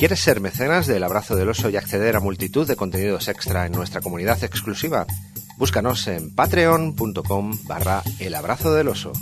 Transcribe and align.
¿Quieres 0.00 0.20
ser 0.20 0.40
mecenas 0.40 0.86
del 0.86 1.02
Abrazo 1.02 1.36
del 1.36 1.50
Oso 1.50 1.68
y 1.68 1.76
acceder 1.76 2.16
a 2.16 2.20
multitud 2.20 2.66
de 2.66 2.74
contenidos 2.74 3.28
extra 3.28 3.66
en 3.66 3.72
nuestra 3.72 4.00
comunidad 4.00 4.42
exclusiva? 4.42 5.06
Búscanos 5.58 6.06
en 6.06 6.34
patreon.com 6.34 7.58
barra 7.64 8.02
el 8.18 8.34
abrazo 8.34 8.72
del 8.72 8.88
oso. 8.88 9.12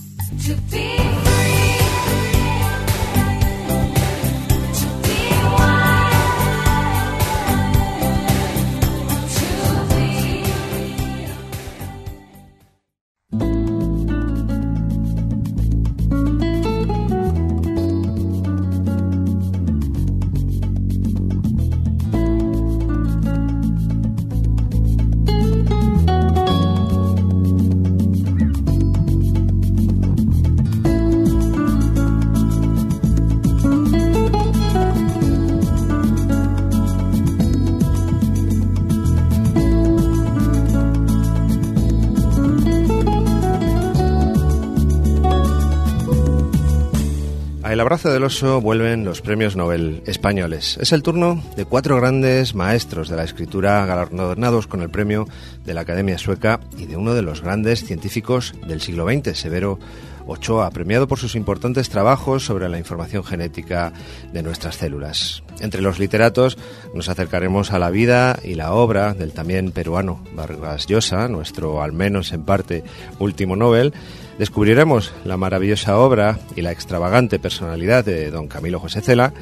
Del 48.08 48.24
oso 48.24 48.60
vuelven 48.60 49.04
los 49.04 49.20
premios 49.20 49.54
Nobel 49.54 50.02
españoles. 50.06 50.78
Es 50.80 50.92
el 50.92 51.02
turno 51.02 51.42
de 51.56 51.66
cuatro 51.66 51.96
grandes 51.96 52.54
maestros 52.54 53.08
de 53.08 53.16
la 53.16 53.24
escritura 53.24 53.84
galardonados 53.84 54.66
con 54.66 54.80
el 54.82 54.88
premio 54.88 55.28
de 55.64 55.74
la 55.74 55.82
Academia 55.82 56.16
Sueca 56.16 56.58
y 56.76 56.86
de 56.86 56.96
uno 56.96 57.12
de 57.12 57.22
los 57.22 57.42
grandes 57.42 57.84
científicos 57.84 58.54
del 58.66 58.80
siglo 58.80 59.06
XX, 59.06 59.38
Severo 59.38 59.78
Ochoa, 60.26 60.70
premiado 60.70 61.06
por 61.06 61.18
sus 61.18 61.34
importantes 61.34 61.90
trabajos 61.90 62.44
sobre 62.44 62.68
la 62.68 62.78
información 62.78 63.24
genética 63.24 63.92
de 64.32 64.42
nuestras 64.42 64.76
células. 64.76 65.42
Entre 65.60 65.82
los 65.82 65.98
literatos 65.98 66.56
nos 66.94 67.08
acercaremos 67.08 67.72
a 67.72 67.78
la 67.78 67.90
vida 67.90 68.38
y 68.42 68.54
la 68.54 68.72
obra 68.72 69.14
del 69.14 69.32
también 69.32 69.70
peruano 69.70 70.24
Vargas 70.34 70.86
Llosa, 70.86 71.28
nuestro 71.28 71.82
al 71.82 71.92
menos 71.92 72.32
en 72.32 72.44
parte 72.44 72.84
último 73.18 73.54
Nobel, 73.54 73.92
Descubriremos 74.38 75.12
la 75.24 75.36
maravillosa 75.36 75.98
obra 75.98 76.38
y 76.54 76.62
la 76.62 76.70
extravagante 76.70 77.40
personalidad 77.40 78.04
de 78.04 78.30
don 78.30 78.46
Camilo 78.46 78.78
José 78.78 79.00
Cela, 79.00 79.32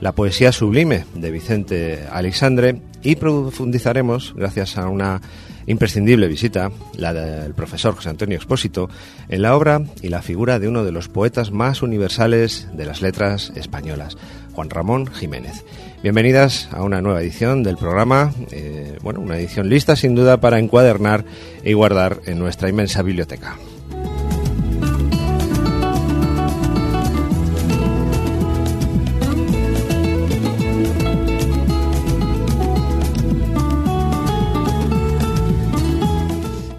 la 0.00 0.12
poesía 0.12 0.52
sublime 0.52 1.04
de 1.14 1.30
Vicente 1.30 2.06
Alexandre 2.10 2.80
y 3.02 3.16
profundizaremos, 3.16 4.32
gracias 4.34 4.78
a 4.78 4.88
una 4.88 5.20
imprescindible 5.66 6.28
visita, 6.28 6.70
la 6.96 7.12
del 7.12 7.52
profesor 7.52 7.94
José 7.94 8.08
Antonio 8.08 8.36
Expósito, 8.36 8.88
en 9.28 9.42
la 9.42 9.54
obra 9.54 9.82
y 10.00 10.08
la 10.08 10.22
figura 10.22 10.58
de 10.58 10.68
uno 10.68 10.82
de 10.82 10.92
los 10.92 11.08
poetas 11.08 11.50
más 11.50 11.82
universales 11.82 12.68
de 12.72 12.86
las 12.86 13.02
letras 13.02 13.52
españolas, 13.54 14.16
Juan 14.54 14.70
Ramón 14.70 15.08
Jiménez. 15.08 15.62
Bienvenidas 16.02 16.70
a 16.72 16.82
una 16.82 17.02
nueva 17.02 17.20
edición 17.20 17.62
del 17.62 17.76
programa, 17.76 18.32
eh, 18.50 18.96
bueno, 19.02 19.20
una 19.20 19.36
edición 19.36 19.68
lista 19.68 19.94
sin 19.94 20.14
duda 20.14 20.40
para 20.40 20.58
encuadernar 20.58 21.26
y 21.62 21.74
guardar 21.74 22.20
en 22.24 22.38
nuestra 22.38 22.70
inmensa 22.70 23.02
biblioteca. 23.02 23.58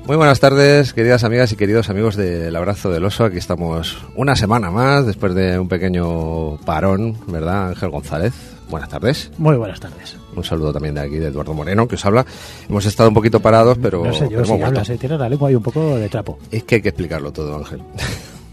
Muy 0.09 0.18
buenas 0.18 0.40
tardes, 0.40 0.92
queridas 0.94 1.24
amigas 1.24 1.52
y 1.52 1.56
queridos 1.56 1.92
amigos 1.92 2.16
del 2.16 2.56
Abrazo 2.56 2.90
del 2.90 3.06
Oso. 3.06 3.25
Aquí 3.25 3.38
estamos 3.38 3.96
una 4.16 4.36
semana 4.36 4.72
más, 4.72 5.06
después 5.06 5.36
de 5.36 5.59
un 5.59 5.68
pequeño 5.68 6.58
parón, 6.66 7.16
¿verdad, 7.28 7.68
Ángel 7.68 7.92
González? 7.92 8.34
Buenas 8.72 8.90
tardes. 8.90 9.30
Muy 9.38 9.56
buenas 9.56 9.80
tardes. 9.80 10.18
Un 10.36 10.44
saludo 10.44 10.74
también 10.74 10.96
de 10.96 11.02
aquí 11.02 11.18
de 11.18 11.28
Eduardo 11.28 11.53
Moreno, 11.53 11.88
que 11.88 11.94
os 11.94 12.03
habla. 12.08 12.25
Hemos 12.68 12.88
estado 12.88 13.09
un 13.09 13.14
poquito 13.14 13.40
parados, 13.40 13.78
pero... 13.80 14.03
No 14.03 14.12
sé 14.12 14.28
yo 14.31 14.44
si 14.44 14.59
hablas, 14.59 14.88
se 14.88 14.97
tiene 14.97 15.16
la 15.16 15.30
lengua 15.30 15.52
y 15.52 15.53
un 15.53 15.62
poco 15.62 16.00
de 16.00 16.09
trapo. 16.09 16.40
Es 16.50 16.64
que 16.64 16.74
hay 16.74 16.81
que 16.81 16.90
explicarlo 16.90 17.31
todo, 17.31 17.58
Ángel. 17.58 17.84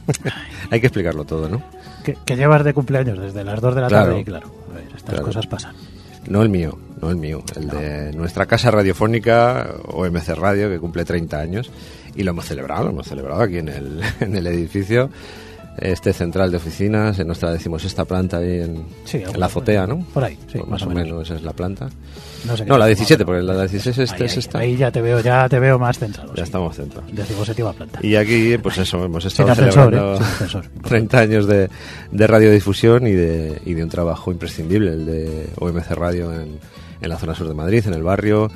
hay 0.71 0.79
que 0.79 0.89
explicarlo 0.89 1.25
todo, 1.25 1.49
¿no? 1.49 1.63
Que, 2.05 2.37
llevas 2.37 2.65
de 2.65 2.75
cumpleaños 2.75 3.19
desde 3.19 3.45
las 3.45 3.63
2 3.63 3.75
de 3.75 3.81
la 3.81 3.89
tarde 3.89 4.21
y 4.21 4.25
claro, 4.25 4.53
a 4.71 4.75
ver, 4.75 4.89
estas 4.95 5.23
cosas 5.23 5.47
pasan. 5.47 5.75
No 6.29 6.43
el 6.43 6.51
mío, 6.51 6.79
no 7.01 7.11
el 7.11 7.17
mío, 7.17 7.43
el 7.57 7.69
de 7.69 8.13
nuestra 8.13 8.47
casa 8.47 8.71
radiofónica, 8.71 9.75
OMC 9.89 10.29
Radio, 10.31 10.71
que 10.71 10.79
cumple 10.79 11.05
30 11.05 11.39
años, 11.39 11.71
y 12.15 12.23
lo 12.23 12.31
hemos 12.31 12.47
celebrado, 12.47 12.85
lo 12.85 12.91
hemos 12.91 13.07
celebrado 13.07 13.43
aquí 13.43 13.59
en 13.59 13.69
el, 13.69 14.01
en 14.21 14.37
el 14.37 14.47
edificio 14.47 15.11
este 15.79 16.13
central 16.13 16.51
de 16.51 16.57
oficinas, 16.57 17.19
en 17.19 17.27
nuestra 17.27 17.53
decimosexta 17.53 18.05
planta 18.05 18.39
ahí 18.39 18.61
en, 18.61 18.87
la 19.37 19.47
azotea, 19.47 19.87
¿no? 19.87 20.07
Por 20.13 20.25
ahí, 20.25 20.39
sí, 20.51 20.59
más, 20.67 20.83
o 20.83 20.91
menos. 20.91 21.25
esa 21.25 21.37
es 21.37 21.43
la 21.43 21.53
planta. 21.53 21.89
No, 22.67 22.79
la 22.79 22.87
17, 22.87 23.25
porque 23.25 23.43
la 23.43 23.67
16 23.67 23.99
es, 23.99 24.13
ahí, 24.13 24.23
esta. 24.25 24.59
Ahí 24.59 24.77
ya 24.77 24.91
te 24.91 25.03
veo, 25.03 25.21
ya 25.21 25.49
te 25.49 25.59
veo 25.59 25.79
más 25.79 25.99
centrado. 25.99 26.33
Ya 26.35 26.45
estamos 26.45 26.77
centrados. 26.77 27.15
Decimoséptima 27.15 27.73
planta. 27.73 27.99
Y 28.03 28.17
aquí, 28.17 28.57
pues 28.59 28.79
eso, 28.79 29.05
hemos 29.05 29.25
estado 29.25 29.55
celebrando 29.55 30.19
30 30.87 31.19
¿eh? 31.19 31.23
años 31.23 31.47
de, 31.47 31.69
de 32.11 32.27
radiodifusión 32.27 33.07
y 33.07 33.13
de, 33.13 33.61
y 33.65 33.75
de 33.75 33.83
un 33.83 33.91
trabajo 33.91 34.33
imprescindible, 34.33 34.93
el 34.93 35.07
de 35.07 35.49
OMC 35.59 35.91
Radio 35.91 36.33
en, 36.33 36.59
en 37.01 37.09
la 37.09 37.19
zona 37.19 37.35
sur 37.35 37.49
de 37.49 37.55
Madrid, 37.55 37.85
en 37.87 37.95
el 37.95 38.03
barrio. 38.03 38.51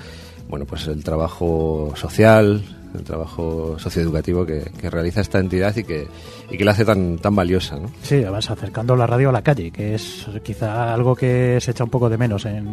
Bueno, 0.49 0.65
pues 0.67 0.87
el 0.89 1.05
trabajo 1.05 1.93
social, 1.97 2.63
el 2.95 3.05
trabajo 3.05 3.79
socioeducativo 3.79 4.45
que, 4.45 4.71
que 4.79 4.91
realiza 4.91 5.21
esta 5.21 5.39
entidad 5.39 5.77
y 5.77 5.85
que, 5.85 6.09
y 6.51 6.59
que 6.59 6.65
la 6.65 6.73
hace 6.73 6.85
tan, 6.85 7.19
tan 7.19 7.35
valiosa. 7.37 7.77
¿no? 7.79 7.91
Sí, 8.03 8.17
además 8.17 8.51
acercando 8.51 8.97
la 8.97 9.07
radio 9.07 9.29
a 9.29 9.33
la 9.33 9.43
calle, 9.43 9.71
que 9.71 9.95
es 9.95 10.27
quizá 10.43 10.93
algo 10.93 11.15
que 11.15 11.59
se 11.61 11.71
echa 11.71 11.85
un 11.85 11.91
poco 11.91 12.09
de 12.09 12.19
menos 12.19 12.47
en 12.47 12.67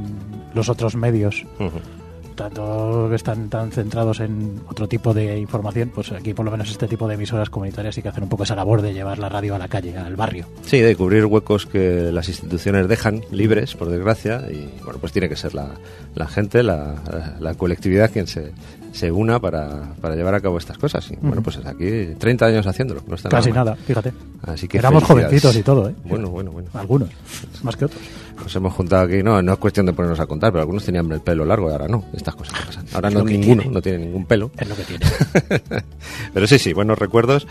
los 0.53 0.69
otros 0.69 0.95
medios 0.95 1.45
tanto 2.37 3.07
que 3.09 3.15
están 3.15 3.49
tan 3.49 3.71
centrados 3.71 4.21
en 4.21 4.61
otro 4.69 4.87
tipo 4.87 5.13
de 5.13 5.37
información, 5.37 5.91
pues 5.93 6.13
aquí 6.13 6.33
por 6.33 6.45
lo 6.45 6.51
menos 6.51 6.69
este 6.69 6.87
tipo 6.87 7.07
de 7.07 7.15
emisoras 7.15 7.49
comunitarias 7.49 7.95
sí 7.95 8.01
que 8.01 8.07
hacen 8.07 8.23
un 8.23 8.29
poco 8.29 8.43
esa 8.43 8.55
labor 8.55 8.81
de 8.81 8.93
llevar 8.93 9.19
la 9.19 9.27
radio 9.27 9.55
a 9.55 9.57
la 9.57 9.67
calle, 9.67 9.97
al 9.97 10.15
barrio. 10.15 10.45
Sí, 10.61 10.79
de 10.79 10.95
cubrir 10.95 11.25
huecos 11.25 11.65
que 11.65 12.11
las 12.13 12.29
instituciones 12.29 12.87
dejan 12.87 13.23
libres, 13.31 13.75
por 13.75 13.89
desgracia, 13.89 14.43
y 14.49 14.69
bueno, 14.83 14.99
pues 14.99 15.11
tiene 15.11 15.27
que 15.27 15.35
ser 15.35 15.53
la, 15.53 15.71
la 16.15 16.27
gente, 16.27 16.63
la, 16.63 17.35
la 17.39 17.55
colectividad 17.55 18.11
quien 18.11 18.27
se, 18.27 18.53
se 18.97 19.11
una 19.11 19.39
para, 19.39 19.93
para, 20.01 20.15
llevar 20.15 20.33
a 20.33 20.41
cabo 20.41 20.57
estas 20.57 20.77
cosas. 20.77 21.09
Y, 21.11 21.15
Bueno, 21.17 21.43
pues 21.43 21.57
aquí 21.63 22.15
30 22.17 22.45
años 22.47 22.65
haciéndolo. 22.65 23.01
No 23.07 23.15
está 23.15 23.29
Casi 23.29 23.51
nada, 23.51 23.71
nada, 23.71 23.75
fíjate. 23.75 24.11
Así 24.41 24.67
que 24.67 24.79
Éramos 24.79 25.03
jovencitos 25.03 25.55
y 25.55 25.61
todo, 25.61 25.89
¿eh? 25.89 25.95
Bueno, 26.05 26.29
bueno, 26.29 26.51
bueno. 26.51 26.69
Algunos, 26.73 27.09
más 27.61 27.75
que 27.75 27.85
otros. 27.85 28.01
Nos 28.41 28.55
hemos 28.55 28.73
juntado 28.73 29.03
aquí, 29.03 29.21
no, 29.21 29.39
no 29.41 29.53
es 29.53 29.59
cuestión 29.59 29.85
de 29.85 29.93
ponernos 29.93 30.19
a 30.19 30.25
contar, 30.25 30.51
pero 30.51 30.61
algunos 30.61 30.83
tenían 30.83 31.11
el 31.11 31.21
pelo 31.21 31.45
largo 31.45 31.69
y 31.69 31.73
ahora 31.73 31.87
no. 31.87 32.05
Estas 32.13 32.35
cosas 32.35 32.59
pasan. 32.65 32.85
Ahora 32.93 33.11
no 33.11 33.23
ninguno, 33.23 33.63
no 33.69 33.81
tiene 33.81 33.99
ningún 33.99 34.25
pelo. 34.25 34.49
Es 34.57 34.67
lo 34.67 34.75
que 34.75 34.83
tiene. 34.83 35.05
pero 36.33 36.47
sí, 36.47 36.57
sí, 36.57 36.73
buenos 36.73 36.97
recuerdos. 36.97 37.47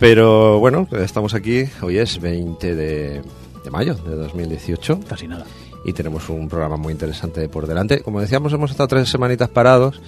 Pero 0.00 0.58
bueno, 0.58 0.88
estamos 0.90 1.34
aquí. 1.34 1.66
Hoy 1.82 1.98
es 1.98 2.20
20 2.20 2.74
de, 2.74 3.22
de 3.64 3.70
mayo 3.70 3.94
de 3.94 4.16
2018. 4.16 5.00
Casi 5.08 5.28
nada. 5.28 5.46
Y 5.84 5.92
tenemos 5.92 6.28
un 6.30 6.48
programa 6.48 6.76
muy 6.76 6.92
interesante 6.92 7.48
por 7.48 7.66
delante. 7.66 8.00
Como 8.00 8.20
decíamos, 8.20 8.52
hemos 8.52 8.70
estado 8.70 8.88
tres 8.88 9.08
semanitas 9.08 9.48
parados 9.50 10.00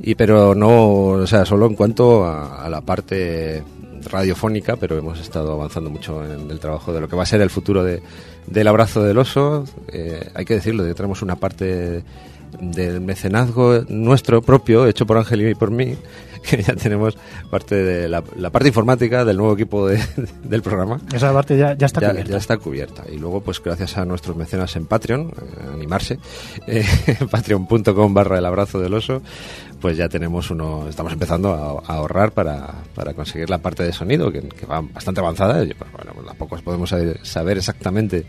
y 0.00 0.14
pero 0.14 0.54
no, 0.54 0.90
o 0.90 1.26
sea, 1.26 1.44
solo 1.44 1.66
en 1.66 1.74
cuanto 1.74 2.24
a, 2.24 2.64
a, 2.64 2.68
la 2.68 2.80
parte 2.80 3.64
radiofónica, 4.04 4.76
pero 4.76 4.96
hemos 4.96 5.18
estado 5.20 5.52
avanzando 5.52 5.90
mucho 5.90 6.24
en 6.24 6.50
el 6.50 6.60
trabajo 6.60 6.92
de 6.92 7.00
lo 7.00 7.08
que 7.08 7.16
va 7.16 7.24
a 7.24 7.26
ser 7.26 7.40
el 7.40 7.50
futuro 7.50 7.82
de, 7.82 8.00
del 8.46 8.68
abrazo 8.68 9.02
del 9.02 9.18
oso. 9.18 9.64
Eh, 9.92 10.30
hay 10.34 10.44
que 10.44 10.54
decirlo, 10.54 10.86
ya 10.86 10.94
tenemos 10.94 11.22
una 11.22 11.36
parte 11.36 12.04
del 12.60 13.00
mecenazgo 13.00 13.84
nuestro 13.88 14.42
propio, 14.42 14.86
hecho 14.86 15.06
por 15.06 15.16
Ángel 15.18 15.48
y 15.48 15.54
por 15.54 15.70
mí, 15.70 15.96
que 16.42 16.62
ya 16.62 16.74
tenemos 16.74 17.16
parte 17.50 17.74
de 17.74 18.08
la, 18.08 18.22
la 18.36 18.50
parte 18.50 18.68
informática 18.68 19.24
del 19.24 19.36
nuevo 19.36 19.54
equipo 19.54 19.86
de, 19.86 20.00
del 20.44 20.62
programa. 20.62 21.00
Esa 21.12 21.32
parte 21.32 21.56
ya, 21.56 21.74
ya 21.74 21.86
está 21.86 22.00
ya, 22.00 22.10
cubierta. 22.10 22.30
Ya 22.30 22.36
está 22.38 22.56
cubierta. 22.56 23.04
Y 23.12 23.18
luego, 23.18 23.40
pues 23.40 23.62
gracias 23.62 23.96
a 23.98 24.04
nuestros 24.04 24.36
mecenas 24.36 24.74
en 24.76 24.86
Patreon, 24.86 25.28
eh, 25.28 25.68
animarse, 25.72 26.18
eh, 26.66 26.84
patreon.com 27.30 28.14
barra 28.14 28.38
el 28.38 28.46
abrazo 28.46 28.80
del 28.80 28.94
oso, 28.94 29.22
pues 29.80 29.96
ya 29.96 30.08
tenemos 30.08 30.50
uno, 30.50 30.86
estamos 30.88 31.12
empezando 31.12 31.50
a, 31.50 31.92
a 31.92 31.96
ahorrar 31.96 32.32
para, 32.32 32.74
para, 32.94 33.14
conseguir 33.14 33.48
la 33.48 33.58
parte 33.58 33.84
de 33.84 33.92
sonido, 33.92 34.32
que, 34.32 34.42
que 34.42 34.66
va 34.66 34.80
bastante 34.80 35.20
avanzada. 35.20 35.62
Y, 35.64 35.74
pues, 35.74 35.90
bueno, 35.92 36.12
pues 36.14 36.26
tampoco 36.26 36.56
podemos 36.58 36.94
saber 37.22 37.58
exactamente 37.58 38.24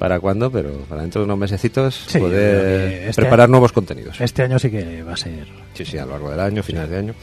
para 0.00 0.18
cuándo, 0.18 0.50
pero 0.50 0.70
para 0.88 1.02
dentro 1.02 1.20
de 1.20 1.26
unos 1.26 1.36
mesecitos 1.36 2.06
sí, 2.08 2.18
poder 2.18 3.08
este 3.08 3.20
preparar 3.20 3.44
año, 3.44 3.50
nuevos 3.50 3.70
contenidos. 3.70 4.18
Este 4.18 4.42
año 4.42 4.58
sí 4.58 4.70
que 4.70 5.02
va 5.02 5.12
a 5.12 5.16
ser. 5.16 5.46
Sí, 5.74 5.84
sí, 5.84 5.98
a 5.98 6.06
lo 6.06 6.12
largo 6.12 6.30
del 6.30 6.40
año, 6.40 6.62
finales 6.62 6.88
sí. 6.88 6.92
de 6.94 6.98
año. 6.98 7.14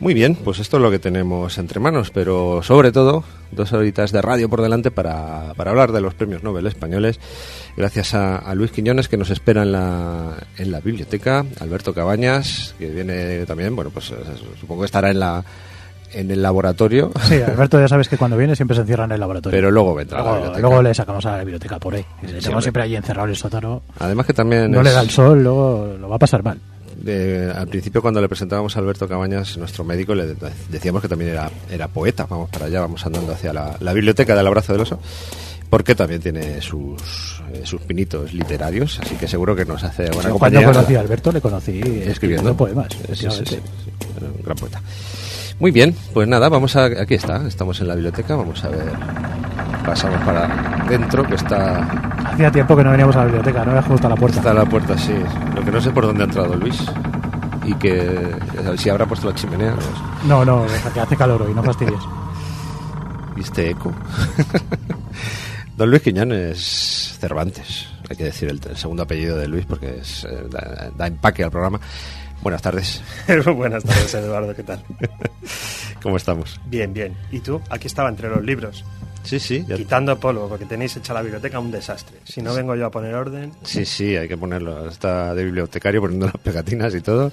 Muy 0.00 0.14
bien, 0.14 0.34
pues 0.36 0.58
esto 0.58 0.78
es 0.78 0.82
lo 0.82 0.90
que 0.90 0.98
tenemos 0.98 1.58
entre 1.58 1.80
manos, 1.80 2.10
pero 2.10 2.62
sobre 2.62 2.92
todo 2.92 3.24
dos 3.50 3.72
horitas 3.74 4.10
de 4.10 4.22
radio 4.22 4.48
por 4.48 4.62
delante 4.62 4.90
para, 4.90 5.52
para 5.54 5.70
hablar 5.70 5.92
de 5.92 6.00
los 6.00 6.14
premios 6.14 6.42
Nobel 6.42 6.66
españoles. 6.66 7.20
Gracias 7.76 8.14
a, 8.14 8.54
Luis 8.54 8.70
Quiñones 8.70 9.08
que 9.08 9.18
nos 9.18 9.28
espera 9.28 9.64
en 9.64 9.72
la, 9.72 10.34
en 10.56 10.70
la 10.70 10.80
biblioteca, 10.80 11.44
Alberto 11.60 11.92
Cabañas 11.92 12.74
que 12.78 12.88
viene 12.88 13.44
también, 13.44 13.76
bueno, 13.76 13.90
pues 13.90 14.12
eh, 14.12 14.14
supongo 14.58 14.82
que 14.82 14.86
estará 14.86 15.10
en 15.10 15.20
la 15.20 15.44
en 16.12 16.30
el 16.30 16.42
laboratorio. 16.42 17.12
Sí, 17.28 17.40
Alberto 17.40 17.78
ya 17.80 17.88
sabes 17.88 18.08
que 18.08 18.16
cuando 18.16 18.36
viene 18.36 18.56
siempre 18.56 18.74
se 18.74 18.82
encierra 18.82 19.04
en 19.04 19.12
el 19.12 19.20
laboratorio. 19.20 19.56
Pero 19.56 19.70
luego 19.70 19.94
vendrá 19.94 20.22
luego, 20.58 20.82
le 20.82 20.94
sacamos 20.94 21.24
a 21.26 21.32
la 21.32 21.38
biblioteca 21.38 21.78
por 21.78 21.94
ahí. 21.94 22.04
le 22.22 22.40
tenemos 22.40 22.64
siempre 22.64 22.82
allí 22.82 22.96
encerrado 22.96 23.26
en 23.26 23.30
el 23.30 23.36
sótano. 23.36 23.82
Además 23.98 24.26
que 24.26 24.32
también... 24.32 24.70
No 24.70 24.82
le 24.82 24.92
da 24.92 25.00
el 25.00 25.10
sol, 25.10 25.42
luego 25.42 25.96
lo 25.98 26.08
va 26.08 26.16
a 26.16 26.18
pasar 26.18 26.42
mal. 26.42 26.58
al 27.54 27.68
principio 27.68 28.00
cuando 28.00 28.20
le 28.20 28.28
presentábamos 28.28 28.76
a 28.76 28.80
Alberto 28.80 29.08
Cabañas, 29.08 29.56
nuestro 29.58 29.84
médico, 29.84 30.14
le 30.14 30.34
decíamos 30.68 31.02
que 31.02 31.08
también 31.08 31.32
era, 31.32 31.50
era 31.70 31.88
poeta. 31.88 32.26
Vamos 32.28 32.50
para 32.50 32.66
allá, 32.66 32.80
vamos 32.80 33.04
andando 33.04 33.32
hacia 33.32 33.52
la, 33.52 33.92
biblioteca 33.92 34.34
del 34.34 34.46
Abrazo 34.46 34.72
del 34.72 34.82
Oso, 34.82 35.00
porque 35.68 35.94
también 35.94 36.20
tiene 36.20 36.62
sus, 36.62 37.42
eh, 37.52 37.62
sus 37.64 37.80
pinitos 37.82 38.32
literarios, 38.32 38.98
así 39.02 39.16
que 39.16 39.28
seguro 39.28 39.54
que 39.54 39.64
nos 39.64 39.84
hace 39.84 40.10
buena 40.10 40.30
compañía. 40.30 40.60
Cuando 40.60 40.80
conocí 40.80 40.96
a 40.96 41.00
Alberto 41.00 41.32
le 41.32 41.40
conocí 41.40 41.80
escribiendo 42.06 42.56
poemas. 42.56 42.88
Sí, 43.12 43.26
sí, 43.30 43.58
un 44.20 44.42
gran 44.42 44.56
poeta. 44.56 44.80
Muy 45.60 45.72
bien, 45.72 45.94
pues 46.14 46.28
nada, 46.28 46.48
vamos 46.48 46.76
a. 46.76 46.84
Aquí 46.84 47.14
está, 47.14 47.44
estamos 47.48 47.80
en 47.80 47.88
la 47.88 47.94
biblioteca, 47.94 48.36
vamos 48.36 48.62
a 48.62 48.68
ver. 48.68 48.92
Pasamos 49.84 50.20
para 50.22 50.46
dentro, 50.88 51.24
que 51.24 51.34
está. 51.34 51.80
Hacía 52.26 52.52
tiempo 52.52 52.76
que 52.76 52.84
no 52.84 52.92
veníamos 52.92 53.16
a 53.16 53.20
la 53.20 53.24
biblioteca, 53.24 53.64
no 53.64 53.72
había 53.72 53.82
justo 53.82 54.06
a 54.06 54.10
la 54.10 54.16
puerta. 54.16 54.38
Está 54.38 54.50
a 54.52 54.54
la 54.54 54.64
puerta, 54.64 54.96
sí. 54.96 55.14
Lo 55.56 55.64
que 55.64 55.72
no 55.72 55.80
sé 55.80 55.90
por 55.90 56.06
dónde 56.06 56.22
ha 56.22 56.26
entrado 56.26 56.54
Luis. 56.54 56.80
Y 57.64 57.74
que. 57.74 58.36
Si 58.76 58.88
habrá 58.88 59.06
puesto 59.06 59.28
la 59.28 59.34
chimenea. 59.34 59.74
No, 60.28 60.44
no, 60.44 60.62
deja 60.62 60.92
que 60.92 61.00
hace 61.00 61.16
calor 61.16 61.42
hoy, 61.42 61.52
no 61.52 61.62
fastidies. 61.64 62.00
¿Viste 63.34 63.70
eco? 63.70 63.92
Don 65.76 65.90
Luis 65.90 66.02
Quiñones 66.02 67.16
Cervantes, 67.20 67.88
hay 68.08 68.16
que 68.16 68.24
decir 68.24 68.48
el, 68.48 68.60
segundo 68.76 69.02
apellido 69.02 69.36
de 69.36 69.48
Luis 69.48 69.64
porque 69.66 69.98
es, 70.00 70.24
eh, 70.24 70.48
da 70.96 71.06
empaque 71.06 71.42
al 71.42 71.50
programa. 71.50 71.80
Buenas 72.42 72.62
tardes. 72.62 73.02
Buenas 73.56 73.84
tardes, 73.84 74.14
Eduardo, 74.14 74.54
¿qué 74.54 74.62
tal? 74.62 74.82
¿Cómo 76.02 76.16
estamos? 76.16 76.60
Bien, 76.66 76.92
bien. 76.92 77.16
¿Y 77.32 77.40
tú? 77.40 77.60
Aquí 77.70 77.86
estaba 77.86 78.08
entre 78.08 78.28
los 78.28 78.42
libros. 78.44 78.84
Sí, 79.28 79.38
sí. 79.38 79.64
Quitando 79.76 80.18
polvo, 80.18 80.48
porque 80.48 80.64
tenéis 80.64 80.96
hecha 80.96 81.12
la 81.12 81.20
biblioteca 81.20 81.58
un 81.58 81.70
desastre. 81.70 82.18
Si 82.24 82.40
no 82.40 82.54
vengo 82.54 82.74
yo 82.74 82.86
a 82.86 82.90
poner 82.90 83.14
orden. 83.14 83.52
Sí, 83.62 83.84
sí, 83.84 84.16
hay 84.16 84.26
que 84.26 84.38
ponerlo. 84.38 84.88
Está 84.88 85.34
de 85.34 85.44
bibliotecario 85.44 86.00
poniendo 86.00 86.26
las 86.26 86.38
pegatinas 86.38 86.94
y 86.94 87.00
todo. 87.00 87.30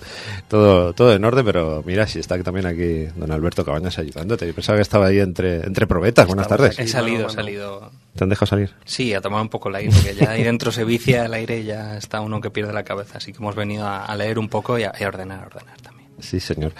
Todo 0.49 0.93
todo 0.93 1.13
en 1.13 1.23
orden, 1.23 1.45
pero 1.45 1.83
mira, 1.85 2.05
si 2.05 2.19
está 2.19 2.41
también 2.43 2.65
aquí 2.65 3.05
don 3.15 3.31
Alberto 3.31 3.63
Cabañas 3.63 3.97
ayudándote. 3.97 4.45
Yo 4.45 4.53
pensaba 4.53 4.77
que 4.77 4.81
estaba 4.81 5.07
ahí 5.07 5.19
entre, 5.19 5.65
entre 5.65 5.87
probetas. 5.87 6.27
Buenas 6.27 6.47
tardes. 6.47 6.77
He 6.77 6.87
salido, 6.87 7.27
he 7.27 7.31
salido. 7.31 7.91
¿Te 8.15 8.23
han 8.23 8.29
dejado 8.29 8.47
salir? 8.47 8.71
Sí, 8.85 9.13
a 9.13 9.21
tomar 9.21 9.41
un 9.41 9.49
poco 9.49 9.69
el 9.69 9.75
aire, 9.75 9.91
porque 9.93 10.15
ya 10.15 10.31
ahí 10.31 10.43
dentro 10.43 10.71
se 10.71 10.85
vicia 10.85 11.25
el 11.25 11.33
aire 11.33 11.59
y 11.59 11.65
ya 11.65 11.97
está 11.97 12.21
uno 12.21 12.39
que 12.39 12.49
pierde 12.49 12.71
la 12.71 12.83
cabeza. 12.83 13.17
Así 13.17 13.31
que 13.31 13.39
hemos 13.39 13.55
venido 13.55 13.87
a, 13.87 14.13
leer 14.15 14.39
un 14.39 14.47
poco 14.47 14.79
y 14.79 14.83
a, 14.83 14.93
ordenar, 15.05 15.43
a 15.43 15.47
ordenar 15.47 15.81
también. 15.81 15.94
Sí, 16.19 16.39
señor. 16.39 16.73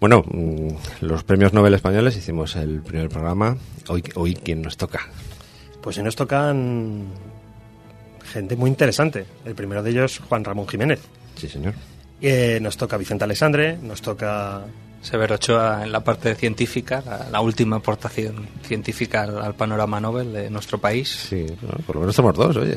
Bueno, 0.00 0.22
mm, 0.22 0.68
los 1.02 1.24
premios 1.24 1.52
Nobel 1.52 1.74
españoles 1.74 2.16
hicimos 2.16 2.56
el 2.56 2.80
primer 2.80 3.08
programa. 3.08 3.56
Hoy, 3.88 4.02
hoy 4.14 4.34
¿quién 4.34 4.62
nos 4.62 4.76
toca? 4.76 5.08
Pues 5.82 5.98
hoy 5.98 6.04
nos 6.04 6.16
tocan 6.16 7.06
gente 8.32 8.56
muy 8.56 8.70
interesante. 8.70 9.26
El 9.44 9.54
primero 9.54 9.82
de 9.82 9.90
ellos, 9.90 10.20
Juan 10.28 10.44
Ramón 10.44 10.68
Jiménez. 10.68 11.00
Sí, 11.36 11.48
señor. 11.48 11.74
Eh, 12.20 12.58
nos 12.60 12.76
toca 12.76 12.96
Vicente 12.96 13.24
Alessandre, 13.24 13.76
nos 13.78 14.02
toca... 14.02 14.64
Severo 15.00 15.36
Ochoa 15.36 15.84
en 15.84 15.92
la 15.92 16.02
parte 16.02 16.34
científica, 16.34 17.28
la, 17.30 17.40
última 17.40 17.76
aportación 17.76 18.48
científica 18.62 19.22
al, 19.22 19.54
panorama 19.54 20.00
Nobel 20.00 20.32
de 20.32 20.50
nuestro 20.50 20.78
país. 20.78 21.08
Sí, 21.08 21.46
por 21.86 21.96
lo 21.96 22.00
menos 22.00 22.16
somos 22.16 22.34
dos, 22.34 22.56
oye. 22.56 22.76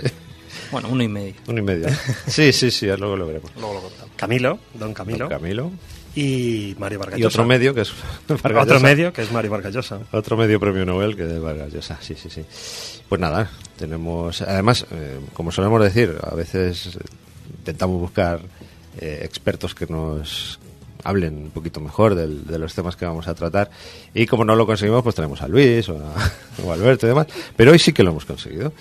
Bueno, 0.71 0.89
uno 0.89 1.03
y 1.03 1.07
medio. 1.07 1.33
Uno 1.47 1.59
y 1.59 1.63
medio. 1.63 1.87
Sí, 2.27 2.53
sí, 2.53 2.71
sí, 2.71 2.85
luego 2.85 3.17
lo 3.17 3.25
veremos. 3.25 3.51
Luego 3.55 3.73
lo 3.73 3.81
contamos. 3.81 4.11
Camilo, 4.15 4.59
don 4.75 4.93
Camilo. 4.93 5.27
Don 5.27 5.29
Camilo. 5.29 5.71
Y 6.13 6.75
Mario 6.77 6.99
Vargas 6.99 7.19
Y 7.19 7.23
otro 7.23 7.45
medio 7.45 7.73
que 7.73 7.81
es 7.81 7.93
Otro 8.29 8.79
medio 8.79 9.13
que 9.13 9.21
es 9.21 9.31
Mario 9.31 9.51
Vargas 9.51 9.73
Llosa. 9.73 9.99
Otro 10.11 10.35
medio 10.35 10.59
premio 10.59 10.85
Nobel 10.85 11.15
que 11.15 11.23
es 11.23 11.41
Vargas 11.41 11.71
Llosa, 11.71 11.97
sí, 12.01 12.15
sí, 12.15 12.29
sí. 12.29 12.43
Pues 13.07 13.19
nada, 13.19 13.49
tenemos... 13.77 14.41
Además, 14.41 14.85
eh, 14.91 15.19
como 15.33 15.51
solemos 15.51 15.81
decir, 15.81 16.15
a 16.21 16.35
veces 16.35 16.97
intentamos 17.59 17.99
buscar 17.99 18.41
eh, 18.99 19.21
expertos 19.23 19.73
que 19.73 19.87
nos 19.87 20.59
hablen 21.03 21.37
un 21.37 21.51
poquito 21.51 21.79
mejor 21.79 22.15
de 22.15 22.59
los 22.59 22.73
temas 22.73 22.95
que 22.95 23.05
vamos 23.05 23.27
a 23.27 23.33
tratar. 23.33 23.69
Y 24.13 24.25
como 24.27 24.45
no 24.45 24.55
lo 24.55 24.65
conseguimos, 24.65 25.03
pues 25.03 25.15
tenemos 25.15 25.41
a 25.41 25.47
Luis 25.47 25.87
o 25.89 25.97
a, 25.97 26.73
Alberto 26.73 27.05
y 27.05 27.09
demás. 27.09 27.27
Pero 27.55 27.71
hoy 27.71 27.79
sí 27.79 27.93
que 27.93 28.03
lo 28.03 28.11
hemos 28.11 28.25
conseguido. 28.25 28.73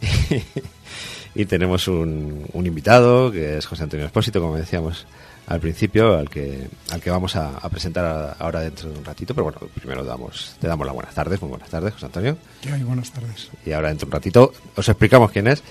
y 1.34 1.44
tenemos 1.44 1.88
un, 1.88 2.44
un, 2.52 2.66
invitado 2.66 3.30
que 3.30 3.58
es 3.58 3.66
José 3.66 3.84
Antonio 3.84 4.06
Espósito, 4.06 4.40
como 4.40 4.56
decíamos 4.56 5.06
al 5.46 5.60
principio, 5.60 6.16
al 6.16 6.30
que, 6.30 6.68
al 6.90 7.00
que 7.00 7.10
vamos 7.10 7.36
a, 7.36 7.58
presentar 7.68 8.36
ahora 8.38 8.60
dentro 8.60 8.90
de 8.90 8.98
un 8.98 9.04
ratito. 9.04 9.34
Pero 9.34 9.44
bueno, 9.44 9.58
primero 9.74 10.04
damos, 10.04 10.56
te 10.60 10.66
damos 10.66 10.86
las 10.86 10.94
buenas 10.94 11.14
tardes. 11.14 11.40
Muy 11.40 11.50
buenas 11.50 11.70
tardes, 11.70 11.94
José 11.94 12.06
Antonio. 12.06 12.36
buenas 12.84 13.10
tardes. 13.10 13.50
Y 13.66 13.72
ahora 13.72 13.88
dentro 13.88 14.06
de 14.06 14.10
un 14.10 14.12
ratito 14.12 14.52
os 14.76 14.88
explicamos 14.88 15.30
quién 15.30 15.48
es 15.48 15.62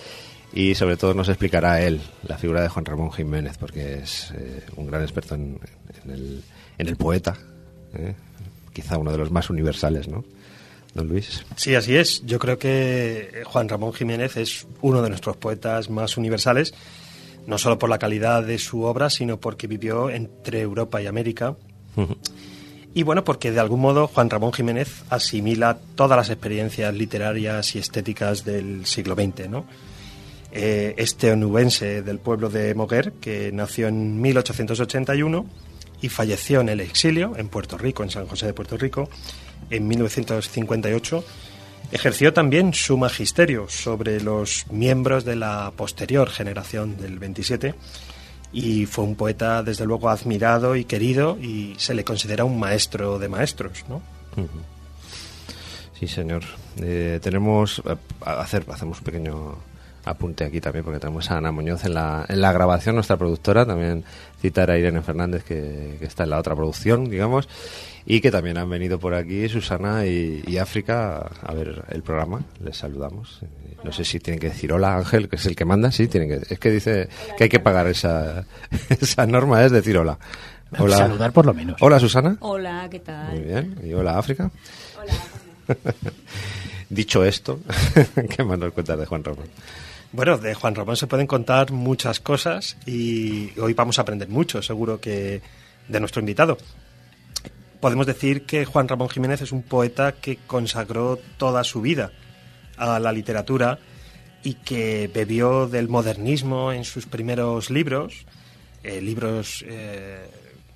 y 0.54 0.76
sobre 0.76 0.98
todo 0.98 1.14
nos 1.14 1.30
explicará 1.30 1.82
él 1.82 2.02
la 2.28 2.38
figura 2.38 2.62
de 2.62 2.68
Juan 2.68 2.86
Ramón 2.86 3.12
Jiménez, 3.12 3.58
porque 3.58 4.00
es 4.00 4.32
eh, 4.36 4.64
un 4.76 4.88
gran 4.88 5.02
experto 5.02 5.36
en, 5.36 5.60
el, 6.08 6.44
en 6.78 6.88
el, 6.88 6.98
poeta, 6.98 7.38
¿eh? 7.94 8.14
quizá 8.74 8.98
uno 8.98 9.12
de 9.12 9.18
los 9.18 9.32
más 9.32 9.50
universales, 9.50 10.08
¿no? 10.08 10.26
Don 10.94 11.08
Luis. 11.08 11.46
Sí, 11.56 11.74
así 11.74 11.96
es. 11.96 12.22
Yo 12.26 12.38
creo 12.38 12.60
que 12.60 13.44
Juan 13.46 13.70
Ramón 13.70 13.94
Jiménez 13.94 14.36
es 14.36 14.68
uno 14.82 15.02
de 15.02 15.08
nuestros 15.08 15.38
poetas 15.38 15.90
más 15.90 16.18
universales, 16.18 16.74
no 17.48 17.58
solo 17.58 17.78
por 17.80 17.90
la 17.90 18.00
calidad 18.00 18.44
de 18.44 18.58
su 18.58 18.84
obra, 18.84 19.10
sino 19.10 19.38
porque 19.38 19.68
vivió 19.68 20.10
entre 20.10 20.62
Europa 20.62 21.02
y 21.02 21.08
América. 21.08 21.56
Y 22.94 23.04
bueno, 23.04 23.24
porque 23.24 23.52
de 23.52 23.60
algún 23.60 23.82
modo 23.82 24.08
Juan 24.08 24.30
Ramón 24.30 24.54
Jiménez 24.54 25.04
asimila 25.10 25.80
todas 25.96 26.18
las 26.18 26.30
experiencias 26.30 26.94
literarias 26.94 27.76
y 27.76 27.80
estéticas 27.80 28.46
del 28.46 28.86
siglo 28.86 29.16
XX, 29.16 29.50
¿no? 29.50 29.66
eh, 30.52 30.94
este 30.98 31.32
onubense 31.32 32.02
del 32.02 32.20
pueblo 32.20 32.50
de 32.50 32.76
Moguer, 32.76 33.14
que 33.14 33.52
nació 33.52 33.88
en 33.88 34.20
1881 34.22 35.46
y 36.02 36.10
falleció 36.10 36.62
en 36.62 36.70
el 36.70 36.80
exilio 36.82 37.34
en 37.38 37.48
Puerto 37.48 37.78
Rico, 37.78 38.04
en 38.04 38.10
San 38.10 38.28
José 38.28 38.48
de 38.48 38.54
Puerto 38.54 38.78
Rico, 38.78 39.10
en 39.70 39.88
1958. 39.88 41.24
Ejerció 41.92 42.34
también 42.34 42.74
su 42.74 42.98
magisterio 42.98 43.68
sobre 43.68 44.22
los 44.22 44.66
miembros 44.72 45.26
de 45.26 45.36
la 45.36 45.74
posterior 45.76 46.30
generación 46.30 46.96
del 46.98 47.20
27 47.20 47.76
y 48.54 48.86
fue 48.86 49.04
un 49.04 49.16
poeta 49.16 49.62
desde 49.62 49.86
luego 49.86 50.10
admirado 50.10 50.76
y 50.76 50.86
querido 50.86 51.38
y 51.38 51.76
se 51.78 51.94
le 51.94 52.06
considera 52.06 52.46
un 52.46 52.60
maestro 52.60 53.20
de 53.20 53.28
maestros, 53.28 53.84
¿no? 53.90 54.02
Sí, 56.00 56.08
señor. 56.08 56.44
Eh, 56.78 57.20
tenemos 57.22 57.82
eh, 57.86 57.96
hacemos 58.26 59.00
un 59.00 59.04
pequeño 59.04 59.56
apunte 60.06 60.44
aquí 60.44 60.60
también, 60.62 60.84
porque 60.84 61.00
tenemos 61.00 61.30
a 61.32 61.38
Ana 61.38 61.52
Muñoz 61.52 61.86
en 61.86 61.94
la, 61.94 62.26
en 62.28 62.42
la 62.42 62.52
grabación, 62.52 62.96
nuestra 62.96 63.18
productora, 63.18 63.66
también 63.66 64.04
citar 64.42 64.72
a 64.72 64.78
Irene 64.78 65.02
Fernández, 65.02 65.44
que, 65.44 65.98
está 66.02 66.24
en 66.24 66.32
la 66.32 66.40
otra 66.40 66.56
producción, 66.56 67.10
digamos, 67.10 67.48
y 68.06 68.22
que 68.22 68.32
también 68.32 68.58
han 68.58 68.70
venido 68.70 69.00
por 69.00 69.14
aquí 69.14 69.48
Susana 69.50 70.06
y, 70.06 70.58
África 70.58 71.30
a, 71.42 71.54
ver 71.54 71.84
el 71.90 72.02
programa. 72.02 72.42
Les 72.64 72.78
saludamos. 72.78 73.42
No 73.84 73.92
sé 73.92 74.04
si 74.04 74.20
tienen 74.20 74.40
que 74.40 74.50
decir 74.50 74.72
hola 74.74 74.96
Ángel, 74.96 75.30
que 75.30 75.36
es 75.36 75.46
el 75.46 75.56
que 75.56 75.66
manda, 75.66 75.92
sí, 75.92 76.08
tienen 76.08 76.30
que, 76.30 76.54
es 76.54 76.60
que 76.60 76.72
dice 76.72 77.10
que 77.38 77.46
hay 77.46 77.50
que 77.50 77.60
pagar 77.60 77.88
esa, 77.88 78.46
esa 78.90 79.26
norma, 79.26 79.64
es 79.64 79.72
decir 79.72 79.98
hola. 79.98 80.18
Hola. 80.78 80.98
Saludar 80.98 81.34
por 81.34 81.46
lo 81.46 81.54
menos. 81.54 81.78
Hola 81.82 82.00
Susana. 82.00 82.38
Hola, 82.40 82.88
¿qué 82.90 83.00
tal? 83.00 83.32
Muy 83.32 83.42
bien. 83.42 83.78
Y 83.84 83.94
hola 83.94 84.18
África. 84.18 84.50
Hola. 85.02 85.14
Dicho 86.92 87.24
esto, 87.24 87.60
¿qué 88.36 88.44
más 88.44 88.60
nos 88.60 88.74
cuentas 88.74 89.00
de 89.00 89.06
Juan 89.06 89.24
Ramón? 89.24 89.46
Bueno, 90.14 90.38
de 90.38 90.54
Juan 90.54 90.76
Ramón 90.76 90.98
se 90.98 91.08
pueden 91.08 91.26
contar 91.26 91.72
muchas 91.72 92.20
cosas 92.20 92.76
y 92.86 93.58
hoy 93.58 93.74
vamos 93.74 93.98
a 93.98 94.02
aprender 94.02 94.28
mucho, 94.28 94.62
seguro 94.62 95.00
que 95.00 95.42
de 95.88 96.00
nuestro 96.02 96.20
invitado. 96.20 96.58
Podemos 97.80 98.06
decir 98.06 98.46
que 98.46 98.66
Juan 98.66 98.90
Ramón 98.90 99.08
Jiménez 99.08 99.42
es 99.42 99.54
un 99.54 99.64
poeta 99.64 100.12
que 100.12 100.38
consagró 100.48 101.18
toda 101.38 101.64
su 101.64 101.80
vida 101.80 102.12
a 102.76 103.00
la 103.00 103.14
literatura 103.14 103.80
y 104.44 104.56
que 104.56 105.10
bebió 105.14 105.68
del 105.68 105.88
modernismo 105.88 106.74
en 106.74 106.84
sus 106.84 107.06
primeros 107.06 107.70
libros, 107.70 108.26
eh, 108.84 109.00
libros 109.00 109.64
eh, 109.66 110.30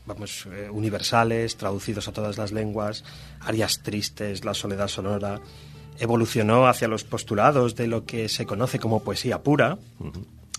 vamos, 0.05 0.47
eh, 0.49 0.69
universales, 0.71 1.57
traducidos 1.57 2.07
a 2.07 2.13
todas 2.13 2.37
las 2.37 2.53
lenguas, 2.53 3.03
Arias 3.41 3.81
Tristes, 3.83 4.45
La 4.45 4.53
Soledad 4.53 4.87
Sonora, 4.87 5.41
evolucionó 5.99 6.67
hacia 6.67 6.87
los 6.87 7.03
postulados 7.03 7.75
de 7.75 7.87
lo 7.87 8.05
que 8.05 8.29
se 8.29 8.45
conoce 8.45 8.79
como 8.79 9.03
poesía 9.03 9.41
pura, 9.41 9.77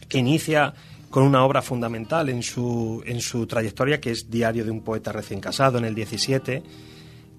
que 0.09 0.19
inicia 0.19 0.75
con 1.11 1.23
una 1.23 1.45
obra 1.45 1.63
fundamental 1.63 2.29
en 2.29 2.43
su, 2.43 3.03
en 3.07 3.21
su 3.21 3.47
trayectoria, 3.47 4.01
que 4.01 4.11
es 4.11 4.31
Diario 4.31 4.65
de 4.65 4.71
un 4.71 4.83
poeta 4.83 5.13
recién 5.13 5.41
casado, 5.41 5.79
en 5.79 5.85
el 5.85 5.95
17, 5.95 6.63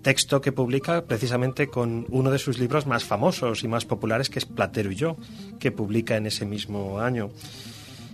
texto 0.01 0.42
que 0.42 0.51
publica 0.51 1.04
precisamente 1.04 1.68
con 1.68 2.06
uno 2.10 2.32
de 2.32 2.39
sus 2.39 2.60
libros 2.60 2.86
más 2.88 3.04
famosos 3.04 3.63
y 3.63 3.68
más 3.68 3.86
populares, 3.86 4.30
que 4.30 4.39
es 4.39 4.46
Platero 4.46 4.92
y 4.92 4.96
yo, 4.96 5.18
que 5.60 5.72
publica 5.72 6.16
en 6.16 6.27
ese 6.27 6.46
mismo 6.46 7.00
año. 7.00 7.30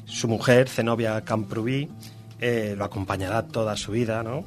Su 0.05 0.27
mujer, 0.27 0.69
Zenobia 0.69 1.21
Camprubí, 1.21 1.89
eh, 2.39 2.75
lo 2.77 2.83
acompañará 2.83 3.47
toda 3.47 3.77
su 3.77 3.93
vida, 3.93 4.21
¿no? 4.21 4.43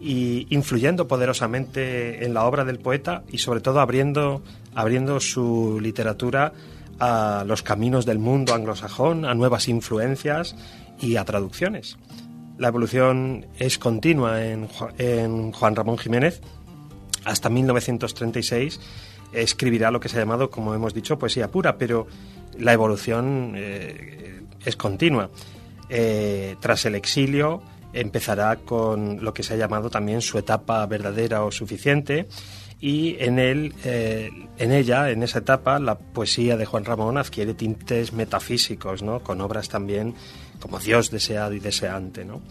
Y 0.00 0.46
influyendo 0.50 1.08
poderosamente 1.08 2.24
en 2.24 2.34
la 2.34 2.44
obra 2.44 2.64
del 2.64 2.78
poeta 2.78 3.24
y 3.32 3.38
sobre 3.38 3.60
todo 3.60 3.80
abriendo, 3.80 4.42
abriendo 4.74 5.20
su 5.20 5.78
literatura 5.80 6.52
a 6.98 7.44
los 7.46 7.62
caminos 7.62 8.06
del 8.06 8.18
mundo 8.18 8.54
anglosajón, 8.54 9.24
a 9.24 9.34
nuevas 9.34 9.68
influencias 9.68 10.54
y 11.00 11.16
a 11.16 11.24
traducciones. 11.24 11.98
La 12.58 12.68
evolución 12.68 13.46
es 13.58 13.78
continua 13.78 14.44
en, 14.44 14.68
Juan 15.52 15.76
Ramón 15.76 15.98
Jiménez. 15.98 16.40
Hasta 17.24 17.48
1936 17.48 18.80
escribirá 19.32 19.90
lo 19.90 20.00
que 20.00 20.08
se 20.08 20.16
ha 20.16 20.20
llamado, 20.20 20.50
como 20.50 20.74
hemos 20.74 20.94
dicho, 20.94 21.18
poesía 21.18 21.50
pura, 21.50 21.76
pero 21.78 22.06
la 22.58 22.72
evolución 22.72 23.54
eh, 23.56 24.42
es 24.64 24.76
continua. 24.76 25.30
Eh, 25.88 26.56
tras 26.60 26.84
el 26.84 26.94
exilio 26.94 27.62
empezará 27.92 28.56
con 28.56 29.24
lo 29.24 29.34
que 29.34 29.42
se 29.42 29.54
ha 29.54 29.56
llamado 29.56 29.90
también 29.90 30.20
su 30.20 30.38
etapa 30.38 30.86
verdadera 30.86 31.44
o 31.44 31.50
suficiente 31.50 32.28
y 32.82 33.16
en, 33.20 33.38
él, 33.38 33.72
eh, 33.84 34.28
en 34.58 34.72
ella, 34.72 35.10
en 35.10 35.22
esa 35.22 35.38
etapa, 35.38 35.78
la 35.78 35.96
poesía 35.96 36.56
de 36.56 36.66
Juan 36.66 36.84
Ramón 36.84 37.16
adquiere 37.16 37.54
tintes 37.54 38.12
metafísicos, 38.12 39.04
¿no? 39.04 39.20
con 39.20 39.40
obras 39.40 39.68
también 39.68 40.16
como 40.58 40.80
Dios 40.80 41.12
deseado 41.12 41.54
y 41.54 41.60
deseante. 41.60 42.24
¿no? 42.24 42.42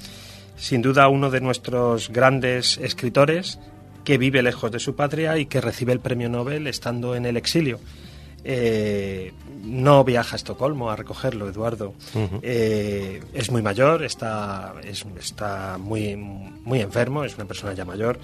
Sin 0.56 0.82
duda 0.82 1.10
uno 1.10 1.32
de 1.32 1.42
nuestros 1.42 2.10
grandes 2.10 2.78
escritores 2.78 3.60
que 4.06 4.18
vive 4.18 4.42
lejos 4.42 4.72
de 4.72 4.80
su 4.80 4.96
patria 4.96 5.38
y 5.38 5.48
que 5.48 5.60
recibe 5.60 5.92
el 5.92 6.00
premio 6.00 6.30
Nobel 6.30 6.66
estando 6.68 7.14
en 7.14 7.26
el 7.26 7.36
exilio. 7.36 7.82
Eh, 8.46 9.34
no 9.66 10.06
viaja 10.06 10.36
a 10.36 10.38
Estocolmo 10.38 10.90
a 10.90 10.96
recogerlo, 10.96 11.50
Eduardo. 11.50 11.94
Eh, 12.42 13.22
es 13.34 13.52
muy 13.52 13.62
mayor, 13.62 14.02
está, 14.06 14.76
está 15.20 15.78
muy, 15.78 16.16
muy 16.16 16.80
enfermo, 16.80 17.26
es 17.26 17.36
una 17.36 17.46
persona 17.46 17.74
ya 17.74 17.84
mayor. 17.84 18.18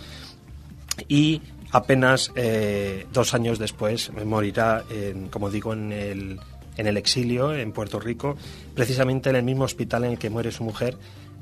Y 1.10 1.42
apenas 1.72 2.32
eh, 2.36 3.06
dos 3.14 3.34
años 3.34 3.60
después 3.60 4.12
morirá, 4.26 4.84
en, 4.90 5.28
como 5.30 5.50
digo, 5.50 5.74
en 5.74 5.92
el, 5.92 6.40
en 6.78 6.88
el 6.88 6.98
exilio, 6.98 7.54
en 7.54 7.72
Puerto 7.72 8.00
Rico, 8.00 8.38
precisamente 8.74 9.30
en 9.30 9.36
el 9.36 9.44
mismo 9.44 9.64
hospital 9.64 10.06
en 10.06 10.12
el 10.12 10.18
que 10.18 10.30
muere 10.30 10.52
su 10.52 10.64
mujer, 10.64 10.98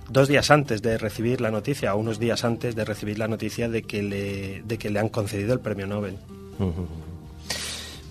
dos 0.10 0.28
días 0.28 0.52
antes 0.52 0.82
de 0.82 0.98
recibir 0.98 1.42
la 1.42 1.52
noticia, 1.52 1.96
o 1.96 1.98
unos 1.98 2.20
días 2.20 2.44
antes 2.44 2.76
de 2.76 2.86
recibir 2.86 3.20
la 3.20 3.28
noticia 3.28 3.70
de 3.70 3.84
que 3.84 4.02
le, 4.04 5.00
han 5.00 5.10
concedido 5.10 5.54
el 5.54 5.60
premio 5.60 5.88
Nobel. 5.88 6.18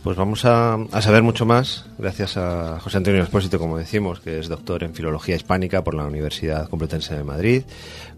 Pues 0.04 0.18
vamos 0.18 0.44
a, 0.44 0.78
saber 1.00 1.23
mucho 1.23 1.47
más 1.47 1.87
gracias 1.97 2.37
a 2.37 2.78
José 2.78 2.99
Antonio 2.99 3.23
Espósito, 3.23 3.59
como 3.59 3.78
decimos, 3.78 4.21
que 4.21 4.38
es 4.38 4.49
doctor 4.49 4.85
en 4.85 4.94
Filología 4.94 5.35
Hispánica 5.35 5.83
por 5.83 5.94
la 5.94 6.04
Universidad 6.04 6.68
Complutense 6.68 7.14
de 7.14 7.25
Madrid, 7.25 7.62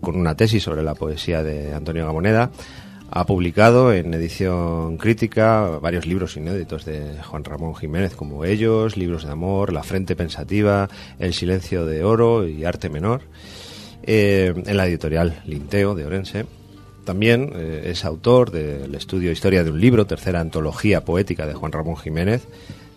con 0.01 0.17
una 0.17 0.35
tesis 0.35 0.65
sobre 0.65 0.83
la 0.83 0.97
poesía 0.97 1.45
de 1.45 1.73
Antonio 1.73 2.05
Gamoneda. 2.05 2.51
Ha 3.11 3.25
publicado 3.25 3.93
en 3.93 4.13
edición 4.15 4.97
crítica 4.97 5.79
varios 5.81 6.07
libros 6.07 6.37
inéditos 6.37 6.85
de 6.85 7.23
Juan 7.23 7.45
Ramón 7.45 7.75
Jiménez, 7.77 8.15
como 8.15 8.45
Ellos, 8.45 8.97
Libros 8.97 9.25
de 9.25 9.31
Amor, 9.31 9.73
La 9.73 9.85
Frente 9.85 10.17
Pensativa, 10.17 10.89
El 11.19 11.33
Silencio 11.33 11.87
de 11.87 12.03
Oro 12.03 12.49
y 12.49 12.65
Arte 12.65 12.91
Menor, 12.91 13.23
eh, 14.03 14.53
en 14.67 14.77
la 14.77 14.87
editorial 14.87 15.41
Linteo 15.47 15.95
de 15.95 16.05
Orense. 16.05 16.47
También 17.05 17.53
eh, 17.55 17.85
es 17.87 18.05
autor 18.05 18.51
del 18.51 18.93
estudio 18.97 19.31
Historia 19.31 19.63
de 19.63 19.71
un 19.71 19.81
libro, 19.81 20.07
tercera 20.07 20.41
antología 20.41 21.05
poética 21.05 21.47
de 21.47 21.55
Juan 21.55 21.71
Ramón 21.71 21.97
Jiménez, 21.97 22.49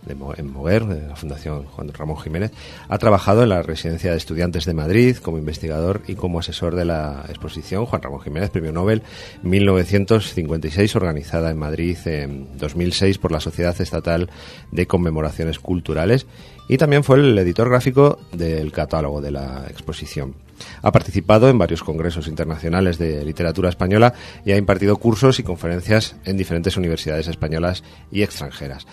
de, 0.05 0.15
en 0.37 0.51
Moguer, 0.51 0.85
de 0.85 1.07
la 1.07 1.15
Fundación 1.15 1.63
Juan 1.65 1.91
Ramón 1.93 2.17
Jiménez. 2.17 2.51
Ha 2.87 2.97
trabajado 2.97 3.43
en 3.43 3.49
la 3.49 3.61
Residencia 3.61 4.11
de 4.11 4.17
Estudiantes 4.17 4.65
de 4.65 4.73
Madrid 4.73 5.17
como 5.17 5.37
investigador 5.37 6.01
y 6.07 6.15
como 6.15 6.39
asesor 6.39 6.75
de 6.75 6.85
la 6.85 7.25
exposición 7.29 7.85
Juan 7.85 8.01
Ramón 8.01 8.21
Jiménez, 8.21 8.49
Premio 8.49 8.71
Nobel 8.71 9.03
1956, 9.43 10.95
organizada 10.95 11.51
en 11.51 11.57
Madrid 11.57 11.97
en 12.05 12.57
2006 12.57 13.17
por 13.17 13.31
la 13.31 13.39
Sociedad 13.39 13.79
Estatal 13.79 14.29
de 14.71 14.87
Conmemoraciones 14.87 15.59
Culturales. 15.59 16.27
Y 16.67 16.77
también 16.77 17.03
fue 17.03 17.17
el 17.17 17.37
editor 17.37 17.69
gráfico 17.69 18.19
del 18.31 18.71
catálogo 18.71 19.21
de 19.21 19.31
la 19.31 19.65
exposición. 19.69 20.35
Ha 20.81 20.91
participado 20.91 21.49
en 21.49 21.57
varios 21.57 21.83
congresos 21.83 22.27
internacionales 22.27 22.97
de 22.97 23.23
literatura 23.25 23.69
española 23.69 24.13
y 24.45 24.51
ha 24.51 24.57
impartido 24.57 24.97
cursos 24.97 25.39
y 25.39 25.43
conferencias 25.43 26.15
en 26.25 26.37
diferentes 26.37 26.77
universidades 26.77 27.27
españolas 27.27 27.83
y 28.11 28.23
extranjeras. 28.23 28.85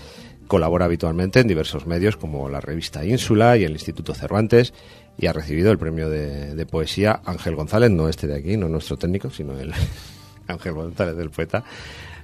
Colabora 0.46 0.84
habitualmente 0.84 1.40
en 1.40 1.48
diversos 1.48 1.86
medios 1.86 2.16
como 2.16 2.48
la 2.48 2.60
revista 2.60 3.04
Ínsula 3.04 3.56
y 3.56 3.64
el 3.64 3.72
Instituto 3.72 4.14
Cervantes 4.14 4.72
y 5.18 5.26
ha 5.26 5.32
recibido 5.32 5.70
el 5.72 5.78
premio 5.78 6.10
de, 6.10 6.66
poesía 6.66 7.20
Ángel 7.24 7.56
González, 7.56 7.90
no 7.90 8.08
este 8.08 8.26
de 8.26 8.36
aquí, 8.36 8.56
no 8.56 8.68
nuestro 8.68 8.96
técnico, 8.96 9.30
sino 9.30 9.58
el 9.58 9.72
Ángel 10.46 10.74
González 10.74 11.16
del 11.16 11.30
poeta, 11.30 11.64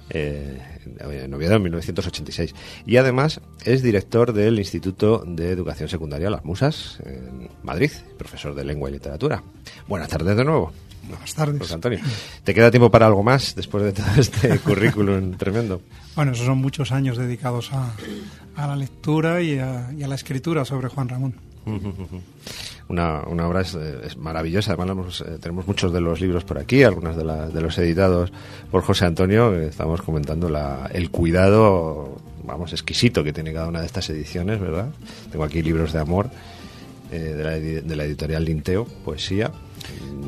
eh, 0.09 0.61
en 0.99 1.33
Oviedo 1.33 1.55
en 1.55 1.63
1986. 1.63 2.53
Y 2.85 2.97
además 2.97 3.41
es 3.65 3.81
director 3.81 4.33
del 4.33 4.59
Instituto 4.59 5.23
de 5.25 5.51
Educación 5.51 5.89
Secundaria 5.89 6.29
Las 6.29 6.45
Musas 6.45 6.99
en 7.05 7.49
Madrid, 7.63 7.91
profesor 8.17 8.53
de 8.53 8.63
lengua 8.63 8.89
y 8.89 8.93
literatura. 8.93 9.43
Buenas 9.87 10.09
tardes 10.09 10.37
de 10.37 10.45
nuevo. 10.45 10.71
Buenas 11.07 11.33
tardes. 11.33 11.59
José 11.59 11.73
Antonio. 11.73 11.99
¿Te 12.43 12.53
queda 12.53 12.71
tiempo 12.71 12.89
para 12.89 13.07
algo 13.07 13.23
más 13.23 13.55
después 13.55 13.83
de 13.83 13.93
todo 13.93 14.07
este 14.17 14.57
currículum 14.59 15.33
tremendo? 15.33 15.81
Bueno, 16.15 16.31
esos 16.31 16.45
son 16.45 16.59
muchos 16.59 16.91
años 16.91 17.17
dedicados 17.17 17.71
a, 17.73 17.93
la 18.55 18.75
lectura 18.75 19.41
y 19.41 19.59
a, 19.59 19.91
y 19.97 20.03
a 20.03 20.07
la 20.07 20.15
escritura 20.15 20.65
sobre 20.65 20.87
Juan 20.89 21.09
Ramón. 21.09 21.35
una, 22.87 23.21
una 23.21 23.47
obra 23.47 23.61
es, 23.61 24.17
maravillosa. 24.17 24.73
Además, 24.73 25.21
eh, 25.21 25.37
tenemos 25.41 25.67
muchos 25.67 25.91
de 25.93 26.01
los 26.01 26.21
libros 26.21 26.43
por 26.43 26.57
aquí, 26.57 26.83
algunos 26.83 27.15
de, 27.15 27.23
de 27.23 27.61
los 27.61 27.77
editados 27.77 28.31
por 28.71 28.83
José 28.83 29.05
Antonio. 29.05 29.53
estamos 29.55 30.01
comentando 30.01 30.49
la, 30.49 30.89
el 30.93 31.09
cuidado, 31.09 32.17
vamos, 32.43 32.71
exquisito 32.73 33.23
que 33.23 33.33
tiene 33.33 33.53
cada 33.53 33.67
una 33.67 33.79
de 33.81 33.87
estas 33.87 34.09
ediciones, 34.09 34.59
¿verdad? 34.59 34.89
Tengo 35.31 35.43
aquí 35.43 35.61
libros 35.61 35.93
de 35.93 35.99
amor 35.99 36.29
eh, 37.11 37.17
de, 37.17 37.43
la, 37.43 37.51
de 37.51 37.95
la 37.95 38.03
editorial 38.05 38.45
Linteo, 38.45 38.85
poesía. 38.85 39.51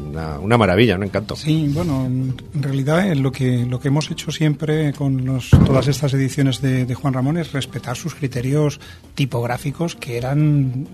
Una, 0.10 0.40
una, 0.40 0.58
maravilla, 0.58 0.96
un 0.96 1.04
encanto. 1.04 1.36
Sí, 1.36 1.70
bueno, 1.74 2.06
en, 2.06 2.36
realidad 2.54 3.12
eh, 3.12 3.16
lo 3.16 3.32
que 3.32 3.66
lo 3.66 3.80
que 3.80 3.90
hemos 3.90 4.10
hecho 4.10 4.32
siempre 4.32 4.94
con 4.94 5.26
los, 5.26 5.50
todas 5.50 5.88
estas 5.88 6.14
ediciones 6.14 6.62
de, 6.62 6.86
de, 6.86 6.96
Juan 6.96 7.14
Ramón 7.14 7.38
es 7.38 7.52
respetar 7.52 7.98
sus 7.98 8.16
criterios 8.16 8.80
tipográficos 9.14 9.96
que 9.96 10.18
eran 10.18 10.88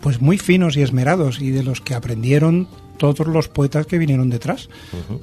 pues 0.00 0.20
muy 0.20 0.38
finos 0.38 0.76
y 0.76 0.82
esmerados 0.82 1.40
y 1.40 1.50
de 1.50 1.62
los 1.62 1.80
que 1.80 1.94
aprendieron 1.94 2.68
todos 2.98 3.26
los 3.26 3.48
poetas 3.48 3.86
que 3.86 3.96
vinieron 3.98 4.28
detrás. 4.28 4.68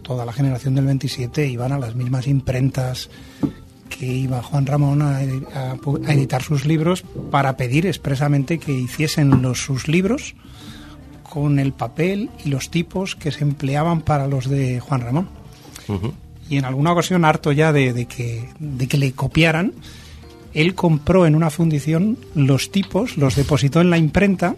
Toda 0.02 0.26
la 0.26 0.34
generación 0.34 0.76
del 0.76 0.86
27 0.86 1.48
iban 1.48 1.72
a 1.72 1.80
las 1.80 1.96
mismas 1.96 2.28
imprentas 2.28 3.10
que 3.90 4.06
iba 4.06 4.42
Juan 4.42 4.66
Ramón 4.66 5.02
a, 5.02 5.22
editar 5.22 6.42
sus 6.42 6.66
libros 6.66 7.04
para 7.30 7.56
pedir 7.56 7.86
expresamente 7.86 8.58
que 8.58 8.72
hiciesen 8.72 9.42
los, 9.42 9.64
sus 9.64 9.88
libros 9.88 10.36
con 11.36 11.60
el 11.60 11.74
papel 11.74 12.30
y 12.46 12.50
los 12.50 12.70
tipos 12.70 13.18
que 13.18 13.30
se 13.30 13.44
empleaban 13.44 14.00
para 14.00 14.26
los 14.26 14.50
de 14.50 14.80
Juan 14.80 15.02
Ramón. 15.02 15.28
Y 16.50 16.56
en 16.56 16.64
alguna 16.64 16.94
ocasión, 16.94 17.26
harto 17.26 17.52
ya 17.52 17.74
de, 17.74 18.06
que, 18.06 18.48
de 18.58 18.88
que 18.88 18.98
le 18.98 19.12
copiaran, 19.12 19.74
él 20.54 20.76
compró 20.76 21.26
en 21.26 21.36
una 21.36 21.50
fundición 21.50 22.18
los 22.36 22.72
tipos, 22.72 23.18
los 23.18 23.36
depositó 23.36 23.82
en 23.82 23.90
la 23.90 23.98
imprenta 23.98 24.56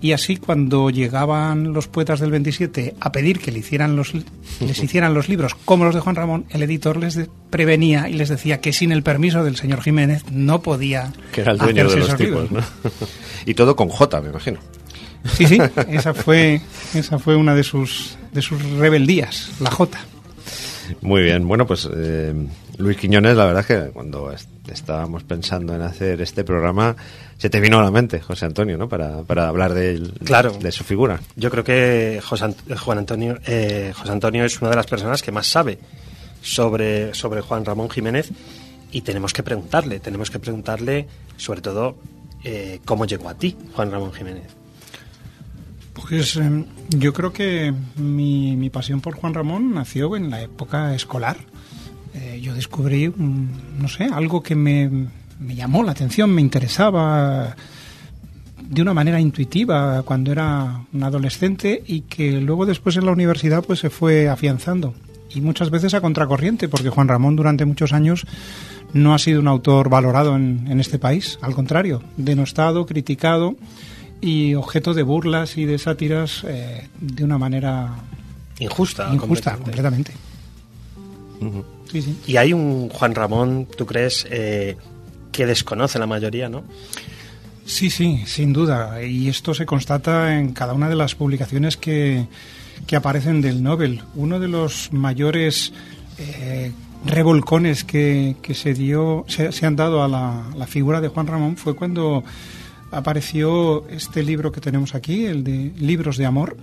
y 0.00 0.12
así 0.12 0.38
cuando 0.38 0.88
llegaban 0.88 1.74
los 1.74 1.88
poetas 1.88 2.20
del 2.20 2.30
27 2.30 2.94
a 2.98 3.12
pedir 3.12 3.38
que 3.38 3.52
le 3.52 3.58
hicieran 3.58 3.94
los, 3.94 4.14
les 4.14 4.82
hicieran 4.82 5.12
los 5.12 5.28
libros 5.28 5.54
como 5.66 5.84
los 5.84 5.94
de 5.94 6.00
Juan 6.00 6.16
Ramón, 6.16 6.46
el 6.48 6.62
editor 6.62 6.96
les 6.96 7.20
prevenía 7.50 8.08
y 8.08 8.14
les 8.14 8.30
decía 8.30 8.62
que 8.62 8.72
sin 8.72 8.92
el 8.92 9.02
permiso 9.02 9.44
del 9.44 9.56
señor 9.56 9.82
Jiménez 9.82 10.24
no 10.32 10.62
podía 10.62 11.12
que 11.32 11.42
era 11.42 11.52
el 11.52 11.58
dueño 11.58 11.86
de 11.86 11.96
los 11.98 12.16
tipos, 12.16 12.50
¿no? 12.50 12.60
y 13.46 13.52
todo 13.52 13.76
con 13.76 13.90
J, 13.90 14.22
me 14.22 14.30
imagino. 14.30 14.58
Sí, 15.24 15.46
sí, 15.46 15.58
esa 15.88 16.14
fue 16.14 16.60
esa 16.94 17.18
fue 17.18 17.36
una 17.36 17.54
de 17.54 17.62
sus 17.62 18.16
de 18.32 18.42
sus 18.42 18.62
rebeldías, 18.62 19.50
la 19.60 19.70
J. 19.70 19.98
Muy 21.00 21.22
bien, 21.22 21.46
bueno, 21.46 21.66
pues 21.66 21.88
eh, 21.94 22.34
Luis 22.78 22.96
Quiñones, 22.96 23.36
la 23.36 23.46
verdad 23.46 23.60
es 23.60 23.66
que 23.66 23.92
cuando 23.92 24.32
estábamos 24.68 25.22
pensando 25.22 25.74
en 25.74 25.82
hacer 25.82 26.20
este 26.20 26.44
programa, 26.44 26.96
se 27.38 27.50
te 27.50 27.60
vino 27.60 27.78
a 27.78 27.82
la 27.82 27.90
mente, 27.90 28.20
José 28.20 28.46
Antonio, 28.46 28.76
¿no? 28.76 28.88
Para, 28.88 29.22
para 29.22 29.48
hablar 29.48 29.74
de, 29.74 30.02
claro. 30.24 30.52
de 30.52 30.72
su 30.72 30.84
figura. 30.84 31.20
Yo 31.36 31.50
creo 31.50 31.64
que 31.64 32.20
José, 32.22 32.54
Juan 32.76 32.98
Antonio, 32.98 33.38
eh, 33.46 33.92
José 33.94 34.12
Antonio 34.12 34.44
es 34.44 34.60
una 34.60 34.70
de 34.70 34.76
las 34.76 34.86
personas 34.86 35.22
que 35.22 35.32
más 35.32 35.46
sabe 35.46 35.78
sobre, 36.42 37.14
sobre 37.14 37.40
Juan 37.40 37.64
Ramón 37.64 37.90
Jiménez 37.90 38.30
y 38.90 39.02
tenemos 39.02 39.32
que 39.32 39.42
preguntarle, 39.42 40.00
tenemos 40.00 40.30
que 40.30 40.38
preguntarle 40.38 41.06
sobre 41.36 41.60
todo 41.60 41.96
eh, 42.44 42.80
cómo 42.84 43.06
llegó 43.06 43.28
a 43.28 43.34
ti, 43.34 43.56
Juan 43.74 43.90
Ramón 43.90 44.12
Jiménez. 44.12 44.61
Pues 46.08 46.36
eh, 46.36 46.64
yo 46.90 47.12
creo 47.12 47.32
que 47.32 47.72
mi, 47.96 48.68
pasión 48.70 49.00
por 49.00 49.14
Juan 49.14 49.34
Ramón 49.34 49.72
nació 49.72 50.16
en 50.16 50.30
la 50.30 50.42
época 50.42 50.94
escolar. 50.94 51.36
Eh, 52.12 52.40
yo 52.42 52.54
descubrí, 52.54 53.06
un, 53.06 53.50
no 53.78 53.88
sé, 53.88 54.04
algo 54.04 54.42
que 54.42 54.54
me, 54.54 54.90
me, 55.38 55.54
llamó 55.54 55.82
la 55.82 55.92
atención, 55.92 56.30
me 56.30 56.42
interesaba 56.42 57.56
de 58.60 58.82
una 58.82 58.92
manera 58.92 59.20
intuitiva 59.20 60.02
cuando 60.02 60.32
era 60.32 60.84
un 60.92 61.02
adolescente 61.02 61.82
y 61.86 62.02
que 62.02 62.40
luego 62.40 62.66
después 62.66 62.96
en 62.96 63.06
la 63.06 63.12
universidad 63.12 63.64
pues 63.64 63.80
se 63.80 63.90
fue 63.90 64.28
afianzando 64.28 64.94
y 65.30 65.40
muchas 65.40 65.70
veces 65.70 65.94
a 65.94 66.00
contracorriente 66.00 66.68
porque 66.68 66.90
Juan 66.90 67.08
Ramón 67.08 67.36
durante 67.36 67.64
muchos 67.64 67.92
años 67.92 68.26
no 68.92 69.14
ha 69.14 69.18
sido 69.18 69.40
un 69.40 69.48
autor 69.48 69.88
valorado 69.88 70.36
en, 70.36 70.66
en 70.68 70.80
este 70.80 70.98
país, 70.98 71.38
al 71.42 71.54
contrario, 71.54 72.02
denostado, 72.16 72.86
criticado 72.86 73.56
y 74.22 74.54
objeto 74.54 74.94
de 74.94 75.02
burlas 75.02 75.58
y 75.58 75.66
de 75.66 75.78
sátiras 75.78 76.44
eh, 76.46 76.88
de 77.00 77.24
una 77.24 77.36
manera 77.36 77.96
injusta. 78.60 79.10
Injusta, 79.12 79.56
completamente. 79.56 80.12
Uh 81.40 81.44
-huh. 81.44 81.64
sí, 81.90 82.02
sí. 82.02 82.16
Y 82.28 82.36
hay 82.36 82.52
un 82.52 82.88
Juan 82.88 83.14
Ramón, 83.14 83.66
¿tú 83.76 83.84
crees, 83.84 84.26
eh, 84.30 84.76
que 85.32 85.44
desconoce 85.44 85.98
la 85.98 86.06
mayoría, 86.06 86.48
no? 86.48 86.62
Sí, 87.64 87.90
sí, 87.90 88.22
sin 88.26 88.52
duda. 88.52 89.02
Y 89.02 89.28
esto 89.28 89.54
se 89.54 89.66
constata 89.66 90.38
en 90.38 90.52
cada 90.52 90.72
una 90.72 90.88
de 90.88 90.94
las 90.94 91.16
publicaciones 91.16 91.76
que, 91.76 92.26
que 92.86 92.96
aparecen 92.96 93.40
del 93.40 93.62
Nobel. 93.62 94.02
Uno 94.14 94.38
de 94.38 94.48
los 94.48 94.92
mayores 94.92 95.72
eh, 96.18 96.70
revolcones 97.04 97.82
que, 97.82 98.36
que, 98.40 98.54
se 98.54 98.74
dio 98.74 99.24
se, 99.26 99.50
se 99.50 99.66
han 99.66 99.74
dado 99.74 100.04
a 100.04 100.08
la, 100.08 100.44
la, 100.56 100.66
figura 100.66 101.00
de 101.00 101.08
Juan 101.08 101.26
Ramón 101.26 101.56
fue 101.56 101.74
cuando 101.74 102.22
apareció 102.92 103.88
este 103.88 104.22
libro 104.22 104.52
que 104.52 104.60
tenemos 104.60 104.94
aquí, 104.94 105.26
el 105.26 105.42
de 105.42 105.72
Libros 105.78 106.16
de 106.16 106.26
Amor, 106.26 106.56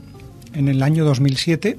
en 0.54 0.68
el 0.70 0.82
año 0.82 1.04
2007. 1.04 1.78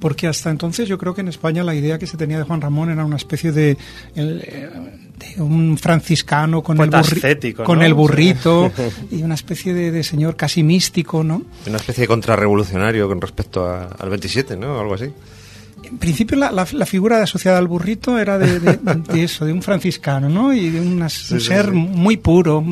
Porque 0.00 0.26
hasta 0.26 0.50
entonces 0.50 0.88
yo 0.88 0.98
creo 0.98 1.14
que 1.14 1.22
en 1.22 1.28
España 1.28 1.62
la 1.64 1.74
idea 1.74 1.98
que 1.98 2.06
se 2.06 2.16
tenía 2.18 2.36
de 2.36 2.44
Juan 2.44 2.60
Ramón 2.60 2.90
era 2.90 3.04
una 3.06 3.16
especie 3.16 3.52
de, 3.52 3.78
de 4.14 5.42
un 5.42 5.78
franciscano 5.78 6.62
con, 6.62 6.78
el, 6.78 6.90
burri 6.90 6.98
ascético, 6.98 7.64
con 7.64 7.78
¿no? 7.78 7.84
el 7.84 7.94
burrito 7.94 8.70
y 9.10 9.22
una 9.22 9.34
especie 9.34 9.72
de, 9.72 9.92
de, 9.92 10.02
señor 10.02 10.36
casi 10.36 10.62
místico, 10.62 11.24
¿no? 11.24 11.42
Una 11.66 11.76
especie 11.76 12.02
de 12.02 12.08
contrarrevolucionario 12.08 13.08
con 13.08 13.20
respecto 13.20 13.66
a, 13.66 13.84
al 13.84 14.10
27, 14.10 14.56
¿no? 14.56 14.78
Algo 14.78 14.94
así. 14.94 15.06
En 15.86 15.98
principio 15.98 16.36
la, 16.36 16.50
la, 16.50 16.66
la, 16.72 16.86
figura 16.86 17.22
asociada 17.22 17.58
al 17.58 17.68
burrito 17.68 18.18
era 18.18 18.38
de, 18.38 18.60
de, 18.60 18.76
de, 19.12 19.24
eso, 19.24 19.44
de 19.44 19.52
un 19.52 19.62
franciscano, 19.62 20.28
¿no? 20.28 20.52
Y 20.52 20.70
de 20.70 20.80
una, 20.80 21.08
sí, 21.08 21.34
un 21.34 21.40
sí, 21.40 21.46
ser 21.46 21.66
sí. 21.66 21.72
muy 21.72 22.16
puro. 22.16 22.64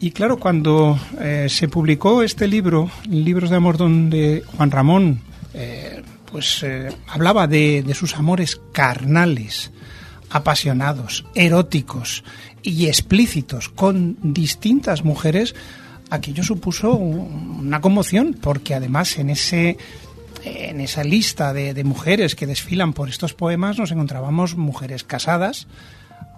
Y 0.00 0.10
claro, 0.10 0.38
cuando 0.38 0.98
eh, 1.20 1.46
se 1.48 1.68
publicó 1.68 2.22
este 2.22 2.46
libro, 2.46 2.90
Libros 3.08 3.50
de 3.50 3.56
Amor, 3.56 3.76
donde 3.76 4.42
Juan 4.56 4.70
Ramón 4.70 5.20
eh, 5.54 6.02
pues 6.30 6.64
eh, 6.64 6.90
hablaba 7.06 7.46
de, 7.46 7.84
sus 7.94 8.16
amores 8.16 8.60
carnales, 8.72 9.70
apasionados, 10.30 11.24
eróticos 11.34 12.24
y 12.60 12.86
explícitos 12.86 13.68
con 13.68 14.18
distintas 14.20 15.04
mujeres, 15.04 15.54
aquello 16.10 16.42
supuso 16.42 16.92
una 16.92 17.80
conmoción, 17.80 18.36
porque 18.40 18.74
además 18.74 19.16
en 19.18 19.30
ese 19.30 19.78
en 20.44 20.80
esa 20.80 21.04
lista 21.04 21.52
de, 21.52 21.84
mujeres 21.84 22.34
que 22.34 22.46
desfilan 22.46 22.92
por 22.92 23.08
estos 23.08 23.34
poemas 23.34 23.78
nos 23.78 23.90
encontrábamos 23.90 24.56
mujeres 24.56 25.04
casadas, 25.04 25.66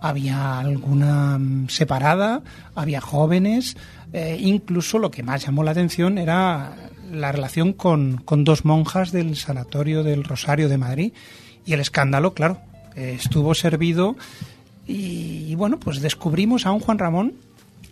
había 0.01 0.59
alguna 0.59 1.41
separada, 1.69 2.43
había 2.75 3.01
jóvenes, 3.01 3.77
eh, 4.13 4.39
incluso 4.41 4.99
lo 4.99 5.11
que 5.11 5.23
más 5.23 5.45
llamó 5.45 5.65
la 5.65 5.73
atención 5.73 6.19
era 6.19 6.77
la 7.11 7.33
relación 7.33 7.73
con, 7.73 8.19
con, 8.19 8.45
dos 8.45 8.65
monjas 8.65 9.13
del 9.13 9.37
Sanatorio 9.37 10.03
del 10.03 10.25
Rosario 10.25 10.69
de 10.69 10.79
Madrid 10.79 11.13
y 11.65 11.73
el 11.73 11.81
escándalo, 11.81 12.35
claro, 12.35 12.61
estuvo 12.95 13.55
servido 13.55 14.17
y, 14.87 15.47
y 15.49 15.55
bueno, 15.55 15.79
pues 15.79 16.01
descubrimos 16.01 16.67
a 16.67 16.73
un 16.73 16.81
Juan 16.81 16.99
Ramón 16.99 17.35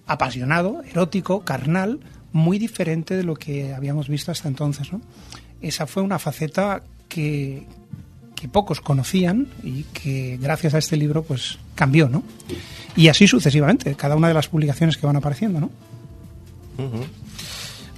apasionado, 0.07 0.83
erótico, 0.83 1.45
carnal, 1.45 2.01
muy 2.33 2.59
diferente 2.59 3.17
de 3.17 3.23
lo 3.23 3.37
que 3.37 3.75
habíamos 3.75 4.09
visto 4.09 4.33
hasta 4.33 4.49
entonces, 4.49 4.93
¿no? 4.93 5.01
Esa 5.69 5.87
fue 5.87 6.03
una 6.03 6.19
faceta 6.19 6.83
que, 7.09 7.67
que, 8.35 8.49
pocos 8.49 8.81
conocían 8.81 9.49
y 9.63 9.85
que 9.85 10.39
gracias 10.41 10.75
a 10.75 10.79
este 10.79 10.97
libro 10.97 11.23
pues 11.23 11.59
cambió, 11.75 12.09
¿no? 12.09 12.23
Y 12.97 13.09
así 13.09 13.27
sucesivamente, 13.27 13.95
cada 13.95 14.17
una 14.17 14.29
de 14.29 14.35
las 14.35 14.49
publicaciones 14.49 14.97
que 14.97 15.07
van 15.07 15.17
apareciendo, 15.17 15.61
¿no? 15.61 15.71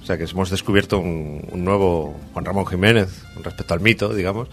O 0.01 0.05
sea 0.05 0.17
que 0.17 0.23
hemos 0.23 0.49
descubierto 0.49 0.99
un, 0.99 1.45
un, 1.51 1.65
nuevo 1.65 2.15
Juan 2.33 2.45
Ramón 2.45 2.65
Jiménez 2.65 3.09
respecto 3.43 3.73
al 3.73 3.81
mito, 3.81 4.13
digamos. 4.13 4.47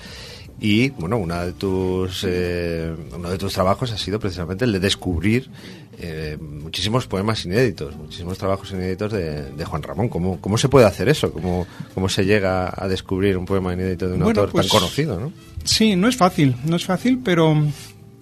Y 0.60 0.90
bueno, 0.90 1.18
una 1.18 1.44
de 1.44 1.52
tus, 1.52 2.24
eh, 2.26 2.94
uno 3.14 3.28
de 3.28 3.38
tus 3.38 3.52
trabajos 3.52 3.90
ha 3.92 3.98
sido 3.98 4.18
precisamente 4.18 4.64
el 4.64 4.72
de 4.72 4.80
descubrir 4.80 5.50
eh, 5.98 6.36
muchísimos 6.40 7.06
poemas 7.06 7.44
inéditos, 7.44 7.96
muchísimos 7.96 8.38
trabajos 8.38 8.70
inéditos 8.72 9.12
de, 9.12 9.50
de 9.52 9.64
Juan 9.64 9.82
Ramón. 9.82 10.08
¿Cómo, 10.08 10.40
¿Cómo, 10.40 10.58
se 10.58 10.68
puede 10.68 10.86
hacer 10.86 11.08
eso? 11.08 11.32
¿Cómo, 11.32 11.66
¿Cómo, 11.94 12.08
se 12.08 12.24
llega 12.24 12.72
a 12.76 12.88
descubrir 12.88 13.36
un 13.36 13.46
poema 13.46 13.72
inédito 13.72 14.06
de 14.06 14.14
un 14.14 14.20
bueno, 14.20 14.40
autor 14.40 14.52
pues, 14.52 14.68
tan 14.68 14.78
conocido? 14.80 15.20
¿no? 15.20 15.32
Sí, 15.64 15.96
no 15.96 16.08
es 16.08 16.16
fácil, 16.16 16.56
no 16.64 16.76
es 16.76 16.84
fácil, 16.84 17.20
pero 17.24 17.56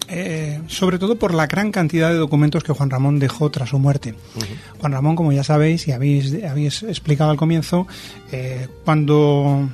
eh, 0.09 0.59
sobre 0.67 0.99
todo 0.99 1.17
por 1.17 1.33
la 1.33 1.47
gran 1.47 1.71
cantidad 1.71 2.09
de 2.09 2.15
documentos 2.17 2.63
que 2.63 2.73
Juan 2.73 2.89
Ramón 2.89 3.19
dejó 3.19 3.49
tras 3.49 3.69
su 3.69 3.79
muerte. 3.79 4.13
Uh 4.35 4.39
-huh. 4.39 4.79
Juan 4.79 4.91
Ramón, 4.91 5.15
como 5.15 5.31
ya 5.31 5.43
sabéis 5.43 5.87
y 5.87 5.91
habéis, 5.91 6.43
habéis 6.43 6.83
explicado 6.83 7.31
al 7.31 7.37
comienzo, 7.37 7.87
eh, 8.31 8.67
cuando 8.85 9.69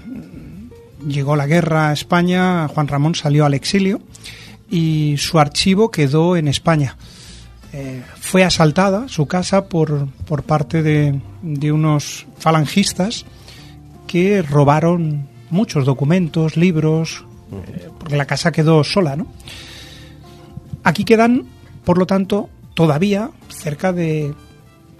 llegó 1.08 1.36
la 1.36 1.48
guerra 1.48 1.90
a 1.90 1.94
España, 1.94 2.68
Juan 2.68 2.88
Ramón 2.88 3.16
salió 3.16 3.46
al 3.46 3.54
exilio 3.54 4.02
y 4.70 5.16
su 5.18 5.40
archivo 5.40 5.92
quedó 5.92 6.38
en 6.38 6.48
España. 6.48 6.98
Eh, 7.72 8.02
fue 8.20 8.44
asaltada 8.44 9.08
su 9.08 9.28
casa 9.28 9.66
por, 9.66 10.08
por 10.26 10.44
parte 10.44 10.82
de, 10.82 11.20
de, 11.44 11.72
unos 11.72 12.26
falangistas 12.40 13.26
que 14.08 14.42
robaron 14.42 15.28
muchos 15.52 15.86
documentos, 15.86 16.58
libros, 16.58 17.26
eh, 17.52 17.90
porque 18.00 18.18
la 18.18 18.26
casa 18.26 18.52
quedó 18.52 18.84
sola. 18.84 19.16
¿no? 19.16 19.28
Aquí 20.84 21.04
quedan, 21.04 21.46
por 21.84 22.00
lo 22.00 22.08
tanto, 22.08 22.50
todavía 22.74 23.30
cerca 23.50 23.94
de 23.94 24.34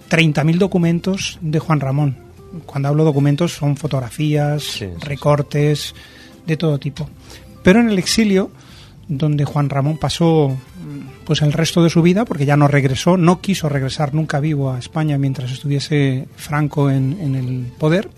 30.000 0.08 0.58
documentos 0.58 1.38
de 1.40 1.58
Juan 1.58 1.80
Ramón. 1.80 2.29
Cuando 2.66 2.88
hablo 2.88 3.04
documentos 3.04 3.52
son 3.52 3.76
fotografías, 3.76 4.62
sí, 4.62 4.78
sí, 4.78 4.86
recortes, 5.00 5.94
de 6.46 6.56
todo 6.56 6.78
tipo. 6.78 7.08
Pero 7.62 7.80
en 7.80 7.90
el 7.90 7.98
exilio, 7.98 8.50
donde 9.08 9.44
Juan 9.44 9.68
Ramón 9.68 9.98
pasó 9.98 10.56
pues 11.24 11.42
el 11.42 11.52
resto 11.52 11.82
de 11.82 11.90
su 11.90 12.02
vida, 12.02 12.24
porque 12.24 12.46
ya 12.46 12.56
no 12.56 12.66
regresó, 12.66 13.16
no 13.16 13.40
quiso 13.40 13.68
regresar 13.68 14.14
nunca 14.14 14.40
vivo 14.40 14.72
a 14.72 14.78
España 14.78 15.18
mientras 15.18 15.52
estuviese 15.52 16.26
Franco 16.36 16.90
en, 16.90 17.18
en 17.20 17.34
el 17.34 17.66
poder, 17.78 18.10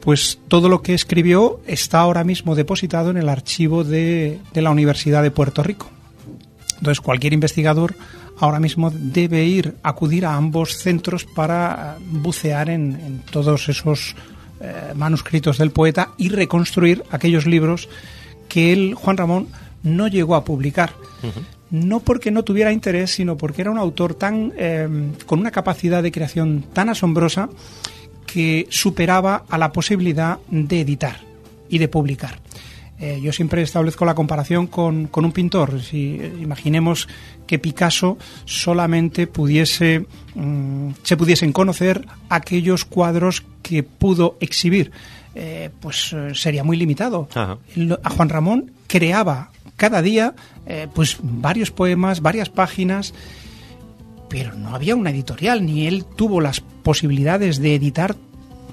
pues 0.00 0.38
todo 0.48 0.68
lo 0.68 0.82
que 0.82 0.94
escribió 0.94 1.60
está 1.66 2.00
ahora 2.00 2.24
mismo 2.24 2.54
depositado 2.54 3.10
en 3.10 3.16
el 3.16 3.28
archivo 3.28 3.84
de, 3.84 4.40
de 4.52 4.62
la 4.62 4.70
Universidad 4.70 5.22
de 5.22 5.30
Puerto 5.30 5.62
Rico. 5.62 5.90
Entonces 6.78 7.00
cualquier 7.00 7.32
investigador 7.32 7.94
ahora 8.38 8.60
mismo 8.60 8.90
debe 8.90 9.44
ir, 9.44 9.76
acudir 9.82 10.26
a 10.26 10.34
ambos 10.34 10.76
centros 10.78 11.24
para 11.24 11.98
bucear 12.10 12.70
en, 12.70 12.98
en 13.00 13.18
todos 13.30 13.68
esos 13.68 14.14
eh, 14.60 14.92
manuscritos 14.94 15.58
del 15.58 15.72
poeta 15.72 16.10
y 16.16 16.28
reconstruir 16.28 17.02
aquellos 17.10 17.46
libros 17.46 17.88
que 18.48 18.72
él, 18.72 18.94
Juan 18.94 19.16
Ramón, 19.16 19.48
no 19.82 20.06
llegó 20.06 20.36
a 20.36 20.44
publicar. 20.44 20.92
Uh 21.22 21.26
-huh. 21.26 21.44
No 21.70 22.00
porque 22.00 22.30
no 22.30 22.44
tuviera 22.44 22.70
interés, 22.72 23.10
sino 23.10 23.36
porque 23.36 23.62
era 23.62 23.70
un 23.70 23.78
autor 23.78 24.14
tan 24.14 24.52
eh, 24.56 24.88
con 25.26 25.40
una 25.40 25.50
capacidad 25.50 26.02
de 26.02 26.12
creación 26.12 26.64
tan 26.72 26.90
asombrosa 26.90 27.48
que 28.26 28.66
superaba 28.70 29.44
a 29.48 29.58
la 29.58 29.72
posibilidad 29.72 30.38
de 30.48 30.80
editar 30.80 31.20
y 31.68 31.78
de 31.78 31.88
publicar. 31.88 32.38
Eh, 33.00 33.20
yo 33.20 33.32
siempre 33.32 33.62
establezco 33.62 34.04
la 34.04 34.14
comparación 34.14 34.66
con, 34.66 35.08
con 35.08 35.24
un 35.24 35.32
pintor. 35.32 35.82
Si 35.82 36.20
imaginemos 36.40 37.08
que 37.46 37.58
Picasso 37.58 38.16
solamente 38.44 39.26
pudiese 39.26 40.06
mmm, 40.34 40.90
se 41.02 41.16
pudiesen 41.16 41.52
conocer 41.52 42.06
aquellos 42.28 42.84
cuadros 42.84 43.42
que 43.62 43.82
pudo 43.82 44.36
exhibir, 44.40 44.92
eh, 45.34 45.70
pues 45.80 46.12
eh, 46.12 46.34
sería 46.34 46.62
muy 46.62 46.76
limitado. 46.76 47.28
Ajá. 47.34 47.58
A 48.02 48.10
Juan 48.10 48.28
Ramón 48.28 48.70
creaba 48.86 49.50
cada 49.76 50.00
día 50.00 50.34
eh, 50.66 50.86
pues 50.94 51.16
varios 51.22 51.70
poemas, 51.70 52.20
varias 52.20 52.50
páginas, 52.50 53.14
pero 54.28 54.54
no 54.54 54.74
había 54.74 54.94
una 54.94 55.10
editorial, 55.10 55.66
ni 55.66 55.86
él 55.86 56.04
tuvo 56.04 56.40
las 56.40 56.60
posibilidades 56.60 57.58
de 57.58 57.74
editar 57.74 58.14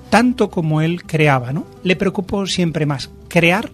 tanto 0.10 0.50
como 0.50 0.82
él 0.82 1.04
creaba, 1.04 1.52
¿no? 1.52 1.66
Le 1.84 1.96
preocupó 1.96 2.46
siempre 2.48 2.86
más 2.86 3.10
crear 3.28 3.72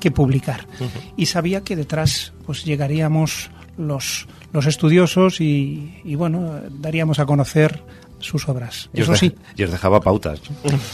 que 0.00 0.10
publicar. 0.10 0.66
Uh 0.80 0.84
-huh. 0.84 0.88
Y 1.16 1.26
sabía 1.26 1.62
que 1.62 1.76
detrás 1.76 2.32
pues 2.46 2.64
llegaríamos 2.64 3.50
los, 3.76 4.26
los 4.52 4.66
estudiosos 4.66 5.40
y, 5.40 6.00
y, 6.04 6.14
bueno, 6.14 6.60
daríamos 6.70 7.18
a 7.18 7.26
conocer 7.26 7.82
sus 8.20 8.48
obras. 8.48 8.90
Y 8.92 9.02
Eso 9.02 9.14
sí, 9.14 9.32
y 9.56 9.62
os 9.62 9.70
dejaba 9.70 10.00
pautas. 10.00 10.40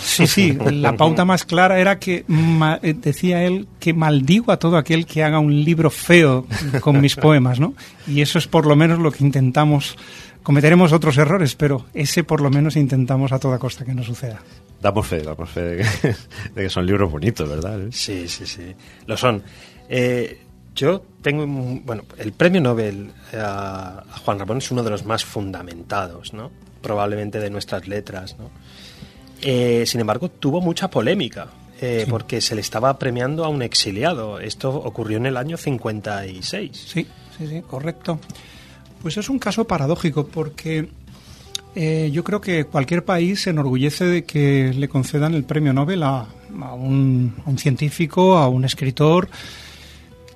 sí, 0.02 0.26
sí, 0.26 0.52
la 0.70 0.94
pauta 0.94 1.24
más 1.24 1.46
clara 1.46 1.80
era 1.80 1.98
que, 1.98 2.24
ma- 2.28 2.78
eh, 2.82 2.92
decía 2.92 3.42
él, 3.44 3.66
que 3.80 3.94
maldigo 3.94 4.52
a 4.52 4.58
todo 4.58 4.76
aquel 4.76 5.06
que 5.06 5.24
haga 5.24 5.38
un 5.38 5.64
libro 5.64 5.88
feo 5.88 6.46
con 6.80 7.00
mis 7.00 7.16
poemas, 7.16 7.58
¿no? 7.60 7.72
Y 8.06 8.20
eso 8.20 8.38
es 8.38 8.46
por 8.46 8.66
lo 8.66 8.76
menos 8.76 8.98
lo 8.98 9.10
que 9.10 9.24
intentamos. 9.24 9.96
Cometeremos 10.42 10.92
otros 10.92 11.16
errores, 11.16 11.54
pero 11.54 11.86
ese 11.94 12.22
por 12.24 12.42
lo 12.42 12.50
menos 12.50 12.76
intentamos 12.76 13.32
a 13.32 13.38
toda 13.38 13.58
costa 13.58 13.86
que 13.86 13.94
no 13.94 14.02
suceda. 14.02 14.42
Damos 14.80 15.06
fe, 15.06 15.22
damos 15.22 15.48
fe 15.48 15.60
de 15.62 15.76
que, 15.78 16.08
de 16.54 16.62
que 16.62 16.70
son 16.70 16.84
libros 16.86 17.10
bonitos, 17.10 17.48
¿verdad? 17.48 17.80
Sí, 17.90 18.28
sí, 18.28 18.44
sí, 18.46 18.74
lo 19.06 19.16
son. 19.16 19.42
Eh, 19.88 20.40
yo 20.74 21.02
tengo, 21.22 21.44
un- 21.44 21.84
bueno, 21.86 22.02
el 22.18 22.32
premio 22.32 22.60
Nobel 22.60 23.10
a, 23.32 24.04
a 24.10 24.18
Juan 24.18 24.38
Ramón 24.38 24.58
es 24.58 24.70
uno 24.70 24.82
de 24.82 24.90
los 24.90 25.04
más 25.04 25.24
fundamentados, 25.24 26.32
¿no? 26.34 26.50
Probablemente 26.82 27.38
de 27.40 27.48
nuestras 27.50 27.88
letras, 27.88 28.36
¿no? 28.38 28.50
Eh, 29.40 29.84
sin 29.86 30.00
embargo, 30.00 30.28
tuvo 30.30 30.60
mucha 30.60 30.88
polémica. 30.90 31.48
eh, 31.80 32.06
Porque 32.08 32.40
se 32.40 32.54
le 32.54 32.60
estaba 32.60 32.98
premiando 32.98 33.44
a 33.44 33.48
un 33.48 33.62
exiliado. 33.62 34.38
Esto 34.38 34.70
ocurrió 34.70 35.16
en 35.18 35.26
el 35.26 35.36
año 35.36 35.56
56. 35.56 36.70
Sí, 36.76 37.06
sí, 37.38 37.46
sí, 37.46 37.62
correcto. 37.62 38.18
Pues 39.02 39.16
es 39.18 39.28
un 39.28 39.38
caso 39.38 39.66
paradójico 39.66 40.26
porque 40.26 40.88
eh, 41.74 42.10
yo 42.12 42.22
creo 42.22 42.40
que 42.40 42.64
cualquier 42.64 43.04
país 43.04 43.42
se 43.42 43.50
enorgullece 43.50 44.04
de 44.04 44.24
que 44.24 44.72
le 44.74 44.88
concedan 44.88 45.34
el 45.34 45.44
premio 45.44 45.72
Nobel 45.72 46.02
a, 46.02 46.26
un, 46.76 47.34
científico, 47.56 48.36
a 48.36 48.48
un 48.48 48.64
escritor. 48.64 49.28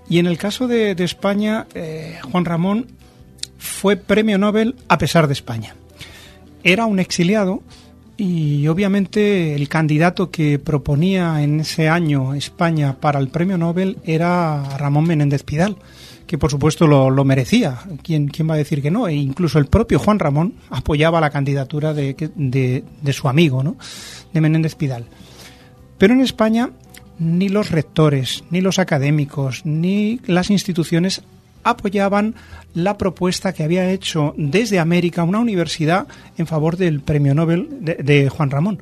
Y 0.09 0.19
en 0.19 0.27
el 0.27 0.39
caso 0.39 0.67
de, 0.67 0.95
de 0.95 1.05
España, 1.05 1.67
eh, 1.75 2.19
Juan 2.31 2.45
Ramón 2.45 2.87
fue 3.59 3.97
premio 3.97 4.39
Nobel 4.39 4.77
a 4.89 4.99
pesar 4.99 5.27
de 5.27 5.35
España. 5.35 5.75
Era 6.65 6.87
un 6.87 6.99
exiliado 6.99 7.63
y 8.17 8.67
obviamente 8.67 9.55
el 9.55 9.69
candidato 9.69 10.33
que 10.33 10.59
proponía 10.59 11.41
en 11.43 11.61
ese 11.61 11.89
año 11.89 12.35
España 12.35 12.97
para 13.01 13.21
el 13.21 13.29
premio 13.29 13.57
Nobel 13.57 13.99
era 14.05 14.77
Ramón 14.77 15.07
Menéndez 15.07 15.45
Pidal, 15.45 15.77
que 16.29 16.39
por 16.39 16.51
supuesto 16.53 16.87
lo, 16.87 17.11
lo 17.11 17.25
merecía. 17.25 17.79
¿Quién, 18.05 18.29
¿Quién 18.29 18.49
va 18.49 18.55
a 18.55 18.59
decir 18.59 18.81
que 18.83 18.91
no? 18.93 19.09
E 19.09 19.15
incluso 19.15 19.59
el 19.59 19.67
propio 19.67 19.99
Juan 19.99 20.21
Ramón 20.21 20.55
apoyaba 20.71 21.21
la 21.21 21.31
candidatura 21.31 21.93
de, 21.95 22.15
de- 22.37 23.13
su 23.13 23.29
amigo, 23.29 23.65
¿no? 23.65 23.77
de 24.33 24.41
Menéndez 24.41 24.77
Pidal. 24.77 25.07
Pero 25.97 26.15
en 26.15 26.21
España 26.21 26.71
ni 27.19 27.49
los 27.49 27.73
rectores, 27.73 28.45
ni 28.51 28.61
los 28.61 28.79
académicos, 28.79 29.63
ni 29.65 30.21
las 30.27 30.51
instituciones 30.51 31.23
apoyaban 31.65 32.35
la 32.75 32.97
propuesta 32.97 33.53
que 33.53 33.65
había 33.65 33.91
hecho 33.91 34.35
desde 34.37 34.79
América 34.79 35.25
una 35.25 35.41
universidad 35.41 36.07
en 36.37 36.47
favor 36.47 36.77
del 36.77 37.01
premio 37.01 37.35
Nobel 37.35 37.69
de, 37.81 37.95
de 37.97 38.29
Juan 38.29 38.51
Ramón. 38.51 38.81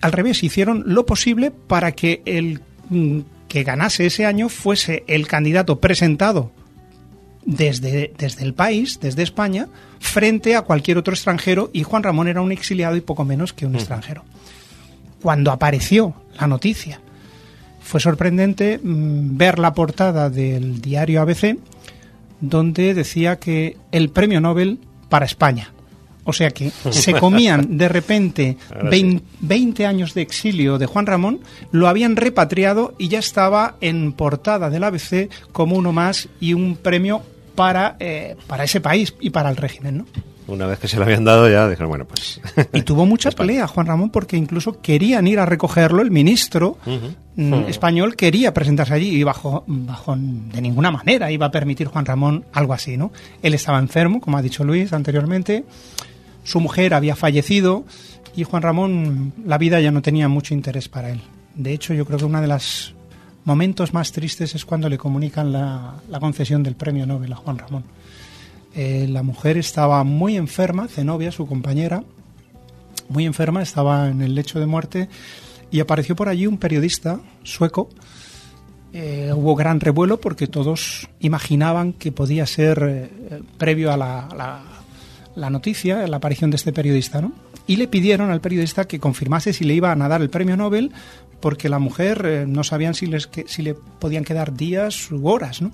Al 0.00 0.12
revés, 0.12 0.42
hicieron 0.42 0.84
lo 0.86 1.04
posible 1.04 1.50
para 1.50 1.92
que 1.92 2.22
el 2.24 2.60
mm, 2.88 3.18
que 3.50 3.64
ganase 3.64 4.06
ese 4.06 4.26
año 4.26 4.48
fuese 4.48 5.02
el 5.08 5.26
candidato 5.26 5.80
presentado 5.80 6.52
desde, 7.44 8.12
desde 8.16 8.44
el 8.44 8.54
país, 8.54 9.00
desde 9.00 9.24
España, 9.24 9.66
frente 9.98 10.54
a 10.54 10.62
cualquier 10.62 10.98
otro 10.98 11.12
extranjero 11.12 11.68
y 11.72 11.82
Juan 11.82 12.04
Ramón 12.04 12.28
era 12.28 12.42
un 12.42 12.52
exiliado 12.52 12.94
y 12.94 13.00
poco 13.00 13.24
menos 13.24 13.52
que 13.52 13.66
un 13.66 13.74
extranjero. 13.74 14.22
Cuando 15.20 15.50
apareció 15.50 16.14
la 16.38 16.46
noticia, 16.46 17.00
fue 17.80 17.98
sorprendente 17.98 18.78
mm, 18.80 19.36
ver 19.36 19.58
la 19.58 19.74
portada 19.74 20.30
del 20.30 20.80
diario 20.80 21.20
ABC 21.20 21.58
donde 22.40 22.94
decía 22.94 23.40
que 23.40 23.76
el 23.90 24.10
premio 24.10 24.40
Nobel 24.40 24.78
para 25.08 25.26
España. 25.26 25.72
O 26.24 26.32
sea 26.32 26.50
que 26.50 26.70
se 26.90 27.14
comían 27.14 27.76
de 27.76 27.88
repente 27.88 28.56
Ahora 28.70 28.90
20, 28.90 29.24
20 29.40 29.86
años 29.86 30.14
de 30.14 30.22
exilio 30.22 30.78
de 30.78 30.86
Juan 30.86 31.06
Ramón, 31.06 31.40
lo 31.72 31.88
habían 31.88 32.16
repatriado 32.16 32.94
y 32.98 33.08
ya 33.08 33.18
estaba 33.18 33.76
en 33.80 34.12
portada 34.12 34.70
del 34.70 34.84
ABC 34.84 35.30
como 35.52 35.76
uno 35.76 35.92
más 35.92 36.28
y 36.40 36.54
un 36.54 36.76
premio 36.76 37.22
para, 37.54 37.96
eh, 38.00 38.36
para 38.46 38.64
ese 38.64 38.80
país 38.80 39.14
y 39.20 39.30
para 39.30 39.50
el 39.50 39.56
régimen. 39.56 39.98
¿no? 39.98 40.06
Una 40.50 40.66
vez 40.66 40.80
que 40.80 40.88
se 40.88 40.96
lo 40.96 41.04
habían 41.04 41.24
dado 41.24 41.48
ya 41.48 41.68
dijeron, 41.68 41.90
bueno, 41.90 42.04
pues... 42.04 42.40
Y 42.72 42.82
tuvo 42.82 43.06
mucha 43.06 43.30
pelea 43.36 43.66
Juan 43.66 43.86
Ramón 43.86 44.10
porque 44.10 44.36
incluso 44.36 44.80
querían 44.80 45.26
ir 45.28 45.38
a 45.38 45.46
recogerlo, 45.46 46.02
el 46.02 46.10
ministro 46.10 46.78
mm, 47.36 47.54
español 47.68 48.16
quería 48.16 48.52
presentarse 48.52 48.94
allí 48.94 49.10
y 49.10 49.22
bajo, 49.22 49.64
bajo 49.66 50.16
de 50.16 50.60
ninguna 50.60 50.90
manera 50.90 51.30
iba 51.30 51.46
a 51.46 51.50
permitir 51.50 51.86
Juan 51.86 52.04
Ramón 52.04 52.44
algo 52.52 52.72
así, 52.72 52.96
¿no? 52.96 53.12
Él 53.42 53.54
estaba 53.54 53.78
enfermo, 53.78 54.20
como 54.20 54.38
ha 54.38 54.42
dicho 54.42 54.64
Luis 54.64 54.92
anteriormente, 54.92 55.64
su 56.44 56.60
mujer 56.60 56.94
había 56.94 57.16
fallecido 57.16 57.84
y 58.36 58.44
Juan 58.44 58.62
Ramón, 58.62 59.32
la 59.44 59.58
vida 59.58 59.80
ya 59.80 59.90
no 59.90 60.02
tenía 60.02 60.28
mucho 60.28 60.54
interés 60.54 60.88
para 60.88 61.10
él. 61.10 61.20
De 61.54 61.72
hecho, 61.72 61.94
yo 61.94 62.06
creo 62.06 62.18
que 62.18 62.24
uno 62.24 62.40
de 62.40 62.46
los 62.46 62.94
momentos 63.44 63.92
más 63.92 64.12
tristes 64.12 64.54
es 64.54 64.64
cuando 64.64 64.88
le 64.88 64.98
comunican 64.98 65.52
la, 65.52 65.94
concesión 66.20 66.62
del 66.62 66.76
premio 66.76 67.06
Nobel 67.06 67.32
a 67.32 67.36
Juan 67.36 67.58
Ramón. 67.58 67.84
Eh, 68.74 69.06
la 69.10 69.22
mujer 69.22 69.58
estaba 69.58 70.04
muy 70.04 70.36
enferma, 70.36 70.86
Zenobia, 70.86 71.32
su 71.32 71.46
compañera, 71.46 72.04
muy 73.08 73.26
enferma, 73.26 73.62
estaba 73.62 74.08
en 74.08 74.22
el 74.22 74.34
lecho 74.34 74.60
de 74.60 74.66
muerte 74.66 75.08
y 75.72 75.80
apareció 75.80 76.14
por 76.14 76.28
allí 76.28 76.46
un 76.46 76.58
periodista 76.58 77.20
sueco. 77.42 77.88
Eh, 78.92 79.32
hubo 79.34 79.54
gran 79.54 79.80
revuelo 79.80 80.20
porque 80.20 80.46
todos 80.46 81.08
imaginaban 81.20 81.92
que 81.92 82.12
podía 82.12 82.46
ser 82.46 82.78
eh, 82.82 83.42
previo 83.58 83.92
a 83.92 83.96
la- 83.96 84.62
la 85.34 85.50
noticia, 85.50 86.06
la 86.06 86.16
aparición 86.18 86.50
de 86.50 86.56
este 86.56 86.72
periodista, 86.72 87.20
¿no? 87.20 87.32
Y 87.66 87.76
le 87.76 87.88
pidieron 87.88 88.30
al 88.30 88.40
periodista 88.40 88.86
que 88.86 88.98
confirmase 88.98 89.52
si 89.52 89.64
le 89.64 89.74
iban 89.74 90.02
a 90.02 90.08
dar 90.08 90.22
el 90.22 90.30
premio 90.30 90.56
Nobel 90.56 90.92
porque 91.40 91.68
la 91.68 91.78
mujer 91.78 92.22
eh, 92.24 92.44
no 92.46 92.64
sabían 92.64 92.94
si, 92.94 93.06
les, 93.06 93.28
si 93.46 93.62
le 93.62 93.74
podían 93.74 94.24
quedar 94.24 94.54
días 94.54 95.10
u 95.10 95.26
horas, 95.28 95.62
¿no? 95.62 95.72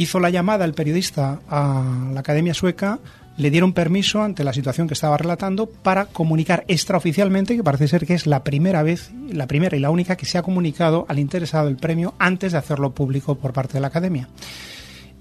hizo 0.00 0.18
la 0.18 0.30
llamada 0.30 0.64
el 0.64 0.72
periodista 0.72 1.40
a 1.48 1.84
la 2.14 2.20
Academia 2.20 2.54
Sueca, 2.54 3.00
le 3.36 3.50
dieron 3.50 3.74
permiso 3.74 4.22
ante 4.22 4.44
la 4.44 4.54
situación 4.54 4.88
que 4.88 4.94
estaba 4.94 5.18
relatando 5.18 5.66
para 5.66 6.06
comunicar 6.06 6.64
extraoficialmente, 6.68 7.54
que 7.54 7.62
parece 7.62 7.86
ser 7.86 8.06
que 8.06 8.14
es 8.14 8.26
la 8.26 8.42
primera 8.42 8.82
vez, 8.82 9.10
la 9.30 9.46
primera 9.46 9.76
y 9.76 9.80
la 9.80 9.90
única 9.90 10.16
que 10.16 10.24
se 10.24 10.38
ha 10.38 10.42
comunicado 10.42 11.04
al 11.08 11.18
interesado 11.18 11.68
el 11.68 11.76
premio 11.76 12.14
antes 12.18 12.52
de 12.52 12.58
hacerlo 12.58 12.94
público 12.94 13.34
por 13.34 13.52
parte 13.52 13.74
de 13.74 13.80
la 13.80 13.88
Academia. 13.88 14.28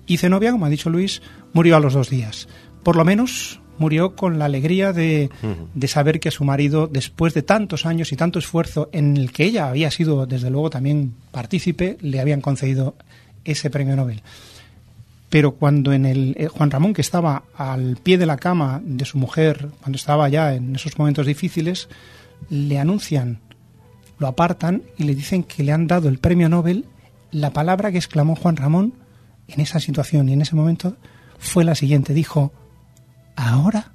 Y 0.07 0.17
Zenobia, 0.17 0.51
como 0.51 0.65
ha 0.65 0.69
dicho 0.69 0.89
Luis, 0.89 1.21
murió 1.51 1.75
a 1.75 1.81
los 1.81 1.93
dos 1.93 2.09
días. 2.09 2.47
Por 2.89 2.95
lo 2.95 3.05
menos 3.05 3.61
murió 3.77 4.15
con 4.15 4.39
la 4.39 4.45
alegría 4.45 4.93
de, 4.93 5.29
de 5.75 5.87
saber 5.87 6.19
que 6.19 6.31
su 6.31 6.43
marido, 6.43 6.87
después 6.87 7.35
de 7.35 7.43
tantos 7.43 7.85
años 7.85 8.11
y 8.11 8.15
tanto 8.15 8.39
esfuerzo 8.39 8.89
en 8.91 9.15
el 9.15 9.31
que 9.31 9.43
ella 9.43 9.69
había 9.69 9.91
sido, 9.91 10.25
desde 10.25 10.49
luego, 10.49 10.71
también 10.71 11.13
partícipe, 11.29 11.99
le 12.01 12.19
habían 12.19 12.41
concedido 12.41 12.95
ese 13.45 13.69
premio 13.69 13.95
Nobel. 13.95 14.23
Pero 15.29 15.51
cuando 15.51 15.93
en 15.93 16.07
el 16.07 16.35
eh, 16.39 16.47
Juan 16.47 16.71
Ramón 16.71 16.95
que 16.95 17.01
estaba 17.01 17.43
al 17.55 17.97
pie 17.97 18.17
de 18.17 18.25
la 18.25 18.37
cama 18.37 18.81
de 18.83 19.05
su 19.05 19.19
mujer 19.19 19.69
cuando 19.81 19.97
estaba 19.97 20.27
ya 20.27 20.55
en 20.55 20.75
esos 20.75 20.97
momentos 20.97 21.27
difíciles 21.27 21.89
le 22.49 22.79
anuncian 22.79 23.37
lo 24.17 24.25
apartan 24.25 24.81
y 24.97 25.03
le 25.03 25.13
dicen 25.13 25.43
que 25.43 25.61
le 25.61 25.73
han 25.73 25.85
dado 25.85 26.09
el 26.09 26.17
premio 26.17 26.49
Nobel. 26.49 26.85
La 27.29 27.53
palabra 27.53 27.91
que 27.91 27.99
exclamó 27.99 28.35
Juan 28.35 28.55
Ramón 28.55 28.95
en 29.47 29.61
esa 29.61 29.79
situación 29.79 30.27
y 30.27 30.33
en 30.33 30.41
ese 30.41 30.55
momento 30.55 30.97
fue 31.37 31.63
la 31.63 31.75
siguiente. 31.75 32.15
Dijo 32.15 32.51
ahora 33.47 33.91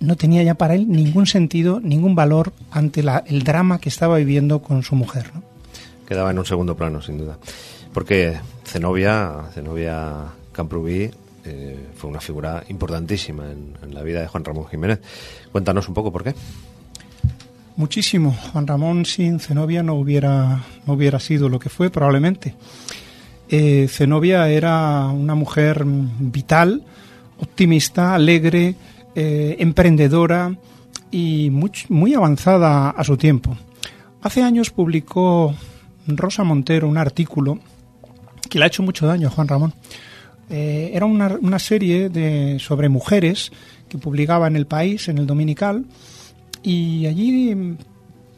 no 0.00 0.16
tenía 0.16 0.42
ya 0.42 0.54
para 0.54 0.74
él 0.74 0.88
ningún 0.90 1.26
sentido 1.26 1.80
ningún 1.80 2.14
valor 2.14 2.52
ante 2.70 3.02
la- 3.02 3.24
el 3.26 3.42
drama 3.44 3.78
que 3.78 3.88
estaba 3.88 4.16
viviendo 4.18 4.60
con 4.60 4.82
su 4.82 4.94
mujer 4.96 5.30
¿no? 5.34 5.42
quedaba 6.06 6.30
en 6.30 6.38
un 6.38 6.44
segundo 6.44 6.76
plano, 6.76 7.00
sin 7.00 7.16
duda. 7.18 7.38
Porque 7.94 8.36
Zenobia, 8.66 9.44
Zenobia 9.54 10.12
Camprubí, 10.52 11.10
eh, 11.46 11.86
fue 11.96 12.10
una 12.10 12.20
figura 12.20 12.62
importantísima 12.68 13.50
en, 13.50 13.72
en 13.82 13.94
la 13.94 14.02
vida 14.02 14.20
de 14.20 14.26
Juan 14.28 14.44
Ramón 14.44 14.66
Jiménez. 14.66 15.00
Cuéntanos 15.50 15.88
un 15.88 15.94
poco 15.94 16.12
por 16.12 16.22
qué. 16.24 16.34
Muchísimo. 17.76 18.36
Juan 18.52 18.66
Ramón 18.66 19.06
sin 19.06 19.40
Zenobia 19.40 19.82
no 19.82 19.94
hubiera, 19.94 20.62
no 20.86 20.92
hubiera 20.92 21.18
sido 21.20 21.48
lo 21.48 21.58
que 21.58 21.70
fue, 21.70 21.88
probablemente. 21.90 22.54
Eh, 23.48 23.86
Zenobia 23.88 24.48
era 24.48 25.06
una 25.06 25.34
mujer 25.34 25.84
vital, 25.86 26.82
optimista, 27.38 28.14
alegre, 28.14 28.74
eh, 29.14 29.56
emprendedora 29.58 30.56
y 31.10 31.50
muy, 31.50 31.70
muy 31.88 32.14
avanzada 32.14 32.90
a 32.90 33.04
su 33.04 33.16
tiempo. 33.16 33.56
Hace 34.22 34.42
años 34.42 34.70
publicó 34.70 35.54
Rosa 36.06 36.44
Montero 36.44 36.88
un 36.88 36.98
artículo 36.98 37.58
que 38.48 38.58
le 38.58 38.64
ha 38.64 38.68
hecho 38.68 38.82
mucho 38.82 39.06
daño 39.06 39.28
a 39.28 39.30
Juan 39.30 39.48
Ramón. 39.48 39.74
Eh, 40.50 40.90
era 40.92 41.06
una, 41.06 41.38
una 41.40 41.58
serie 41.58 42.08
de, 42.08 42.58
sobre 42.58 42.88
mujeres 42.88 43.50
que 43.88 43.98
publicaba 43.98 44.46
en 44.46 44.56
El 44.56 44.66
País, 44.66 45.08
en 45.08 45.18
el 45.18 45.26
Dominical, 45.26 45.84
y 46.62 47.06
allí 47.06 47.54
mm, 47.54 47.76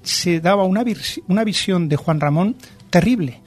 se 0.03 0.41
daba 0.41 0.65
una, 0.65 0.85
una 1.29 1.45
visión 1.45 1.89
de 1.89 1.97
Juan 1.97 2.21
Ramón 2.21 2.57
terrible, 2.91 3.41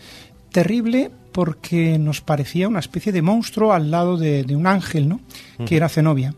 terrible 0.51 1.11
porque 1.31 1.97
nos 1.99 2.21
parecía 2.21 2.67
una 2.67 2.79
especie 2.79 3.11
de 3.11 3.21
monstruo 3.21 3.73
al 3.73 3.91
lado 3.91 4.17
de, 4.17 4.43
de 4.43 4.55
un 4.55 4.67
ángel, 4.67 5.07
¿no? 5.09 5.19
que 5.65 5.75
era 5.75 5.89
Zenobia. 5.89 6.33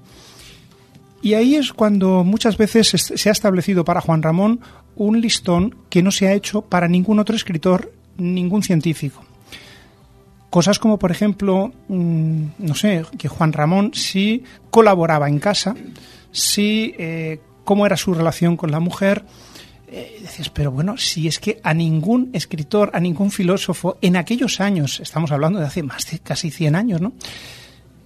Y 1.22 1.36
ahí 1.36 1.56
es 1.56 1.72
cuando 1.72 2.24
muchas 2.24 2.58
veces 2.58 2.90
se 2.90 3.30
ha 3.30 3.32
establecido 3.32 3.86
para 3.86 4.02
Juan 4.02 4.24
Ramón 4.24 4.60
un 4.96 5.22
listón 5.22 5.76
que 5.90 6.02
no 6.02 6.12
se 6.12 6.28
ha 6.28 6.34
hecho 6.34 6.62
para 6.62 6.88
ningún 6.88 7.20
otro 7.20 7.36
escritor, 7.36 7.94
ningún 8.18 8.64
científico. 8.64 9.24
Cosas 10.50 10.80
como, 10.80 11.00
por 11.00 11.12
ejemplo, 11.12 11.72
mm, 11.88 12.44
no 12.58 12.76
sé, 12.76 13.06
que 13.18 13.30
Juan 13.30 13.54
Ramón 13.54 13.92
sí 13.94 14.44
colaboraba 14.70 15.30
en 15.30 15.40
casa, 15.40 15.76
sí 16.32 16.94
eh, 16.98 17.40
cómo 17.64 17.86
era 17.86 17.96
su 17.96 18.14
relación 18.14 18.58
con 18.58 18.72
la 18.72 18.80
mujer. 18.80 19.24
Eh, 19.94 20.20
dices, 20.22 20.50
pero 20.50 20.72
bueno, 20.72 20.96
si 20.96 21.28
es 21.28 21.38
que 21.40 21.60
a 21.64 21.74
ningún 21.74 22.30
escritor, 22.32 22.92
a 22.94 23.00
ningún 23.02 23.30
filósofo, 23.30 23.98
en 24.02 24.16
aquellos 24.16 24.62
años, 24.62 25.02
estamos 25.02 25.34
hablando 25.34 25.60
de 25.60 25.66
hace 25.66 25.84
más 25.84 26.10
de 26.10 26.20
casi 26.20 26.50
100 26.50 26.76
años, 26.76 27.02
¿no? 27.02 27.12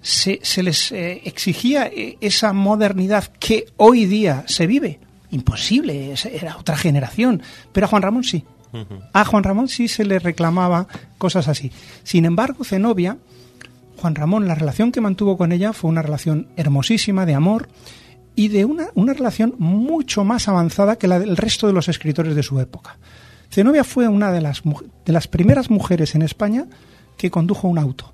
Se, 0.01 0.39
les 0.63 0.91
eh, 0.91 1.21
exigía 1.25 1.89
esa 2.21 2.53
modernidad 2.53 3.25
que 3.39 3.65
hoy 3.77 4.05
día 4.05 4.43
se 4.47 4.65
vive. 4.65 4.99
Imposible, 5.29 6.13
era 6.31 6.57
otra 6.57 6.75
generación. 6.75 7.41
Pero 7.71 7.85
a 7.85 7.89
Juan 7.89 8.01
Ramón 8.01 8.23
sí. 8.23 8.43
A 9.13 9.23
Juan 9.23 9.43
Ramón 9.43 9.67
sí 9.67 9.87
se 9.87 10.05
le 10.05 10.19
reclamaba 10.19 10.87
cosas 11.17 11.47
así. 11.47 11.71
Sin 12.03 12.25
embargo, 12.25 12.63
Zenobia, 12.63 13.17
Juan 13.97 14.15
Ramón, 14.15 14.47
la 14.47 14.55
relación 14.55 14.91
que 14.91 15.01
mantuvo 15.01 15.37
con 15.37 15.51
ella 15.51 15.71
fue 15.73 15.89
una 15.89 16.01
relación 16.01 16.49
hermosísima 16.55 17.25
de 17.25 17.35
amor 17.35 17.69
y 18.35 18.49
de 18.49 18.65
una, 18.65 18.87
una 18.95 19.13
relación 19.13 19.55
mucho 19.57 20.23
más 20.23 20.47
avanzada 20.47 20.97
que 20.97 21.07
la 21.07 21.19
del 21.19 21.37
resto 21.37 21.67
de 21.67 21.73
los 21.73 21.87
escritores 21.87 22.35
de 22.35 22.43
su 22.43 22.59
época. 22.59 22.97
Zenobia 23.51 23.83
fue 23.83 24.07
una 24.07 24.31
de 24.31 24.41
las, 24.41 24.61
de 25.05 25.13
las 25.13 25.27
primeras 25.27 25.69
mujeres 25.69 26.15
en 26.15 26.21
España 26.21 26.65
que 27.17 27.31
condujo 27.31 27.67
un 27.67 27.79
auto. 27.79 28.11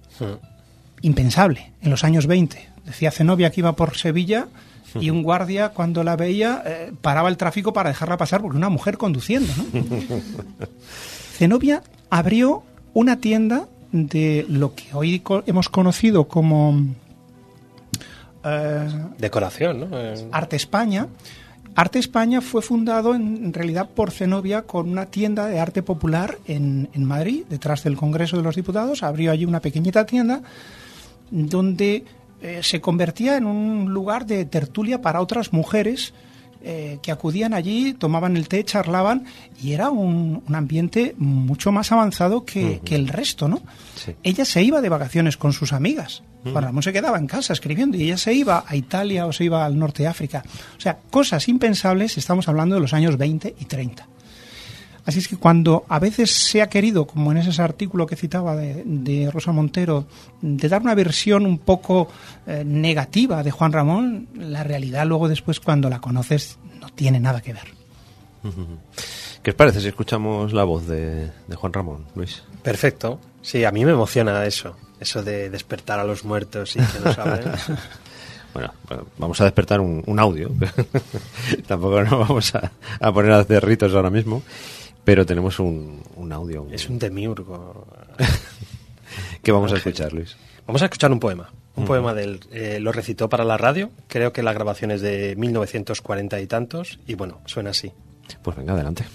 Impensable, 1.01 1.71
en 1.81 1.89
los 1.89 2.03
años 2.03 2.27
20. 2.27 2.69
Decía 2.85 3.09
Zenobia 3.09 3.49
que 3.49 3.61
iba 3.61 3.75
por 3.75 3.97
Sevilla 3.97 4.47
y 4.99 5.09
un 5.09 5.23
guardia 5.23 5.69
cuando 5.69 6.03
la 6.03 6.15
veía 6.15 6.61
eh, 6.65 6.91
paraba 7.01 7.29
el 7.29 7.37
tráfico 7.37 7.73
para 7.73 7.89
dejarla 7.89 8.17
pasar 8.17 8.41
porque 8.41 8.57
una 8.57 8.69
mujer 8.69 8.97
conduciendo. 8.97 9.51
¿no? 9.57 9.65
Zenobia 11.37 11.81
abrió 12.11 12.63
una 12.93 13.17
tienda 13.19 13.67
de 13.91 14.45
lo 14.47 14.75
que 14.75 14.93
hoy 14.93 15.21
hemos 15.47 15.69
conocido 15.69 16.27
como 16.27 16.85
eh, 18.43 18.89
decoración, 19.17 19.79
¿no? 19.81 19.87
Eh, 19.91 20.27
Arte 20.31 20.55
España. 20.55 21.07
Arte 21.73 21.99
España 21.99 22.41
fue 22.41 22.61
fundado 22.61 23.15
en, 23.15 23.53
realidad 23.53 23.89
por 23.89 24.11
Zenobia 24.11 24.63
con 24.63 24.89
una 24.89 25.05
tienda 25.05 25.47
de 25.47 25.59
arte 25.59 25.81
popular 25.81 26.37
en, 26.45 26.89
en 26.93 27.05
Madrid, 27.05 27.45
detrás 27.49 27.83
del 27.83 27.95
Congreso 27.95 28.35
de 28.35 28.43
los 28.43 28.55
Diputados. 28.55 29.03
Abrió 29.03 29.31
allí 29.31 29.45
una 29.45 29.61
pequeñita 29.61 30.05
tienda 30.05 30.41
donde 31.31 32.03
eh, 32.41 32.61
se 32.63 32.81
convertía 32.81 33.37
en 33.37 33.45
un 33.45 33.93
lugar 33.93 34.25
de 34.25 34.45
tertulia 34.45 35.01
para 35.01 35.21
otras 35.21 35.53
mujeres 35.53 36.13
eh, 36.63 36.99
que 37.01 37.11
acudían 37.11 37.53
allí, 37.53 37.93
tomaban 37.93 38.37
el 38.37 38.47
té, 38.47 38.63
charlaban 38.63 39.25
y 39.61 39.71
era 39.73 39.89
un, 39.89 40.43
ambiente 40.53 41.15
mucho 41.17 41.71
más 41.71 41.91
avanzado 41.91 42.45
que, 42.45 42.81
el 42.85 43.07
resto, 43.07 43.47
¿no? 43.47 43.61
Ella 44.23 44.45
se 44.45 44.63
iba 44.63 44.81
de 44.81 44.89
vacaciones 44.89 45.37
con 45.37 45.53
sus 45.53 45.73
amigas. 45.73 46.23
Juan 46.43 46.63
Ramón 46.63 46.83
se 46.83 46.93
quedaba 46.93 47.17
en 47.17 47.27
casa 47.27 47.53
escribiendo 47.53 47.97
y 47.97 48.03
ella 48.03 48.17
se 48.17 48.33
iba 48.33 48.63
a 48.67 48.75
Italia 48.75 49.25
o 49.25 49.33
se 49.33 49.43
iba 49.43 49.65
al 49.65 49.77
norte 49.77 50.03
de 50.03 50.09
África. 50.09 50.43
O 50.77 50.81
sea, 50.81 50.99
cosas 51.09 51.47
impensables, 51.47 52.17
estamos 52.17 52.47
hablando 52.47 52.75
de 52.75 52.81
los 52.81 52.93
años 52.93 53.17
20 53.17 53.55
y 53.59 53.65
30. 53.65 54.07
Así 55.05 55.19
es 55.19 55.27
que 55.27 55.37
cuando 55.37 55.85
a 55.89 55.99
veces 55.99 56.31
se 56.31 56.61
ha 56.61 56.69
querido, 56.69 57.07
como 57.07 57.31
en 57.31 57.39
ese 57.39 57.59
artículo 57.61 58.05
que 58.05 58.15
citaba 58.15 58.55
de, 58.55 59.29
Rosa 59.33 59.51
Montero, 59.51 60.05
de 60.41 60.69
dar 60.69 60.81
una 60.81 60.93
versión 60.93 61.45
un 61.45 61.57
poco 61.57 62.07
eh, 62.45 62.63
negativa 62.65 63.41
de 63.41 63.51
Juan 63.51 63.71
Ramón, 63.71 64.27
la 64.35 64.63
realidad 64.63 65.05
luego 65.07 65.27
después 65.27 65.59
cuando 65.59 65.89
la 65.89 65.99
conoces 65.99 66.59
no 66.79 66.89
tiene 66.89 67.19
nada 67.19 67.41
que 67.41 67.53
ver. 67.53 67.73
¿Qué 69.43 69.49
os 69.49 69.55
parece 69.55 69.81
si 69.81 69.87
escuchamos 69.87 70.53
la 70.53 70.63
voz 70.63 70.87
de, 70.87 71.31
Juan 71.55 71.73
Ramón, 71.73 72.05
Luis? 72.15 72.43
Perfecto. 72.61 73.19
Sí, 73.41 73.63
a 73.63 73.71
mí 73.71 73.83
me 73.85 73.91
emociona 73.91 74.45
eso, 74.45 74.77
eso 74.99 75.23
de 75.23 75.49
despertar 75.49 75.99
a 75.99 76.03
los 76.03 76.23
muertos 76.23 76.75
y 76.75 76.79
que 76.79 76.99
no 77.03 77.13
saben. 77.13 77.41
Bueno, 78.53 78.73
vamos 79.17 79.39
a 79.39 79.45
despertar 79.45 79.79
un, 79.79 80.19
audio. 80.19 80.51
Tampoco 81.67 82.03
nos 82.03 82.27
vamos 82.27 82.53
a, 82.53 82.69
a, 82.99 83.13
poner 83.13 83.31
a 83.31 83.39
hacer 83.39 83.63
ritos 83.63 83.95
ahora 83.95 84.09
mismo. 84.09 84.43
Pero 85.03 85.25
tenemos 85.25 85.59
un, 85.59 86.01
audio. 86.31 86.67
Es 86.71 86.87
un 86.87 86.99
demiurgo. 86.99 87.87
¿Qué 89.43 89.51
vamos 89.51 89.73
a 89.73 89.77
escuchar, 89.77 90.13
Luis? 90.13 90.37
Vamos 90.67 90.81
a 90.81 90.85
escuchar 90.85 91.11
un 91.11 91.19
poema. 91.19 91.51
Un 91.75 91.85
poema 91.85 92.13
del. 92.13 92.39
Eh, 92.51 92.79
lo 92.79 92.91
recitó 92.91 93.27
para 93.27 93.43
la 93.43 93.57
radio. 93.57 93.89
Creo 94.07 94.31
que 94.31 94.43
la 94.43 94.53
grabación 94.53 94.91
es 94.91 95.01
de 95.01 95.35
1940 95.37 96.39
y 96.39 96.47
tantos. 96.47 96.99
Y 97.07 97.15
bueno, 97.15 97.41
suena 97.45 97.71
así. 97.71 97.91
Pues 98.43 98.55
venga, 98.55 98.73
adelante. 98.73 99.05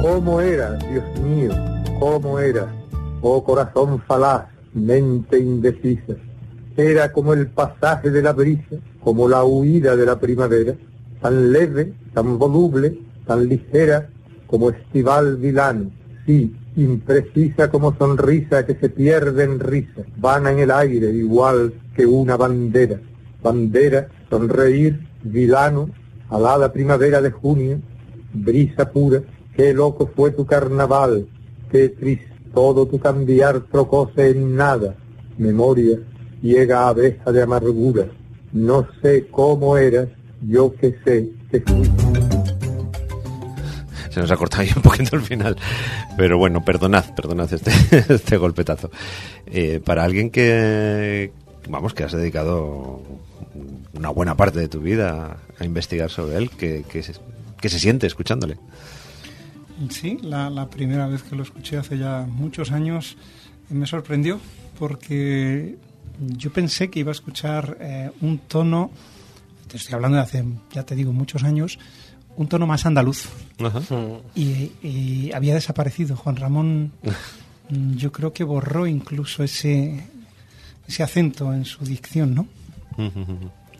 ¿Cómo 0.00 0.40
era, 0.40 0.72
Dios 0.72 1.20
mío? 1.20 1.52
¿Cómo 1.98 2.38
era? 2.38 2.74
Oh 3.20 3.44
corazón 3.44 4.02
falaz, 4.06 4.46
mente 4.72 5.38
indecisa 5.38 6.14
era 6.80 7.12
como 7.12 7.32
el 7.32 7.48
pasaje 7.48 8.10
de 8.10 8.22
la 8.22 8.32
brisa, 8.32 8.76
como 9.02 9.28
la 9.28 9.44
huida 9.44 9.96
de 9.96 10.06
la 10.06 10.18
primavera, 10.18 10.74
tan 11.20 11.52
leve, 11.52 11.92
tan 12.14 12.38
voluble, 12.38 12.98
tan 13.26 13.48
ligera 13.48 14.08
como 14.46 14.70
estival 14.70 15.36
vilano, 15.36 15.90
sí, 16.26 16.54
imprecisa 16.76 17.70
como 17.70 17.96
sonrisa 17.96 18.64
que 18.66 18.74
se 18.74 18.88
pierde 18.88 19.44
en 19.44 19.60
risa, 19.60 20.02
vana 20.16 20.50
en 20.50 20.60
el 20.60 20.70
aire 20.70 21.10
igual 21.12 21.72
que 21.94 22.06
una 22.06 22.36
bandera, 22.36 23.00
bandera, 23.42 24.08
sonreír, 24.28 25.00
vilano, 25.22 25.90
alada 26.28 26.72
primavera 26.72 27.20
de 27.20 27.30
junio, 27.30 27.80
brisa 28.32 28.90
pura, 28.90 29.22
qué 29.56 29.72
loco 29.74 30.10
fue 30.14 30.30
tu 30.30 30.46
carnaval, 30.46 31.26
qué 31.70 31.90
triste 31.90 32.30
todo 32.54 32.86
tu 32.86 32.98
cambiar 32.98 33.60
trocóse 33.60 34.30
en 34.30 34.56
nada, 34.56 34.96
memoria, 35.38 35.98
ciega 36.40 36.88
abeja 36.88 37.32
de 37.32 37.42
amargura. 37.42 38.06
No 38.52 38.86
sé 39.02 39.26
cómo 39.30 39.76
eras, 39.76 40.08
yo 40.42 40.74
que 40.74 40.96
sé 41.04 41.28
que 41.50 41.60
fui. 41.60 41.90
Se 44.10 44.20
nos 44.20 44.30
ha 44.30 44.36
cortado 44.36 44.62
ahí 44.62 44.70
un 44.74 44.82
poquito 44.82 45.16
el 45.16 45.22
final. 45.22 45.56
Pero 46.16 46.36
bueno, 46.36 46.64
perdonad, 46.64 47.14
perdonad 47.14 47.52
este, 47.52 47.70
este 48.14 48.36
golpetazo. 48.36 48.90
Eh, 49.46 49.80
para 49.84 50.02
alguien 50.04 50.30
que, 50.30 51.32
vamos, 51.68 51.94
que 51.94 52.04
has 52.04 52.12
dedicado 52.12 53.02
una 53.94 54.10
buena 54.10 54.36
parte 54.36 54.58
de 54.58 54.68
tu 54.68 54.80
vida 54.80 55.38
a 55.58 55.64
investigar 55.64 56.10
sobre 56.10 56.36
él, 56.36 56.50
¿qué, 56.50 56.84
se, 57.02 57.14
se 57.68 57.78
siente 57.78 58.06
escuchándole? 58.06 58.58
Sí, 59.90 60.18
la, 60.22 60.50
la 60.50 60.68
primera 60.68 61.06
vez 61.06 61.22
que 61.22 61.36
lo 61.36 61.42
escuché 61.42 61.78
hace 61.78 61.96
ya 61.96 62.26
muchos 62.28 62.72
años 62.72 63.16
me 63.70 63.86
sorprendió 63.86 64.40
porque 64.78 65.76
yo 66.20 66.52
pensé 66.52 66.90
que 66.90 67.00
iba 67.00 67.10
a 67.10 67.12
escuchar 67.12 67.76
eh, 67.80 68.10
un 68.20 68.38
tono, 68.38 68.90
te 69.68 69.76
estoy 69.76 69.94
hablando 69.94 70.16
de 70.16 70.22
hace, 70.22 70.44
ya 70.72 70.84
te 70.84 70.94
digo, 70.94 71.12
muchos 71.12 71.42
años, 71.44 71.78
un 72.36 72.48
tono 72.48 72.66
más 72.66 72.86
andaluz. 72.86 73.28
Y, 74.34 75.30
había 75.32 75.54
desaparecido. 75.54 76.16
Juan 76.16 76.36
Ramón, 76.36 76.92
yo 77.96 78.12
creo 78.12 78.32
que 78.32 78.44
borró 78.44 78.86
incluso 78.86 79.42
ese, 79.42 80.04
ese 80.86 81.02
acento 81.02 81.52
en 81.52 81.64
su 81.64 81.84
dicción, 81.84 82.34
¿no? 82.34 82.46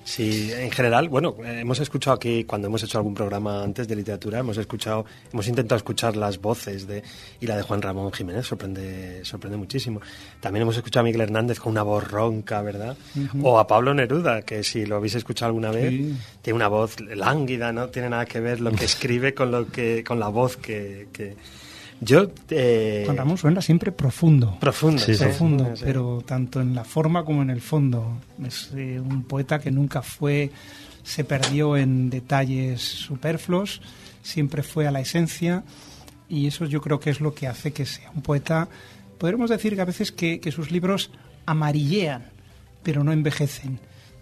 Sí, 0.02 0.50
en 0.52 0.70
general, 0.70 1.08
bueno, 1.08 1.36
hemos 1.44 1.78
escuchado 1.78 2.16
aquí, 2.16 2.44
cuando 2.44 2.68
hemos 2.68 2.82
hecho 2.82 2.98
algún 2.98 3.14
programa 3.14 3.62
antes 3.62 3.86
de 3.86 3.94
literatura, 3.94 4.38
hemos 4.38 4.56
escuchado, 4.56 5.04
hemos 5.32 5.46
intentado 5.46 5.76
escuchar 5.76 6.16
las 6.16 6.40
voces 6.40 6.86
de, 6.86 7.02
y 7.40 7.46
la 7.46 7.56
de 7.56 7.62
Juan 7.62 7.82
Ramón 7.82 8.10
Jiménez 8.12 8.46
sorprende, 8.46 9.24
sorprende 9.24 9.58
muchísimo. 9.58 10.00
También 10.40 10.62
hemos 10.62 10.76
escuchado 10.76 11.02
a 11.02 11.04
Miguel 11.04 11.20
Hernández 11.20 11.60
con 11.60 11.72
una 11.72 11.82
voz 11.82 12.10
ronca, 12.10 12.62
¿verdad? 12.62 12.96
O 13.42 13.58
a 13.58 13.66
Pablo 13.66 13.92
Neruda, 13.92 14.42
que 14.42 14.64
si 14.64 14.86
lo 14.86 14.96
habéis 14.96 15.14
escuchado 15.16 15.48
alguna 15.48 15.70
vez, 15.70 15.92
tiene 16.42 16.56
una 16.56 16.68
voz 16.68 16.98
lánguida, 17.00 17.72
no 17.72 17.88
tiene 17.88 18.08
nada 18.08 18.24
que 18.24 18.40
ver 18.40 18.60
lo 18.60 18.72
que 18.72 18.84
escribe 18.86 19.34
con 19.34 19.50
lo 19.50 19.66
que, 19.68 20.02
con 20.02 20.18
la 20.18 20.28
voz 20.28 20.56
que, 20.56 21.08
que 21.12 21.36
yo. 22.00 22.30
Eh... 22.48 23.02
Juan 23.04 23.16
Ramón 23.16 23.38
suena 23.38 23.60
siempre 23.60 23.92
profundo. 23.92 24.56
Profundo, 24.58 25.00
sí, 25.00 25.12
profundo, 25.14 25.72
pero 25.80 26.22
tanto 26.26 26.60
en 26.60 26.74
la 26.74 26.84
forma 26.84 27.24
como 27.24 27.42
en 27.42 27.50
el 27.50 27.60
fondo. 27.60 28.18
Es 28.44 28.70
eh, 28.74 28.98
un 28.98 29.24
poeta 29.24 29.58
que 29.58 29.70
nunca 29.70 30.02
fue, 30.02 30.50
se 31.02 31.24
perdió 31.24 31.76
en 31.76 32.08
detalles 32.10 32.80
superfluos, 32.80 33.82
siempre 34.22 34.62
fue 34.62 34.86
a 34.86 34.90
la 34.90 35.00
esencia, 35.00 35.62
y 36.28 36.46
eso 36.46 36.64
yo 36.64 36.80
creo 36.80 37.00
que 37.00 37.10
es 37.10 37.20
lo 37.20 37.34
que 37.34 37.46
hace 37.46 37.72
que 37.72 37.84
sea 37.84 38.10
un 38.14 38.22
poeta. 38.22 38.68
Podríamos 39.18 39.50
decir 39.50 39.74
que 39.74 39.82
a 39.82 39.84
veces 39.84 40.12
que, 40.12 40.40
que 40.40 40.52
sus 40.52 40.70
libros 40.70 41.10
amarillean, 41.44 42.24
pero 42.82 43.04
no 43.04 43.12
envejecen. 43.12 43.78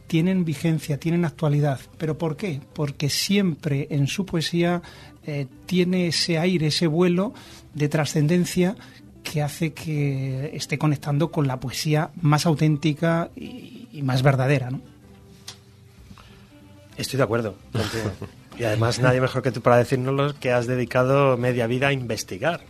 tienen 0.08 0.44
vigencia, 0.44 0.98
tienen 0.98 1.24
actualidad. 1.24 1.78
¿Pero 1.98 2.18
por 2.18 2.36
qué? 2.36 2.60
Porque 2.72 3.08
siempre 3.10 3.86
en 3.90 4.08
su 4.08 4.26
poesía 4.26 4.82
eh, 5.24 5.46
tiene 5.66 6.08
ese 6.08 6.38
aire, 6.38 6.68
ese 6.68 6.86
vuelo 6.86 7.34
de 7.78 7.88
trascendencia 7.88 8.76
que 9.22 9.42
hace 9.42 9.72
que 9.72 10.50
esté 10.54 10.78
conectando 10.78 11.30
con 11.30 11.46
la 11.46 11.60
poesía 11.60 12.10
más 12.20 12.46
auténtica 12.46 13.30
y, 13.36 14.00
más 14.02 14.22
verdadera. 14.22 14.70
Estoy 16.96 17.16
de 17.16 17.22
acuerdo. 17.22 17.56
Y 18.58 18.64
además 18.64 18.98
nadie 18.98 19.20
mejor 19.20 19.42
que 19.42 19.52
tú 19.52 19.60
para 19.60 19.76
decírnoslo 19.76 20.34
que 20.38 20.52
has 20.52 20.66
dedicado 20.66 21.36
media 21.36 21.66
vida 21.66 21.88
a 21.88 21.92
investigar 21.92 22.60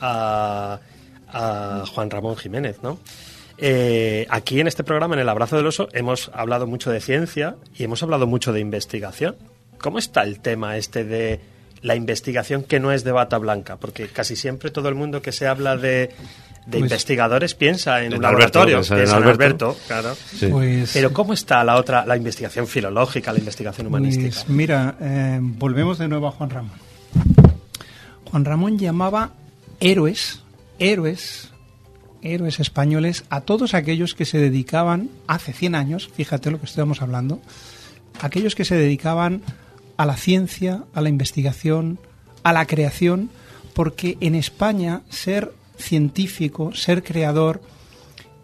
a, 0.00 0.80
a 1.28 1.84
Juan 1.86 2.10
Ramón 2.10 2.36
Jiménez, 2.36 2.82
¿no? 2.82 2.98
Eh, 3.62 4.26
aquí 4.30 4.58
en 4.58 4.66
este 4.66 4.84
programa, 4.84 5.14
en 5.14 5.20
El 5.20 5.28
Abrazo 5.28 5.56
del 5.56 5.66
Oso, 5.66 5.88
hemos 5.92 6.30
hablado 6.32 6.66
mucho 6.66 6.90
de 6.90 7.00
ciencia 7.00 7.56
y 7.76 7.84
hemos 7.84 8.02
hablado 8.02 8.26
mucho 8.26 8.54
de 8.54 8.60
investigación. 8.60 9.36
¿Cómo 9.78 9.98
está 9.98 10.22
el 10.22 10.40
tema 10.40 10.78
este 10.78 11.04
de 11.04 11.40
la 11.82 11.94
investigación 11.96 12.62
que 12.62 12.80
no 12.80 12.92
es 12.92 13.04
de 13.04 13.12
bata 13.12 13.38
blanca? 13.38 13.76
Porque 13.76 14.08
casi 14.08 14.36
siempre 14.36 14.70
todo 14.70 14.88
el 14.88 14.94
mundo 14.94 15.22
que 15.22 15.32
se 15.32 15.46
habla 15.46 15.76
de, 15.76 15.90
de 15.90 16.10
Pues- 16.70 16.82
investigadores 16.82 17.54
piensa 17.54 18.00
en, 18.02 18.12
En 18.12 18.18
un 18.18 18.24
Alberto, 18.24 18.58
laboratorio, 18.60 18.76
piensa 18.76 18.94
en 19.16 19.22
Alberto. 19.22 19.66
Alberto, 19.70 19.76
claro. 19.86 20.14
Sí. 20.38 20.46
Pues, 20.48 20.90
Pero 20.92 21.12
¿cómo 21.12 21.32
está 21.32 21.64
la 21.64 21.76
otra, 21.76 22.04
la 22.06 22.16
investigación 22.16 22.66
filológica, 22.66 23.32
la 23.32 23.38
investigación 23.38 23.86
humanística? 23.86 24.28
Pues 24.28 24.48
mira, 24.48 24.96
eh, 25.00 25.38
volvemos 25.40 25.98
de 25.98 26.08
nuevo 26.08 26.26
a 26.28 26.32
Juan 26.32 26.50
Ramón. 26.50 26.72
Juan 28.30 28.44
Ramón 28.44 28.78
llamaba 28.78 29.32
héroes, 29.80 30.40
héroes, 30.78 31.48
héroes 32.22 32.60
españoles 32.60 33.24
a 33.30 33.40
todos 33.40 33.74
aquellos 33.74 34.14
que 34.14 34.24
se 34.24 34.38
dedicaban 34.38 35.08
hace 35.26 35.52
100 35.52 35.74
años, 35.74 36.10
fíjate 36.14 36.50
lo 36.50 36.60
que 36.60 36.66
estamos 36.66 37.02
hablando, 37.02 37.40
aquellos 38.20 38.54
que 38.54 38.64
se 38.64 38.76
dedicaban 38.76 39.42
a 39.46 39.52
la 40.06 40.16
ciencia, 40.16 40.84
a 40.94 41.00
la 41.00 41.08
investigación, 41.08 41.98
a 42.42 42.52
la 42.52 42.66
creación, 42.66 43.30
porque 43.74 44.16
en 44.20 44.34
España 44.34 45.02
ser 45.10 45.52
científico, 45.76 46.74
ser 46.74 47.02
creador, 47.02 47.60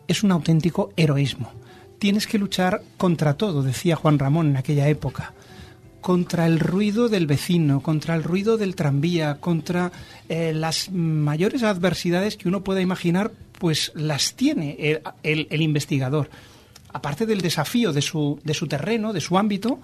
es 0.08 0.22
un 0.22 0.32
auténtico 0.32 0.92
heroísmo. 0.96 1.52
Tienes 1.98 2.26
que 2.26 2.38
luchar 2.38 2.82
contra 2.96 3.34
todo, 3.34 3.62
decía 3.62 3.96
Juan 3.96 4.18
Ramón 4.18 4.48
en 4.48 4.56
aquella 4.56 4.88
época. 4.88 5.32
Contra 6.00 6.46
el 6.46 6.60
ruido 6.60 7.08
del 7.08 7.26
vecino, 7.26 7.80
contra 7.82 8.14
el 8.14 8.22
ruido 8.22 8.56
del 8.58 8.76
tranvía, 8.76 9.38
contra 9.40 9.90
eh, 10.28 10.52
las 10.54 10.90
mayores 10.92 11.62
adversidades 11.64 12.36
que 12.36 12.48
uno 12.48 12.62
pueda 12.62 12.80
imaginar, 12.80 13.32
pues 13.58 13.90
las 13.94 14.34
tiene 14.34 14.76
el, 14.78 15.00
el- 15.24 15.46
el 15.50 15.62
investigador. 15.62 16.30
Aparte 16.92 17.26
del 17.26 17.40
desafío 17.40 17.92
de 17.92 18.02
su, 18.02 18.38
de 18.44 18.54
su 18.54 18.68
terreno, 18.68 19.12
de 19.12 19.20
su 19.20 19.36
ámbito, 19.36 19.80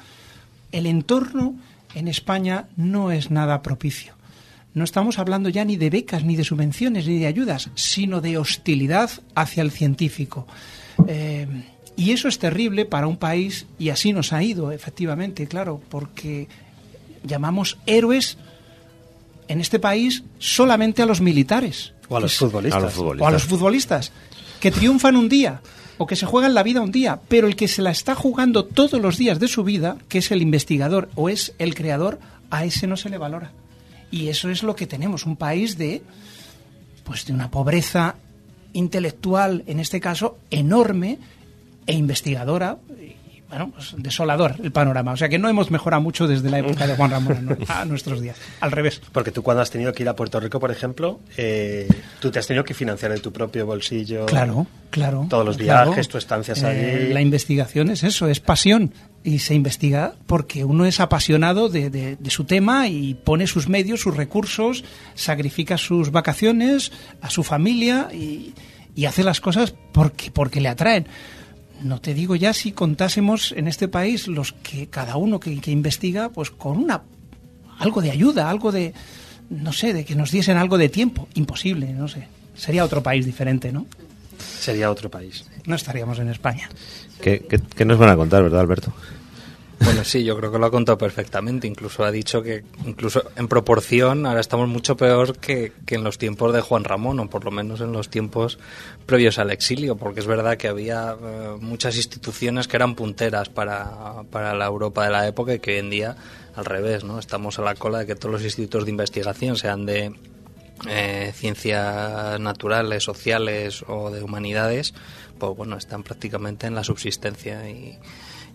el 0.73 0.87
entorno 0.87 1.55
en 1.95 2.09
España 2.09 2.69
no 2.77 3.13
es 3.13 3.31
nada 3.31 3.63
propicio. 3.63 4.15
No 4.75 4.85
estamos 4.85 5.19
hablando 5.19 5.51
ya 5.51 5.65
ni 5.67 5.77
de 5.77 5.91
becas, 5.91 6.25
ni 6.25 6.35
de 6.35 6.45
subvenciones, 6.45 7.07
ni 7.07 7.19
de 7.19 7.27
ayudas, 7.27 7.69
sino 7.75 8.21
de 8.23 8.39
hostilidad 8.39 9.11
hacia 9.35 9.63
el 9.63 9.71
científico. 9.71 10.47
Eh, 11.07 11.47
y 11.95 12.13
eso 12.13 12.27
es 12.29 12.39
terrible 12.39 12.87
para 12.87 13.07
un 13.07 13.19
país, 13.19 13.67
y 13.79 13.91
así 13.91 14.15
nos 14.15 14.33
ha 14.33 14.43
ido, 14.43 14.73
efectivamente, 14.73 15.47
claro, 15.47 15.81
porque 15.91 16.49
llamamos 17.23 17.77
héroes 17.85 18.39
en 19.49 19.61
este 19.61 19.79
país 19.79 20.23
solamente 20.39 21.03
a 21.03 21.07
los 21.07 21.21
militares. 21.21 21.93
O 22.09 22.17
a 22.17 22.21
los 22.21 22.33
es- 22.33 22.39
futbolistas. 22.39 22.81
A 22.83 22.85
los 22.87 22.95
futbolistas. 22.95 23.25
o 23.25 23.29
a 23.29 23.31
los 23.31 23.45
futbolistas 23.45 24.13
que 24.59 24.71
triunfan 24.71 25.17
un 25.17 25.29
día 25.29 25.61
o 25.99 26.07
que 26.07 26.17
se 26.17 26.27
juegan 26.27 26.55
la 26.55 26.63
vida 26.63 26.81
un 26.81 26.93
día, 26.93 27.21
pero 27.29 27.47
el 27.47 27.57
que 27.57 27.69
se 27.69 27.83
la 27.83 27.91
está 27.91 28.15
jugando 28.15 28.65
todos 28.65 29.01
los 29.01 29.19
días 29.19 29.39
de 29.39 29.49
su 29.49 29.65
vida, 29.65 29.97
que 30.09 30.19
es 30.19 30.31
el 30.31 30.43
investigador 30.43 31.09
o 31.15 31.29
es 31.29 31.55
el 31.59 31.75
creador, 31.75 32.19
a 32.51 32.65
ese 32.65 32.87
no 32.87 32.97
se 32.97 33.11
le 33.11 33.19
valora. 33.19 33.53
Y 34.11 34.29
eso 34.29 34.51
es 34.51 34.63
lo 34.63 34.77
que 34.77 34.87
tenemos, 34.87 35.25
un 35.27 35.37
país 35.37 35.79
de 35.79 36.03
pues 37.05 37.27
de 37.27 37.33
una 37.33 37.51
pobreza 37.51 38.17
intelectual, 38.73 39.65
en 39.67 39.81
este 39.81 40.01
caso, 40.01 40.39
enorme 40.51 41.19
e 41.87 41.95
investigadora. 41.95 42.79
Bueno, 43.53 43.71
pues 43.75 43.95
desolador 43.99 44.57
el 44.63 44.73
panorama. 44.73 45.13
O 45.13 45.17
sea 45.19 45.29
que 45.29 45.39
no 45.39 45.47
hemos 45.47 45.71
mejorado 45.71 46.01
mucho 46.03 46.27
desde 46.27 46.49
la 46.49 46.61
época 46.61 46.87
de 46.87 46.97
Juan 46.97 47.11
Ramón 47.11 47.59
a 47.69 47.85
nuestros 47.85 48.23
días. 48.23 48.37
Al 48.61 48.73
revés. 48.73 49.03
Porque 49.13 49.31
tú 49.31 49.43
cuando 49.43 49.61
has 49.63 49.71
tenido 49.71 49.93
que 49.93 50.03
ir 50.03 50.09
a 50.09 50.17
Puerto 50.17 50.41
Rico, 50.41 50.59
por 50.59 50.71
ejemplo, 50.71 51.21
eh, 51.37 51.87
tú 52.19 52.31
te 52.31 52.39
has 52.39 52.47
tenido 52.47 52.65
que 52.65 52.73
financiar 52.73 53.13
de 53.13 53.19
tu 53.21 53.31
propio 53.31 53.67
bolsillo. 53.67 54.25
Claro, 54.25 54.67
claro. 54.89 55.27
Todos 55.29 55.45
los 55.45 55.59
claro. 55.59 55.91
viajes, 55.91 56.09
tu 56.09 56.17
estancias 56.17 56.63
Eh, 56.63 56.67
allí. 57.05 57.13
La 57.13 57.21
investigación 57.21 57.91
es 57.91 58.05
eso, 58.05 58.27
es 58.27 58.41
pasión. 58.41 58.95
Y 59.23 59.41
se 59.41 59.53
investiga 59.55 60.15
porque 60.27 60.65
uno 60.65 60.87
es 60.87 60.99
apasionado 60.99 61.69
de, 61.69 61.91
de- 61.91 62.17
de 62.17 62.31
su 62.31 62.45
tema 62.45 62.89
y 62.89 63.13
pone 63.15 63.47
sus 63.47 63.69
medios, 63.69 64.01
sus 64.01 64.17
recursos, 64.17 64.83
sacrifica 65.15 65.77
sus 65.77 66.11
vacaciones, 66.11 66.91
a 67.21 67.29
su 67.29 67.43
familia 67.45 68.09
y, 68.13 68.55
y 68.97 69.05
hace 69.05 69.23
las 69.23 69.43
cosas 69.43 69.75
porque, 69.93 70.31
porque 70.31 70.61
le 70.63 70.71
atraen. 70.71 71.07
No 71.83 72.01
te 72.01 72.15
digo 72.15 72.37
ya 72.37 72.53
si 72.53 72.73
contásemos 72.73 73.53
en 73.53 73.69
este 73.69 73.89
país 73.89 74.29
los 74.29 74.53
que 74.53 74.89
cada 74.89 75.17
uno 75.17 75.41
que, 75.41 75.61
que 75.61 75.71
investiga, 75.71 76.29
pues 76.29 76.51
con 76.51 76.79
una 76.79 77.03
algo 77.79 78.01
de 78.01 78.11
ayuda, 78.11 78.49
algo 78.49 78.71
de 78.71 78.95
no 79.51 79.73
sé, 79.73 79.93
de 79.93 80.05
que 80.05 80.15
nos 80.15 80.31
diesen 80.31 80.57
algo 80.57 80.79
de 80.79 80.89
tiempo. 80.89 81.29
Imposible, 81.35 81.93
no 81.93 82.09
sé. 82.09 82.27
Sería 82.55 82.85
otro 82.85 83.03
país 83.03 83.27
diferente, 83.27 83.73
¿no? 83.73 83.87
Sería 84.39 84.91
otro 84.91 85.11
país. 85.11 85.45
No 85.67 85.75
estaríamos 85.75 86.19
en 86.19 86.29
España. 86.29 86.69
¿Qué, 87.21 87.45
qué, 87.49 87.61
qué 87.61 87.85
nos 87.85 87.99
van 87.99 88.11
a 88.11 88.17
contar, 88.17 88.43
verdad, 88.43 88.61
Alberto? 88.61 88.93
Bueno, 89.85 90.05
sí, 90.05 90.23
yo 90.23 90.37
creo 90.37 90.53
que 90.53 90.59
lo 90.59 90.67
ha 90.67 90.71
contado 90.71 90.97
perfectamente. 90.97 91.67
Incluso 91.67 92.05
ha 92.05 92.11
dicho 92.11 92.43
que, 92.43 92.65
incluso 92.87 93.25
en 93.37 93.49
proporción, 93.49 94.27
ahora 94.27 94.41
estamos 94.41 94.69
mucho 94.69 94.97
peor 94.97 95.39
que, 95.39 95.73
que 95.87 95.97
en 95.97 96.05
los 96.05 96.19
tiempos 96.19 96.53
de 96.53 96.61
Juan 96.61 96.85
Ramón, 96.85 97.19
o 97.21 97.29
por 97.29 97.45
lo 97.45 97.51
menos 97.51 97.81
en 97.81 97.93
los 97.93 98.09
tiempos 98.09 98.59
previos 99.07 99.39
al 99.39 99.51
exilio, 99.51 99.97
porque 99.97 100.21
es 100.21 100.27
verdad 100.27 100.57
que 100.57 100.69
había 100.69 101.17
eh, 101.21 101.57
muchas 101.61 101.97
instituciones 101.97 102.69
que 102.69 102.77
eran 102.77 102.95
punteras 102.95 103.49
para, 103.49 104.23
para 104.31 104.55
la 104.55 104.67
Europa 104.67 105.05
de 105.05 105.11
la 105.11 105.27
época 105.27 105.55
y 105.55 105.59
que 105.59 105.73
hoy 105.73 105.79
en 105.79 105.91
día, 105.91 106.17
al 106.55 106.65
revés, 106.65 107.03
¿no? 107.05 107.19
Estamos 107.19 107.59
a 107.59 107.63
la 107.63 107.75
cola 107.75 108.01
de 108.01 108.07
que 108.07 108.15
todos 108.15 108.33
los 108.33 108.43
institutos 108.43 108.85
de 108.85 108.91
investigación, 108.91 109.57
sean 109.57 109.85
de 109.85 110.13
eh, 110.89 111.33
ciencias 111.35 112.39
naturales, 112.41 113.03
sociales 113.05 113.85
o 113.89 114.11
de 114.11 114.23
humanidades, 114.23 114.95
pues 115.39 115.57
bueno, 115.57 115.77
están 115.77 116.03
prácticamente 116.03 116.67
en 116.67 116.75
la 116.75 116.85
subsistencia 116.85 117.69
y, 117.69 117.99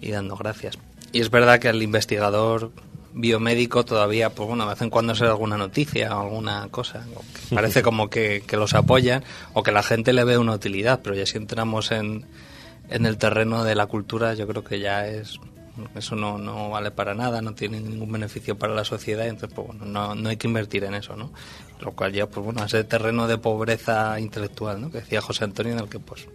y 0.02 0.12
dando 0.12 0.36
gracias. 0.36 0.78
Y 1.12 1.22
es 1.22 1.30
verdad 1.30 1.60
que 1.60 1.70
el 1.70 1.82
investigador 1.82 2.72
biomédico 3.14 3.84
todavía, 3.84 4.30
pues 4.30 4.48
bueno, 4.48 4.66
de 4.66 4.72
vez 4.72 4.82
en 4.82 4.90
cuando 4.90 5.16
se 5.16 5.26
da 5.26 5.32
alguna 5.32 5.58
noticia 5.58 6.16
o 6.16 6.22
alguna 6.22 6.68
cosa, 6.70 7.06
que 7.50 7.56
parece 7.56 7.82
como 7.82 8.10
que, 8.10 8.44
que 8.46 8.58
los 8.58 8.74
apoyan 8.74 9.24
o 9.54 9.64
que 9.64 9.72
la 9.72 9.84
gente 9.84 10.14
le 10.14 10.24
ve 10.24 10.38
una 10.38 10.54
utilidad, 10.54 11.00
pero 11.04 11.16
ya 11.16 11.26
si 11.26 11.38
entramos 11.38 11.92
en, 11.92 12.26
en 12.90 13.06
el 13.06 13.18
terreno 13.18 13.64
de 13.64 13.76
la 13.76 13.88
cultura, 13.88 14.34
yo 14.36 14.48
creo 14.48 14.64
que 14.64 14.80
ya 14.80 15.08
es 15.08 15.40
eso 15.96 16.16
no, 16.16 16.38
no 16.38 16.70
vale 16.70 16.92
para 16.92 17.14
nada, 17.14 17.42
no 17.42 17.54
tiene 17.54 17.80
ningún 17.80 18.12
beneficio 18.12 18.58
para 18.58 18.74
la 18.74 18.84
sociedad, 18.84 19.28
entonces 19.28 19.56
pues 19.56 19.68
bueno, 19.68 19.86
no, 19.86 20.16
no 20.16 20.30
hay 20.30 20.38
que 20.38 20.48
invertir 20.48 20.84
en 20.84 20.94
eso, 20.94 21.16
¿no? 21.16 21.32
Lo 21.82 21.92
cual 21.92 22.14
ya, 22.14 22.28
pues 22.28 22.44
bueno, 22.44 22.64
ese 22.64 22.84
terreno 22.84 23.28
de 23.28 23.38
pobreza 23.38 24.20
intelectual, 24.20 24.82
¿no? 24.82 24.92
Que 24.92 25.00
decía 25.00 25.22
José 25.22 25.44
Antonio, 25.44 25.74
en 25.74 25.80
el 25.80 25.90
que 25.90 26.00
pues 26.00 26.28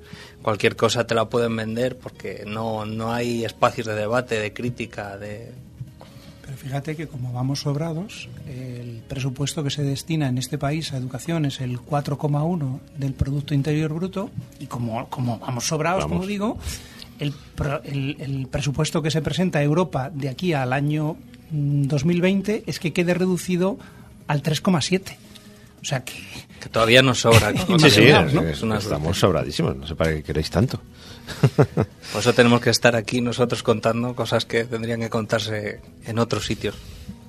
cualquier 0.43 0.77
cosa 0.77 1.07
te 1.07 1.15
la 1.15 1.27
pueden 1.27 1.55
vender 1.57 1.97
porque 1.99 2.45
no, 2.47 2.85
no 2.85 3.13
hay 3.13 3.45
espacios 3.45 3.87
de 3.87 3.95
debate, 3.95 4.39
de 4.39 4.53
crítica, 4.53 5.17
de... 5.17 5.53
Pero 6.45 6.57
fíjate 6.57 6.97
que 6.97 7.07
como 7.07 7.33
vamos 7.33 7.61
sobrados, 7.61 8.29
el 8.49 9.03
presupuesto 9.09 9.63
que 9.65 9.71
se 9.71 9.83
destina 9.85 10.29
en 10.29 10.39
este 10.39 10.59
país 10.59 10.93
a 10.93 10.97
educación 10.97 11.45
es 11.47 11.61
el 11.61 11.79
4,1 11.79 12.81
del 12.99 13.15
Producto 13.15 13.55
Interior 13.55 13.93
Bruto 13.95 14.31
y 14.59 14.67
como, 14.67 15.09
como 15.09 15.39
vamos 15.39 15.65
sobrados, 15.67 16.05
Vamos. 16.05 16.17
como 16.19 16.27
digo, 16.27 16.59
el, 17.21 17.33
pro- 17.55 17.83
el- 17.85 18.17
el 18.21 18.49
presupuesto 18.49 19.01
que 19.03 19.11
se 19.11 19.23
presenta 19.23 19.61
a 19.61 19.63
Europa 19.63 20.11
de 20.13 20.29
aquí 20.29 20.53
al 20.53 20.73
año 20.73 21.17
mm, 21.53 21.85
2020 21.85 22.65
es 22.67 22.81
que 22.81 22.93
quede 22.93 23.15
reducido 23.15 23.79
al 24.27 24.43
3,7. 24.43 25.15
O 25.83 25.85
sea 25.85 26.05
que 26.05 26.15
que 26.63 26.69
todavía 26.69 27.03
nos 27.03 27.21
sobra. 27.21 27.53
Sí, 27.81 27.91
sí, 27.91 28.03
es- 28.05 28.33
¿no? 28.35 28.43
es 28.43 28.63
una 28.63 28.79
estamos 28.79 29.19
sobradísimos, 29.19 29.75
no 29.77 29.85
sé 29.87 29.97
para 29.97 30.13
qué 30.15 30.23
queréis 30.23 30.49
tanto. 30.49 30.81
Por 32.13 32.21
eso 32.21 32.33
tenemos 32.33 32.61
que 32.61 32.71
estar 32.71 32.95
aquí 32.95 33.21
nosotros 33.21 33.63
contando 33.65 34.15
cosas 34.15 34.45
que 34.45 34.65
tendrían 34.65 35.01
que 35.01 35.11
contarse 35.11 35.81
en 36.05 36.19
otros 36.19 36.47
sitios. 36.47 36.77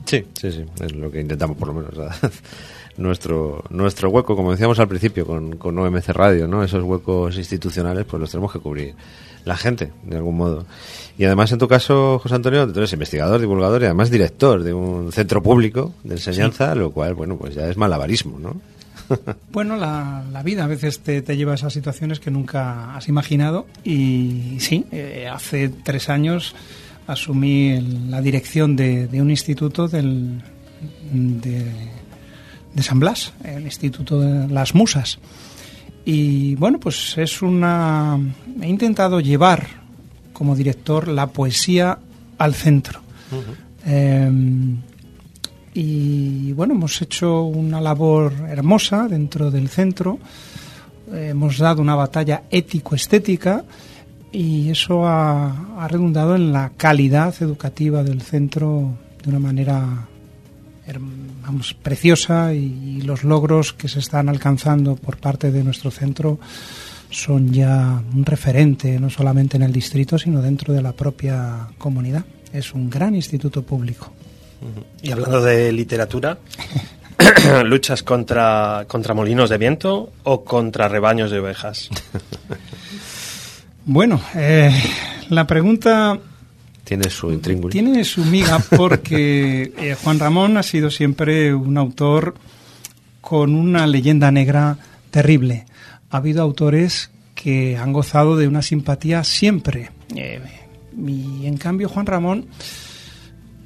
Sí, 0.06 0.26
sí, 0.40 0.52
sí, 0.52 0.66
es 0.84 0.92
lo 0.94 1.10
que 1.10 1.22
intentamos 1.22 1.58
por 1.58 1.70
lo 1.70 1.74
menos. 1.74 1.96
¿verdad? 1.96 2.16
nuestro 2.98 3.64
nuestro 3.70 4.10
hueco, 4.10 4.36
como 4.36 4.52
decíamos 4.52 4.80
al 4.80 4.88
principio 4.88 5.26
con, 5.26 5.58
con 5.58 5.78
OMC 5.80 6.10
Radio, 6.10 6.48
¿no? 6.48 6.64
Esos 6.64 6.84
huecos 6.84 7.36
institucionales, 7.38 8.06
pues 8.06 8.20
los 8.20 8.30
tenemos 8.30 8.52
que 8.52 8.60
cubrir 8.60 8.94
la 9.46 9.58
gente, 9.58 9.92
de 10.04 10.18
algún 10.18 10.38
modo. 10.38 10.66
Y 11.18 11.26
además, 11.26 11.52
en 11.52 11.60
tu 11.60 11.68
caso, 11.68 12.18
José 12.20 12.36
Antonio, 12.36 12.68
tú 12.72 12.80
eres 12.80 12.92
investigador, 12.94 13.40
divulgador 13.40 13.82
y 13.84 13.86
además 13.86 14.10
director 14.10 14.64
de 14.64 14.74
un 14.74 15.12
centro 15.12 15.44
público 15.44 15.94
de 16.04 16.16
enseñanza, 16.16 16.74
lo 16.74 16.92
cual, 16.92 17.14
bueno, 17.14 17.38
pues 17.38 17.54
ya 17.54 17.70
es 17.70 17.78
malabarismo, 17.78 18.40
¿no? 18.40 18.60
Bueno, 19.52 19.76
la, 19.78 20.24
la 20.32 20.42
vida 20.44 20.64
a 20.64 20.68
veces 20.68 21.00
te, 21.02 21.22
te 21.22 21.38
lleva 21.38 21.52
a 21.52 21.56
esas 21.56 21.74
situaciones 21.74 22.20
que 22.20 22.32
nunca 22.32 22.96
has 22.96 23.08
imaginado 23.10 23.68
y 23.84 24.56
sí, 24.60 24.86
eh, 24.92 25.30
hace 25.32 25.70
tres 25.70 26.10
años 26.10 26.56
asumí 27.06 27.70
el- 27.72 28.10
la 28.10 28.22
dirección 28.22 28.76
de, 28.76 29.08
de 29.08 29.22
un 29.22 29.30
instituto 29.30 29.88
del, 29.88 30.42
de, 31.12 31.66
de 32.74 32.84
San 32.84 33.00
Blas, 33.00 33.34
el 33.44 33.64
Instituto 33.64 34.20
de 34.20 34.48
las 34.52 34.74
Musas. 34.74 35.20
Y 36.06 36.56
bueno, 36.56 36.80
pues 36.80 37.18
es 37.18 37.42
una... 37.44 38.18
He 38.62 38.68
intentado 38.68 39.20
llevar 39.20 39.83
como 40.44 40.58
director 40.58 41.08
la 41.08 41.28
poesía 41.28 41.98
al 42.38 42.54
centro. 42.54 43.00
Eh, 43.86 44.30
y 45.74 46.52
bueno, 46.52 46.74
hemos 46.74 47.02
hecho 47.02 47.44
una 47.44 47.80
labor 47.80 48.34
hermosa 48.50 49.08
dentro 49.08 49.50
del 49.50 49.70
centro. 49.70 50.20
Eh, 51.14 51.30
hemos 51.30 51.60
dado 51.60 51.82
una 51.82 51.96
batalla 51.96 52.44
ético-estética 52.52 53.64
y 54.34 54.70
eso 54.70 55.08
ha, 55.08 55.82
ha 55.82 55.88
redundado 55.88 56.36
en 56.36 56.52
la 56.52 56.74
calidad 56.76 57.34
educativa 57.40 58.04
del 58.04 58.22
centro 58.22 58.98
de 59.24 59.30
una 59.30 59.40
manera 59.40 60.10
vamos, 61.42 61.74
preciosa 61.74 62.54
y, 62.54 63.02
los 63.04 63.24
logros 63.24 63.72
que 63.72 63.88
se 63.88 64.00
están 64.00 64.28
alcanzando 64.28 64.98
por 64.98 65.16
parte 65.16 65.54
de 65.54 65.64
nuestro 65.64 65.90
centro 65.90 66.38
son 67.14 67.52
ya 67.54 68.02
un 68.14 68.26
referente 68.26 69.00
no 69.00 69.10
solamente 69.10 69.58
en 69.58 69.64
el 69.64 69.72
distrito 69.72 70.18
sino 70.18 70.42
dentro 70.42 70.74
de 70.74 70.82
la 70.82 70.94
propia 70.94 71.68
comunidad. 71.78 72.26
Es 72.52 72.74
un 72.74 72.90
gran 72.90 73.16
instituto 73.16 73.64
público. 73.64 74.12
Y 75.02 75.12
hablando 75.12 75.42
de 75.42 75.72
literatura, 75.72 76.38
¿luchas 77.66 78.04
contra, 78.04 78.86
contra 78.88 79.14
molinos 79.14 79.50
de 79.50 79.58
viento 79.58 80.12
o 80.24 80.44
contra 80.44 80.88
rebaños 80.88 81.32
de 81.32 81.40
ovejas? 81.40 81.90
Bueno, 83.86 84.22
eh, 84.34 84.72
la 85.30 85.46
pregunta 85.46 86.18
Tiene 86.86 87.10
su 87.10 87.32
intríngulis. 87.34 87.74
tiene 87.74 88.06
su 88.06 88.24
miga 88.24 88.60
porque 88.78 89.74
eh, 89.78 89.98
Juan 90.02 90.20
Ramón 90.20 90.56
ha 90.56 90.64
sido 90.64 90.90
siempre 90.90 91.54
un 91.54 91.78
autor 91.78 92.36
con 93.20 93.56
una 93.56 93.86
leyenda 93.86 94.32
negra 94.32 94.78
terrible. 95.12 95.66
Ha 96.14 96.18
habido 96.18 96.44
autores 96.44 97.10
que 97.34 97.76
han 97.76 97.92
gozado 97.92 98.38
de 98.38 98.48
una 98.48 98.62
simpatía 98.62 99.24
siempre. 99.24 99.90
Eh, 100.16 100.40
y 100.96 101.48
en 101.48 101.58
cambio 101.58 101.90
Juan 101.90 102.06
Ramón, 102.06 102.46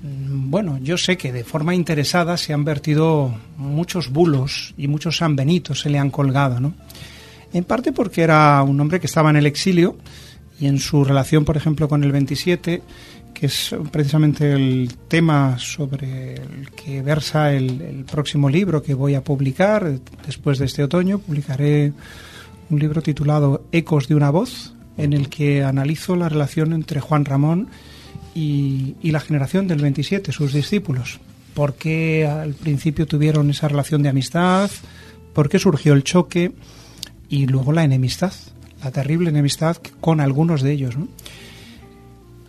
mm, 0.02 0.50
bueno, 0.50 0.80
yo 0.82 0.98
sé 0.98 1.18
que 1.18 1.34
de 1.34 1.44
forma 1.44 1.76
interesada 1.76 2.38
se 2.38 2.54
han 2.54 2.64
vertido 2.64 3.38
muchos 3.58 4.12
bulos 4.14 4.74
y 4.78 4.88
muchos 4.88 5.18
sanbenitos 5.18 5.82
se 5.82 5.90
le 5.90 6.00
han 6.00 6.10
colgado, 6.10 6.62
¿no? 6.62 6.74
En 7.52 7.66
parte 7.66 7.92
porque 7.92 8.22
era 8.22 8.64
un 8.64 8.80
hombre 8.80 9.02
que 9.02 9.08
estaba 9.08 9.30
en 9.30 9.36
el 9.36 9.46
exilio 9.46 9.98
y 10.58 10.68
en 10.68 10.80
su 10.80 11.04
relación, 11.04 11.44
por 11.44 11.58
ejemplo, 11.58 11.90
con 11.90 12.02
el 12.06 12.14
27, 12.14 12.82
que 13.34 13.46
es 13.46 13.76
precisamente 13.92 14.54
el 14.54 14.96
tema 15.10 15.60
sobre 15.60 16.36
el 16.36 16.72
que 16.72 17.02
versa 17.02 17.54
el, 17.54 17.82
el 17.82 18.06
próximo 18.06 18.50
libro 18.50 18.82
que 18.82 18.94
voy 18.94 19.16
a 19.16 19.24
publicar 19.24 20.00
después 20.26 20.60
de 20.60 20.66
este 20.66 20.82
otoño, 20.82 21.20
publicaré 21.20 21.92
un 22.70 22.80
libro 22.80 23.02
titulado 23.02 23.66
Ecos 23.72 24.08
de 24.08 24.16
una 24.16 24.30
voz, 24.30 24.74
en 24.98 25.14
el 25.14 25.30
que 25.30 25.64
analizo 25.64 26.16
la 26.16 26.30
relación 26.30 26.74
entre 26.74 27.00
Juan 27.00 27.26
Ramón 27.26 27.68
y, 28.34 28.96
y 29.02 29.12
la 29.12 29.20
generación 29.20 29.68
del 29.68 29.82
27, 29.82 30.32
sus 30.32 30.54
discípulos. 30.54 31.20
¿Por 31.54 31.76
qué 31.76 32.28
al 32.28 32.54
principio 32.54 33.08
tuvieron 33.08 33.50
esa 33.50 33.68
relación 33.68 34.04
de 34.04 34.10
amistad? 34.10 34.70
¿Por 35.34 35.50
qué 35.50 35.60
surgió 35.60 35.94
el 35.94 36.04
choque? 36.04 36.52
Y 37.30 37.48
luego 37.48 37.74
la 37.74 37.84
enemistad, 37.84 38.34
la 38.84 38.92
terrible 38.92 39.30
enemistad 39.30 39.78
con 40.00 40.20
algunos 40.20 40.62
de 40.62 40.72
ellos. 40.72 40.96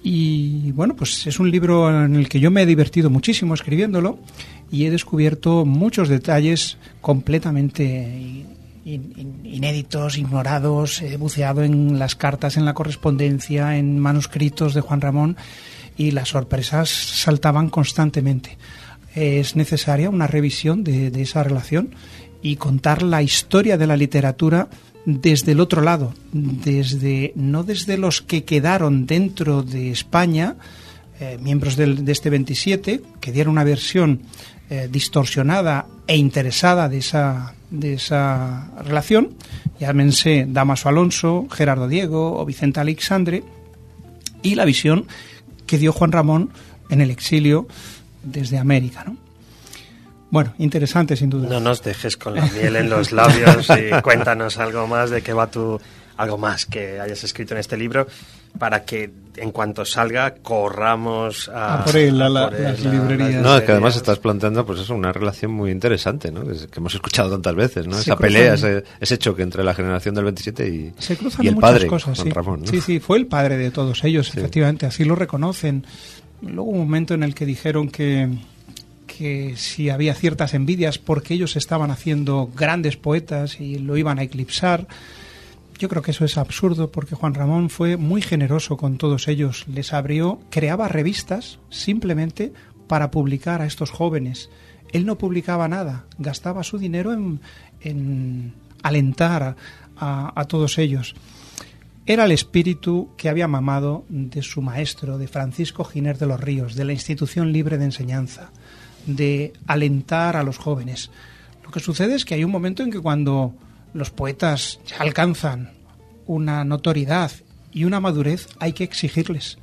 Y 0.02 0.72
bueno, 0.72 0.94
pues 0.94 1.26
es 1.26 1.40
un 1.40 1.50
libro 1.50 2.04
en 2.04 2.14
el 2.14 2.28
que 2.28 2.40
yo 2.40 2.50
me 2.50 2.62
he 2.62 2.66
divertido 2.66 3.10
muchísimo 3.10 3.54
escribiéndolo 3.54 4.18
y 4.70 4.84
he 4.84 4.90
descubierto 4.90 5.64
muchos 5.64 6.08
detalles 6.08 6.78
completamente 7.00 8.46
in- 8.84 9.12
in- 9.16 9.40
inéditos, 9.44 10.18
ignorados. 10.18 11.02
He 11.02 11.16
buceado 11.16 11.62
en 11.62 11.98
las 11.98 12.14
cartas, 12.16 12.56
en 12.56 12.64
la 12.64 12.74
correspondencia, 12.74 13.76
en 13.76 13.98
manuscritos 13.98 14.74
de 14.74 14.80
Juan 14.80 15.00
Ramón 15.00 15.36
y 15.96 16.10
las 16.12 16.28
sorpresas 16.28 16.88
saltaban 16.88 17.70
constantemente. 17.70 18.58
Es 19.14 19.56
necesaria 19.56 20.10
una 20.10 20.26
revisión 20.26 20.84
de, 20.84 21.10
de 21.10 21.22
esa 21.22 21.42
relación 21.42 21.90
y 22.42 22.56
contar 22.56 23.02
la 23.02 23.22
historia 23.22 23.76
de 23.76 23.86
la 23.86 23.96
literatura 23.96 24.68
desde 25.04 25.52
el 25.52 25.60
otro 25.60 25.80
lado, 25.82 26.14
desde 26.32 27.32
no 27.34 27.64
desde 27.64 27.96
los 27.98 28.20
que 28.22 28.44
quedaron 28.44 29.06
dentro 29.06 29.62
de 29.62 29.90
España, 29.90 30.56
eh, 31.18 31.38
miembros 31.40 31.76
del- 31.76 32.04
de 32.04 32.12
este 32.12 32.30
27, 32.30 33.02
que 33.20 33.32
dieron 33.32 33.52
una 33.52 33.64
versión 33.64 34.20
eh, 34.70 34.88
distorsionada 34.90 35.86
e 36.06 36.16
interesada 36.16 36.88
de 36.88 36.98
esa, 36.98 37.54
de 37.70 37.94
esa 37.94 38.70
relación, 38.84 39.34
llámense 39.80 40.46
Damaso 40.48 40.88
Alonso, 40.88 41.46
Gerardo 41.50 41.88
Diego 41.88 42.38
o 42.38 42.44
Vicente 42.44 42.80
Alexandre, 42.80 43.42
y 44.42 44.54
la 44.54 44.64
visión 44.64 45.06
que 45.66 45.78
dio 45.78 45.92
Juan 45.92 46.12
Ramón 46.12 46.50
en 46.90 47.00
el 47.00 47.10
exilio 47.10 47.66
desde 48.22 48.58
América. 48.58 49.04
¿no? 49.06 49.16
Bueno, 50.30 50.54
interesante 50.58 51.16
sin 51.16 51.30
duda. 51.30 51.48
No 51.48 51.60
nos 51.60 51.82
dejes 51.82 52.16
con 52.16 52.34
la 52.34 52.46
miel 52.46 52.76
en 52.76 52.90
los 52.90 53.12
labios 53.12 53.68
y 53.70 53.90
cuéntanos 54.02 54.58
algo 54.58 54.86
más 54.86 55.10
de 55.10 55.22
qué 55.22 55.32
va 55.32 55.50
tu 55.50 55.80
algo 56.16 56.36
más 56.36 56.66
que 56.66 57.00
hayas 57.00 57.22
escrito 57.22 57.54
en 57.54 57.60
este 57.60 57.76
libro 57.76 58.06
para 58.58 58.84
que 58.84 59.10
en 59.40 59.50
cuanto 59.52 59.84
salga 59.84 60.34
corramos 60.36 61.48
a, 61.48 61.80
A 61.80 61.84
por 61.84 61.96
él, 61.96 62.20
a 62.22 62.28
la- 62.28 62.48
por 62.50 62.54
él, 62.56 62.62
las 62.64 62.80
librerías. 62.84 63.42
No, 63.42 63.56
es 63.56 63.62
que 63.64 63.72
además 63.72 63.96
estás 63.96 64.18
planteando 64.18 64.64
pues 64.66 64.80
eso, 64.80 64.94
una 64.94 65.12
relación 65.12 65.52
muy 65.52 65.70
interesante, 65.70 66.30
¿no? 66.30 66.50
Es- 66.50 66.66
que 66.66 66.80
hemos 66.80 66.94
escuchado 66.94 67.30
tantas 67.30 67.54
veces, 67.54 67.86
¿no? 67.86 67.94
Se 67.94 68.02
Esa 68.02 68.16
cruzan- 68.16 68.20
pelea, 68.20 68.54
ese, 68.54 68.84
ese 69.00 69.18
choque 69.18 69.42
entre 69.42 69.64
la 69.64 69.74
generación 69.74 70.14
del 70.14 70.24
27 70.24 70.68
y, 70.68 70.92
Se 70.98 71.16
cruzan 71.16 71.44
y 71.44 71.48
el 71.48 71.54
muchas 71.54 71.70
padre, 71.70 71.86
cosas, 71.86 72.18
sí. 72.18 72.30
Ramón, 72.30 72.60
¿no? 72.62 72.66
Sí, 72.66 72.80
sí, 72.80 73.00
fue 73.00 73.18
el 73.18 73.26
padre 73.26 73.56
de 73.56 73.70
todos 73.70 74.04
ellos, 74.04 74.28
Sí. 74.28 74.38
efectivamente, 74.38 74.86
así 74.86 75.04
lo 75.04 75.14
reconocen. 75.14 75.86
Luego 76.42 76.62
hubo 76.64 76.70
un 76.72 76.78
momento 76.80 77.14
en 77.14 77.22
el 77.22 77.34
que 77.34 77.46
dijeron 77.46 77.88
que, 77.88 78.28
que 79.06 79.54
si 79.56 79.90
había 79.90 80.14
ciertas 80.14 80.54
envidias 80.54 80.98
porque 80.98 81.34
ellos 81.34 81.56
estaban 81.56 81.90
haciendo 81.90 82.50
grandes 82.54 82.96
poetas 82.96 83.60
y 83.60 83.78
lo 83.78 83.96
iban 83.96 84.18
a 84.18 84.22
eclipsar. 84.22 84.86
Yo 85.78 85.88
creo 85.88 86.02
que 86.02 86.10
eso 86.10 86.24
es 86.24 86.36
absurdo 86.38 86.90
porque 86.90 87.14
Juan 87.14 87.34
Ramón 87.34 87.70
fue 87.70 87.96
muy 87.96 88.20
generoso 88.20 88.76
con 88.76 88.98
todos 88.98 89.28
ellos. 89.28 89.64
Les 89.68 89.92
abrió, 89.92 90.40
creaba 90.50 90.88
revistas 90.88 91.60
simplemente 91.70 92.52
para 92.88 93.10
publicar 93.10 93.62
a 93.62 93.66
estos 93.66 93.90
jóvenes. 93.90 94.50
Él 94.92 95.06
no 95.06 95.18
publicaba 95.18 95.68
nada, 95.68 96.06
gastaba 96.18 96.64
su 96.64 96.78
dinero 96.78 97.12
en, 97.12 97.40
en 97.80 98.54
alentar 98.82 99.56
a- 99.96 100.32
a- 100.34 100.44
todos 100.46 100.78
ellos 100.78 101.14
era 102.06 102.24
el 102.24 102.32
espíritu 102.32 103.10
que 103.18 103.28
había 103.28 103.46
mamado 103.48 104.06
de 104.08 104.40
su 104.40 104.62
maestro, 104.62 105.18
de 105.18 105.28
Francisco 105.28 105.84
Giner 105.84 106.16
de 106.16 106.24
los 106.24 106.40
Ríos, 106.40 106.74
de 106.74 106.86
la 106.86 106.94
institución 106.94 107.52
libre 107.52 107.76
de 107.76 107.84
enseñanza, 107.84 108.50
de 109.04 109.52
alentar 109.66 110.34
a 110.34 110.42
los 110.42 110.56
jóvenes. 110.56 111.10
Lo 111.62 111.70
que 111.70 111.80
sucede 111.80 112.14
es 112.14 112.24
que 112.24 112.32
hay 112.34 112.44
un 112.44 112.50
momento 112.50 112.82
en 112.82 112.90
que 112.90 112.98
cuando 112.98 113.52
los 113.92 114.10
poetas 114.10 114.80
ya 114.86 114.98
alcanzan 114.98 115.72
una 116.26 116.64
notoriedad 116.64 117.32
y 117.72 117.84
una 117.84 118.00
madurez, 118.00 118.48
hay 118.58 118.72
que 118.72 118.84
exigirles. 118.84 119.58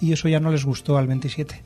Y 0.00 0.12
eso 0.12 0.28
ya 0.28 0.40
no 0.40 0.50
les 0.50 0.64
gustó 0.64 0.98
al 0.98 1.06
27. 1.06 1.62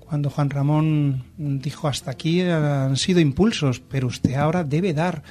Cuando 0.00 0.30
Juan 0.30 0.50
Ramón 0.50 1.24
dijo 1.36 1.88
hasta 1.88 2.10
aquí 2.10 2.42
han 2.42 2.96
sido 2.96 3.20
impulsos, 3.20 3.80
pero 3.80 4.06
usted 4.06 4.34
ahora 4.34 4.62
debe 4.62 4.92
dar 4.92 5.22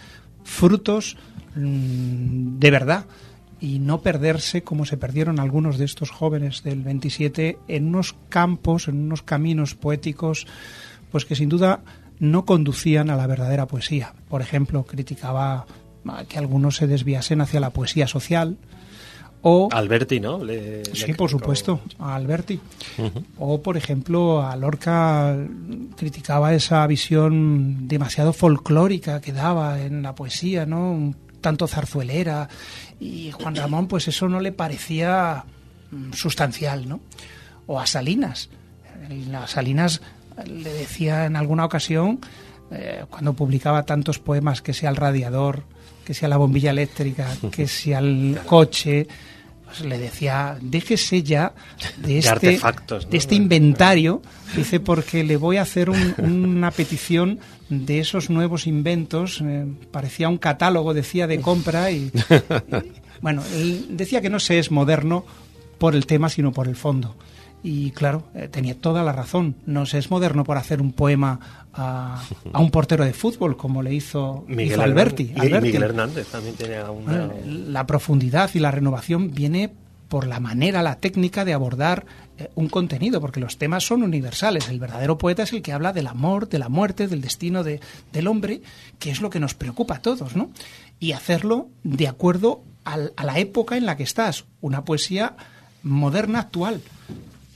frutos 0.44 1.18
mm, 1.56 2.58
de 2.60 2.72
verdad 2.72 3.06
y 3.60 3.78
no 3.78 4.02
perderse 4.02 4.64
como 4.64 4.86
se 4.86 4.98
perdieron 4.98 5.40
algunos 5.40 5.78
de 5.78 5.86
estos 5.86 6.10
jóvenes 6.10 6.64
del 6.64 6.82
27 6.82 7.60
en 7.68 7.88
unos 7.88 8.16
campos, 8.30 8.88
en 8.88 8.98
unos 8.98 9.22
caminos 9.22 9.76
poéticos, 9.76 10.48
pues 11.12 11.26
que 11.26 11.36
sin 11.36 11.50
duda 11.50 11.82
no 12.20 12.46
conducían 12.46 13.12
a 13.12 13.16
la 13.16 13.28
verdadera 13.28 13.68
poesía. 13.68 14.14
Por 14.30 14.42
ejemplo, 14.42 14.84
criticaba 14.84 15.68
que 16.28 16.38
algunos 16.38 16.76
se 16.78 16.88
desviasen 16.88 17.42
hacia 17.42 17.60
la 17.60 17.70
poesía 17.72 18.08
social 18.08 18.58
o 19.44 19.70
Alberti, 19.72 20.20
¿no? 20.20 20.44
Le- 20.44 20.84
Sí, 20.94 21.08
le 21.08 21.16
por 21.16 21.30
supuesto, 21.30 21.82
a 22.00 22.16
Alberti. 22.16 22.60
O, 23.40 23.62
por 23.62 23.76
ejemplo, 23.76 24.46
a 24.46 24.56
Lorca 24.56 25.36
criticaba 25.98 26.54
esa 26.54 26.86
visión 26.86 27.88
demasiado 27.88 28.34
folclórica 28.34 29.20
que 29.20 29.32
daba 29.34 29.82
en 29.82 30.04
la 30.04 30.14
poesía, 30.14 30.66
¿no? 30.68 30.92
Un 30.92 31.16
tanto 31.42 31.68
zarzuelera. 31.68 32.50
Y 33.00 33.32
Juan 33.32 33.56
Ramón, 33.56 33.88
pues 33.88 34.08
eso 34.08 34.30
no 34.30 34.40
le 34.42 34.52
parecía 34.52 35.44
mm, 35.90 36.14
sustancial, 36.14 36.88
¿no? 36.88 37.00
O 37.66 37.80
a 37.80 37.88
Salinas. 37.88 38.50
A 39.34 39.48
Salinas 39.48 40.02
le 40.46 40.72
decía 40.72 41.26
en 41.26 41.36
alguna 41.36 41.66
ocasión 41.66 42.20
eh, 42.72 43.06
cuando 43.10 43.34
publicaba 43.34 43.84
tantos 43.84 44.20
poemas, 44.20 44.62
que 44.62 44.74
sea 44.74 44.92
el 44.92 44.96
radiador, 44.98 45.64
que 46.06 46.14
sea 46.14 46.28
la 46.30 46.38
bombilla 46.38 46.72
eléctrica, 46.72 47.28
que 47.52 47.68
sea 47.80 48.00
el 48.00 48.40
coche, 48.46 49.08
pues 49.66 49.82
le 49.82 49.98
decía, 49.98 50.58
déjese 50.62 51.24
ya 51.24 51.54
de 51.98 52.18
este, 52.18 52.30
artefactos, 52.30 53.06
¿no? 53.06 53.12
de 53.12 53.18
este 53.18 53.36
inventario, 53.36 54.22
dice, 54.56 54.80
porque 54.80 55.24
le 55.24 55.38
voy 55.38 55.58
a 55.58 55.62
hacer 55.62 55.90
un- 55.90 56.16
una 56.18 56.72
petición 56.72 57.40
de 57.70 58.00
esos 58.00 58.30
nuevos 58.30 58.68
inventos, 58.68 59.42
eh, 59.42 59.66
parecía 59.92 60.28
un 60.28 60.38
catálogo, 60.38 60.94
decía, 60.94 61.26
de 61.28 61.40
compra 61.40 61.90
y, 61.92 62.12
y, 62.84 62.92
bueno, 63.22 63.44
él 63.54 63.86
decía 63.92 64.20
que 64.20 64.30
no 64.30 64.40
se 64.42 64.60
es 64.60 64.72
moderno 64.72 65.26
por 65.78 65.96
el 65.96 66.06
tema, 66.06 66.28
sino 66.28 66.52
por 66.52 66.68
el 66.68 66.76
fondo. 66.76 67.16
Y 67.64 67.92
claro, 67.92 68.24
eh, 68.34 68.48
tenía 68.48 68.76
toda 68.76 69.04
la 69.04 69.12
razón. 69.12 69.56
No 69.66 69.86
se 69.86 70.00
es 70.00 70.10
moderno 70.10 70.44
por 70.44 70.58
hacer 70.58 70.82
un 70.82 70.94
poema 70.94 71.40
a, 71.74 72.24
a 72.54 72.60
un 72.60 72.72
portero 72.72 73.06
de 73.06 73.14
fútbol, 73.14 73.56
como 73.56 73.84
le 73.84 73.94
hizo, 73.94 74.44
Miguel 74.48 74.68
hizo 74.74 74.82
Alberti. 74.82 75.24
Hernández. 75.26 75.38
Y- 75.38 75.46
y 75.46 75.48
Alberti. 75.48 75.68
Miguel 75.68 75.84
Hernández 75.84 76.28
también 76.28 76.56
tenía 76.56 76.90
una... 76.90 77.28
Bueno, 77.28 77.34
la 77.46 77.86
profundidad 77.86 78.50
y 78.56 78.60
la 78.60 78.72
renovación 78.72 79.32
viene 79.34 79.72
por 80.10 80.28
la 80.28 80.40
manera, 80.42 80.82
la 80.84 80.96
técnica 80.96 81.46
de 81.46 81.54
abordar 81.54 82.06
eh, 82.38 82.50
un 82.56 82.68
contenido, 82.68 83.22
porque 83.22 83.40
los 83.40 83.58
temas 83.58 83.86
son 83.86 84.04
universales. 84.04 84.68
El 84.68 84.80
verdadero 84.80 85.18
poeta 85.18 85.44
es 85.44 85.54
el 85.54 85.62
que 85.62 85.72
habla 85.72 85.94
del 85.94 86.08
amor, 86.08 86.50
de 86.50 86.60
la 86.60 86.68
muerte, 86.68 87.08
del 87.08 87.22
destino 87.22 87.64
de- 87.64 87.80
del 88.12 88.28
hombre, 88.28 88.62
que 89.00 89.12
es 89.12 89.22
lo 89.22 89.30
que 89.30 89.40
nos 89.40 89.54
preocupa 89.54 89.96
a 89.98 90.02
todos, 90.02 90.36
¿no? 90.36 90.50
Y 91.00 91.14
hacerlo 91.14 91.70
de 91.84 92.08
acuerdo 92.10 92.62
al- 92.84 93.14
a 93.16 93.24
la 93.24 93.38
época 93.40 93.78
en 93.78 93.86
la 93.86 93.96
que 93.96 94.04
estás, 94.04 94.44
una 94.60 94.84
poesía 94.84 95.38
moderna, 95.84 96.40
actual. 96.40 96.82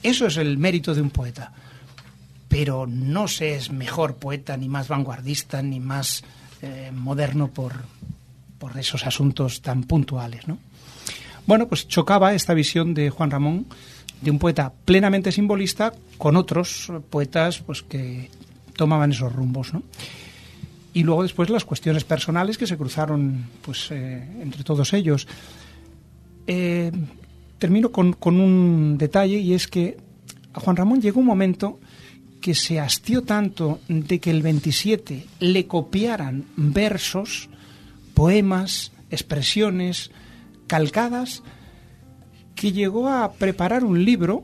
Eso 0.05 0.27
es 0.27 0.37
el 0.37 0.59
mérito 0.59 0.93
de 0.93 1.01
un 1.01 1.09
poeta. 1.09 1.51
Pero 2.47 2.85
no 2.85 3.27
se 3.27 3.55
es 3.55 3.71
mejor 3.71 4.17
poeta, 4.17 4.55
ni 4.55 4.69
más 4.69 4.87
vanguardista, 4.87 5.63
ni 5.63 5.79
más 5.79 6.23
eh, 6.61 6.91
moderno 6.93 7.47
por, 7.47 7.73
por 8.59 8.77
esos 8.77 9.07
asuntos 9.07 9.63
tan 9.63 9.83
puntuales, 9.83 10.47
¿no? 10.47 10.59
Bueno, 11.47 11.67
pues 11.67 11.87
chocaba 11.87 12.35
esta 12.35 12.53
visión 12.53 12.93
de 12.93 13.09
Juan 13.09 13.31
Ramón 13.31 13.65
de 14.21 14.29
un 14.29 14.37
poeta 14.37 14.71
plenamente 14.85 15.31
simbolista 15.31 15.91
con 16.19 16.35
otros 16.35 16.91
poetas 17.09 17.59
pues 17.59 17.81
que 17.81 18.29
tomaban 18.75 19.11
esos 19.11 19.33
rumbos, 19.33 19.73
¿no? 19.73 19.81
Y 20.93 21.01
luego 21.01 21.23
después 21.23 21.49
las 21.49 21.65
cuestiones 21.65 22.03
personales 22.03 22.59
que 22.59 22.67
se 22.67 22.77
cruzaron 22.77 23.47
pues 23.63 23.89
eh, 23.89 24.23
entre 24.39 24.63
todos 24.63 24.93
ellos. 24.93 25.27
Eh, 26.45 26.91
termino 27.57 27.91
con, 27.91 28.13
con 28.13 28.39
un 28.39 28.97
detalle 28.97 29.37
y 29.37 29.53
es 29.53 29.67
que 29.67 29.97
a 30.53 30.59
Juan 30.59 30.75
Ramón 30.75 31.01
llegó 31.01 31.19
un 31.19 31.25
momento 31.25 31.79
que 32.41 32.53
se 32.53 32.79
hastió 32.79 33.23
tanto 33.23 33.79
de 33.87 34.19
que 34.19 34.29
el 34.29 34.41
27 34.41 35.25
le 35.39 35.67
copiaran 35.67 36.45
versos, 36.55 37.49
poemas, 38.13 38.91
expresiones 39.09 40.11
calcadas, 40.67 41.43
que 42.53 42.71
llegó 42.71 43.09
a 43.09 43.33
preparar 43.33 43.83
un 43.83 44.05
libro, 44.05 44.43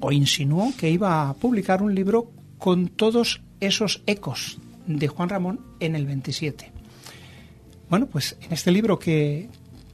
o 0.00 0.12
insinuó 0.12 0.72
que 0.78 0.90
iba 0.90 1.28
a 1.28 1.34
publicar 1.34 1.82
un 1.82 1.94
libro 1.94 2.30
con 2.58 2.88
todos 2.88 3.42
esos 3.60 4.02
ecos 4.06 4.58
de 4.86 5.08
Juan 5.08 5.28
Ramón 5.28 5.60
en 5.80 5.94
el 5.94 6.06
27. 6.06 6.72
Bueno, 7.88 8.06
pues 8.06 8.36
en 8.40 8.52
este 8.52 8.70
libro 8.70 8.98
que, 8.98 9.48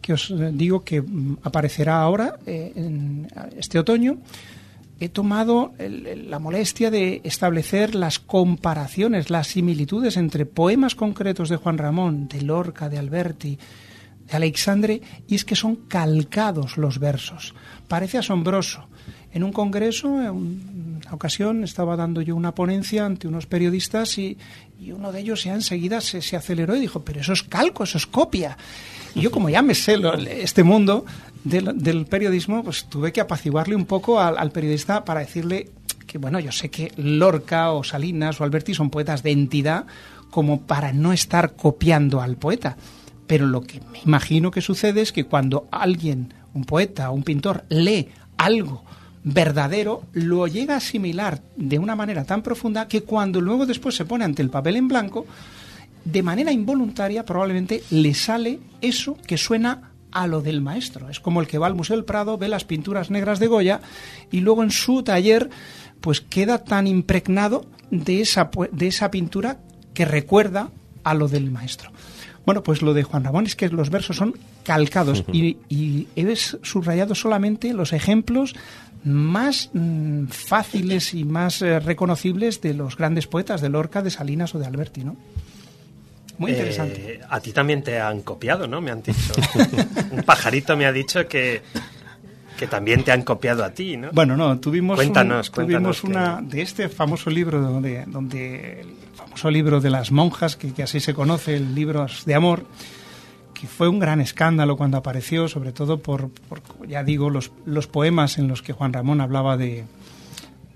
que 0.08 0.14
os 0.14 0.32
digo 0.56 0.88
que 0.88 1.04
mm, 1.04 1.44
aparecerá 1.44 2.00
ahora, 2.00 2.40
eh, 2.48 2.72
en 2.74 3.28
este 3.60 3.78
otoño, 3.78 4.16
he 4.98 5.10
tomado 5.10 5.74
la 5.76 6.38
molestia 6.38 6.90
de 6.90 7.20
establecer 7.24 7.94
las 7.94 8.18
comparaciones, 8.18 9.28
las 9.28 9.48
similitudes 9.48 10.16
entre 10.16 10.46
poemas 10.46 10.94
concretos 10.94 11.50
de 11.50 11.56
Juan 11.56 11.76
Ramón, 11.76 12.26
de 12.26 12.40
Lorca, 12.40 12.88
de 12.88 12.96
Alberti, 12.96 13.58
de 14.26 14.36
Alexandre, 14.36 15.02
y 15.28 15.34
es 15.34 15.44
que 15.44 15.54
son 15.54 15.76
calcados 15.76 16.78
los 16.78 16.98
versos. 16.98 17.54
Parece 17.86 18.16
asombroso. 18.16 18.88
En 19.32 19.44
un 19.44 19.52
congreso, 19.52 20.08
en 20.22 20.30
una 20.30 21.12
ocasión, 21.12 21.62
estaba 21.64 21.96
dando 21.96 22.22
yo 22.22 22.34
una 22.34 22.54
ponencia 22.54 23.04
ante 23.04 23.28
unos 23.28 23.46
periodistas 23.46 24.16
y, 24.18 24.38
y 24.80 24.92
uno 24.92 25.12
de 25.12 25.20
ellos 25.20 25.44
ya 25.44 25.54
enseguida 25.54 26.00
se, 26.00 26.22
se 26.22 26.36
aceleró 26.36 26.74
y 26.76 26.80
dijo, 26.80 27.00
pero 27.04 27.20
eso 27.20 27.32
es 27.34 27.42
calco, 27.42 27.84
eso 27.84 27.98
es 27.98 28.06
copia. 28.06 28.56
Y 29.14 29.20
yo 29.20 29.30
como 29.30 29.50
ya 29.50 29.60
me 29.62 29.74
sé 29.74 29.96
lo- 29.98 30.14
este 30.14 30.62
mundo 30.64 31.04
del, 31.44 31.78
del 31.82 32.06
periodismo, 32.06 32.64
pues 32.64 32.86
tuve 32.86 33.12
que 33.12 33.20
apaciguarle 33.20 33.76
un 33.76 33.84
poco 33.84 34.18
al, 34.20 34.38
al 34.38 34.50
periodista 34.50 35.04
para 35.04 35.20
decirle 35.20 35.70
que, 36.06 36.16
bueno, 36.18 36.40
yo 36.40 36.50
sé 36.52 36.70
que 36.70 36.90
Lorca 36.96 37.72
o 37.72 37.84
Salinas 37.84 38.40
o 38.40 38.44
Alberti 38.44 38.72
son 38.72 38.88
poetas 38.88 39.22
de 39.22 39.30
entidad 39.32 39.84
como 40.30 40.62
para 40.62 40.92
no 40.94 41.12
estar 41.12 41.54
copiando 41.54 42.22
al 42.22 42.36
poeta. 42.36 42.76
Pero 43.26 43.46
lo 43.46 43.60
que 43.60 43.80
me 43.92 43.98
imagino 44.06 44.50
que 44.50 44.62
sucede 44.62 45.02
es 45.02 45.12
que 45.12 45.24
cuando 45.24 45.68
alguien, 45.70 46.32
un 46.54 46.64
poeta 46.64 47.10
o 47.10 47.14
un 47.14 47.24
pintor, 47.24 47.64
lee 47.68 48.08
algo 48.38 48.84
verdadero, 49.24 50.02
lo 50.12 50.46
llega 50.46 50.74
a 50.74 50.78
asimilar 50.78 51.42
de 51.56 51.78
una 51.78 51.96
manera 51.96 52.24
tan 52.24 52.42
profunda 52.42 52.88
que 52.88 53.02
cuando 53.02 53.40
luego 53.40 53.66
después 53.66 53.94
se 53.94 54.04
pone 54.04 54.24
ante 54.24 54.42
el 54.42 54.50
papel 54.50 54.76
en 54.76 54.88
blanco, 54.88 55.26
de 56.04 56.22
manera 56.22 56.52
involuntaria 56.52 57.24
probablemente 57.24 57.82
le 57.90 58.14
sale 58.14 58.60
eso 58.80 59.16
que 59.26 59.36
suena 59.36 59.92
a 60.10 60.26
lo 60.26 60.40
del 60.40 60.60
maestro. 60.60 61.08
Es 61.10 61.20
como 61.20 61.40
el 61.40 61.46
que 61.46 61.58
va 61.58 61.66
al 61.66 61.74
Museo 61.74 61.96
del 61.96 62.04
Prado, 62.04 62.38
ve 62.38 62.48
las 62.48 62.64
pinturas 62.64 63.10
negras 63.10 63.38
de 63.38 63.46
Goya 63.46 63.80
y 64.30 64.40
luego 64.40 64.62
en 64.62 64.70
su 64.70 65.02
taller 65.02 65.50
pues 66.00 66.20
queda 66.20 66.64
tan 66.64 66.86
impregnado 66.86 67.66
de 67.90 68.20
esa, 68.20 68.50
de 68.72 68.86
esa 68.86 69.10
pintura 69.10 69.58
que 69.94 70.04
recuerda 70.04 70.70
a 71.04 71.14
lo 71.14 71.28
del 71.28 71.50
maestro. 71.50 71.90
Bueno, 72.46 72.62
pues 72.62 72.80
lo 72.80 72.94
de 72.94 73.02
Juan 73.02 73.24
Ramón 73.24 73.44
es 73.44 73.56
que 73.56 73.68
los 73.68 73.90
versos 73.90 74.16
son 74.16 74.34
calcados 74.62 75.24
y, 75.32 75.58
y 75.68 76.06
he 76.16 76.34
subrayado 76.36 77.14
solamente 77.14 77.74
los 77.74 77.92
ejemplos 77.92 78.54
más 79.04 79.70
mm, 79.72 80.26
fáciles 80.26 81.14
y 81.14 81.24
más 81.24 81.62
eh, 81.62 81.78
reconocibles 81.80 82.60
de 82.60 82.74
los 82.74 82.96
grandes 82.96 83.26
poetas 83.26 83.60
de 83.60 83.68
Lorca, 83.68 84.02
de 84.02 84.10
Salinas 84.10 84.54
o 84.54 84.58
de 84.58 84.66
Alberti, 84.66 85.04
¿no? 85.04 85.16
Muy 86.38 86.52
interesante. 86.52 87.14
Eh, 87.14 87.20
a 87.28 87.40
ti 87.40 87.52
también 87.52 87.82
te 87.82 87.98
han 88.00 88.22
copiado, 88.22 88.66
¿no? 88.68 88.80
Me 88.80 88.90
han 88.92 89.02
dicho. 89.02 89.32
Un 90.12 90.22
pajarito 90.22 90.76
me 90.76 90.86
ha 90.86 90.92
dicho 90.92 91.26
que, 91.26 91.62
que 92.56 92.66
también 92.68 93.02
te 93.02 93.10
han 93.10 93.22
copiado 93.22 93.64
a 93.64 93.70
ti, 93.70 93.96
¿no? 93.96 94.10
Bueno, 94.12 94.36
no, 94.36 94.58
tuvimos, 94.60 94.96
Cuéntanos, 94.96 95.48
un- 95.48 95.54
tuvimos 95.54 96.00
cuéntanos 96.00 96.04
una 96.04 96.40
de 96.48 96.62
este 96.62 96.88
famoso 96.88 97.28
libro 97.30 97.60
donde, 97.60 98.04
donde 98.06 98.82
el 98.82 98.88
famoso 99.16 99.50
libro 99.50 99.80
de 99.80 99.90
las 99.90 100.12
monjas, 100.12 100.54
que, 100.56 100.72
que 100.72 100.82
así 100.84 101.00
se 101.00 101.12
conoce, 101.12 101.56
el 101.56 101.74
libro 101.74 102.06
de 102.24 102.34
amor, 102.34 102.64
que 103.58 103.66
fue 103.66 103.88
un 103.88 103.98
gran 103.98 104.20
escándalo 104.20 104.76
cuando 104.76 104.98
apareció, 104.98 105.48
sobre 105.48 105.72
todo 105.72 105.98
por, 105.98 106.30
ya 106.86 107.02
digo, 107.02 107.28
los, 107.28 107.50
los 107.66 107.88
poemas 107.88 108.38
en 108.38 108.46
los 108.46 108.62
que 108.62 108.72
Juan 108.72 108.92
Ramón 108.92 109.20
hablaba 109.20 109.56
de, 109.56 109.84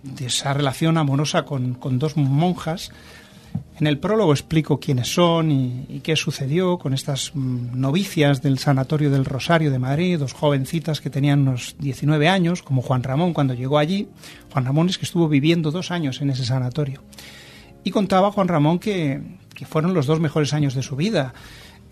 de 0.03 0.27
esa 0.27 0.53
relación 0.53 0.99
amorosa 0.99 1.45
con, 1.45 1.75
con 1.75 2.01
dos 2.01 2.17
monjas. 2.17 2.91
En 3.79 3.87
el 3.87 3.99
prólogo 3.99 4.33
explico 4.33 4.81
quiénes 4.81 5.15
son 5.15 5.53
y, 5.53 5.87
y 5.89 6.01
qué 6.01 6.17
sucedió 6.17 6.79
con 6.79 6.93
estas 6.93 7.31
mm, 7.35 7.81
novicias 7.81 8.43
del 8.43 8.59
Sanatorio 8.59 9.11
del 9.11 9.27
Rosario 9.27 9.71
de 9.71 9.79
Madrid, 9.79 10.19
dos 10.19 10.33
jovencitas 10.33 11.01
que 11.01 11.11
tenían 11.11 11.43
unos 11.43 11.77
19 11.79 12.29
años, 12.29 12.65
como 12.65 12.83
Juan 12.83 13.05
Ramón 13.05 13.33
cuando 13.33 13.55
llegó 13.55 13.79
allí. 13.79 14.09
Juan 14.53 14.65
Ramón 14.65 14.89
es 14.89 14.99
que 14.99 15.05
estuvo 15.05 15.29
viviendo 15.29 15.71
dos 15.71 15.93
años 15.93 16.21
en 16.21 16.31
ese 16.31 16.45
sanatorio. 16.45 17.01
Y 17.85 17.93
contaba 17.93 18.33
Juan 18.33 18.49
Ramón 18.49 18.81
que, 18.81 19.21
que 19.55 19.67
fueron 19.67 19.95
los 19.95 20.07
dos 20.07 20.19
mejores 20.19 20.53
años 20.53 20.75
de 20.75 20.83
su 20.83 20.97
vida. 20.97 21.33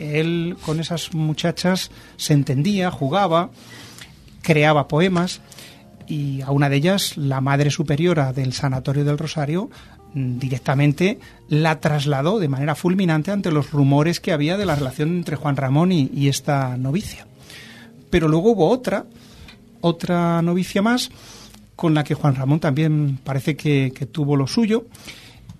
Él 0.01 0.57
con 0.64 0.80
esas 0.80 1.14
muchachas 1.14 1.90
se 2.16 2.32
entendía, 2.32 2.90
jugaba, 2.90 3.51
creaba 4.42 4.88
poemas 4.88 5.40
y 6.07 6.40
a 6.42 6.51
una 6.51 6.68
de 6.68 6.76
ellas, 6.76 7.16
la 7.16 7.40
madre 7.40 7.70
superiora 7.70 8.32
del 8.32 8.53
Sanatorio 8.53 9.05
del 9.05 9.18
Rosario, 9.18 9.70
mm, 10.14 10.38
directamente 10.38 11.20
la 11.48 11.80
trasladó 11.80 12.40
de 12.40 12.48
manera 12.48 12.74
fulminante 12.74 13.30
ante 13.30 13.53
los 13.53 13.70
rumores 13.70 14.20
que 14.20 14.32
había 14.32 14.57
de 14.57 14.66
la 14.66 14.74
relación 14.74 15.11
entre 15.11 15.36
Juan 15.36 15.57
Ramón 15.57 15.92
y, 15.92 16.28
esta 16.28 16.76
novicia. 16.76 17.26
Pero 18.11 18.26
luego 18.26 18.51
hubo 18.51 18.68
otra, 18.68 19.07
otra 19.80 20.42
novicia 20.42 20.82
más, 20.82 21.11
con 21.76 21.94
la 21.94 22.03
que 22.03 22.14
Juan 22.14 22.34
Ramón 22.34 22.59
también 22.59 23.18
parece 23.22 23.57
que 23.57 24.09
tuvo 24.11 24.36
lo 24.36 24.46
suyo. 24.46 24.86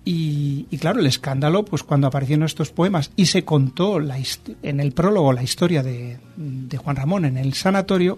Y, 0.03 0.65
y 0.71 0.77
claro, 0.79 0.99
el 0.99 1.05
escándalo, 1.05 1.63
pues 1.63 1.83
cuando 1.83 2.07
aparecieron 2.07 2.43
estos 2.45 2.71
poemas 2.71 3.11
y 3.15 3.27
se 3.27 3.43
contó 3.45 3.99
la 3.99 4.17
en 4.63 4.79
el 4.79 4.93
prólogo 4.93 5.31
la 5.31 5.43
historia 5.43 5.83
de, 5.83 6.17
de 6.37 6.77
Juan 6.77 6.95
Ramón 6.95 7.25
en 7.25 7.37
el 7.37 7.53
sanatorio, 7.53 8.17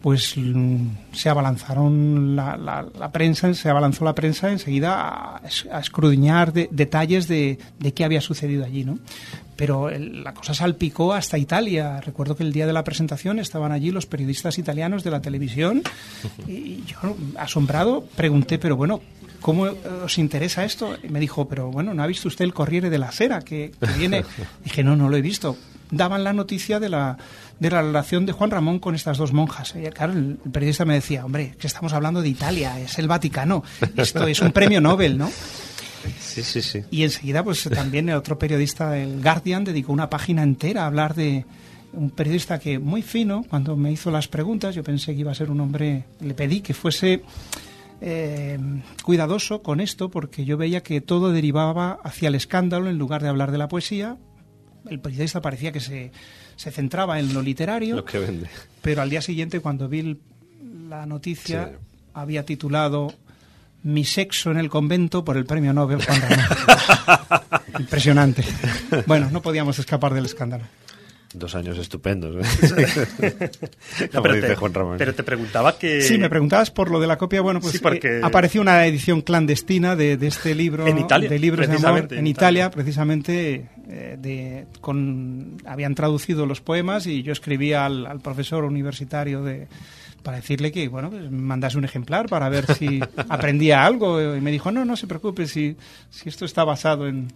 pues 0.00 0.34
mm, 0.36 0.86
se 1.12 1.28
abalanzaron 1.28 2.36
la, 2.36 2.56
la- 2.56 2.86
la 2.96 3.10
prensa, 3.10 3.52
se 3.54 3.68
abalanzó 3.68 4.04
la 4.04 4.14
prensa 4.14 4.52
enseguida 4.52 4.94
a, 5.00 5.36
a 5.72 5.80
escudriñar 5.80 6.52
de- 6.52 6.68
detalles 6.70 7.26
de, 7.26 7.58
de 7.80 7.92
qué 7.92 8.04
había 8.04 8.20
sucedido 8.20 8.64
allí, 8.64 8.84
¿no? 8.84 9.00
Pero 9.56 9.88
el- 9.90 10.22
la 10.22 10.34
cosa 10.34 10.54
salpicó 10.54 11.12
hasta 11.14 11.36
Italia. 11.38 12.00
Recuerdo 12.00 12.36
que 12.36 12.44
el 12.44 12.52
día 12.52 12.66
de 12.68 12.72
la 12.72 12.84
presentación 12.84 13.40
estaban 13.40 13.72
allí 13.72 13.90
los 13.90 14.06
periodistas 14.06 14.58
italianos 14.58 15.02
de 15.02 15.10
la 15.10 15.20
televisión 15.20 15.82
y 16.46 16.84
yo, 16.84 17.16
asombrado, 17.38 18.04
pregunté, 18.14 18.58
pero 18.60 18.76
bueno, 18.76 19.00
¿cómo 19.40 19.66
eh, 19.66 19.74
os 20.04 20.18
interesa 20.18 20.64
esto? 20.64 20.96
Y 21.02 21.08
me 21.08 21.20
dijo, 21.20 21.48
pero 21.48 21.70
bueno, 21.70 21.94
¿no 21.94 22.02
ha 22.02 22.06
visto 22.06 22.28
usted 22.28 22.44
el 22.44 22.54
Corriere 22.54 22.90
de 22.90 22.98
la 22.98 23.12
Sera 23.12 23.42
que, 23.42 23.72
que 23.80 23.92
viene? 23.98 24.24
Dije, 24.64 24.82
no, 24.82 24.96
no 24.96 25.08
lo 25.08 25.16
he 25.16 25.22
visto. 25.22 25.56
Daban 25.90 26.24
la 26.24 26.32
noticia 26.32 26.80
de 26.80 26.88
la, 26.88 27.16
de 27.60 27.70
la 27.70 27.82
relación 27.82 28.26
de 28.26 28.32
Juan 28.32 28.50
Ramón 28.50 28.78
con 28.78 28.94
estas 28.94 29.18
dos 29.18 29.32
monjas. 29.32 29.74
Y 29.76 29.88
claro, 29.90 30.12
el 30.12 30.36
periodista 30.52 30.84
me 30.84 30.94
decía, 30.94 31.24
hombre, 31.24 31.54
que 31.58 31.66
estamos 31.66 31.92
hablando 31.92 32.22
de 32.22 32.28
Italia, 32.28 32.78
es 32.80 32.98
el 32.98 33.08
Vaticano, 33.08 33.62
esto 33.96 34.26
es 34.26 34.40
un 34.40 34.52
premio 34.52 34.80
Nobel, 34.80 35.16
¿no? 35.16 35.30
Sí, 36.20 36.42
sí, 36.42 36.62
sí. 36.62 36.82
Y 36.90 37.02
enseguida, 37.02 37.42
pues 37.42 37.64
también 37.64 38.08
el 38.08 38.16
otro 38.16 38.38
periodista, 38.38 38.96
el 38.98 39.22
Guardian, 39.22 39.64
dedicó 39.64 39.92
una 39.92 40.10
página 40.10 40.42
entera 40.42 40.82
a 40.82 40.86
hablar 40.86 41.14
de 41.14 41.44
un 41.92 42.10
periodista 42.10 42.58
que 42.58 42.78
muy 42.78 43.02
fino, 43.02 43.44
cuando 43.48 43.76
me 43.76 43.90
hizo 43.90 44.10
las 44.10 44.28
preguntas, 44.28 44.74
yo 44.74 44.84
pensé 44.84 45.14
que 45.14 45.20
iba 45.20 45.32
a 45.32 45.34
ser 45.34 45.50
un 45.50 45.60
hombre, 45.60 46.04
le 46.20 46.34
pedí 46.34 46.60
que 46.60 46.74
fuese 46.74 47.22
eh, 48.00 48.58
cuidadoso 49.02 49.62
con 49.62 49.80
esto, 49.80 50.10
porque 50.10 50.44
yo 50.44 50.56
veía 50.56 50.82
que 50.82 51.00
todo 51.00 51.32
derivaba 51.32 51.98
hacia 52.04 52.28
el 52.28 52.34
escándalo 52.34 52.88
en 52.90 52.98
lugar 52.98 53.22
de 53.22 53.28
hablar 53.28 53.50
de 53.52 53.58
la 53.58 53.68
poesía. 53.68 54.16
El 54.88 55.00
periodista 55.00 55.40
parecía 55.40 55.72
que 55.72 55.80
se, 55.80 56.12
se 56.56 56.70
centraba 56.70 57.18
en 57.18 57.32
lo 57.34 57.42
literario, 57.42 57.96
Lo 57.96 58.04
que 58.04 58.18
vende. 58.18 58.48
pero 58.82 59.02
al 59.02 59.10
día 59.10 59.20
siguiente, 59.22 59.60
cuando 59.60 59.88
vi 59.88 60.18
la 60.88 61.06
noticia, 61.06 61.66
Sí. 61.72 61.76
había 62.14 62.44
titulado 62.44 63.12
Mi 63.82 64.04
sexo 64.04 64.50
en 64.50 64.58
el 64.58 64.68
convento 64.68 65.24
por 65.24 65.36
el 65.36 65.44
premio 65.44 65.72
Nobel 65.72 66.04
Juan 66.04 66.20
Ramón. 66.20 67.50
Impresionante. 67.80 68.44
Bueno, 69.06 69.28
no 69.30 69.42
podíamos 69.42 69.78
escapar 69.78 70.14
del 70.14 70.24
escándalo. 70.26 70.64
Dos 71.38 71.54
años 71.54 71.76
estupendos. 71.76 72.34
¿eh? 72.36 72.86
No, 74.12 74.22
pero, 74.22 74.34
dice 74.34 74.48
te, 74.48 74.54
Juan 74.56 74.72
Ramón. 74.74 74.94
pero 74.98 75.14
te 75.14 75.22
preguntaba 75.22 75.78
que... 75.78 76.00
Sí, 76.00 76.16
me 76.16 76.30
preguntabas 76.30 76.70
por 76.70 76.90
lo 76.90 76.98
de 76.98 77.06
la 77.06 77.18
copia. 77.18 77.42
Bueno, 77.42 77.60
pues 77.60 77.72
Sí, 77.74 77.78
porque- 77.78 78.18
eh, 78.18 78.20
apareció 78.22 78.60
una 78.62 78.86
edición 78.86 79.20
clandestina 79.20 79.96
de, 79.96 80.16
de 80.16 80.26
este 80.28 80.54
libro. 80.54 80.86
En 80.86 80.98
Italia, 80.98 81.28
de 81.28 81.38
libros 81.38 81.60
de 81.68 81.74
amor, 81.74 81.76
precisamente, 82.08 82.14
en 82.14 82.20
en 82.20 82.26
Italia, 82.26 82.60
Italia. 82.62 82.70
precisamente, 82.70 83.66
eh, 83.88 84.16
de, 84.18 84.66
con, 84.80 85.58
habían 85.66 85.94
traducido 85.94 86.46
los 86.46 86.60
poemas 86.62 87.06
y 87.06 87.22
yo 87.22 87.32
escribía 87.32 87.84
al, 87.86 88.06
al 88.06 88.20
profesor 88.20 88.64
universitario 88.64 89.42
de 89.42 89.68
para 90.22 90.38
decirle 90.38 90.72
que, 90.72 90.88
bueno, 90.88 91.08
pues 91.10 91.30
mandase 91.30 91.78
un 91.78 91.84
ejemplar 91.84 92.28
para 92.28 92.48
ver 92.48 92.66
si 92.74 92.98
aprendía 93.28 93.84
algo. 93.86 94.34
Y 94.34 94.40
me 94.40 94.50
dijo, 94.50 94.72
no, 94.72 94.84
no 94.84 94.96
se 94.96 95.06
preocupe, 95.06 95.46
si, 95.46 95.76
si 96.10 96.28
esto 96.28 96.44
está 96.44 96.64
basado 96.64 97.06
en, 97.06 97.28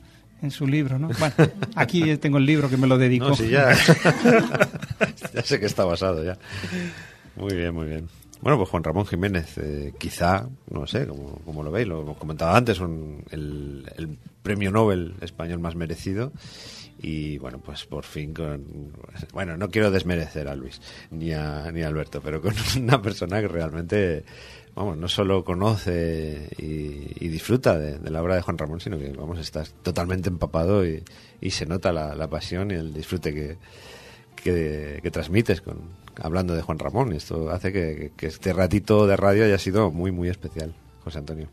en 0.43 0.51
su 0.51 0.67
libro, 0.67 0.99
¿no? 0.99 1.09
Bueno, 1.19 1.35
aquí 1.75 2.17
tengo 2.17 2.39
el 2.39 2.47
libro 2.47 2.69
que 2.71 2.77
me 2.77 2.87
lo 2.87 2.97
dedicó. 2.99 3.29
No, 3.29 3.35
sí, 3.37 3.49
ya. 3.49 3.73
ya 5.35 5.43
sé 5.43 5.61
que 5.61 5.67
está 5.67 5.85
basado 5.85 6.25
ya. 6.25 6.39
Muy 7.37 7.55
bien, 7.55 7.75
muy 7.75 7.87
bien. 7.87 8.09
Bueno, 8.41 8.57
pues 8.57 8.71
Juan 8.71 8.83
Ramón 8.85 9.07
Jiménez, 9.07 9.59
eh, 9.59 9.93
quizá, 9.99 10.49
no 10.71 10.87
sé, 10.87 11.07
como, 11.07 11.37
como 11.45 11.63
lo 11.63 11.71
veis, 11.71 11.87
lo 11.87 12.01
hemos 12.01 12.17
comentado 12.17 12.55
antes, 12.57 12.81
un- 12.81 13.23
el, 13.31 13.85
el 13.97 14.17
premio 14.43 14.71
Nobel 14.71 15.15
español 15.21 15.61
más 15.61 15.75
merecido. 15.77 16.33
Y 17.03 17.39
bueno, 17.39 17.59
pues 17.65 17.85
por 17.87 18.05
fin 18.05 18.35
con. 18.35 18.93
Bueno, 19.33 19.57
no 19.57 19.71
quiero 19.71 19.91
desmerecer 19.91 20.49
a 20.49 20.55
Luis 20.55 20.81
ni 21.11 21.33
a, 21.33 21.71
ni 21.73 21.83
a 21.83 21.89
Alberto, 21.89 22.21
pero 22.23 22.43
con 22.43 22.53
una 22.83 23.01
persona 23.01 23.41
que 23.41 23.49
realmente, 23.49 24.25
vamos, 24.75 24.97
no 24.97 25.09
solo 25.09 25.45
conoce 25.45 26.49
y, 26.59 27.25
y 27.25 27.29
disfruta 27.29 27.79
de, 27.79 27.99
de 27.99 28.11
la 28.11 28.23
obra 28.23 28.35
de 28.37 28.43
Juan 28.43 28.59
Ramón, 28.59 28.81
sino 28.81 28.99
que, 28.99 29.09
vamos, 29.11 29.39
está 29.39 29.65
totalmente 29.83 30.29
empapado 30.29 30.87
y, 30.87 31.03
y 31.41 31.51
se 31.51 31.67
nota 31.67 31.93
la, 31.93 32.15
la 32.15 32.29
pasión 32.29 32.71
y 32.71 32.75
el 32.75 32.93
disfrute 32.95 33.35
que, 33.35 33.57
que, 34.37 35.01
que 35.03 35.11
transmites 35.11 35.61
con 35.61 35.79
hablando 36.23 36.55
de 36.55 36.63
Juan 36.63 36.79
Ramón. 36.79 37.13
Y 37.13 37.17
esto 37.17 37.51
hace 37.51 37.73
que, 37.73 38.13
que 38.17 38.27
este 38.27 38.53
ratito 38.53 39.07
de 39.07 39.17
radio 39.17 39.45
haya 39.45 39.59
sido 39.59 39.91
muy, 39.91 40.11
muy 40.11 40.29
especial, 40.29 40.75
José 41.05 41.19
Antonio. 41.19 41.49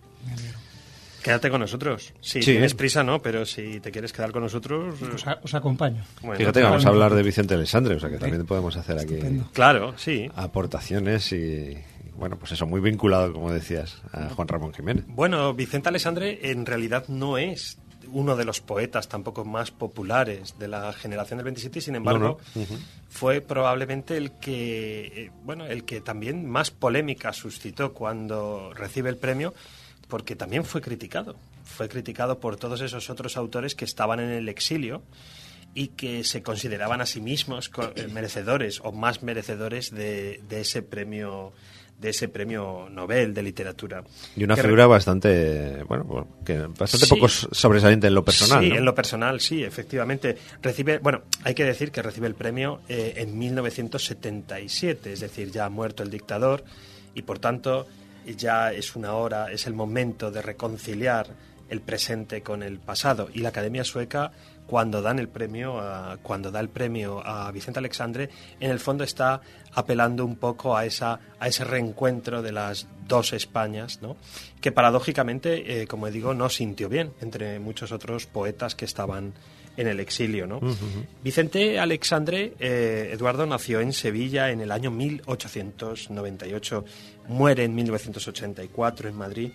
Quédate 1.23 1.49
con 1.49 1.59
nosotros. 1.59 2.13
Si 2.21 2.41
Sí. 2.41 2.51
tienes 2.51 2.73
prisa, 2.73 3.03
no, 3.03 3.21
pero 3.21 3.45
si 3.45 3.81
te 3.81 3.91
quieres 3.91 4.13
quedar 4.13 4.31
con 4.31 4.43
nosotros... 4.43 5.01
Os, 5.01 5.27
a- 5.27 5.39
os 5.43 5.53
acompaño. 5.53 6.03
bueno, 6.21 6.37
Fíjate, 6.37 6.61
vamos 6.61 6.85
a 6.85 6.89
hablar 6.89 7.13
de 7.15 7.23
Vicente 7.23 7.53
Alessandre, 7.55 7.95
o 7.95 7.99
sea 7.99 8.09
que 8.09 8.17
también 8.17 8.45
podemos 8.45 8.77
hacer 8.77 8.97
aquí 8.97 9.15
Estupendo. 9.15 9.49
Claro, 9.51 9.93
sí. 9.97 10.29
aportaciones 10.35 11.33
y, 11.33 11.77
bueno, 12.17 12.37
pues 12.37 12.51
eso, 12.51 12.65
muy 12.65 12.81
vinculado, 12.81 13.31
como 13.33 13.51
decías, 13.51 14.01
a 14.11 14.29
Juan 14.29 14.47
Ramón 14.47 14.73
Jiménez. 14.73 15.05
Bueno, 15.07 15.53
Vicente 15.53 15.89
Alessandre 15.89 16.51
en 16.51 16.65
realidad 16.65 17.05
no 17.07 17.37
es 17.37 17.77
uno 18.11 18.35
de 18.37 18.45
los 18.45 18.61
poetas 18.61 19.09
tampoco 19.09 19.43
más 19.43 19.71
populares 19.71 20.55
de 20.57 20.67
la 20.69 20.93
generación 20.93 21.37
del 21.39 21.43
27 21.45 21.79
y 21.79 21.81
sin 21.81 21.95
embargo 21.95 22.39
No, 22.55 22.61
no. 22.61 22.61
Ujú. 22.61 22.77
fue 23.09 23.41
probablemente 23.41 24.15
el 24.15 24.31
que 24.39 25.07
eh, 25.25 25.31
bueno 25.43 25.65
el 25.65 25.83
que 25.83 25.99
también 25.99 26.49
más 26.49 26.71
polémica 26.71 27.33
suscitó 27.33 27.93
cuando 27.93 28.71
recibe 28.73 29.09
el 29.09 29.17
premio 29.17 29.53
porque 30.07 30.37
también 30.37 30.63
fue 30.63 30.79
criticado 30.79 31.35
fue 31.65 31.89
criticado 31.89 32.39
por 32.39 32.55
todos 32.55 32.79
esos 32.79 33.09
otros 33.09 33.35
autores 33.35 33.75
que 33.75 33.83
estaban 33.83 34.21
en 34.21 34.29
el 34.29 34.47
exilio 34.47 35.03
y 35.73 35.89
que 35.89 36.23
se 36.23 36.41
consideraban 36.41 37.01
a 37.01 37.05
sí 37.05 37.19
mismos 37.19 37.69
eh, 37.97 38.07
merecedores 38.13 38.79
o 38.85 38.93
más 38.93 39.21
merecedores 39.21 39.91
de, 39.91 40.41
de 40.47 40.61
ese 40.61 40.81
premio 40.81 41.51
de 41.99 42.09
ese 42.09 42.27
premio 42.29 42.87
Nobel 42.91 43.33
de 43.33 43.41
literatura 43.41 44.03
Y 44.35 44.43
una 44.43 44.53
Que 44.53 44.61
re- 44.61 44.67
figura 44.67 44.85
bastante, 44.85 45.81
bueno, 45.83 46.05
pues, 46.05 46.25
que 46.45 46.57
bastante 46.67 47.07
Sí. 47.07 47.15
poco 47.15 47.27
sobresaliente 47.27 48.05
en 48.07 48.13
lo 48.13 48.23
personal. 48.23 48.63
Sí, 48.63 48.69
¿no? 48.69 48.75
en 48.77 48.85
lo 48.85 48.93
personal, 48.93 49.39
sí, 49.41 49.63
efectivamente. 49.63 50.37
Recibe, 50.61 50.99
bueno, 50.99 51.23
hay 51.43 51.55
que 51.55 51.63
decir 51.63 51.91
que 51.91 52.03
recibe 52.03 52.27
el 52.27 52.35
premio 52.35 52.81
eh, 52.87 53.13
en 53.17 53.35
1977, 53.37 55.13
es 55.13 55.19
decir, 55.19 55.51
ya 55.51 55.65
ha 55.65 55.69
muerto 55.69 56.03
el 56.03 56.09
dictador 56.11 56.63
y 57.13 57.23
por 57.23 57.39
tanto 57.39 57.87
ya 58.37 58.71
es 58.73 58.95
una 58.95 59.13
hora, 59.13 59.51
es 59.51 59.67
el 59.67 59.73
momento 59.73 60.31
de 60.31 60.41
reconciliar 60.41 61.27
el 61.69 61.81
presente 61.81 62.41
con 62.41 62.61
el 62.63 62.79
pasado 62.79 63.29
y 63.33 63.39
la 63.39 63.49
Academia 63.49 63.83
Sueca 63.83 64.31
cuando 64.67 65.01
dan 65.01 65.17
el 65.17 65.29
premio 65.29 65.79
a, 65.79 66.17
cuando 66.21 66.51
da 66.51 66.59
el 66.59 66.69
premio 66.69 67.25
a 67.25 67.49
Vicente 67.51 67.79
Alexandre 67.79 68.29
en 68.59 68.69
el 68.69 68.79
fondo 68.79 69.03
está 69.03 69.41
apelando 69.73 70.25
un 70.25 70.35
poco 70.35 70.75
a 70.77 70.85
esa 70.85 71.19
a 71.39 71.47
ese 71.47 71.63
reencuentro 71.63 72.41
de 72.41 72.51
las 72.51 72.87
dos 73.07 73.33
Españas 73.33 73.99
¿no? 74.01 74.17
que 74.61 74.71
paradójicamente 74.71 75.81
eh, 75.81 75.87
como 75.87 76.11
digo 76.11 76.33
no 76.33 76.49
sintió 76.49 76.89
bien 76.89 77.13
entre 77.21 77.59
muchos 77.59 77.91
otros 77.91 78.27
poetas 78.27 78.75
que 78.75 78.85
estaban 78.85 79.33
en 79.77 79.87
el 79.87 79.99
exilio 79.99 80.47
¿no? 80.47 80.59
Vicente 81.23 81.79
Alexandre 81.79 82.53
eh, 82.59 83.09
Eduardo 83.13 83.45
nació 83.45 83.79
en 83.79 83.93
Sevilla 83.93 84.51
en 84.51 84.61
el 84.61 84.71
año 84.71 84.91
1898 84.91 86.85
muere 87.29 87.63
en 87.63 87.73
1984 87.75 89.09
en 89.09 89.15
Madrid 89.15 89.51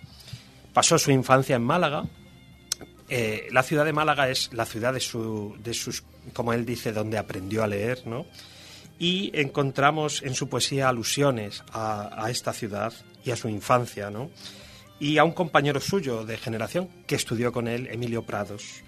pasó 0.73 0.97
su 0.97 1.11
infancia 1.11 1.55
en 1.55 1.63
Málaga 1.63 2.05
eh, 3.15 3.47
la 3.51 3.61
ciudad 3.61 3.85
de 3.85 3.93
Málaga 3.93 4.27
es 4.27 4.51
la 4.53 4.65
ciudad 4.65 4.91
de, 4.91 4.99
su, 4.99 5.55
de 5.63 5.75
sus, 5.75 6.03
como 6.33 6.51
él 6.51 6.65
dice, 6.65 6.91
donde 6.91 7.19
aprendió 7.19 7.63
a 7.63 7.67
leer, 7.67 8.07
¿no? 8.07 8.25
Y 8.97 9.29
encontramos 9.39 10.23
en 10.23 10.33
su 10.33 10.49
poesía 10.49 10.89
alusiones 10.89 11.63
a, 11.73 12.25
esta 12.31 12.53
ciudad 12.53 12.91
y 13.23 13.29
a 13.29 13.35
su 13.35 13.49
infancia, 13.49 14.09
¿no? 14.09 14.31
Y 14.99 15.19
a 15.19 15.25
un 15.25 15.33
compañero 15.33 15.79
suyo 15.79 16.25
de 16.25 16.39
generación 16.39 16.89
que 17.05 17.13
estudió 17.13 17.51
con 17.51 17.67
él, 17.67 17.87
Emilio 17.91 18.23
Prados. 18.23 18.81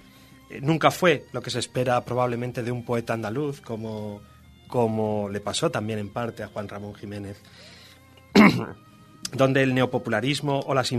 Eh, 0.50 0.60
nunca 0.60 0.90
fue 0.90 1.28
lo 1.32 1.44
que 1.44 1.52
se 1.52 1.60
espera 1.60 2.04
probablemente 2.04 2.64
de 2.64 2.72
un 2.72 2.84
poeta 2.84 3.14
andaluz, 3.14 3.62
como, 3.62 4.24
como 4.68 5.30
le 5.30 5.40
pasó 5.40 5.70
también 5.70 6.00
en 6.00 6.10
parte 6.10 6.42
a 6.42 6.48
Juan 6.48 6.68
Ramón 6.68 6.96
Jiménez 6.96 7.40
donde 9.34 9.62
el 9.62 9.76
neopopularismo 9.76 10.62
o 10.62 10.74
las, 10.74 10.92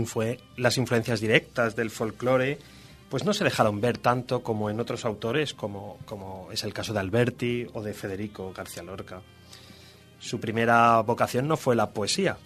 las 0.55 0.77
influencias 0.77 1.19
directas 1.19 1.75
del 1.75 1.89
folclore 1.89 2.57
pues 3.09 3.23
no 3.23 3.33
se 3.33 3.43
dejaron 3.43 3.79
ver 3.81 3.97
tanto 3.97 4.43
como 4.43 4.69
en 4.69 4.79
otros 4.79 5.05
autores 5.05 5.53
como, 5.53 5.97
como 6.05 6.49
es 6.51 6.63
el 6.63 6.73
caso 6.73 6.93
de 6.93 6.99
Alberti 6.99 7.65
o 7.73 7.81
de 7.81 7.93
Federico 7.93 8.51
García 8.53 8.83
Lorca. 8.83 9.21
Su 10.19 10.39
primera 10.39 10.99
vocación 11.01 11.47
no 11.47 11.57
fue 11.57 11.75
la 11.75 11.91
poesía. 11.91 12.37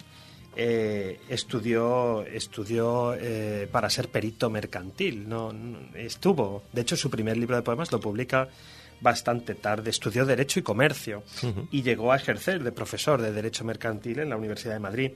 Eh, 0.54 1.18
estudió 1.30 2.22
estudió 2.26 3.14
eh, 3.18 3.66
para 3.72 3.88
ser 3.88 4.08
perito 4.08 4.50
mercantil. 4.50 5.28
No, 5.28 5.52
no- 5.52 5.78
estuvo. 5.96 6.64
De 6.72 6.82
hecho, 6.82 6.96
su 6.96 7.08
primer 7.10 7.36
libro 7.38 7.56
de 7.56 7.62
poemas 7.62 7.90
lo 7.90 8.00
publica 8.00 8.48
bastante 9.00 9.54
tarde. 9.54 9.90
Estudió 9.90 10.26
Derecho 10.26 10.60
y 10.60 10.62
Comercio 10.62 11.22
y 11.70 11.82
llegó 11.82 12.12
a 12.12 12.16
ejercer 12.16 12.62
de 12.62 12.70
profesor 12.70 13.20
de 13.22 13.32
Derecho 13.32 13.64
Mercantil 13.64 14.18
en 14.20 14.28
la 14.28 14.36
Universidad 14.36 14.74
de 14.74 14.80
Madrid. 14.80 15.12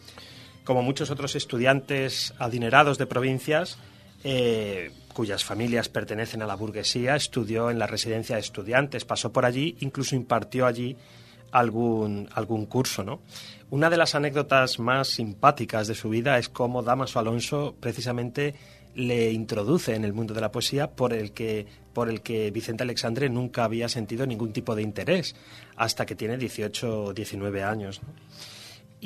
Como 0.64 0.82
muchos 0.82 1.10
otros 1.10 1.36
estudiantes 1.36 2.32
adinerados 2.38 2.96
de 2.98 3.06
provincias, 3.06 3.78
eh, 4.24 4.90
cuyas 5.16 5.46
familias 5.46 5.88
pertenecen 5.88 6.42
a 6.42 6.46
la 6.46 6.56
burguesía, 6.56 7.16
estudió 7.16 7.70
en 7.70 7.78
la 7.78 7.86
residencia 7.86 8.36
de 8.36 8.42
estudiantes, 8.42 9.06
pasó 9.06 9.32
por 9.32 9.46
allí, 9.46 9.74
incluso 9.80 10.14
impartió 10.14 10.66
allí 10.66 10.94
algún, 11.52 12.28
algún 12.34 12.66
curso, 12.66 13.02
¿no? 13.02 13.22
Una 13.70 13.88
de 13.88 13.96
las 13.96 14.14
anécdotas 14.14 14.78
más 14.78 15.08
simpáticas 15.08 15.88
de 15.88 15.94
su 15.94 16.10
vida 16.10 16.36
es 16.36 16.50
cómo 16.50 16.82
Damaso 16.82 17.18
Alonso 17.18 17.74
precisamente 17.80 18.54
le 18.94 19.32
introduce 19.32 19.94
en 19.94 20.04
el 20.04 20.12
mundo 20.12 20.34
de 20.34 20.42
la 20.42 20.52
poesía 20.52 20.90
por 20.90 21.14
el 21.14 21.32
que 21.32 21.66
por 21.94 22.10
el 22.10 22.20
que 22.20 22.50
Vicente 22.50 22.82
Alexandre 22.82 23.30
nunca 23.30 23.64
había 23.64 23.88
sentido 23.88 24.26
ningún 24.26 24.52
tipo 24.52 24.76
de 24.76 24.82
interés 24.82 25.34
hasta 25.76 26.04
que 26.04 26.14
tiene 26.14 26.36
18 26.36 27.04
o 27.04 27.14
19 27.14 27.62
años. 27.62 28.02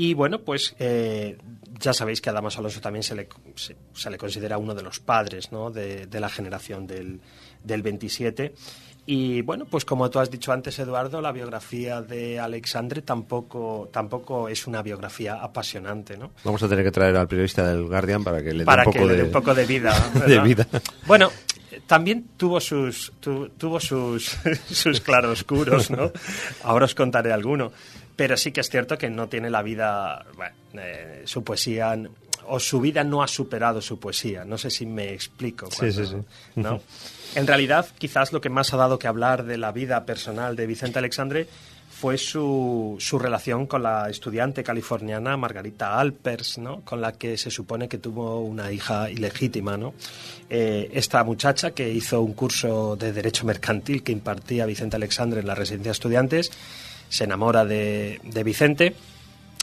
Y 0.03 0.15
bueno, 0.15 0.41
pues 0.41 0.75
eh, 0.79 1.37
ya 1.79 1.93
sabéis 1.93 2.23
que 2.23 2.31
a 2.31 2.33
Damaso 2.33 2.61
Alonso 2.61 2.81
también 2.81 3.03
se 3.03 3.15
le, 3.15 3.29
se, 3.55 3.77
se 3.93 4.09
le 4.11 4.17
considera 4.17 4.57
uno 4.57 4.75
de 4.75 4.83
los 4.83 4.99
padres 4.99 5.53
¿no? 5.53 5.71
de, 5.71 6.07
de 6.07 6.21
la 6.21 6.31
generación 6.31 6.87
del, 6.87 7.21
del 7.63 7.83
27. 7.83 8.55
Y 9.05 9.43
bueno, 9.43 9.67
pues 9.67 9.85
como 9.85 10.09
tú 10.09 10.19
has 10.19 10.31
dicho 10.31 10.53
antes, 10.53 10.79
Eduardo, 10.79 11.21
la 11.21 11.33
biografía 11.33 12.01
de 12.01 12.39
Alexandre 12.41 13.03
tampoco, 13.03 13.91
tampoco 13.93 14.49
es 14.49 14.67
una 14.67 14.81
biografía 14.83 15.35
apasionante, 15.35 16.17
¿no? 16.17 16.31
Vamos 16.45 16.63
a 16.63 16.69
tener 16.69 16.83
que 16.85 16.93
traer 16.93 17.17
al 17.17 17.29
periodista 17.29 17.69
del 17.69 17.85
Guardian 17.87 18.25
para 18.25 18.43
que 18.43 18.55
le 18.55 18.65
dé 18.65 18.71
un 18.71 18.77
que 18.77 18.85
poco 18.85 19.05
le 19.07 19.13
de, 19.13 19.17
dé 19.19 19.25
un 19.25 19.33
poco 19.33 19.55
de 19.55 19.67
vida. 19.67 20.11
de 20.27 20.41
vida. 20.41 20.67
Bueno, 21.07 21.31
también 21.87 22.29
tuvo 22.37 22.61
sus 22.61 23.13
tu- 23.21 23.49
tuvo 23.51 23.81
sus 23.81 24.37
sus 24.71 25.01
claroscuros, 25.01 25.91
¿no? 25.91 26.13
Ahora 26.63 26.85
os 26.85 26.95
contaré 26.95 27.33
alguno, 27.33 27.73
pero 28.21 28.37
sí 28.37 28.53
que 28.53 28.61
es 28.61 28.69
cierto 28.69 28.99
que 28.99 29.09
no 29.09 29.31
tiene 29.31 29.49
la 29.49 29.63
vida, 29.63 30.27
bueno, 30.37 30.55
eh, 30.75 31.23
su 31.25 31.43
poesía 31.43 31.99
o 32.49 32.61
su 32.61 32.79
vida 32.79 33.03
no 33.03 33.23
ha 33.23 33.27
superado 33.27 33.81
su 33.81 33.99
poesía. 33.99 34.45
No 34.45 34.59
sé 34.59 34.69
si 34.69 34.85
me 34.85 35.15
explico. 35.15 35.71
Sí, 35.71 35.91
sí, 35.91 36.05
sí. 36.05 36.17
¿no? 36.57 36.83
En 37.35 37.47
realidad, 37.47 37.87
quizás 37.97 38.35
lo 38.35 38.43
que 38.43 38.51
más 38.51 38.75
ha 38.75 38.77
dado 38.77 38.99
que 38.99 39.07
hablar 39.07 39.45
de 39.45 39.57
la 39.57 39.73
vida 39.73 40.05
personal 40.05 40.55
de 40.55 40.67
Vicente 40.67 40.99
Alexandre 40.99 41.49
fue 41.89 42.19
su, 42.19 42.97
su 42.99 43.19
relación 43.19 43.67
con 43.67 43.85
la 43.85 44.11
estudiante 44.11 44.63
californiana 44.63 45.39
Margarita 45.39 45.99
Alpers, 45.99 46.59
¿no? 46.59 46.83
con 46.83 47.01
la 47.01 47.13
que 47.13 47.39
se 47.39 47.51
supone 47.51 47.89
que 47.89 47.97
tuvo 47.97 48.41
una 48.41 48.71
hija 48.71 49.09
ilegítima. 49.09 49.79
¿no? 49.79 49.95
Eh, 50.51 50.91
esta 50.93 51.25
muchacha 51.25 51.71
que 51.71 51.89
hizo 51.89 52.21
un 52.21 52.35
curso 52.35 52.97
de 52.97 53.15
Derecho 53.15 53.47
Mercantil 53.47 54.03
que 54.03 54.13
impartía 54.13 54.67
Vicente 54.67 54.97
Alexandre 54.97 55.41
en 55.41 55.47
la 55.47 55.55
residencia 55.55 55.91
de 55.91 55.95
estudiantes, 55.95 56.51
se 57.11 57.25
enamora 57.25 57.67
de, 57.67 58.21
de 58.25 58.43
Vicente 58.43 58.95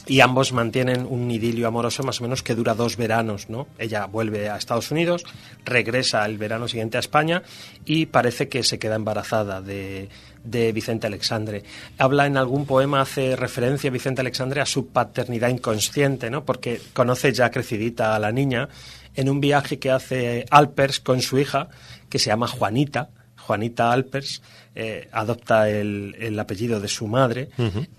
y 0.08 0.20
ambos 0.20 0.52
mantienen 0.52 1.06
un 1.08 1.30
idilio 1.30 1.68
amoroso 1.68 2.02
más 2.02 2.20
o 2.20 2.22
menos 2.22 2.42
que 2.42 2.54
dura 2.54 2.74
dos 2.74 2.96
veranos, 2.96 3.50
¿no? 3.50 3.68
Ella 3.78 4.06
vuelve 4.06 4.48
a 4.48 4.56
Estados 4.56 4.90
Unidos, 4.90 5.24
regresa 5.64 6.24
el 6.24 6.38
verano 6.38 6.66
siguiente 6.66 6.96
a 6.96 7.00
España 7.00 7.42
y 7.84 8.06
parece 8.06 8.48
que 8.48 8.62
se 8.62 8.78
queda 8.78 8.94
embarazada 8.96 9.60
de, 9.60 10.08
de 10.44 10.72
Vicente 10.72 11.06
Alexandre. 11.06 11.62
Habla 11.98 12.26
en 12.26 12.38
algún 12.38 12.64
poema, 12.64 13.02
hace 13.02 13.36
referencia 13.36 13.90
Vicente 13.90 14.22
Alexandre 14.22 14.62
a 14.62 14.66
su 14.66 14.88
paternidad 14.88 15.50
inconsciente, 15.50 16.30
¿no? 16.30 16.44
Porque 16.44 16.80
conoce 16.94 17.32
ya 17.34 17.50
crecidita 17.50 18.16
a 18.16 18.18
la 18.18 18.32
niña 18.32 18.70
en 19.14 19.28
un 19.28 19.40
viaje 19.40 19.78
que 19.78 19.90
hace 19.90 20.46
Alpers 20.50 21.00
con 21.00 21.20
su 21.20 21.38
hija, 21.38 21.68
que 22.08 22.18
se 22.18 22.30
llama 22.30 22.48
Juanita, 22.48 23.10
Juanita 23.36 23.92
Alpers, 23.92 24.42
eh, 24.80 25.08
adopta 25.10 25.68
el, 25.68 26.14
el 26.20 26.38
apellido 26.38 26.78
de 26.80 26.86
su 26.88 27.06
madre 27.08 27.48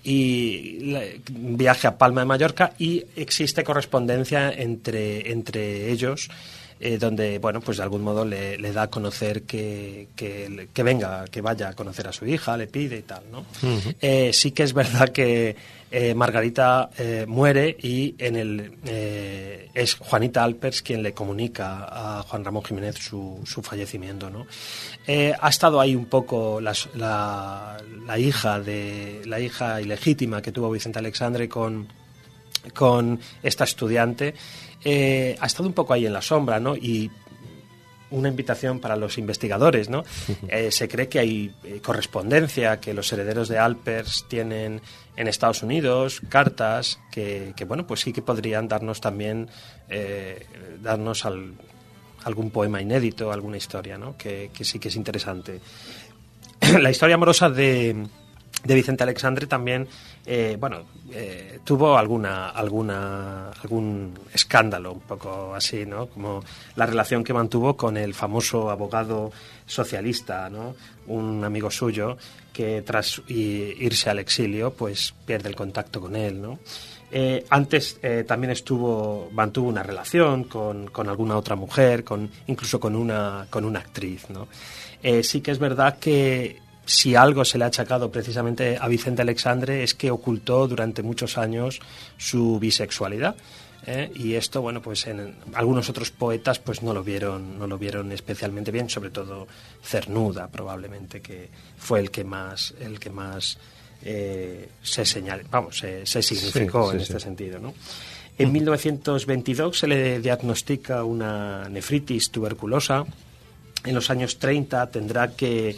y 0.03 0.79
la- 0.91 1.01
viaje 1.29 1.87
a 1.87 1.97
Palma 1.97 2.21
de 2.21 2.25
Mallorca 2.25 2.71
y 2.79 3.03
existe 3.15 3.63
correspondencia 3.63 4.51
entre, 4.51 5.29
entre 5.31 5.91
ellos. 5.91 6.29
eh, 6.81 6.97
donde, 6.97 7.39
bueno, 7.39 7.59
pues 7.59 7.75
de 7.75 7.83
algún 7.83 8.01
modo 8.03 8.23
le, 8.23 8.57
le 8.57 8.71
da 8.71 8.83
a 8.83 8.87
conocer 8.89 9.41
que, 9.43 10.07
que, 10.15 10.69
que 10.73 10.83
venga, 10.83 11.25
que 11.25 11.41
vaya 11.41 11.67
a 11.67 11.73
conocer 11.73 12.07
a 12.07 12.13
su 12.13 12.25
hija, 12.25 12.55
le 12.55 12.67
pide 12.67 12.99
y 12.99 13.01
tal, 13.01 13.23
¿no? 13.29 13.45
Eh, 13.99 14.31
sí 14.31 14.51
que 14.51 14.63
es 14.63 14.71
verdad 14.71 15.09
que 15.09 15.57
eh, 15.91 16.13
Margarita 16.13 16.91
eh, 16.97 17.25
muere 17.27 17.75
y 17.81 18.13
en 18.19 18.35
el 18.35 18.77
eh, 18.85 19.69
es 19.73 19.95
Juanita 19.95 20.43
Alpers 20.43 20.83
quien 20.83 21.01
le 21.01 21.13
comunica 21.13 21.87
a 21.89 22.23
Juan 22.23 22.45
Ramón 22.45 22.63
Jiménez 22.63 22.97
su, 22.97 23.39
su 23.43 23.63
fallecimiento, 23.63 24.29
¿no? 24.29 24.45
Ha 25.07 25.49
estado 25.49 25.79
ahí 25.79 25.95
un 25.95 26.05
poco 26.05 26.61
la, 26.61 26.73
la 26.95 28.19
hija 28.19 28.59
de 28.59 29.21
la 29.25 29.39
hija 29.39 29.81
ilegítima 29.81 30.41
que 30.41 30.51
tuvo 30.51 30.69
Vicente 30.69 30.99
Alexandre 30.99 31.49
con 31.49 31.87
con 32.75 33.19
esta 33.41 33.63
estudiante 33.63 34.35
ha 34.85 35.45
estado 35.45 35.67
un 35.67 35.73
poco 35.73 35.93
ahí 35.93 36.05
en 36.05 36.13
la 36.13 36.21
sombra, 36.21 36.59
¿no? 36.59 36.75
Una 38.11 38.29
invitación 38.29 38.79
para 38.79 38.95
los 38.95 39.17
investigadores, 39.17 39.89
¿no? 39.89 40.03
Eh, 40.47 40.71
se 40.71 40.87
cree 40.87 41.07
que 41.09 41.19
hay 41.19 41.53
eh, 41.63 41.79
correspondencia, 41.83 42.79
que 42.79 42.93
los 42.93 43.11
herederos 43.13 43.47
de 43.49 43.57
Alpers 43.59 44.25
tienen 44.27 44.81
en 45.15 45.27
Estados 45.27 45.61
Unidos 45.63 46.21
cartas 46.29 46.99
que, 47.11 47.53
que, 47.55 47.65
bueno, 47.65 47.85
pues 47.85 47.99
sí 48.01 48.11
que 48.13 48.21
podrían 48.21 48.67
darnos 48.67 48.99
también, 49.01 49.49
eh, 49.89 50.45
darnos 50.81 51.25
al- 51.25 51.53
algún 52.23 52.49
poema 52.51 52.81
inédito, 52.81 53.31
alguna 53.31 53.57
historia, 53.57 53.97
¿no? 53.97 54.17
Que, 54.17 54.49
que 54.53 54.63
sí 54.65 54.79
que 54.79 54.87
es 54.89 54.95
interesante. 54.95 55.59
la 56.81 56.89
historia 56.91 57.15
amorosa 57.15 57.49
de, 57.49 58.07
de 58.63 58.75
Vicente 58.75 59.03
Alexandre 59.03 59.47
también, 59.47 59.87
eh, 60.25 60.57
bueno, 60.59 60.83
eh, 61.11 61.59
tuvo 61.63 61.97
alguna, 61.97 62.49
alguna, 62.49 63.51
algún 63.51 64.13
escándalo 64.33 64.93
un 64.93 64.99
poco 65.01 65.55
así, 65.55 65.85
¿no? 65.85 66.07
Como 66.07 66.43
la 66.75 66.85
relación 66.85 67.23
que 67.23 67.33
mantuvo 67.33 67.77
con 67.77 67.95
el 67.95 68.13
famoso 68.13 68.69
abogado 68.69 69.31
socialista, 69.65 70.49
¿no? 70.49 70.75
Un 71.07 71.43
amigo 71.43 71.71
suyo 71.71 72.17
que 72.51 72.81
tras 72.81 73.21
irse 73.29 74.09
al 74.09 74.19
exilio, 74.19 74.73
pues 74.73 75.13
pierde 75.25 75.49
el 75.49 75.55
contacto 75.55 76.01
con 76.01 76.15
él, 76.15 76.41
¿no? 76.41 76.59
Eh, 77.11 77.45
antes 77.49 77.99
también 78.27 78.51
estuvo, 78.51 79.29
mantuvo 79.31 79.69
una 79.69 79.81
relación 79.81 80.43
con, 80.43 80.87
con 80.87 81.07
alguna 81.09 81.37
otra 81.37 81.55
mujer, 81.55 82.03
con, 82.03 82.29
incluso 82.47 82.79
con 82.79 82.95
una, 82.95 83.47
con 83.49 83.63
una 83.63 83.79
actriz, 83.79 84.29
¿no? 84.29 84.47
Sí 85.23 85.39
que 85.39 85.51
es 85.51 85.59
verdad 85.59 85.97
que 85.97 86.59
si 86.89 87.13
algo 87.13 87.45
se 87.45 87.59
le 87.59 87.65
ha 87.65 87.67
achacado 87.67 88.11
precisamente 88.11 88.79
a 88.81 88.87
Vicente 88.87 89.21
Alexandre 89.21 89.83
es 89.83 89.93
que 89.93 90.09
ocultó 90.09 90.67
durante 90.67 91.03
muchos 91.03 91.37
años 91.37 91.79
su 92.17 92.57
bisexualidad. 92.59 93.35
¿eh? 93.85 94.11
Y 94.15 94.33
esto, 94.33 94.63
bueno, 94.63 94.81
pues 94.81 95.05
en 95.05 95.35
algunos 95.53 95.87
otros 95.89 96.09
poetas 96.09 96.57
pues 96.57 96.81
no 96.81 96.91
lo 96.91 97.03
vieron, 97.03 97.59
no 97.59 97.67
lo 97.67 97.77
vieron 97.77 98.11
especialmente 98.11 98.71
bien, 98.71 98.89
sobre 98.89 99.11
todo 99.11 99.47
Cernuda 99.83 100.47
probablemente, 100.47 101.21
que 101.21 101.49
fue 101.77 101.99
el 101.99 102.09
que 102.09 102.23
más, 102.23 102.73
el 102.79 102.99
que 102.99 103.11
más 103.11 103.59
eh, 104.03 104.69
se 104.81 105.05
señal, 105.05 105.43
vamos, 105.47 105.77
se, 105.77 106.07
se 106.07 106.23
significó 106.23 106.89
sí, 106.89 106.97
en 106.97 107.05
sí. 107.05 107.11
este 107.11 107.19
sentido, 107.19 107.59
¿no? 107.59 107.75
En 108.39 108.51
1922 108.51 109.77
se 109.77 109.87
le 109.87 110.19
diagnostica 110.21 111.03
una 111.03 111.69
nefritis 111.69 112.31
tuberculosa. 112.31 113.05
En 113.83 113.93
los 113.93 114.09
años 114.09 114.39
30 114.39 114.89
tendrá 114.89 115.35
que 115.35 115.75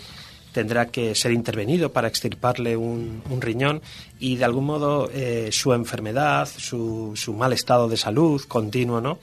tendrá 0.52 0.88
que 0.88 1.16
ser 1.16 1.32
intervenido 1.32 1.92
para 1.92 2.08
extirparle 2.08 2.78
un, 2.78 3.22
riñón 3.40 3.82
y 4.20 4.36
de 4.36 4.46
algún 4.46 4.66
modo 4.66 5.10
eh, 5.14 5.50
su 5.52 5.74
enfermedad, 5.74 6.48
su, 6.48 7.14
su 7.16 7.34
mal 7.34 7.54
estado 7.54 7.88
de 7.88 7.98
salud 7.98 8.42
continuo, 8.48 9.02
¿no? 9.02 9.20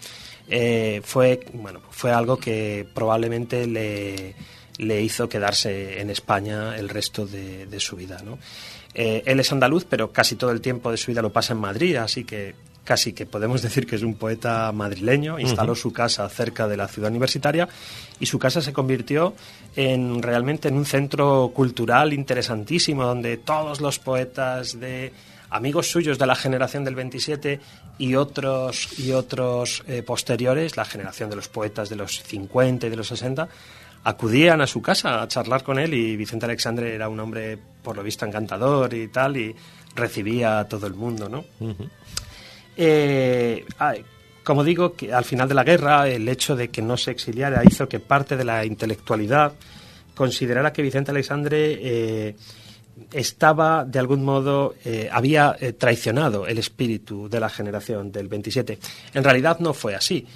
Eh, 0.51 1.03
fue 1.05 1.41
bueno 1.53 1.81
fue 1.91 2.11
algo 2.11 2.39
que 2.39 2.87
probablemente 2.95 3.66
le, 3.66 4.35
le 4.79 5.03
hizo 5.03 5.29
quedarse 5.29 6.01
en 6.01 6.09
España 6.09 6.76
el 6.76 6.89
resto 6.89 7.26
de, 7.26 7.66
de 7.66 7.81
su 7.81 7.97
vida, 7.97 8.22
¿no? 8.24 8.39
Eh, 8.95 9.22
él 9.26 9.39
es 9.41 9.53
andaluz, 9.53 9.85
pero 9.85 10.12
casi 10.12 10.37
todo 10.37 10.51
el 10.51 10.61
tiempo 10.61 10.91
de 10.91 10.97
su 10.97 11.11
vida 11.11 11.22
lo 11.22 11.31
pasa 11.31 11.53
en 11.53 11.61
Madrid, 11.61 11.97
así 11.97 12.24
que 12.24 12.55
casi 12.89 13.12
que 13.12 13.26
podemos 13.26 13.61
decir 13.61 13.86
que 13.86 13.97
es 13.97 14.03
un 14.03 14.14
poeta 14.14 14.72
madrileño. 14.72 15.39
Instaló 15.39 15.74
su 15.74 15.93
casa 15.93 16.26
cerca 16.30 16.66
de 16.66 16.78
la 16.78 16.89
ciudad 16.89 17.11
universitaria 17.11 17.68
y 18.18 18.24
su 18.24 18.39
casa 18.39 18.62
se 18.62 18.72
convirtió 18.72 19.34
en 19.76 20.22
realmente 20.22 20.68
en 20.68 20.74
un 20.74 20.86
centro 20.86 21.53
cultural 21.55 22.14
interesantísimo 22.14 23.05
donde 23.05 23.36
todos 23.36 23.82
los 23.82 23.99
poetas 23.99 24.80
de 24.80 25.12
amigos 25.51 25.91
suyos 25.91 26.18
de 26.18 26.24
la 26.24 26.34
generación 26.34 26.82
del 26.82 26.95
27 26.95 27.61
y 27.99 28.14
otros 28.14 28.99
y 28.99 29.12
otros 29.12 29.84
eh, 29.86 30.03
posteriores, 30.03 30.78
la 30.78 30.86
generación 30.86 31.28
de 31.28 31.36
los 31.36 31.49
poetas 31.49 31.91
de 31.91 31.97
los 31.97 32.22
50 32.22 32.86
y 32.86 32.91
de 32.91 32.97
los 32.97 33.09
60 33.09 33.49
acudían 34.05 34.62
a 34.62 34.66
su 34.66 34.80
casa 34.80 35.20
a 35.20 35.28
charlar 35.28 35.62
con 35.62 35.78
él 35.78 35.93
y 35.93 36.16
Vicente 36.16 36.47
Alexandre 36.47 36.95
era 36.95 37.11
un 37.11 37.20
hombre 37.20 37.59
por 37.82 37.97
lo 37.97 38.03
visto 38.03 38.24
encantador 38.24 38.95
y 38.95 39.09
tal 39.09 39.36
y 39.36 39.55
recibía 39.95 40.61
a 40.61 40.68
todo 40.68 40.86
el 40.86 40.95
mundo, 40.95 41.28
¿no? 41.28 41.45
Eh, 42.81 43.64
como 44.45 44.62
digo, 44.62 44.95
que 44.95 45.12
al 45.12 45.24
final 45.24 45.49
de 45.49 45.55
la 45.55 45.64
guerra 45.64 46.09
el 46.09 46.29
hecho 46.29 46.55
de 46.55 46.68
que 46.68 46.81
no 46.81 46.97
se 46.97 47.11
exiliara 47.11 47.62
hizo 47.64 47.89
que 47.89 47.99
parte 47.99 48.37
de 48.37 48.45
la 48.45 48.64
intelectualidad 48.64 49.53
considerara 50.14 50.72
que 50.72 50.83
Vicente 50.83 51.11
Alexandre 51.11 51.79
eh, 51.81 52.37
estaba 53.12 53.85
de 53.85 53.99
algún 53.99 54.24
modo 54.24 54.74
eh, 54.85 55.09
había 55.12 55.57
traicionado 55.76 56.47
el 56.47 56.59
espíritu 56.59 57.29
de 57.29 57.41
la 57.41 57.49
generación 57.49 58.12
del 58.12 58.29
27. 58.29 58.79
En 59.14 59.24
realidad 59.24 59.59
no 59.59 59.74
fue 59.74 59.95
así. 59.95 60.26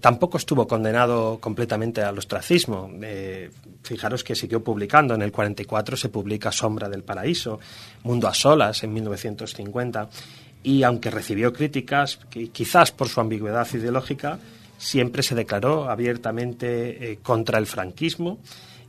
Tampoco 0.00 0.38
estuvo 0.38 0.66
condenado 0.66 1.38
completamente 1.40 2.00
al 2.00 2.16
ostracismo. 2.16 2.90
Eh, 3.02 3.50
fijaros 3.82 4.22
que 4.22 4.34
siguió 4.34 4.62
publicando. 4.62 5.14
En 5.14 5.22
el 5.22 5.32
44 5.32 5.96
se 5.96 6.08
publica 6.08 6.52
Sombra 6.52 6.88
del 6.88 7.02
Paraíso, 7.02 7.58
Mundo 8.02 8.28
a 8.28 8.34
Solas 8.34 8.84
en 8.84 8.92
1950. 8.92 10.08
Y 10.62 10.82
aunque 10.82 11.10
recibió 11.10 11.52
críticas, 11.52 12.18
qui- 12.30 12.50
quizás 12.50 12.90
por 12.92 13.08
su 13.08 13.20
ambigüedad 13.20 13.66
ideológica, 13.72 14.38
siempre 14.76 15.22
se 15.22 15.34
declaró 15.34 15.88
abiertamente 15.90 17.12
eh, 17.12 17.18
contra 17.22 17.58
el 17.58 17.66
franquismo 17.66 18.38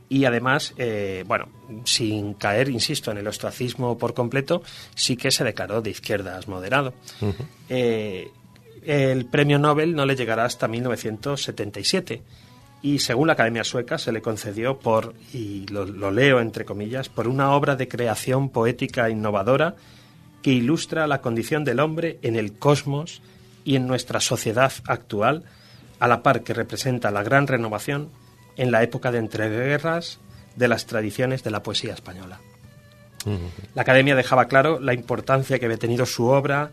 y 0.08 0.24
además, 0.24 0.74
eh, 0.76 1.22
bueno, 1.26 1.48
sin 1.84 2.34
caer, 2.34 2.68
insisto, 2.68 3.12
en 3.12 3.18
el 3.18 3.26
ostracismo 3.28 3.96
por 3.96 4.12
completo, 4.14 4.62
sí 4.94 5.16
que 5.16 5.30
se 5.30 5.44
declaró 5.44 5.80
de 5.82 5.90
izquierdas 5.90 6.48
moderado. 6.48 6.92
Eh, 7.68 8.28
el 8.84 9.26
premio 9.26 9.58
Nobel 9.58 9.94
no 9.94 10.04
le 10.06 10.16
llegará 10.16 10.44
hasta 10.44 10.66
1977 10.66 12.22
y 12.82 12.98
según 12.98 13.26
la 13.26 13.34
Academia 13.34 13.62
Sueca 13.62 13.98
se 13.98 14.10
le 14.10 14.22
concedió 14.22 14.78
por, 14.78 15.14
y 15.34 15.66
lo, 15.66 15.84
lo 15.84 16.10
leo 16.10 16.40
entre 16.40 16.64
comillas, 16.64 17.08
por 17.08 17.28
una 17.28 17.52
obra 17.52 17.76
de 17.76 17.88
creación 17.88 18.48
poética 18.48 19.10
innovadora 19.10 19.76
que 20.42 20.50
ilustra 20.50 21.06
la 21.06 21.20
condición 21.20 21.64
del 21.64 21.80
hombre 21.80 22.18
en 22.22 22.36
el 22.36 22.54
cosmos 22.54 23.22
y 23.64 23.76
en 23.76 23.86
nuestra 23.86 24.20
sociedad 24.20 24.72
actual, 24.86 25.44
a 25.98 26.08
la 26.08 26.22
par 26.22 26.42
que 26.42 26.54
representa 26.54 27.10
la 27.10 27.22
gran 27.22 27.46
renovación 27.46 28.08
en 28.56 28.70
la 28.70 28.82
época 28.82 29.12
de 29.12 29.18
entreguerras 29.18 30.18
de 30.56 30.68
las 30.68 30.86
tradiciones 30.86 31.42
de 31.42 31.50
la 31.50 31.62
poesía 31.62 31.94
española. 31.94 32.40
La 33.74 33.82
Academia 33.82 34.16
dejaba 34.16 34.46
claro 34.46 34.80
la 34.80 34.94
importancia 34.94 35.58
que 35.58 35.66
había 35.66 35.76
tenido 35.76 36.06
su 36.06 36.26
obra 36.26 36.70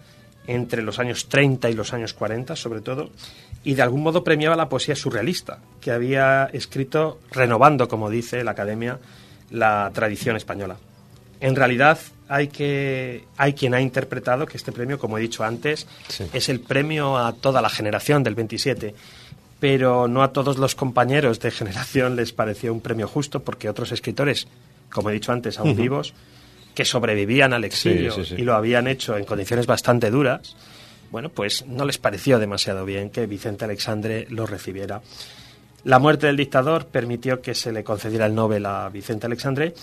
entre 0.48 0.82
los 0.82 0.98
años 0.98 1.28
30 1.28 1.70
y 1.70 1.74
los 1.74 1.94
años 1.94 2.14
40, 2.14 2.56
sobre 2.56 2.80
todo, 2.80 3.10
y 3.66 3.74
de 3.74 3.82
algún 3.82 4.02
modo 4.02 4.24
premiaba 4.24 4.56
la 4.56 4.70
poesía 4.70 4.96
surrealista, 4.96 5.60
que 5.82 5.92
había 5.92 6.46
escrito 6.54 7.20
renovando, 7.32 7.90
como 7.90 8.10
dice 8.10 8.46
la 8.46 8.52
Academia, 8.52 9.00
la 9.52 9.92
tradición 9.94 10.38
española. 10.38 10.78
En 11.40 11.56
realidad, 11.56 12.00
hay, 12.28 12.48
que, 12.48 13.26
hay 13.38 13.54
quien 13.54 13.74
ha 13.74 13.82
interpretado 13.82 14.46
que 14.46 14.58
este 14.58 14.72
premio, 14.72 14.98
como 15.00 15.18
he 15.18 15.22
dicho 15.22 15.44
antes, 15.44 15.88
Sí. 16.08 16.26
es 16.34 16.50
el 16.50 16.60
premio 16.60 17.18
a 17.18 17.34
toda 17.34 17.62
la 17.62 17.70
generación 17.70 18.24
del 18.24 18.36
27, 18.36 18.96
pero 19.60 20.08
no 20.08 20.24
a 20.24 20.34
todos 20.34 20.58
los 20.58 20.76
compañeros 20.76 21.40
de 21.40 21.52
generación 21.52 22.16
les 22.16 22.34
pareció 22.34 22.74
un 22.74 22.82
premio 22.82 23.08
justo, 23.08 23.42
porque 23.44 23.70
otros 23.70 23.92
escritores, 23.92 24.48
como 24.92 25.10
he 25.10 25.14
dicho 25.14 25.32
antes, 25.32 25.58
aún 25.60 25.76
vivos, 25.76 26.14
que 26.76 26.86
sobrevivían 26.86 27.54
al 27.54 27.64
exilio 27.64 28.12
sí, 28.12 28.26
sí. 28.26 28.36
y 28.38 28.44
lo 28.44 28.54
habían 28.54 28.88
hecho 28.88 29.18
en 29.18 29.26
condiciones 29.26 29.66
bastante 29.66 30.12
duras, 30.12 30.56
bueno, 31.10 31.30
pues 31.30 31.66
no 31.66 31.86
les 31.86 31.98
pareció 31.98 32.38
demasiado 32.38 32.86
bien 32.86 33.10
que 33.10 33.26
Vicente 33.26 33.66
Alexandre 33.66 34.28
lo 34.30 34.46
recibiera. 34.46 35.02
La 35.86 36.00
muerte 36.00 36.28
del 36.28 36.36
dictador 36.38 36.86
permitió 36.88 37.42
que 37.42 37.56
se 37.56 37.72
le 37.72 37.84
concediera 37.84 38.26
el 38.26 38.36
Nobel 38.36 38.66
a 38.66 38.90
Vicente 38.90 39.26
Alexandre 39.26 39.74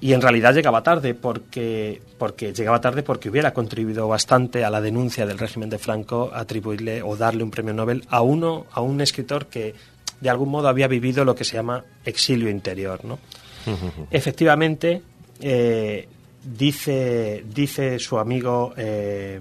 y 0.00 0.12
en 0.12 0.20
realidad 0.20 0.54
llegaba 0.54 0.82
tarde 0.82 1.14
porque, 1.14 2.00
porque 2.18 2.52
llegaba 2.52 2.80
tarde 2.80 3.02
porque 3.02 3.28
hubiera 3.28 3.52
contribuido 3.52 4.06
bastante 4.06 4.64
a 4.64 4.70
la 4.70 4.80
denuncia 4.80 5.26
del 5.26 5.38
régimen 5.38 5.70
de 5.70 5.78
Franco 5.78 6.30
atribuirle 6.32 7.02
o 7.02 7.16
darle 7.16 7.42
un 7.42 7.50
premio 7.50 7.74
Nobel 7.74 8.04
a 8.08 8.22
uno 8.22 8.66
a 8.72 8.80
un 8.80 9.00
escritor 9.00 9.46
que 9.46 9.74
de 10.20 10.30
algún 10.30 10.50
modo 10.50 10.68
había 10.68 10.86
vivido 10.86 11.24
lo 11.24 11.34
que 11.34 11.44
se 11.44 11.54
llama 11.54 11.84
exilio 12.04 12.48
interior, 12.48 13.04
¿no? 13.04 13.18
Efectivamente, 14.10 15.02
eh, 15.40 16.08
dice, 16.44 17.44
dice 17.52 17.98
su 17.98 18.18
amigo 18.18 18.72
eh, 18.76 19.40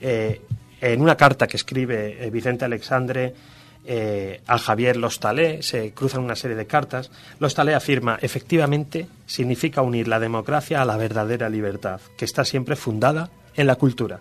eh, 0.00 0.40
en 0.80 1.00
una 1.00 1.16
carta 1.16 1.46
que 1.46 1.56
escribe 1.56 2.30
Vicente 2.30 2.64
Alexandre 2.64 3.34
eh, 3.84 4.40
a 4.46 4.58
Javier 4.58 4.96
Lostalé, 4.96 5.62
se 5.62 5.92
cruzan 5.92 6.22
una 6.22 6.36
serie 6.36 6.56
de 6.56 6.66
cartas. 6.66 7.10
Lostalé 7.38 7.74
afirma, 7.74 8.18
efectivamente, 8.22 9.08
significa 9.26 9.82
unir 9.82 10.08
la 10.08 10.20
democracia 10.20 10.80
a 10.80 10.84
la 10.84 10.96
verdadera 10.96 11.48
libertad, 11.48 12.00
que 12.16 12.24
está 12.24 12.44
siempre 12.44 12.76
fundada 12.76 13.30
en 13.56 13.66
la 13.66 13.76
cultura. 13.76 14.20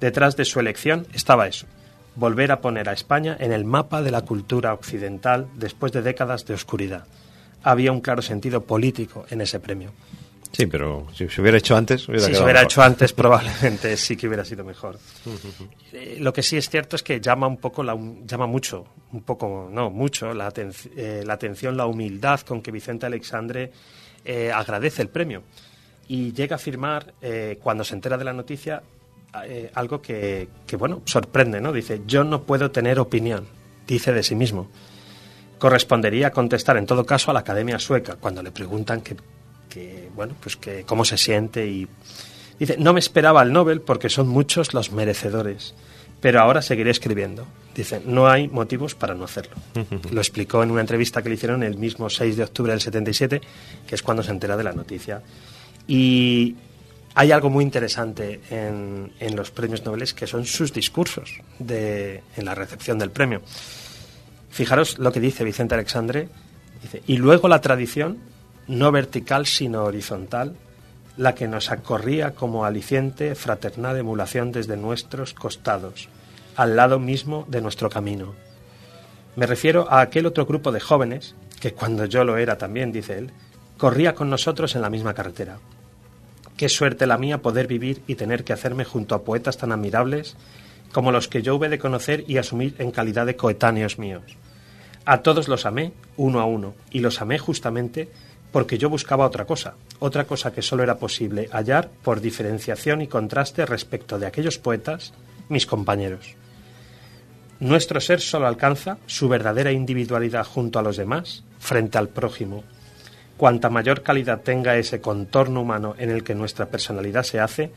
Detrás 0.00 0.36
de 0.36 0.44
su 0.44 0.60
elección 0.60 1.06
estaba 1.12 1.48
eso, 1.48 1.66
volver 2.14 2.52
a 2.52 2.60
poner 2.60 2.88
a 2.88 2.92
España 2.92 3.36
en 3.38 3.52
el 3.52 3.64
mapa 3.64 4.00
de 4.02 4.10
la 4.10 4.22
cultura 4.22 4.72
occidental 4.72 5.48
después 5.56 5.92
de 5.92 6.02
décadas 6.02 6.46
de 6.46 6.54
oscuridad. 6.54 7.04
Había 7.62 7.92
un 7.92 8.00
claro 8.00 8.22
sentido 8.22 8.62
político 8.62 9.26
en 9.30 9.40
ese 9.40 9.60
premio. 9.60 9.92
Sí, 10.52 10.66
pero 10.66 11.06
si 11.14 11.28
se 11.28 11.40
hubiera 11.40 11.58
hecho 11.58 11.76
antes, 11.76 12.08
hubiera 12.08 12.26
Si 12.26 12.32
se 12.34 12.38
hubiera 12.42 12.60
mejor. 12.60 12.64
hecho 12.72 12.82
antes, 12.82 13.12
probablemente 13.12 13.96
sí 13.96 14.16
que 14.16 14.26
hubiera 14.26 14.44
sido 14.44 14.64
mejor. 14.64 14.98
Eh, 15.90 16.18
lo 16.20 16.34
que 16.34 16.42
sí 16.42 16.58
es 16.58 16.68
cierto 16.68 16.96
es 16.96 17.02
que 17.02 17.18
llama 17.18 17.46
un 17.46 17.56
poco, 17.56 17.82
la, 17.82 17.96
llama 18.26 18.46
mucho, 18.46 18.84
un 19.12 19.22
poco, 19.22 19.70
no, 19.72 19.88
mucho, 19.88 20.34
la, 20.34 20.52
aten- 20.52 20.90
eh, 20.96 21.22
la 21.24 21.32
atención, 21.32 21.78
la 21.78 21.86
humildad 21.86 22.40
con 22.40 22.60
que 22.60 22.70
Vicente 22.70 23.06
Alexandre 23.06 23.72
eh, 24.22 24.52
agradece 24.52 25.00
el 25.00 25.08
premio. 25.08 25.42
Y 26.06 26.32
llega 26.34 26.56
a 26.56 26.58
afirmar, 26.58 27.14
eh, 27.22 27.58
cuando 27.62 27.84
se 27.84 27.94
entera 27.94 28.18
de 28.18 28.24
la 28.24 28.34
noticia, 28.34 28.82
algo 29.74 30.02
que, 30.02 30.48
que, 30.66 30.76
bueno, 30.76 31.00
sorprende, 31.06 31.58
¿no? 31.60 31.72
Dice, 31.72 32.02
yo 32.06 32.22
no 32.24 32.42
puedo 32.42 32.70
tener 32.70 32.98
opinión, 33.00 33.46
dice 33.86 34.12
de 34.12 34.22
sí 34.22 34.34
mismo. 34.34 34.68
Correspondería 35.58 36.30
contestar, 36.30 36.76
en 36.76 36.84
todo 36.86 37.04
caso, 37.06 37.30
a 37.30 37.34
la 37.34 37.40
Academia 37.40 37.78
Sueca, 37.78 38.16
cuando 38.16 38.42
le 38.42 38.50
preguntan 38.52 39.00
que, 39.00 39.16
que, 39.68 40.08
bueno, 40.14 40.34
pues 40.40 40.56
que 40.56 40.84
cómo 40.84 41.04
se 41.04 41.18
siente 41.18 41.66
y 41.66 41.86
dice, 42.58 42.76
no 42.78 42.92
me 42.92 43.00
esperaba 43.00 43.42
el 43.42 43.52
Nobel 43.52 43.80
porque 43.80 44.08
son 44.08 44.28
muchos 44.28 44.74
los 44.74 44.92
merecedores, 44.92 45.74
pero 46.20 46.40
ahora 46.40 46.62
seguiré 46.62 46.90
escribiendo. 46.90 47.46
Dice, 47.74 48.02
no 48.04 48.26
hay 48.26 48.48
motivos 48.48 48.94
para 48.94 49.14
no 49.14 49.24
hacerlo. 49.24 49.54
Lo 50.10 50.20
explicó 50.20 50.62
en 50.62 50.70
una 50.70 50.80
entrevista 50.80 51.22
que 51.22 51.28
le 51.28 51.36
hicieron 51.36 51.62
el 51.62 51.76
mismo 51.76 52.10
6 52.10 52.36
de 52.36 52.44
octubre 52.44 52.72
del 52.72 52.80
77, 52.80 53.40
que 53.86 53.94
es 53.94 54.02
cuando 54.02 54.22
se 54.22 54.32
entera 54.32 54.56
de 54.56 54.64
la 54.64 54.72
noticia. 54.72 55.22
Y 55.86 56.56
hay 57.14 57.32
algo 57.32 57.50
muy 57.50 57.64
interesante 57.64 58.40
en, 58.50 59.12
en 59.18 59.36
los 59.36 59.50
premios 59.50 59.84
Nobel 59.84 60.12
que 60.14 60.26
son 60.26 60.44
sus 60.44 60.72
discursos 60.72 61.40
de, 61.58 62.22
en 62.36 62.44
la 62.44 62.54
recepción 62.54 62.98
del 62.98 63.10
premio. 63.10 63.42
Fijaros 64.50 64.98
lo 64.98 65.12
que 65.12 65.20
dice 65.20 65.44
Vicente 65.44 65.74
Alexandre. 65.74 66.28
Dice, 66.82 67.02
y 67.06 67.16
luego 67.16 67.48
la 67.48 67.60
tradición, 67.60 68.18
no 68.68 68.92
vertical 68.92 69.46
sino 69.46 69.84
horizontal, 69.84 70.54
la 71.16 71.34
que 71.34 71.48
nos 71.48 71.70
acorría 71.70 72.32
como 72.34 72.64
aliciente 72.64 73.34
fraternal 73.34 73.96
emulación 73.96 74.52
desde 74.52 74.76
nuestros 74.76 75.34
costados, 75.34 76.08
al 76.54 76.76
lado 76.76 77.00
mismo 77.00 77.44
de 77.48 77.60
nuestro 77.60 77.90
camino. 77.90 78.34
Me 79.34 79.46
refiero 79.46 79.90
a 79.90 80.00
aquel 80.00 80.26
otro 80.26 80.46
grupo 80.46 80.70
de 80.70 80.80
jóvenes, 80.80 81.34
que 81.60 81.72
cuando 81.72 82.04
yo 82.04 82.24
lo 82.24 82.36
era 82.36 82.56
también, 82.56 82.92
dice 82.92 83.18
él, 83.18 83.32
corría 83.78 84.14
con 84.14 84.30
nosotros 84.30 84.76
en 84.76 84.82
la 84.82 84.90
misma 84.90 85.14
carretera. 85.14 85.58
Qué 86.56 86.68
suerte 86.68 87.06
la 87.06 87.18
mía 87.18 87.42
poder 87.42 87.66
vivir 87.66 88.02
y 88.06 88.16
tener 88.16 88.44
que 88.44 88.52
hacerme 88.52 88.84
junto 88.84 89.14
a 89.14 89.22
poetas 89.22 89.56
tan 89.56 89.72
admirables 89.72 90.36
como 90.92 91.12
los 91.12 91.28
que 91.28 91.42
yo 91.42 91.56
hube 91.56 91.68
de 91.68 91.78
conocer 91.78 92.24
y 92.26 92.38
asumir 92.38 92.74
en 92.78 92.90
calidad 92.90 93.26
de 93.26 93.36
coetáneos 93.36 93.98
míos. 93.98 94.22
A 95.04 95.22
todos 95.22 95.48
los 95.48 95.66
amé, 95.66 95.92
uno 96.16 96.40
a 96.40 96.44
uno, 96.44 96.74
y 96.90 97.00
los 97.00 97.20
amé 97.20 97.38
justamente 97.38 98.08
porque 98.52 98.78
yo 98.78 98.88
buscaba 98.88 99.26
otra 99.26 99.44
cosa, 99.44 99.74
otra 99.98 100.24
cosa 100.24 100.52
que 100.52 100.62
solo 100.62 100.82
era 100.82 100.98
posible 100.98 101.48
hallar 101.52 101.90
por 102.02 102.20
diferenciación 102.20 103.02
y 103.02 103.06
contraste 103.06 103.66
respecto 103.66 104.18
de 104.18 104.26
aquellos 104.26 104.58
poetas, 104.58 105.12
mis 105.48 105.66
compañeros. 105.66 106.34
Nuestro 107.60 108.00
ser 108.00 108.20
solo 108.20 108.46
alcanza 108.46 108.98
su 109.06 109.28
verdadera 109.28 109.72
individualidad 109.72 110.46
junto 110.46 110.78
a 110.78 110.82
los 110.82 110.96
demás, 110.96 111.42
frente 111.58 111.98
al 111.98 112.08
prójimo. 112.08 112.62
Cuanta 113.36 113.68
mayor 113.68 114.02
calidad 114.02 114.40
tenga 114.40 114.76
ese 114.76 115.00
contorno 115.00 115.62
humano 115.62 115.94
en 115.98 116.10
el 116.10 116.22
que 116.22 116.34
nuestra 116.34 116.66
personalidad 116.66 117.24
se 117.24 117.40
hace, 117.40 117.70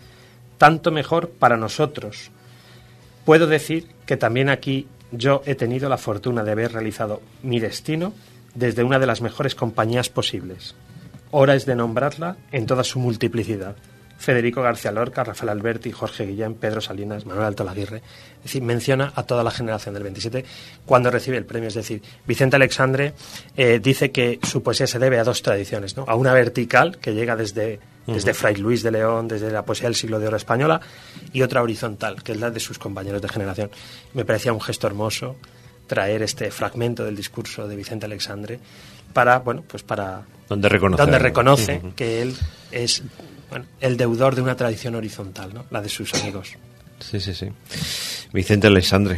tanto 0.57 0.91
mejor 0.91 1.29
para 1.29 1.57
nosotros. 1.57 2.31
Puedo 3.25 3.47
decir 3.47 3.87
que 4.05 4.17
también 4.17 4.49
aquí 4.49 4.87
yo 5.11 5.41
he 5.45 5.55
tenido 5.55 5.89
la 5.89 5.97
fortuna 5.97 6.43
de 6.43 6.51
haber 6.51 6.73
realizado 6.73 7.21
mi 7.43 7.59
destino 7.59 8.13
desde 8.55 8.83
una 8.83 8.99
de 8.99 9.07
las 9.07 9.21
mejores 9.21 9.55
compañías 9.55 10.09
posibles. 10.09 10.75
Hora 11.31 11.55
es 11.55 11.65
de 11.65 11.75
nombrarla 11.75 12.37
en 12.51 12.65
toda 12.65 12.83
su 12.83 12.99
multiplicidad. 12.99 13.75
Federico 14.21 14.61
García 14.61 14.91
Lorca, 14.91 15.23
Rafael 15.23 15.49
Alberti, 15.49 15.91
Jorge 15.91 16.27
Guillén, 16.27 16.53
Pedro 16.53 16.79
Salinas, 16.79 17.25
Manuel 17.25 17.47
Alto 17.47 17.63
Laguirre. 17.63 18.03
Es 18.37 18.43
decir, 18.43 18.61
menciona 18.61 19.11
a 19.15 19.23
toda 19.23 19.43
la 19.43 19.49
generación 19.49 19.95
del 19.95 20.03
27 20.03 20.45
cuando 20.85 21.09
recibe 21.09 21.37
el 21.37 21.45
premio. 21.45 21.69
Es 21.69 21.73
decir, 21.73 22.03
Vicente 22.27 22.55
Alexandre 22.55 23.13
eh, 23.57 23.79
dice 23.81 24.11
que 24.11 24.39
su 24.43 24.61
poesía 24.61 24.85
se 24.85 24.99
debe 24.99 25.17
a 25.17 25.23
dos 25.23 25.41
tradiciones, 25.41 25.97
¿no? 25.97 26.05
A 26.07 26.13
una 26.13 26.33
vertical 26.33 26.99
que 26.99 27.15
llega 27.15 27.35
desde, 27.35 27.79
desde 28.05 28.35
Fray 28.35 28.57
Luis 28.57 28.83
de 28.83 28.91
León, 28.91 29.27
desde 29.27 29.49
la 29.49 29.65
poesía 29.65 29.87
del 29.87 29.95
siglo 29.95 30.19
de 30.19 30.27
oro 30.27 30.37
española, 30.37 30.81
y 31.33 31.41
otra 31.41 31.63
horizontal, 31.63 32.21
que 32.21 32.33
es 32.33 32.39
la 32.39 32.51
de 32.51 32.59
sus 32.59 32.77
compañeros 32.77 33.23
de 33.23 33.29
generación. 33.29 33.71
Me 34.13 34.23
parecía 34.23 34.53
un 34.53 34.61
gesto 34.61 34.85
hermoso 34.85 35.35
traer 35.91 36.21
este 36.21 36.49
fragmento 36.51 37.03
del 37.03 37.17
discurso 37.17 37.67
de 37.67 37.75
Vicente 37.75 38.05
Alexandre 38.05 38.57
para, 39.11 39.39
bueno, 39.39 39.61
pues 39.67 39.83
para 39.83 40.21
Donde 40.47 40.69
reconoce. 40.69 41.03
donde 41.03 41.19
reconoce 41.19 41.81
que 41.97 42.21
él 42.21 42.33
es 42.71 43.03
bueno, 43.49 43.65
el 43.81 43.97
deudor 43.97 44.35
de 44.35 44.41
una 44.41 44.55
tradición 44.55 44.95
horizontal, 44.95 45.53
¿no? 45.53 45.65
la 45.69 45.81
de 45.81 45.89
sus 45.89 46.13
amigos. 46.13 46.53
Sí, 47.01 47.19
sí, 47.19 47.33
sí. 47.33 47.49
Vicente 48.31 48.67
Alexandre, 48.67 49.17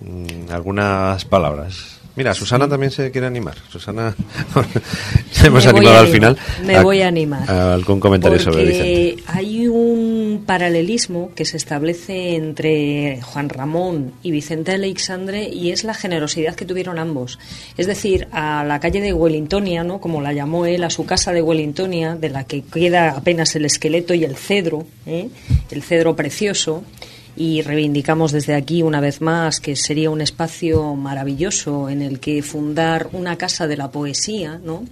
mm, 0.00 0.50
algunas 0.52 1.24
palabras. 1.24 1.95
Mira, 2.16 2.32
Susana 2.32 2.66
también 2.66 2.90
se 2.90 3.10
quiere 3.10 3.26
animar. 3.26 3.56
Susana, 3.70 4.14
se 5.30 5.48
hemos 5.48 5.64
Me 5.64 5.70
animado 5.70 5.98
al 5.98 6.06
animar, 6.06 6.34
final. 6.36 6.66
me 6.66 6.82
voy 6.82 7.02
a 7.02 7.08
animar. 7.08 7.50
algún 7.50 8.00
comentario 8.00 8.38
sobre 8.38 8.64
Vicente. 8.64 9.22
Hay 9.26 9.68
un 9.68 10.42
paralelismo 10.46 11.32
que 11.34 11.44
se 11.44 11.58
establece 11.58 12.34
entre 12.36 13.20
Juan 13.22 13.50
Ramón 13.50 14.12
y 14.22 14.30
Vicente 14.30 14.72
Aleixandre 14.72 15.48
y 15.48 15.72
es 15.72 15.84
la 15.84 15.92
generosidad 15.92 16.54
que 16.54 16.64
tuvieron 16.64 16.98
ambos. 16.98 17.38
Es 17.76 17.86
decir, 17.86 18.28
a 18.32 18.64
la 18.64 18.80
calle 18.80 19.02
de 19.02 19.12
Wellingtonia, 19.12 19.84
¿no? 19.84 20.00
como 20.00 20.22
la 20.22 20.32
llamó 20.32 20.64
él, 20.64 20.84
a 20.84 20.90
su 20.90 21.04
casa 21.04 21.32
de 21.32 21.42
Wellingtonia, 21.42 22.16
de 22.16 22.30
la 22.30 22.44
que 22.44 22.62
queda 22.62 23.10
apenas 23.10 23.54
el 23.56 23.66
esqueleto 23.66 24.14
y 24.14 24.24
el 24.24 24.36
cedro, 24.36 24.86
¿eh? 25.04 25.28
el 25.70 25.82
cedro 25.82 26.16
precioso, 26.16 26.82
y 27.36 27.62
reivindicamos 27.62 28.32
desde 28.32 28.54
aquí 28.54 28.82
una 28.82 29.00
vez 29.00 29.20
más 29.20 29.60
que 29.60 29.76
sería 29.76 30.10
un 30.10 30.20
espacio 30.20 30.94
maravilloso 30.94 31.88
en 31.88 32.02
el 32.02 32.18
que 32.18 32.42
fundar 32.42 33.10
una 33.12 33.36
casa 33.36 33.66
de 33.66 33.76
la 33.76 33.90
poesía, 33.90 34.58
¿no? 34.64 34.84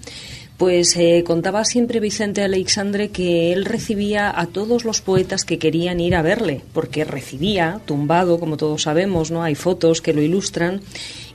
Pues 0.56 0.94
eh, 0.96 1.24
contaba 1.26 1.64
siempre 1.64 1.98
Vicente 1.98 2.42
Aleixandre 2.42 3.08
que 3.08 3.52
él 3.52 3.64
recibía 3.64 4.32
a 4.38 4.46
todos 4.46 4.84
los 4.84 5.00
poetas 5.00 5.44
que 5.44 5.58
querían 5.58 5.98
ir 5.98 6.14
a 6.14 6.22
verle, 6.22 6.60
porque 6.72 7.04
recibía, 7.04 7.80
tumbado, 7.86 8.38
como 8.38 8.56
todos 8.56 8.82
sabemos, 8.82 9.32
¿no? 9.32 9.42
Hay 9.42 9.56
fotos 9.56 10.00
que 10.00 10.12
lo 10.12 10.22
ilustran, 10.22 10.80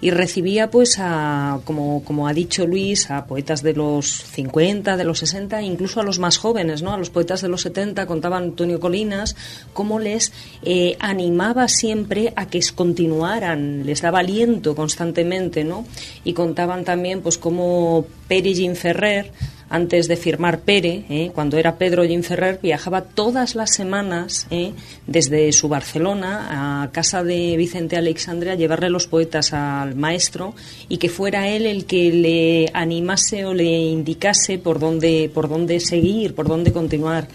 y 0.01 0.11
recibía, 0.11 0.69
pues, 0.71 0.97
a, 0.99 1.59
como, 1.65 2.03
como 2.03 2.27
ha 2.27 2.33
dicho 2.33 2.65
Luis, 2.65 3.11
a 3.11 3.25
poetas 3.25 3.61
de 3.63 3.73
los 3.73 4.07
50, 4.07 4.95
de 4.95 5.03
los 5.03 5.19
60, 5.19 5.61
incluso 5.61 5.99
a 5.99 6.03
los 6.03 6.19
más 6.19 6.37
jóvenes, 6.37 6.81
¿no? 6.81 6.93
A 6.93 6.97
los 6.97 7.09
poetas 7.09 7.41
de 7.41 7.49
los 7.49 7.61
70, 7.61 8.05
contaba 8.05 8.37
Antonio 8.37 8.79
Colinas, 8.79 9.35
cómo 9.73 9.99
les 9.99 10.31
eh, 10.63 10.95
animaba 10.99 11.67
siempre 11.67 12.33
a 12.35 12.47
que 12.47 12.59
continuaran, 12.75 13.85
les 13.85 14.01
daba 14.01 14.19
aliento 14.19 14.75
constantemente, 14.75 15.63
¿no? 15.63 15.85
Y 16.23 16.33
contaban 16.33 16.85
también, 16.85 17.21
pues, 17.21 17.37
cómo 17.37 18.05
Pere 18.27 18.75
Ferrer, 18.75 19.31
antes 19.69 20.07
de 20.07 20.17
firmar 20.17 20.61
Pere, 20.61 21.05
¿eh? 21.09 21.31
cuando 21.33 21.57
era 21.57 21.77
Pedro 21.77 22.03
Ferrer, 22.23 22.59
viajaba 22.61 23.01
todas 23.01 23.55
las 23.55 23.73
semanas 23.73 24.47
¿eh? 24.49 24.73
desde 25.05 25.51
su 25.51 25.69
Barcelona 25.69 26.83
a 26.83 26.91
casa 26.91 27.23
de 27.23 27.55
Vicente 27.55 27.95
Alexandre 27.95 28.51
a 28.51 28.55
llevarle 28.55 28.89
los 28.89 29.07
poetas 29.07 29.53
al 29.53 29.95
maestro 29.95 30.55
y 30.87 30.97
que 30.97 31.09
fuera 31.09 31.47
él 31.47 31.65
el 31.65 31.85
que 31.85 32.11
le 32.11 32.71
animase 32.73 33.45
o 33.45 33.53
le 33.53 33.63
indicase 33.63 34.57
por 34.57 34.79
dónde, 34.79 35.29
por 35.33 35.47
dónde 35.47 35.79
seguir, 35.79 36.33
por 36.33 36.47
dónde 36.47 36.71
continuar. 36.71 37.27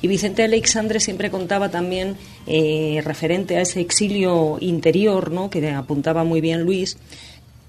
Y 0.00 0.08
Vicente 0.08 0.42
Alexandre 0.42 0.98
siempre 0.98 1.30
contaba 1.30 1.70
también, 1.70 2.16
eh, 2.46 3.00
referente 3.04 3.56
a 3.56 3.60
ese 3.60 3.80
exilio 3.80 4.56
interior, 4.60 5.30
¿no? 5.30 5.48
que 5.48 5.70
apuntaba 5.70 6.24
muy 6.24 6.40
bien 6.40 6.62
Luis, 6.62 6.96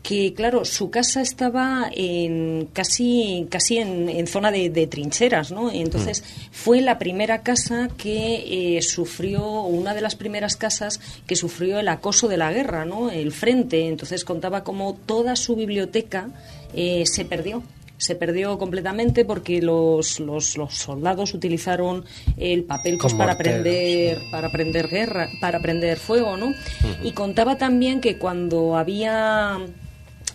que 0.03 0.33
claro, 0.33 0.65
su 0.65 0.91
casa 0.91 1.21
estaba 1.21 1.89
en 1.95 2.67
casi, 2.73 3.47
casi 3.49 3.77
en, 3.77 4.27
zona 4.27 4.51
de, 4.51 4.87
trincheras, 4.87 5.51
¿no? 5.51 5.71
Entonces 5.71 6.25
fue 6.51 6.81
la 6.81 6.99
primera 6.99 7.41
casa 7.41 7.87
que 7.97 8.77
eh, 8.77 8.81
sufrió, 8.81 9.61
una 9.61 9.95
de 9.95 10.01
las 10.01 10.15
primeras 10.17 10.57
casas 10.57 10.99
que 11.25 11.37
sufrió 11.37 11.79
el 11.79 11.87
acoso 11.87 12.27
de 12.27 12.35
la 12.35 12.51
guerra, 12.51 12.83
¿no? 12.83 13.09
El 13.09 13.31
frente. 13.31 13.87
Entonces 13.87 14.25
contaba 14.25 14.65
como 14.65 14.93
toda 15.05 15.37
su 15.37 15.55
biblioteca 15.55 16.27
eh, 16.75 17.05
se 17.05 17.23
perdió 17.23 17.63
se 17.95 18.15
perdió 18.15 18.57
completamente 18.57 19.23
porque 19.23 19.61
los, 19.61 20.19
los, 20.19 20.57
los 20.57 20.73
soldados 20.73 21.33
utilizaron 21.33 22.03
el 22.35 22.65
papel 22.65 22.97
pues, 22.99 23.13
para 23.13 23.37
prender 23.37 24.17
para 24.29 24.51
prender 24.51 24.89
guerra 24.89 25.29
para 25.39 25.61
prender 25.61 25.97
fuego 25.97 26.35
no 26.35 26.53
y 27.01 27.11
contaba 27.11 27.57
también 27.57 28.01
que 28.01 28.17
cuando 28.17 28.75
había 28.75 29.59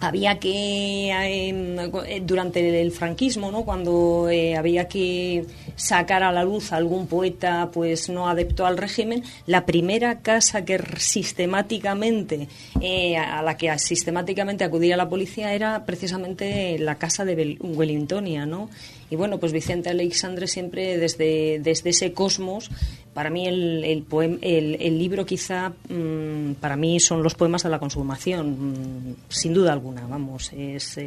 había 0.00 0.38
que 0.38 1.10
eh, 1.10 2.22
durante 2.24 2.80
el 2.80 2.92
franquismo 2.92 3.50
no 3.50 3.64
cuando 3.64 4.28
eh, 4.30 4.56
había 4.56 4.88
que 4.88 5.44
sacar 5.78 6.22
a 6.22 6.32
la 6.32 6.44
luz 6.44 6.72
algún 6.72 7.06
poeta 7.06 7.70
pues 7.72 8.10
no 8.10 8.28
adepto 8.28 8.66
al 8.66 8.76
régimen 8.76 9.22
la 9.46 9.64
primera 9.64 10.20
casa 10.20 10.64
que 10.64 10.78
sistemáticamente 10.98 12.48
eh, 12.80 13.16
a 13.16 13.40
la 13.42 13.56
que 13.56 13.78
sistemáticamente 13.78 14.64
acudía 14.64 14.96
la 14.96 15.08
policía 15.08 15.54
era 15.54 15.86
precisamente 15.86 16.78
la 16.78 16.96
casa 16.96 17.24
de 17.24 17.56
Wellingtonia 17.60 18.44
no 18.44 18.68
y 19.10 19.16
bueno, 19.16 19.38
pues 19.38 19.52
Vicente 19.52 19.88
Alexandre 19.88 20.46
siempre 20.46 20.98
desde, 20.98 21.60
desde 21.60 21.90
ese 21.90 22.12
cosmos, 22.12 22.70
para 23.14 23.30
mí 23.30 23.46
el, 23.46 23.82
el, 23.84 24.76
el, 24.80 24.98
libro 24.98 25.24
quizá, 25.24 25.72
mm, 25.88 26.54
para 26.60 26.76
mí 26.76 27.00
son 27.00 27.22
los 27.22 27.34
poemas 27.34 27.62
de 27.62 27.70
la 27.70 27.78
consumación, 27.78 28.50
mm, 28.50 29.16
sin 29.28 29.54
duda 29.54 29.72
alguna, 29.72 30.06
vamos, 30.06 30.52
es 30.52 30.98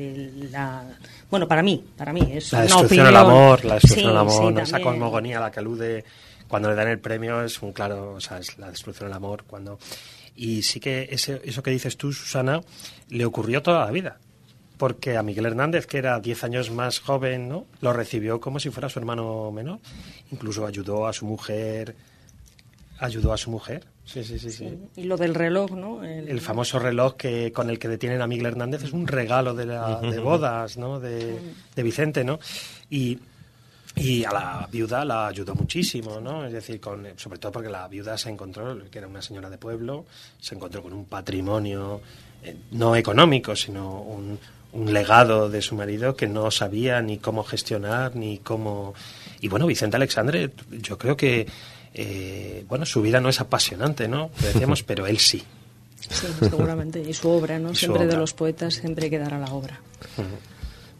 la... 0.51 0.83
Bueno, 1.31 1.47
para 1.47 1.63
mí, 1.63 1.83
para 1.97 2.13
mí, 2.13 2.29
es 2.33 2.51
la 2.51 2.61
destrucción 2.61 3.05
del 3.05 3.15
amor, 3.15 3.65
la 3.65 3.75
destrucción 3.75 4.07
del 4.07 4.17
amor, 4.17 4.59
esa 4.59 4.81
cosmogonía 4.81 5.37
a 5.37 5.41
la 5.41 5.51
que 5.51 5.59
alude 5.59 6.03
cuando 6.47 6.69
le 6.69 6.75
dan 6.75 6.89
el 6.89 6.99
premio 6.99 7.41
es 7.41 7.61
un 7.61 7.71
claro, 7.71 8.13
o 8.15 8.19
sea, 8.19 8.37
es 8.37 8.57
la 8.59 8.69
destrucción 8.69 9.07
del 9.07 9.15
amor, 9.15 9.45
cuando... 9.47 9.79
Y 10.35 10.61
sí 10.61 10.79
que 10.79 11.07
ese, 11.09 11.41
eso 11.43 11.63
que 11.63 11.71
dices 11.71 11.97
tú, 11.97 12.11
Susana, 12.11 12.61
le 13.09 13.25
ocurrió 13.25 13.61
toda 13.61 13.85
la 13.85 13.91
vida 13.91 14.19
porque 14.81 15.15
a 15.15 15.21
Miguel 15.21 15.45
Hernández, 15.45 15.85
que 15.85 15.99
era 15.99 16.19
10 16.19 16.43
años 16.43 16.71
más 16.71 16.99
joven, 16.99 17.47
¿no? 17.47 17.67
lo 17.81 17.93
recibió 17.93 18.41
como 18.41 18.59
si 18.59 18.71
fuera 18.71 18.89
su 18.89 18.97
hermano 18.97 19.51
menor. 19.51 19.77
Incluso 20.31 20.65
ayudó 20.65 21.05
a 21.05 21.13
su 21.13 21.27
mujer, 21.27 21.95
ayudó 22.97 23.31
a 23.31 23.37
su 23.37 23.51
mujer. 23.51 23.85
Sí, 24.11 24.23
sí, 24.23 24.39
sí, 24.39 24.51
sí. 24.51 24.77
Y 24.95 25.03
lo 25.03 25.17
del 25.17 25.35
reloj, 25.35 25.71
¿no? 25.71 26.03
El... 26.03 26.41
famoso 26.41 26.79
reloj 26.79 27.15
que 27.15 27.51
con 27.51 27.69
el 27.69 27.79
que 27.79 27.87
detienen 27.87 28.21
a 28.21 28.27
Miguel 28.27 28.47
Hernández 28.47 28.83
es 28.83 28.93
un 28.93 29.07
regalo 29.07 29.53
de, 29.53 29.65
la, 29.65 30.01
de 30.01 30.19
bodas, 30.19 30.77
¿no? 30.77 30.99
De, 30.99 31.39
de 31.75 31.83
Vicente, 31.83 32.23
¿no? 32.23 32.39
Y 32.89 33.19
y 33.95 34.23
a 34.23 34.31
la 34.31 34.69
viuda 34.71 35.03
la 35.03 35.27
ayudó 35.27 35.53
muchísimo, 35.53 36.21
¿no? 36.21 36.45
Es 36.45 36.53
decir, 36.53 36.79
con, 36.79 37.05
sobre 37.17 37.39
todo 37.39 37.51
porque 37.51 37.69
la 37.69 37.87
viuda 37.89 38.17
se 38.17 38.29
encontró, 38.29 38.89
que 38.89 38.97
era 38.97 39.07
una 39.07 39.21
señora 39.21 39.49
de 39.49 39.57
pueblo, 39.57 40.05
se 40.39 40.55
encontró 40.55 40.81
con 40.81 40.93
un 40.93 41.05
patrimonio 41.05 42.01
eh, 42.41 42.55
no 42.71 42.95
económico, 42.95 43.53
sino 43.53 44.01
un, 44.01 44.39
un 44.73 44.93
legado 44.93 45.49
de 45.49 45.61
su 45.61 45.75
marido 45.75 46.15
que 46.15 46.27
no 46.27 46.49
sabía 46.51 47.01
ni 47.01 47.17
cómo 47.17 47.43
gestionar 47.43 48.15
ni 48.15 48.37
cómo 48.37 48.93
y 49.41 49.47
bueno 49.47 49.67
Vicente 49.67 49.97
Alexandre 49.97 50.51
yo 50.69 50.97
creo 50.97 51.17
que 51.17 51.47
eh, 51.93 52.65
bueno 52.67 52.85
su 52.85 53.01
vida 53.01 53.19
no 53.19 53.29
es 53.29 53.39
apasionante 53.41 54.07
no 54.07 54.29
decíamos 54.41 54.83
pero 54.83 55.07
él 55.07 55.17
sí 55.19 55.43
sí 56.09 56.27
seguramente 56.39 57.01
y 57.01 57.13
su 57.13 57.29
obra 57.29 57.59
no 57.59 57.75
siempre 57.75 58.07
de 58.07 58.17
los 58.17 58.33
poetas 58.33 58.75
siempre 58.75 59.09
quedará 59.09 59.37
la 59.37 59.53
obra 59.53 59.79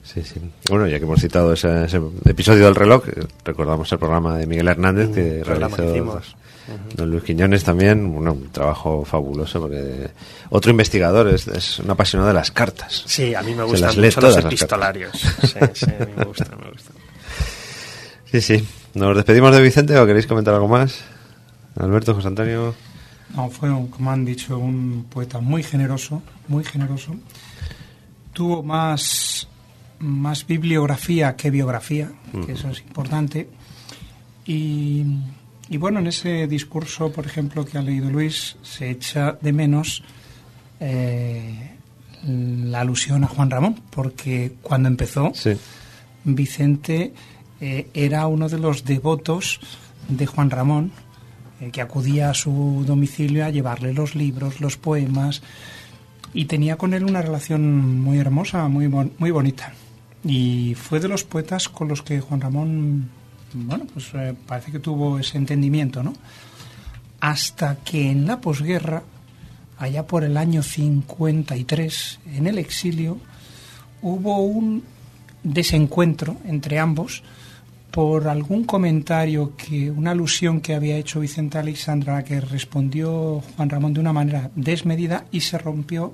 Sí, 0.04 0.24
sí. 0.24 0.42
Bueno, 0.70 0.88
ya 0.88 0.98
que 0.98 1.06
hemos 1.06 1.22
citado 1.22 1.54
ese, 1.54 1.86
episodio 2.26 2.66
del 2.66 2.76
reloj, 2.76 3.08
eh, 3.08 3.24
recordamos 3.46 3.92
el 3.92 4.00
programa 4.00 4.38
de 4.38 4.48
Miguel 4.48 4.68
Hernández 4.68 5.12
que 5.14 5.44
realizó 5.44 6.22
Don 6.96 7.10
Luis 7.10 7.24
Quiñones 7.24 7.64
también, 7.64 8.06
un 8.06 8.50
trabajo 8.52 9.06
fabuloso 9.06 9.60
porque 9.62 10.10
otro 10.50 10.72
investigador 10.72 11.28
es, 11.28 11.80
un 11.80 11.89
apasionado 11.89 12.30
de 12.30 12.34
las 12.34 12.52
cartas. 12.52 13.04
Sí, 13.06 13.36
a 13.36 13.42
mí 13.42 13.54
me 13.54 13.64
gustan 13.64 14.00
mucho 14.00 14.22
los 14.22 14.38
epistolarios. 14.38 15.12
sí, 15.14 15.60
sí, 15.74 15.86
me 16.16 16.24
gusta, 16.24 16.56
me 16.56 16.72
gusta. 16.72 16.92
Sí, 18.32 18.39
sí. 18.39 18.66
¿Nos 18.94 19.16
despedimos 19.16 19.56
de 19.56 19.62
Vicente 19.62 19.98
o 19.98 20.06
queréis 20.06 20.28
comentar 20.28 20.54
algo 20.54 20.68
más? 20.68 21.02
Alberto, 21.76 22.14
José 22.14 22.28
Antonio. 22.28 22.76
No, 23.36 23.50
fue, 23.50 23.70
como 23.70 24.12
han 24.12 24.26
dicho, 24.26 24.58
un 24.58 25.06
poeta 25.10 25.39
muy 25.39 25.64
generoso, 25.64 26.22
muy 26.48 26.64
generoso. 26.64 27.16
Tuvo 28.34 28.64
más, 28.64 29.48
más 30.00 30.46
bibliografía 30.46 31.36
que 31.36 31.50
biografía, 31.50 32.12
que 32.46 32.54
eso 32.54 32.70
es 32.70 32.80
importante. 32.80 33.48
Y 34.46 35.06
y 35.72 35.78
bueno, 35.78 36.00
en 36.00 36.08
ese 36.08 36.48
discurso, 36.48 37.14
por 37.14 37.26
ejemplo, 37.26 37.66
que 37.66 37.78
ha 37.78 37.82
leído 37.82 38.10
Luis, 38.10 38.58
se 38.62 38.89
echa 38.89 39.38
de 39.39 39.54
menos 39.54 40.04
eh, 40.82 41.78
la 42.26 42.82
alusión 42.82 43.24
a 43.24 43.28
Juan 43.28 43.50
Ramón, 43.50 43.82
porque 43.89 44.56
cuando 44.62 44.89
empezó, 44.89 45.32
Vicente 46.26 47.14
eh, 47.62 47.88
era 47.93 48.28
uno 48.28 48.49
de 48.49 48.59
los 48.59 48.84
devotos 48.84 49.59
de 50.09 50.26
Juan 50.26 50.49
Ramón, 50.49 50.91
eh, 51.59 51.70
que 51.72 51.82
acudía 51.82 52.30
a 52.30 52.34
su 52.34 52.84
domicilio 52.86 53.45
a 53.45 53.49
llevarle 53.49 53.93
los 53.93 54.16
libros, 54.16 54.59
los 54.59 54.78
poemas, 54.78 55.41
y 56.34 56.45
tenía 56.45 56.76
con 56.76 56.93
él 56.93 57.03
una 57.05 57.22
relación 57.22 58.01
muy 58.01 58.18
hermosa, 58.18 58.68
muy, 58.68 58.88
muy 58.88 59.32
bonita. 59.32 59.74
Y 60.24 60.76
fue 60.76 60.99
de 60.99 61.07
los 61.07 61.24
poetas 61.24 61.70
con 61.70 61.88
los 61.88 62.01
que 62.01 62.20
Juan 62.20 62.41
Ramón 62.41 63.09
bueno, 63.53 63.86
pues 63.91 64.12
eh, 64.14 64.34
parece 64.47 64.72
que 64.72 64.80
tuvo 64.80 65.20
ese 65.20 65.38
entendimiento, 65.38 66.03
¿no? 66.03 66.14
Hasta 67.20 67.76
que 67.76 68.09
en 68.09 68.26
la 68.26 68.39
posguerra, 68.39 69.03
allá 69.78 70.07
por 70.07 70.24
el 70.24 70.38
año 70.38 70.64
53, 70.64 72.20
en 72.34 72.47
el 72.47 72.57
exilio, 72.57 73.18
hubo 74.01 74.39
un 74.39 74.84
desencuentro 75.43 76.38
entre 76.45 76.80
ambos 76.80 77.24
por 77.92 78.28
algún 78.30 78.64
comentario 78.64 79.54
que 79.58 79.92
una 79.92 80.12
alusión 80.12 80.62
que 80.62 80.74
había 80.76 80.96
hecho 80.98 81.20
Vicente 81.20 81.58
Alexandra 81.58 82.24
que 82.24 82.39
respondió 82.39 83.42
Juan 83.56 83.70
Ramón 83.70 83.94
de 83.94 84.00
una 84.00 84.14
manera 84.14 84.50
desmedida 84.56 85.26
y 85.32 85.42
se 85.42 85.58
rompió 85.58 86.14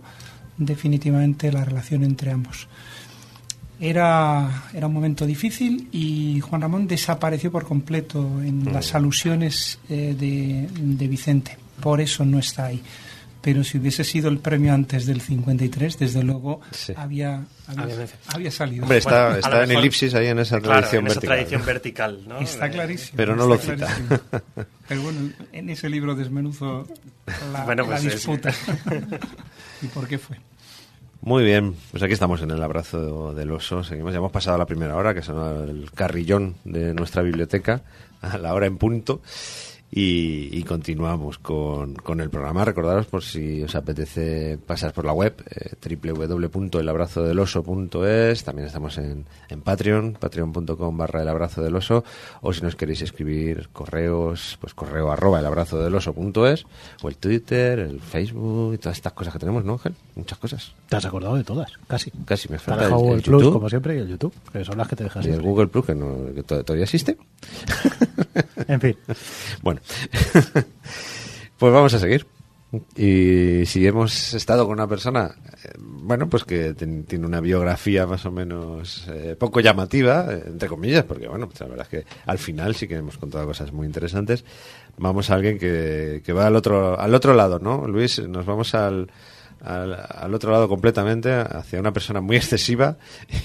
definitivamente 0.57 1.51
la 1.51 1.63
relación 1.63 2.03
entre 2.03 2.31
ambos. 2.31 2.67
Era, 3.79 4.63
era 4.73 4.87
un 4.87 4.93
momento 4.93 5.27
difícil 5.27 5.87
y 5.91 6.39
Juan 6.39 6.61
Ramón 6.61 6.87
desapareció 6.87 7.51
por 7.51 7.63
completo 7.65 8.19
en 8.41 8.63
Mm. 8.63 8.73
las 8.73 8.95
alusiones 8.95 9.77
eh, 9.87 10.15
de, 10.19 10.67
de 10.81 11.07
Vicente. 11.07 11.57
Por 11.79 12.01
eso 12.01 12.25
no 12.25 12.39
está 12.39 12.65
ahí. 12.65 12.81
Pero 13.47 13.63
si 13.63 13.77
hubiese 13.77 14.03
sido 14.03 14.27
el 14.27 14.39
premio 14.39 14.73
antes 14.73 15.05
del 15.05 15.21
53, 15.21 15.97
desde 15.97 16.21
luego 16.21 16.59
Sí. 16.71 16.91
había, 16.97 17.45
había, 18.33 18.51
salido. 18.51 18.83
Hombre, 18.83 18.97
está, 18.97 19.27
Bueno, 19.27 19.37
está 19.39 19.63
en 19.63 19.69
mejor- 19.69 19.83
elipsis 19.83 20.13
ahí 20.15 20.27
en 20.27 20.39
esa 20.39 20.59
Claro, 20.59 20.79
tradición 20.81 21.05
en 21.05 21.11
esa 21.11 21.13
vertical. 21.21 21.37
tradición 21.37 21.65
vertical, 21.65 22.23
¿no? 22.27 22.39
Está 22.39 22.65
Eh, 22.67 22.71
clarísimo. 22.71 23.13
Pero 23.15 23.37
no 23.37 23.47
lo 23.47 23.57
cita. 23.57 23.75
clarísimo. 23.77 24.19
Pero 24.89 25.01
bueno, 25.01 25.29
en 25.53 25.69
ese 25.69 25.87
libro 25.87 26.13
desmenuzo 26.13 26.85
la, 27.53 27.63
Bueno, 27.63 27.83
la 27.83 27.87
pues 27.91 28.03
es- 28.03 28.13
disputa. 28.15 28.53
¿Y 29.81 29.87
por 29.87 30.09
qué 30.09 30.17
fue? 30.17 30.35
Muy 31.21 31.45
bien, 31.45 31.73
pues 31.91 32.03
aquí 32.03 32.11
estamos 32.11 32.41
en 32.41 32.51
el 32.51 32.61
abrazo 32.61 33.33
del 33.33 33.49
oso. 33.51 33.81
Seguimos, 33.81 34.11
ya 34.11 34.17
hemos 34.17 34.33
pasado 34.33 34.57
la 34.57 34.65
primera 34.65 34.93
hora, 34.97 35.13
que 35.13 35.21
es 35.21 35.29
el 35.29 35.89
carrillón 35.95 36.55
de 36.65 36.93
nuestra 36.93 37.21
biblioteca, 37.21 37.81
a 38.21 38.37
la 38.37 38.53
hora 38.53 38.65
en 38.65 38.77
punto. 38.77 39.21
Y, 39.89 40.49
y 40.51 40.63
continuamos 40.63 41.37
con, 41.37 41.95
con 41.95 42.19
el 42.19 42.29
programa. 42.29 42.65
Recordaros 42.65 43.05
por 43.05 43.23
si 43.23 43.63
os 43.63 43.73
apetece 43.75 44.57
pasar 44.57 44.91
por 44.93 45.05
la 45.05 45.13
web, 45.13 45.41
eh, 45.49 45.75
www.elabrazodeloso.es. 45.81 48.43
También 48.43 48.67
estamos 48.67 48.97
en, 48.97 49.25
en 49.49 49.61
Patreon, 49.61 50.17
patreon.com 50.19 50.97
barra 50.97 51.21
el 51.21 51.29
abrazo 51.29 51.63
del 51.63 51.77
oso. 51.77 52.03
O 52.41 52.51
si 52.51 52.63
nos 52.63 52.75
queréis 52.75 53.01
escribir 53.01 53.69
correos, 53.71 54.57
pues 54.59 54.73
correo 54.73 55.09
arroba 55.11 55.39
elabrazodeloso.es. 55.39 56.65
O 57.01 57.07
el 57.07 57.15
Twitter, 57.17 57.79
el 57.79 58.01
Facebook 58.01 58.73
y 58.73 58.77
todas 58.77 58.97
estas 58.97 59.13
cosas 59.13 59.31
que 59.33 59.39
tenemos, 59.39 59.63
¿no, 59.63 59.71
Ángel? 59.73 59.95
Muchas 60.17 60.37
cosas. 60.39 60.73
Te 60.89 60.95
has 60.97 61.05
acordado 61.05 61.35
de 61.35 61.43
todas, 61.43 61.71
casi. 61.87 62.11
Casi 62.25 62.49
me 62.49 62.57
Te 62.57 62.63
falta 62.63 62.83
el, 62.85 62.89
dejado 62.89 63.07
el 63.09 63.13
el 63.17 63.21
Plus, 63.21 63.41
YouTube 63.41 63.53
como 63.53 63.69
siempre, 63.69 63.95
y 63.95 63.99
el 63.99 64.07
YouTube, 64.07 64.33
que 64.51 64.65
son 64.65 64.77
las 64.77 64.87
que 64.87 64.95
te 64.95 65.03
dejas 65.03 65.23
y 65.23 65.27
el 65.29 65.33
siempre. 65.35 65.49
Google 65.51 65.67
Plus, 65.67 65.85
que, 65.85 65.95
no, 65.95 66.33
que 66.33 66.43
to- 66.43 66.63
todavía 66.63 66.83
existe. 66.85 67.17
En 68.67 68.81
fin, 68.81 68.97
Bueno, 69.61 69.79
pues 71.57 71.73
vamos 71.73 71.93
a 71.93 71.99
seguir. 71.99 72.25
Y 72.97 73.65
si 73.65 73.87
hemos 73.87 74.33
estado 74.33 74.65
con 74.65 74.73
una 74.73 74.87
persona, 74.87 75.33
eh, 75.63 75.69
bueno, 75.79 76.27
pues 76.29 76.43
que 76.43 76.73
ten- 76.73 77.05
tiene 77.05 77.25
una 77.25 77.39
biografía 77.39 78.05
más 78.05 78.25
o 78.25 78.31
menos 78.31 79.07
eh, 79.09 79.35
poco 79.39 79.61
llamativa, 79.61 80.27
eh, 80.33 80.43
entre 80.47 80.67
comillas, 80.67 81.05
porque 81.05 81.27
bueno, 81.29 81.47
pues 81.47 81.61
la 81.61 81.67
verdad 81.67 81.87
es 81.89 82.03
que 82.03 82.05
al 82.25 82.37
final 82.37 82.75
sí 82.75 82.87
que 82.87 82.95
hemos 82.95 83.17
contado 83.17 83.45
cosas 83.45 83.71
muy 83.71 83.87
interesantes. 83.87 84.43
Vamos 84.97 85.29
a 85.29 85.35
alguien 85.35 85.57
que, 85.57 86.21
que 86.25 86.33
va 86.33 86.47
al 86.47 86.55
otro, 86.57 86.99
al 86.99 87.15
otro 87.15 87.33
lado, 87.33 87.59
¿no? 87.59 87.87
Luis, 87.87 88.19
nos 88.27 88.45
vamos 88.45 88.75
al, 88.75 89.09
al, 89.67 89.93
al 90.09 90.33
otro 90.33 90.51
lado 90.51 90.67
completamente, 90.69 91.33
hacia 91.33 91.79
una 91.79 91.91
persona 91.91 92.21
muy 92.21 92.35
excesiva 92.37 92.97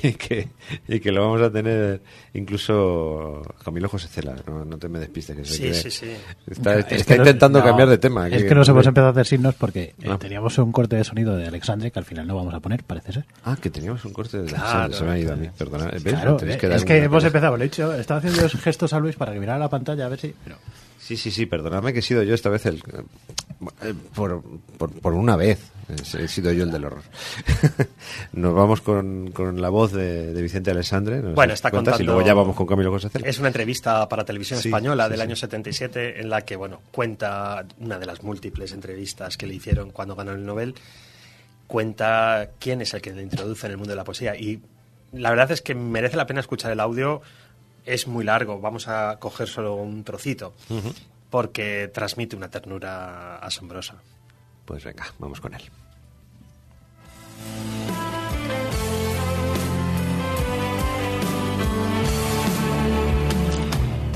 y 0.03 0.13
que, 0.13 0.49
y 0.89 1.01
que 1.01 1.11
lo 1.13 1.23
vamos 1.23 1.43
a 1.43 1.51
tener 1.51 2.01
incluso 2.35 3.43
Camilo 3.65 3.89
José 3.89 4.09
Cela, 4.09 4.37
no, 4.47 4.65
no 4.65 4.79
te 4.79 4.89
me 4.89 4.99
despistes. 4.99 5.37
Que 5.37 5.45
se 5.45 5.55
Sí, 5.75 5.75
sí, 5.75 5.91
sí. 5.91 6.13
Está, 6.47 6.79
Es 6.79 6.93
está 6.93 7.15
que 7.15 7.19
no- 7.19 7.25
intentando 7.25 7.59
no, 7.59 7.65
cambiar 7.65 7.89
de 7.89 7.99
tema. 7.99 8.29
Es 8.29 8.35
aquí. 8.35 8.47
que 8.49 8.55
nos 8.55 8.69
hemos 8.69 8.87
empezado 8.87 9.09
a 9.09 9.11
hacer 9.13 9.27
signos 9.27 9.55
porque 9.55 9.95
eh, 10.01 10.09
Ah. 10.11 10.19
teníamos 10.19 10.57
un 10.59 10.73
corte 10.73 10.97
de 10.97 11.05
sonido 11.05 11.37
de 11.37 11.47
Alexandre 11.47 11.91
que 11.91 11.99
al 11.99 12.05
final 12.05 12.27
no 12.27 12.37
vamos 12.37 12.55
a 12.55 12.61
poner, 12.61 12.85
parece 12.85 13.13
ser. 13.13 13.25
Ah, 13.45 13.57
que 13.61 13.71
teníamos 13.71 14.05
un 14.05 14.13
corte 14.13 14.39
de 14.43 14.47
Claro, 14.53 14.93
se, 14.93 15.05
me 15.05 15.11
ha 15.13 15.19
ido 15.19 15.33
a 15.33 15.37
mí, 15.37 15.49
perdona. 15.57 15.89
Eh, 15.91 15.97
es 16.75 16.85
que 16.85 16.97
hemos 16.99 17.11
cosa. 17.17 17.27
empezado, 17.29 17.57
lo 17.57 17.63
he 17.63 17.67
dicho, 17.67 17.93
estaba 17.95 18.19
haciendo 18.19 18.43
los 18.43 18.53
gestos 18.55 18.93
a 18.93 18.99
Luis 19.01 19.17
para 19.17 19.33
que 19.33 19.41
mirara 19.41 19.59
la 19.59 19.69
pantalla 19.69 20.07
a 20.07 20.09
ver 20.09 20.19
si... 20.21 20.35
pero- 20.45 20.57
Sí, 21.03 21.17
sí, 21.17 21.33
sí, 21.33 21.47
perdóname 21.47 21.93
que 21.93 21.99
he 21.99 22.03
sido 22.03 22.23
yo 22.23 22.33
esta 22.33 22.49
vez 22.49 22.65
el... 22.67 22.77
eh, 23.83 23.93
por, 24.15 24.41
por, 24.79 24.91
por 24.93 25.15
una 25.15 25.35
vez 25.35 25.59
he 26.17 26.29
sido 26.29 26.53
yo 26.53 26.63
el 26.63 26.71
del 26.71 26.85
horror. 26.85 27.03
Nos 28.33 28.55
vamos 28.55 28.81
con, 28.81 29.33
con 29.33 29.61
la 29.61 29.69
voz 29.69 29.93
de, 29.93 30.33
de 30.33 30.41
Vicente 30.43 30.71
Alessandre. 30.71 31.21
Bueno, 31.21 31.55
está 31.55 31.71
cuentas, 31.73 31.95
contando... 31.95 32.03
Y 32.03 32.07
luego 32.07 32.23
ya 32.27 32.35
vamos 32.35 32.55
con 32.57 32.67
Camilo 32.67 32.91
José 32.93 33.09
Cela. 33.09 33.27
Es 33.29 33.39
una 33.41 33.49
entrevista 33.49 34.09
para 34.09 34.25
televisión 34.25 34.61
Sí, 34.61 34.69
española 34.69 35.05
sí, 35.07 35.11
del 35.11 35.19
sí. 35.19 35.23
año 35.25 35.37
77 35.37 36.21
en 36.21 36.31
la 36.31 36.43
que, 36.43 36.55
bueno, 36.55 36.81
cuenta 36.93 37.67
una 37.81 37.99
de 37.99 38.07
las 38.07 38.23
múltiples 38.23 38.73
entrevistas 38.73 39.37
que 39.37 39.47
le 39.49 39.55
hicieron 39.55 39.91
cuando 39.91 40.15
ganó 40.15 40.31
el 40.33 40.47
Nobel. 40.47 40.75
Cuenta 41.67 42.51
quién 42.59 42.81
es 42.81 42.95
el 42.95 43.01
que 43.03 43.13
le 43.13 43.23
introduce 43.23 43.67
en 43.67 43.73
el 43.73 43.79
mundo 43.79 43.91
de 43.91 43.97
la 43.97 44.05
poesía. 44.05 44.37
Y 44.37 44.61
la 45.13 45.31
verdad 45.31 45.51
es 45.51 45.63
que 45.63 45.75
merece 45.75 46.17
la 46.17 46.27
pena 46.27 46.41
escuchar 46.41 46.71
el 46.71 46.81
audio. 46.81 47.23
Es 47.85 48.07
muy 48.07 48.25
largo, 48.25 48.61
vamos 48.61 48.87
a 48.89 49.17
coger 49.19 49.49
solo 49.49 49.75
un 49.75 50.05
trocito. 50.05 50.55
Porque 51.31 51.91
transmite 51.93 52.37
una 52.37 52.51
ternura 52.51 53.37
asombrosa. 53.39 53.95
Pues 54.65 54.85
venga, 54.85 55.07
vamos 55.19 55.41
con 55.41 55.55
él. 55.55 55.63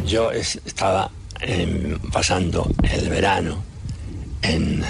Yo 0.07 0.31
es- 0.31 0.61
estaba 0.64 1.11
em, 1.41 1.99
pasando 2.12 2.71
el 2.91 3.09
verano 3.11 3.62
en, 4.43 4.85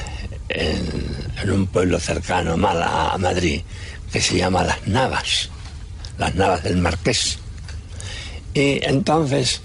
en- 0.48 1.16
en 1.42 1.50
un 1.50 1.66
pueblo 1.66 1.98
cercano 1.98 2.52
a 2.68 3.16
Madrid 3.18 3.62
que 4.12 4.20
se 4.20 4.36
llama 4.36 4.62
Las 4.62 4.86
Navas, 4.86 5.48
Las 6.18 6.34
Navas 6.34 6.62
del 6.62 6.76
Marqués. 6.76 7.38
Y 8.56 8.82
entonces 8.82 9.60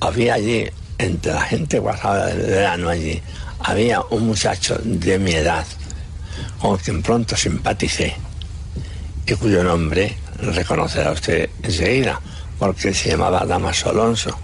había 0.00 0.34
allí, 0.34 0.68
entre 0.98 1.32
la 1.32 1.42
gente 1.42 1.78
guardada 1.78 2.26
del 2.26 2.44
verano 2.44 2.88
allí, 2.88 3.22
había 3.60 4.00
un 4.10 4.26
muchacho 4.26 4.76
de 4.82 5.16
mi 5.20 5.30
edad 5.30 5.64
con 6.60 6.76
quien 6.78 7.02
pronto 7.02 7.36
simpaticé 7.36 8.16
y 9.24 9.34
cuyo 9.34 9.62
nombre 9.62 10.16
reconocerá 10.40 11.12
usted 11.12 11.50
enseguida, 11.62 12.20
porque 12.58 12.92
se 12.92 13.10
llamaba 13.10 13.46
Damaso 13.46 13.90
Alonso. 13.90 14.36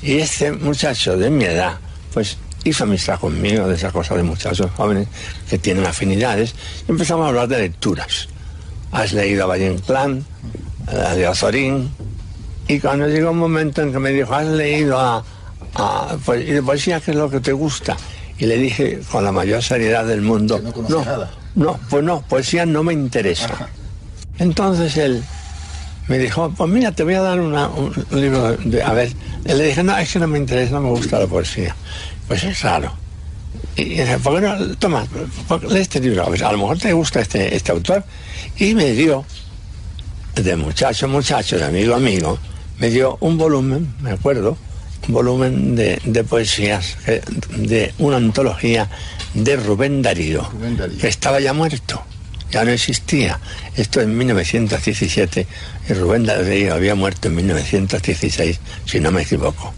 Y 0.00 0.18
este 0.18 0.52
muchacho 0.52 1.16
de 1.16 1.30
mi 1.30 1.46
edad, 1.46 1.76
pues 2.12 2.36
hizo 2.62 2.84
amistad 2.84 3.18
conmigo, 3.18 3.66
de 3.66 3.74
esa 3.74 3.90
cosa 3.90 4.14
de 4.14 4.22
muchachos 4.22 4.70
jóvenes 4.76 5.08
que 5.50 5.58
tienen 5.58 5.84
afinidades, 5.84 6.54
y 6.86 6.92
empezamos 6.92 7.24
a 7.24 7.30
hablar 7.30 7.48
de 7.48 7.58
lecturas. 7.58 8.28
Has 8.92 9.12
leído 9.12 9.42
a 9.42 9.46
Valle 9.48 9.72
Inclán, 9.72 10.24
a 10.86 11.16
de 11.16 11.26
Azorín, 11.26 11.90
y 12.68 12.80
cuando 12.80 13.08
llegó 13.08 13.30
un 13.30 13.38
momento 13.38 13.82
en 13.82 13.92
que 13.92 13.98
me 13.98 14.10
dijo, 14.10 14.34
has 14.34 14.46
leído 14.46 14.98
a, 14.98 15.24
a 15.74 16.16
pues, 16.24 16.48
y 16.48 16.60
poesía, 16.60 17.00
¿qué 17.00 17.10
es 17.12 17.16
lo 17.16 17.28
que 17.30 17.40
te 17.40 17.52
gusta? 17.52 17.96
Y 18.38 18.46
le 18.46 18.56
dije 18.58 19.00
con 19.10 19.22
la 19.24 19.32
mayor 19.32 19.62
seriedad 19.62 20.04
del 20.04 20.22
mundo, 20.22 20.60
no 20.60 20.88
no, 20.88 21.04
nada". 21.04 21.30
no, 21.54 21.78
pues 21.90 22.02
no, 22.02 22.22
poesía 22.22 22.66
no 22.66 22.82
me 22.82 22.92
interesa. 22.92 23.68
Entonces 24.38 24.96
él 24.96 25.22
me 26.08 26.18
dijo, 26.18 26.52
pues 26.56 26.68
mira, 26.70 26.92
te 26.92 27.04
voy 27.04 27.14
a 27.14 27.22
dar 27.22 27.40
una- 27.40 27.68
un 27.68 27.92
libro 28.10 28.56
de... 28.56 28.82
A 28.82 28.92
ver, 28.92 29.12
le 29.44 29.64
dije, 29.66 29.82
no, 29.82 29.96
es 29.96 30.12
que 30.12 30.18
no 30.18 30.26
me 30.26 30.38
interesa, 30.38 30.72
no 30.72 30.80
me 30.80 30.90
gusta 30.90 31.18
la 31.20 31.26
poesía. 31.26 31.74
Pues 32.26 32.42
es 32.44 32.60
raro. 32.62 32.92
Y 33.76 33.84
dije, 33.84 34.18
¿por 34.18 34.40
qué 34.40 34.46
no? 34.46 34.76
Toma, 34.76 35.06
por- 35.48 35.64
lee 35.70 35.80
este 35.80 36.00
libro, 36.00 36.24
a, 36.26 36.28
ver, 36.30 36.44
a 36.44 36.52
lo 36.52 36.58
mejor 36.58 36.78
te 36.78 36.92
gusta 36.92 37.20
este, 37.20 37.54
este 37.54 37.70
autor. 37.72 38.04
Y 38.58 38.74
me 38.74 38.90
dio, 38.92 39.24
de 40.34 40.56
muchacho, 40.56 41.06
muchacho, 41.08 41.56
de 41.56 41.64
amigo, 41.64 41.94
amigo, 41.94 42.38
me 42.78 42.90
dio 42.90 43.16
un 43.20 43.38
volumen, 43.38 43.94
me 44.00 44.10
acuerdo, 44.10 44.56
un 45.08 45.14
volumen 45.14 45.76
de, 45.76 46.00
de 46.04 46.24
poesías, 46.24 46.96
eh, 47.06 47.22
de 47.56 47.92
una 47.98 48.16
antología 48.16 48.88
de 49.34 49.56
Rubén 49.56 50.02
Darío, 50.02 50.42
Rubén 50.50 50.76
Darío. 50.76 50.98
que 50.98 51.08
estaba 51.08 51.40
ya 51.40 51.52
muerto, 51.52 52.02
ya 52.50 52.64
no 52.64 52.70
existía. 52.70 53.38
Esto 53.76 54.00
en 54.00 54.16
1917, 54.16 55.46
y 55.88 55.92
Rubén 55.92 56.24
Darío 56.24 56.74
había 56.74 56.94
muerto 56.94 57.28
en 57.28 57.36
1916, 57.36 58.60
si 58.86 59.00
no 59.00 59.10
me 59.10 59.22
equivoco. 59.22 59.72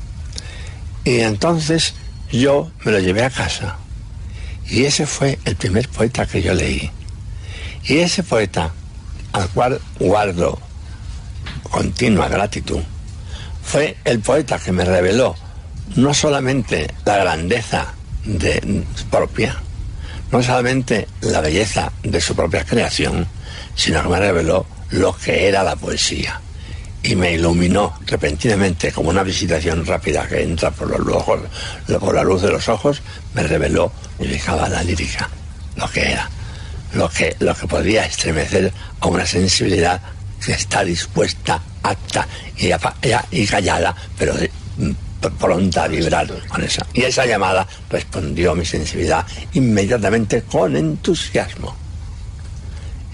Y 1.05 1.21
entonces 1.21 1.95
yo 2.33 2.71
me 2.85 2.93
lo 2.93 2.99
llevé 2.99 3.25
a 3.25 3.31
casa. 3.31 3.79
Y 4.69 4.85
ese 4.85 5.07
fue 5.07 5.39
el 5.45 5.55
primer 5.57 5.89
poeta 5.89 6.27
que 6.27 6.43
yo 6.43 6.53
leí. 6.53 6.91
Y 7.85 7.99
ese 7.99 8.25
poeta, 8.25 8.73
al 9.33 9.49
cual 9.51 9.81
guardo 10.01 10.59
continua 11.69 12.29
gratitud, 12.29 12.81
fue 13.63 13.97
el 14.05 14.21
poeta 14.21 14.59
que 14.59 14.73
me 14.73 14.85
reveló 14.85 15.37
no 15.95 16.13
solamente 16.13 16.93
la 17.05 17.17
grandeza 17.19 17.95
de, 18.25 18.85
propia, 19.11 19.57
no 20.33 20.43
solamente 20.43 21.07
la 21.21 21.41
belleza 21.41 21.93
de 22.03 22.21
su 22.21 22.35
propia 22.35 22.65
creación, 22.65 23.27
sino 23.75 24.03
que 24.03 24.09
me 24.09 24.19
reveló 24.19 24.67
lo 24.91 25.17
que 25.17 25.49
era 25.49 25.63
la 25.63 25.77
poesía. 25.77 26.41
Y 27.03 27.15
me 27.15 27.33
iluminó 27.33 27.97
repentinamente, 28.07 28.91
como 28.91 29.11
una 29.11 29.23
visitación 29.23 29.87
rápida 29.87 30.27
que 30.27 30.43
entra 30.43 30.73
por 30.73 30.89
los 30.89 31.17
ojos, 31.17 31.41
por 32.01 32.15
la 32.15 32.25
luz 32.25 32.43
de 32.43 32.51
los 32.51 32.69
ojos, 32.69 33.01
me 33.33 33.45
reveló 33.45 33.93
y 34.19 34.25
fijaba 34.25 34.69
la 34.69 34.83
lírica, 34.83 35.29
lo 35.77 35.89
que 35.89 36.11
era, 36.11 36.29
lo 36.95 37.09
que, 37.09 37.37
lo 37.39 37.55
que 37.55 37.67
podía 37.69 38.05
estremecer 38.05 38.73
a 39.01 39.07
una 39.07 39.25
sensibilidad 39.25 40.01
está 40.47 40.85
dispuesta, 40.85 41.61
apta 41.83 42.27
y, 42.57 42.67
y- 42.69 43.43
y 43.43 43.47
callada, 43.47 43.95
pero 44.19 44.35
p- 44.35 45.31
pronta 45.39 45.85
a 45.85 45.89
vibrar 45.89 46.27
con 46.49 46.63
esa. 46.63 46.87
Y 46.93 47.03
esa 47.03 47.27
llamada 47.27 47.67
respondió 47.91 48.55
mi 48.55 48.65
sensibilidad 48.65 49.27
inmediatamente 49.55 50.43
con 50.43 50.77
entusiasmo. 50.77 51.75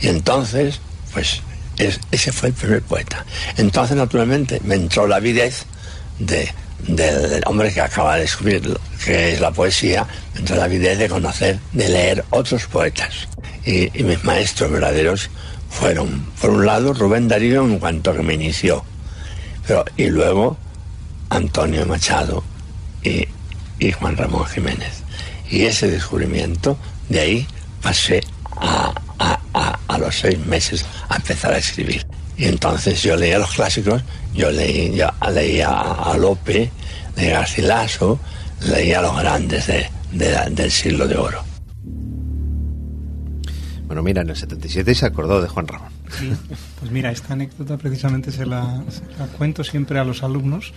Y 0.00 0.08
entonces, 0.08 0.80
pues 1.12 1.40
ese 2.10 2.32
fue 2.32 2.48
el 2.50 2.54
primer 2.54 2.82
poeta. 2.82 3.24
Entonces, 3.56 3.96
naturalmente, 3.96 4.60
me 4.64 4.74
entró 4.74 5.06
la 5.06 5.16
avidez 5.16 5.64
de, 6.18 6.52
del 6.86 7.42
hombre 7.46 7.72
que 7.72 7.80
acaba 7.80 8.16
de 8.16 8.22
descubrir 8.22 8.76
que 9.04 9.34
es 9.34 9.40
la 9.40 9.50
poesía, 9.52 10.06
me 10.34 10.40
entró 10.40 10.56
la 10.56 10.64
avidez 10.64 10.98
de 10.98 11.08
conocer, 11.08 11.58
de 11.72 11.88
leer 11.88 12.24
otros 12.30 12.66
poetas. 12.66 13.28
Y, 13.64 13.88
mis 14.02 14.22
maestros 14.24 14.70
verdaderos 14.72 15.30
fueron, 15.72 16.26
por 16.40 16.50
un 16.50 16.66
lado, 16.66 16.92
Rubén 16.92 17.28
Darío 17.28 17.64
en 17.64 17.78
cuanto 17.78 18.14
que 18.14 18.22
me 18.22 18.34
inició, 18.34 18.84
pero, 19.66 19.84
y 19.96 20.06
luego 20.06 20.56
Antonio 21.30 21.86
Machado 21.86 22.44
y, 23.02 23.26
y 23.78 23.92
Juan 23.92 24.16
Ramón 24.16 24.44
Jiménez. 24.46 25.02
Y 25.50 25.62
ese 25.62 25.90
descubrimiento, 25.90 26.76
de 27.08 27.20
ahí 27.20 27.46
pasé 27.80 28.22
a, 28.56 28.92
a, 29.18 29.98
los 29.98 30.16
seis 30.16 30.38
meses 30.46 30.84
a 31.08 31.16
empezar 31.16 31.52
a 31.52 31.58
escribir. 31.58 32.06
Y 32.36 32.46
entonces 32.46 33.02
yo 33.02 33.16
leía 33.16 33.38
los 33.38 33.52
clásicos, 33.52 34.02
yo 34.34 34.50
leía, 34.50 35.12
leía 35.32 35.68
a 35.70 36.16
Lope, 36.16 36.70
leía 37.16 37.36
a 37.36 37.40
Garcilaso, 37.40 38.18
leía 38.60 38.98
a 38.98 39.02
los 39.02 39.16
grandes 39.16 39.66
de, 39.66 39.88
del 40.50 40.70
siglo 40.70 41.06
de 41.06 41.16
oro. 41.16 41.51
Bueno, 43.92 44.04
mira, 44.04 44.22
en 44.22 44.30
el 44.30 44.36
77 44.36 44.94
se 44.94 45.04
acordó 45.04 45.42
de 45.42 45.48
Juan 45.48 45.68
Ramón. 45.68 45.90
Sí, 46.18 46.32
pues 46.80 46.90
mira, 46.90 47.10
esta 47.10 47.34
anécdota 47.34 47.76
precisamente 47.76 48.32
se 48.32 48.46
la, 48.46 48.82
cuento 49.36 49.64
siempre 49.64 49.98
a 49.98 50.04
los 50.04 50.22
alumnos 50.22 50.72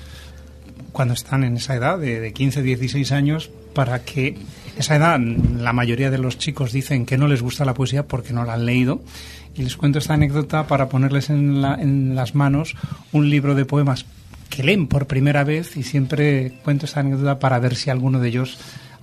cuando 0.92 1.14
están 1.14 1.46
en 1.46 1.56
esa 1.56 1.76
edad 1.76 1.98
de, 1.98 2.20
de 2.20 2.34
15, 2.34 2.62
16 2.62 3.14
años 3.14 3.50
para 3.74 4.04
que 4.04 4.36
esa 4.78 4.98
edad 4.98 5.18
la 5.18 5.72
mayoría 5.72 6.12
de 6.12 6.18
los 6.18 6.38
chicos 6.38 6.74
dicen 6.74 7.06
que 7.06 7.18
no 7.18 7.30
les 7.30 7.42
gusta 7.42 7.64
la 7.64 7.74
poesía 7.74 8.06
porque 8.06 8.34
no 8.34 8.44
la 8.44 8.56
han 8.56 8.66
leído 8.66 9.02
y 9.56 9.64
les 9.64 9.78
cuento 9.78 10.00
esta 10.00 10.16
anécdota 10.16 10.68
para 10.68 10.90
ponerles 10.90 11.30
en, 11.30 11.64
en 11.64 12.16
las 12.16 12.36
manos 12.36 12.76
un 13.14 13.30
libro 13.30 13.56
de 13.56 13.64
poemas 13.64 14.06
que 14.50 14.62
leen 14.62 14.88
por 14.88 15.08
primera 15.08 15.46
vez 15.46 15.78
y 15.78 15.84
siempre 15.84 16.60
cuento 16.66 16.86
esta 16.86 17.00
anécdota 17.00 17.40
para 17.40 17.60
ver 17.60 17.76
si 17.76 17.90
alguno 17.90 18.20
de 18.20 18.28
ellos 18.28 18.58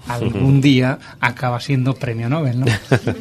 algún 0.09 0.61
día 0.63 0.99
acaba 1.21 1.61
siendo 1.61 1.95
premio 1.95 2.29
Nobel, 2.29 2.61
¿no? 2.61 2.67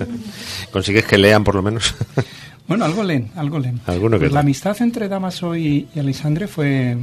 ¿Consigues 0.72 1.06
que 1.06 1.18
lean 1.18 1.44
por 1.44 1.56
lo 1.56 1.62
menos? 1.62 1.96
bueno, 2.68 2.86
algo 2.86 3.04
leen, 3.04 3.32
algo 3.36 3.60
leen. 3.60 3.80
Pues 3.80 4.32
la 4.32 4.42
amistad 4.42 4.76
entre 4.82 5.08
Damaso 5.08 5.56
y, 5.56 5.88
y 5.94 6.00
Alexandre 6.00 6.48
fue 6.48 6.98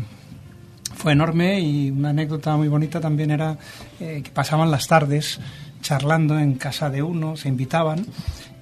fue 0.98 1.12
enorme 1.12 1.60
y 1.60 1.90
una 1.90 2.10
anécdota 2.10 2.56
muy 2.56 2.66
bonita 2.66 3.00
también 3.00 3.30
era 3.30 3.56
eh, 4.00 4.20
que 4.24 4.30
pasaban 4.30 4.70
las 4.70 4.88
tardes 4.88 5.38
charlando 5.80 6.38
en 6.40 6.54
casa 6.54 6.90
de 6.90 7.02
uno, 7.02 7.36
se 7.36 7.48
invitaban 7.48 8.04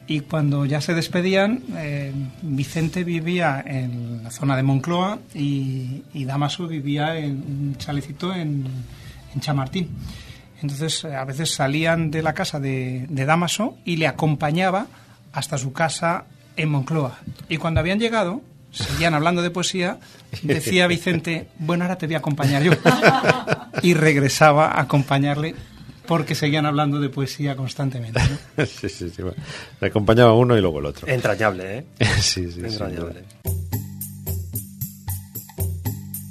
y 0.06 0.20
cuando 0.20 0.66
ya 0.66 0.80
se 0.80 0.94
despedían, 0.94 1.62
eh, 1.76 2.12
Vicente 2.42 3.04
vivía 3.04 3.64
en 3.66 4.22
la 4.22 4.30
zona 4.30 4.54
de 4.54 4.62
Moncloa 4.62 5.18
y, 5.34 6.02
Damaso 6.24 6.68
vivía 6.68 7.16
en 7.18 7.32
un 7.32 7.76
chalecito 7.78 8.34
en, 8.34 8.66
en 9.34 9.40
Chamartín. 9.40 9.88
Entonces 10.62 11.04
a 11.04 11.24
veces 11.24 11.54
salían 11.54 12.10
de 12.10 12.22
la 12.22 12.32
casa 12.32 12.60
de, 12.60 13.06
de 13.08 13.24
Damaso 13.24 13.76
y 13.84 13.96
le 13.96 14.06
acompañaba 14.06 14.86
hasta 15.32 15.58
su 15.58 15.72
casa 15.72 16.24
en 16.56 16.70
Moncloa. 16.70 17.18
Y 17.48 17.58
cuando 17.58 17.80
habían 17.80 18.00
llegado, 18.00 18.40
seguían 18.72 19.14
hablando 19.14 19.42
de 19.42 19.50
poesía, 19.50 19.98
decía 20.42 20.86
Vicente, 20.86 21.48
bueno, 21.58 21.84
ahora 21.84 21.96
te 21.96 22.06
voy 22.06 22.14
a 22.14 22.18
acompañar 22.18 22.62
yo. 22.62 22.72
Y 23.82 23.94
regresaba 23.94 24.68
a 24.68 24.82
acompañarle 24.82 25.54
porque 26.06 26.34
seguían 26.34 26.66
hablando 26.66 27.00
de 27.00 27.08
poesía 27.08 27.56
constantemente. 27.56 28.20
Sí, 28.66 28.88
sí, 28.88 29.10
sí. 29.10 29.22
Le 29.80 29.88
acompañaba 29.88 30.32
uno 30.32 30.56
y 30.56 30.60
luego 30.60 30.78
el 30.78 30.86
otro. 30.86 31.06
Entrañable, 31.08 31.78
¿eh? 31.78 31.84
sí, 32.20 32.50
sí. 32.50 32.60
Entrañable. 32.60 33.24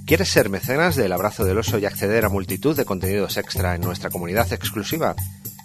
¿Quieres 0.05 0.29
ser 0.29 0.49
mecenas 0.49 0.95
del 0.95 1.11
Abrazo 1.13 1.45
del 1.45 1.57
Oso 1.57 1.79
y 1.79 1.85
acceder 1.85 2.25
a 2.25 2.29
multitud 2.29 2.77
de 2.77 2.85
contenidos 2.85 3.37
extra 3.37 3.73
en 3.73 3.81
nuestra 3.81 4.11
comunidad 4.11 4.53
exclusiva? 4.53 5.15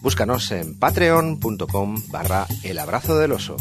Búscanos 0.01 0.51
en 0.51 0.79
patreon.com 0.79 2.03
barra 2.09 2.47
el 2.63 2.79
abrazo 2.79 3.19
del 3.19 3.33
oso. 3.33 3.57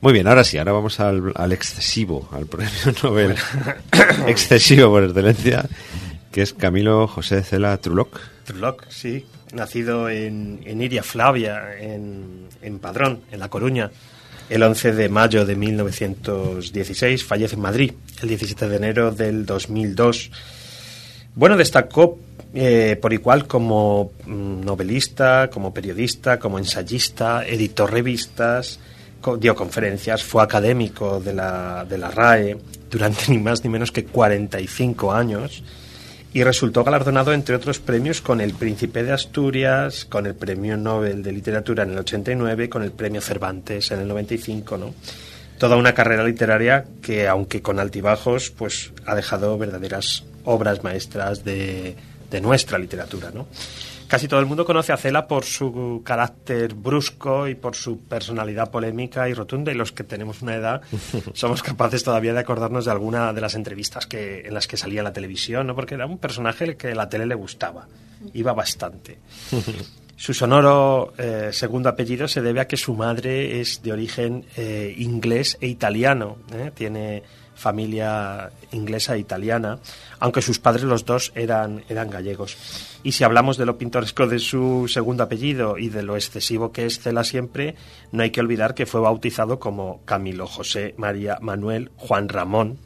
Muy 0.00 0.12
bien, 0.12 0.28
ahora 0.28 0.44
sí, 0.44 0.58
ahora 0.58 0.72
vamos 0.72 1.00
al, 1.00 1.32
excesivo, 1.50 2.28
al 2.30 2.46
premio 2.46 2.70
Nobel 3.02 3.34
excesivo 4.28 4.90
por 4.90 5.02
excelencia, 5.02 5.66
que 6.34 6.42
es 6.42 6.52
Camilo 6.52 7.06
José 7.06 7.44
Cela 7.44 7.76
Truloc. 7.78 8.18
Truloc, 8.42 8.88
sí, 8.88 9.24
nacido 9.52 10.10
en, 10.10 10.58
Iria 10.66 11.04
Flavia, 11.04 11.78
en, 11.78 12.48
en 12.60 12.80
Padrón, 12.80 13.20
en 13.30 13.38
La 13.38 13.48
Coruña, 13.48 13.92
el 14.50 14.64
11 14.64 14.94
de 14.94 15.08
mayo 15.08 15.46
de 15.46 15.54
1916, 15.54 17.22
fallece 17.22 17.54
en 17.54 17.60
Madrid, 17.60 17.92
el 18.20 18.28
17 18.30 18.68
de 18.68 18.76
enero 18.76 19.12
del 19.12 19.46
2002. 19.46 20.32
Bueno, 21.36 21.56
destacó 21.56 22.18
eh, 22.52 22.98
por 23.00 23.12
igual 23.12 23.46
como 23.46 24.10
mm, 24.26 24.64
novelista, 24.64 25.48
como 25.50 25.72
periodista, 25.72 26.40
como 26.40 26.58
ensayista, 26.58 27.46
editor 27.46 27.92
revistas, 27.92 28.80
dio 29.38 29.54
conferencias, 29.54 30.24
fue 30.24 30.42
académico 30.42 31.20
de 31.20 31.32
la, 31.32 31.86
de 31.88 31.96
la 31.96 32.10
RAE 32.10 32.56
durante 32.90 33.22
ni 33.30 33.38
más 33.38 33.62
ni 33.62 33.70
menos 33.70 33.92
que 33.92 34.04
45 34.04 35.12
años 35.12 35.62
y 36.34 36.42
resultó 36.42 36.82
galardonado, 36.82 37.32
entre 37.32 37.54
otros 37.54 37.78
premios, 37.78 38.20
con 38.20 38.40
el 38.40 38.54
Príncipe 38.54 39.04
de 39.04 39.12
Asturias, 39.12 40.04
con 40.04 40.26
el 40.26 40.34
Premio 40.34 40.76
Nobel 40.76 41.22
de 41.22 41.30
Literatura 41.30 41.84
en 41.84 41.92
el 41.92 41.98
89, 41.98 42.68
con 42.68 42.82
el 42.82 42.90
Premio 42.90 43.20
Cervantes 43.20 43.92
en 43.92 44.00
el 44.00 44.08
95, 44.08 44.76
¿no? 44.76 44.94
Toda 45.58 45.76
una 45.76 45.94
carrera 45.94 46.24
literaria 46.24 46.86
que, 47.00 47.28
aunque 47.28 47.62
con 47.62 47.78
altibajos, 47.78 48.50
pues 48.50 48.92
ha 49.06 49.14
dejado 49.14 49.56
verdaderas 49.56 50.24
obras 50.42 50.82
maestras 50.82 51.44
de, 51.44 51.94
nuestra 52.42 52.78
literatura, 52.78 53.30
¿no? 53.32 53.46
Casi 54.08 54.28
todo 54.28 54.40
el 54.40 54.46
mundo 54.46 54.64
conoce 54.64 54.92
a 54.92 54.96
Cela 54.96 55.26
por 55.26 55.44
su 55.44 56.02
carácter 56.04 56.74
brusco 56.74 57.48
y 57.48 57.54
por 57.54 57.74
su 57.74 58.00
personalidad 58.00 58.70
polémica 58.70 59.28
y 59.28 59.34
rotunda 59.34 59.72
y 59.72 59.74
los 59.74 59.92
que 59.92 60.04
tenemos 60.04 60.42
una 60.42 60.54
edad 60.54 60.82
somos 61.32 61.62
capaces 61.62 62.04
todavía 62.04 62.32
de 62.32 62.40
acordarnos 62.40 62.84
de 62.84 62.90
alguna 62.90 63.32
de 63.32 63.40
las 63.40 63.54
entrevistas 63.54 64.06
que, 64.06 64.40
en 64.46 64.54
las 64.54 64.66
que 64.66 64.76
salía 64.76 65.00
en 65.00 65.04
la 65.04 65.12
televisión, 65.12 65.66
¿no? 65.66 65.74
porque 65.74 65.94
era 65.94 66.06
un 66.06 66.18
personaje 66.18 66.76
que 66.76 66.94
la 66.94 67.08
tele 67.08 67.26
le 67.26 67.34
gustaba, 67.34 67.88
iba 68.32 68.52
bastante. 68.52 69.18
Su 70.16 70.32
sonoro 70.32 71.12
eh, 71.18 71.50
segundo 71.52 71.88
apellido 71.88 72.28
se 72.28 72.40
debe 72.40 72.60
a 72.60 72.68
que 72.68 72.76
su 72.76 72.94
madre 72.94 73.60
es 73.60 73.82
de 73.82 73.92
origen 73.92 74.44
eh, 74.56 74.94
inglés 74.96 75.58
e 75.60 75.66
italiano. 75.66 76.38
¿eh? 76.52 76.70
Tiene 76.72 77.24
familia 77.64 78.50
inglesa 78.72 79.16
e 79.16 79.24
italiana, 79.24 79.78
aunque 80.20 80.42
sus 80.42 80.58
padres 80.60 80.84
los 80.84 81.06
dos 81.06 81.32
eran, 81.34 81.82
eran 81.88 82.10
gallegos. 82.10 82.58
Y 83.02 83.12
si 83.12 83.24
hablamos 83.24 83.56
de 83.56 83.64
lo 83.64 83.78
pintoresco 83.78 84.26
de 84.26 84.38
su 84.38 84.84
segundo 84.86 85.22
apellido 85.22 85.78
y 85.78 85.88
de 85.88 86.02
lo 86.02 86.14
excesivo 86.14 86.72
que 86.72 86.84
es 86.84 87.00
Cela 87.00 87.24
siempre, 87.24 87.74
no 88.12 88.22
hay 88.22 88.30
que 88.30 88.42
olvidar 88.42 88.74
que 88.74 88.84
fue 88.84 89.00
bautizado 89.00 89.58
como 89.58 90.04
Camilo 90.04 90.46
José 90.46 90.94
María 90.98 91.38
Manuel 91.40 91.90
Juan 91.96 92.28
Ramón. 92.28 92.76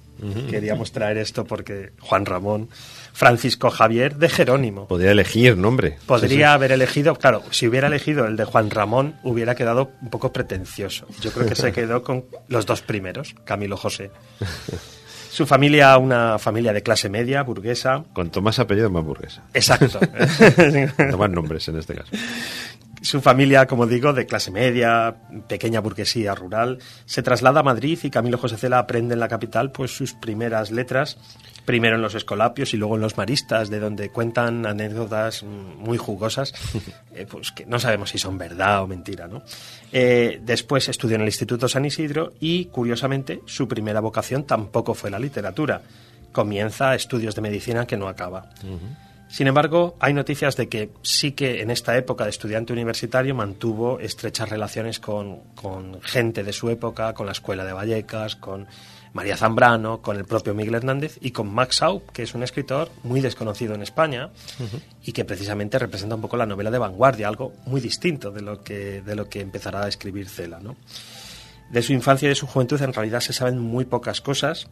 Queríamos 0.51 0.91
traer 0.91 1.17
esto 1.19 1.45
porque 1.45 1.93
Juan 2.01 2.27
Ramón 2.27 2.69
Francisco 3.19 3.69
Javier 3.71 4.15
de 4.15 4.29
Jerónimo. 4.29 4.87
Podría 4.87 5.11
elegir 5.11 5.57
nombre. 5.57 5.99
Podría 6.07 6.53
haber 6.53 6.71
elegido, 6.71 7.17
claro, 7.17 7.43
si 7.51 7.67
hubiera 7.67 7.89
elegido 7.89 8.27
el 8.27 8.37
de 8.37 8.45
Juan 8.45 8.71
Ramón, 8.71 9.17
hubiera 9.25 9.57
quedado 9.57 9.91
un 10.01 10.09
poco 10.09 10.33
pretencioso. 10.33 11.09
Yo 11.21 11.33
creo 11.33 11.49
que 11.49 11.57
se 11.57 11.73
quedó 11.73 12.05
con 12.05 12.27
los 12.47 12.65
dos 12.65 12.81
primeros, 12.81 13.35
Camilo 13.45 13.77
José. 13.77 14.13
Su 15.33 15.47
familia, 15.47 15.99
una 15.99 16.39
familia 16.39 16.73
de 16.73 16.85
clase 16.85 17.09
media, 17.09 17.43
burguesa. 17.43 18.05
Cuanto 18.15 18.41
más 18.41 18.61
apellido, 18.61 18.89
más 18.89 19.05
burguesa. 19.05 19.43
Exacto. 19.53 19.99
no 21.11 21.19
más 21.19 21.31
nombres 21.31 21.67
en 21.67 21.79
este 21.79 21.97
caso. 21.97 22.13
Su 23.03 23.21
familia, 23.21 23.67
como 23.67 23.89
digo, 23.89 24.13
de 24.13 24.27
clase 24.27 24.53
media, 24.53 25.17
pequeña 25.49 25.81
burguesía 25.81 26.37
rural, 26.37 26.79
se 27.05 27.25
traslada 27.25 27.61
a 27.61 27.63
Madrid 27.65 27.99
y 28.01 28.11
Camilo 28.11 28.39
José 28.39 28.57
Cela 28.57 28.79
aprende 28.79 29.15
en 29.15 29.21
la 29.21 29.29
capital 29.29 29.73
pues 29.73 29.91
sus 29.91 30.15
primeras 30.15 30.71
letras, 30.71 31.19
primero 31.69 31.97
en 31.97 32.01
los 32.01 32.15
escolapios 32.15 32.73
y 32.73 32.79
luego 32.79 32.95
en 32.95 33.03
los 33.03 33.19
maristas, 33.19 33.69
de 33.69 33.79
donde 33.79 34.09
cuentan 34.09 34.65
anécdotas 34.65 35.43
muy 35.43 35.99
jugosas, 35.99 36.55
eh, 37.15 37.27
pues 37.31 37.53
que 37.53 37.67
no 37.67 37.79
sabemos 37.79 38.09
si 38.09 38.17
son 38.17 38.39
verdad 38.39 38.83
o 38.83 38.87
mentira, 38.87 39.29
¿no? 39.29 39.43
Eh, 39.93 40.41
después 40.43 40.89
estudió 40.89 41.17
en 41.17 41.21
el 41.21 41.29
Instituto 41.29 41.69
San 41.69 41.85
Isidro 41.85 42.33
y, 42.41 42.65
curiosamente, 42.65 43.43
su 43.45 43.69
primera 43.69 44.01
vocación 44.01 44.45
tampoco 44.45 44.95
fue 44.95 45.11
la 45.11 45.19
literatura. 45.19 45.83
Comienza 46.33 46.95
estudios 46.95 47.35
de 47.35 47.43
medicina 47.43 47.87
que 47.87 47.99
no 47.99 48.09
acaba. 48.09 48.49
Sin 49.29 49.47
embargo, 49.47 49.95
hay 50.01 50.15
noticias 50.15 50.57
de 50.57 50.71
que 50.71 50.89
sí 51.03 51.33
que 51.33 51.61
en 51.61 51.71
esta 51.71 51.99
época 51.99 52.25
de 52.25 52.31
estudiante 52.31 52.73
universitario 52.73 53.35
mantuvo 53.35 54.01
estrechas 54.01 54.49
relaciones 54.49 55.01
con, 55.01 55.41
con 55.55 56.01
gente 56.01 56.45
de 56.45 56.55
su 56.55 56.71
época, 56.71 57.13
con 57.13 57.27
la 57.27 57.33
Escuela 57.33 57.67
de 57.67 57.75
Vallecas, 57.75 58.37
con 58.37 58.67
María 59.19 59.37
Zambrano, 59.37 60.01
con 60.01 60.17
el 60.17 60.25
propio 60.25 60.55
Miguel 60.55 60.77
Hernández 60.77 61.19
y 61.21 61.33
con 61.33 61.53
Max 61.53 61.83
Aup, 61.83 62.09
que 62.13 62.23
es 62.23 62.35
un 62.37 62.45
escritor 62.45 62.89
muy 63.03 63.21
desconocido 63.21 63.75
en 63.75 63.83
España 63.83 64.31
y 65.03 65.11
que 65.11 65.25
precisamente 65.25 65.77
representa 65.77 66.15
un 66.15 66.21
poco 66.21 66.37
la 66.37 66.47
novela 66.47 66.71
de 66.71 66.79
vanguardia, 66.79 67.27
algo 67.27 67.53
muy 67.67 67.81
distinto 67.81 68.31
de 68.31 68.43
lo 68.43 68.63
que, 68.63 69.03
de 69.03 69.17
lo 69.17 69.29
que 69.29 69.41
empezará 69.41 69.83
a 69.83 69.89
escribir 69.89 70.29
Cela. 70.29 70.61
¿no? 70.61 70.77
De 71.69 71.83
su 71.83 71.93
infancia 71.93 72.27
y 72.27 72.29
de 72.29 72.37
su 72.37 72.47
juventud 72.47 72.81
en 72.81 72.93
realidad 72.93 73.19
se 73.19 73.33
saben 73.33 73.59
muy 73.59 73.87
pocas 73.87 74.21
cosas. 74.21 74.69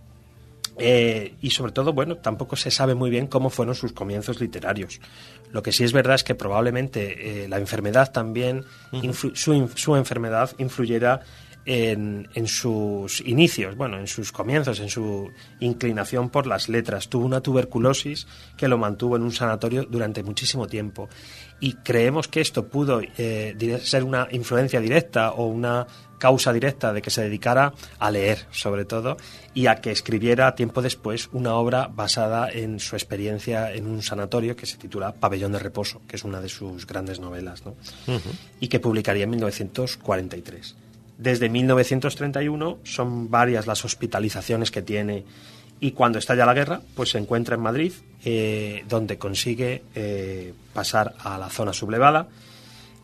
eh, 0.78 1.34
y 1.40 1.50
sobre 1.50 1.72
todo, 1.72 1.92
bueno, 1.92 2.18
tampoco 2.18 2.54
se 2.54 2.70
sabe 2.70 2.94
muy 2.94 3.10
bien 3.10 3.26
cómo 3.26 3.50
fueron 3.50 3.74
sus 3.74 3.92
comienzos 3.92 4.40
literarios. 4.40 5.00
Lo 5.50 5.60
que 5.64 5.72
sí 5.72 5.82
es 5.82 5.92
verdad 5.92 6.14
es 6.14 6.22
que 6.22 6.36
probablemente 6.36 7.00
eh, 7.44 7.48
la 7.48 7.58
enfermedad 7.58 8.12
también, 8.12 8.64
su, 9.12 9.34
su 9.34 9.96
enfermedad 9.96 10.52
influyera 10.58 11.22
en, 11.66 12.28
en 12.34 12.46
sus 12.46 13.20
inicios, 13.20 13.76
bueno, 13.76 13.98
en 13.98 14.06
sus 14.06 14.32
comienzos, 14.32 14.80
en 14.80 14.88
su 14.88 15.30
inclinación 15.60 16.30
por 16.30 16.46
las 16.46 16.68
letras. 16.68 17.08
Tuvo 17.08 17.26
una 17.26 17.40
tuberculosis 17.40 18.26
que 18.56 18.68
lo 18.68 18.78
mantuvo 18.78 19.16
en 19.16 19.22
un 19.22 19.32
sanatorio 19.32 19.84
durante 19.84 20.22
muchísimo 20.22 20.66
tiempo. 20.66 21.08
Y 21.58 21.74
creemos 21.74 22.28
que 22.28 22.40
esto 22.40 22.68
pudo 22.68 23.00
eh, 23.18 23.80
ser 23.82 24.04
una 24.04 24.28
influencia 24.30 24.80
directa 24.80 25.32
o 25.32 25.46
una 25.46 25.86
causa 26.18 26.52
directa 26.52 26.92
de 26.92 27.02
que 27.02 27.10
se 27.10 27.22
dedicara 27.22 27.72
a 27.98 28.10
leer, 28.10 28.46
sobre 28.50 28.84
todo, 28.84 29.16
y 29.54 29.66
a 29.66 29.76
que 29.76 29.90
escribiera 29.90 30.54
tiempo 30.54 30.82
después 30.82 31.28
una 31.32 31.54
obra 31.54 31.88
basada 31.88 32.48
en 32.50 32.80
su 32.80 32.96
experiencia 32.96 33.72
en 33.72 33.86
un 33.86 34.02
sanatorio 34.02 34.56
que 34.56 34.66
se 34.66 34.76
titula 34.76 35.12
Pabellón 35.12 35.52
de 35.52 35.58
Reposo, 35.58 36.02
que 36.06 36.16
es 36.16 36.24
una 36.24 36.40
de 36.40 36.48
sus 36.48 36.86
grandes 36.86 37.20
novelas, 37.20 37.64
¿no? 37.64 37.74
y 38.60 38.68
que 38.68 38.80
publicaría 38.80 39.24
en 39.24 39.30
1943. 39.30 40.76
Desde 41.18 41.48
1931 41.48 42.78
son 42.84 43.30
varias 43.30 43.66
las 43.66 43.84
hospitalizaciones 43.84 44.70
que 44.70 44.82
tiene. 44.82 45.24
Y 45.80 45.92
cuando 45.92 46.18
estalla 46.18 46.46
la 46.46 46.54
guerra, 46.54 46.80
pues 46.94 47.10
se 47.10 47.18
encuentra 47.18 47.54
en 47.56 47.62
Madrid, 47.62 47.92
eh, 48.24 48.84
donde 48.88 49.18
consigue 49.18 49.82
eh, 49.94 50.52
pasar 50.72 51.14
a 51.18 51.36
la 51.38 51.48
zona 51.50 51.72
sublevada. 51.72 52.28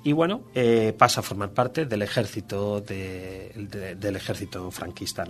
Y 0.05 0.12
bueno, 0.12 0.43
eh, 0.55 0.94
pasa 0.97 1.20
a 1.20 1.22
formar 1.22 1.51
parte 1.51 1.86
del 1.86 2.02
ejército 2.02 2.80
de- 2.80 3.52
de- 3.55 3.94
del 3.94 4.16
ejército 4.16 4.70
franquista. 4.70 5.24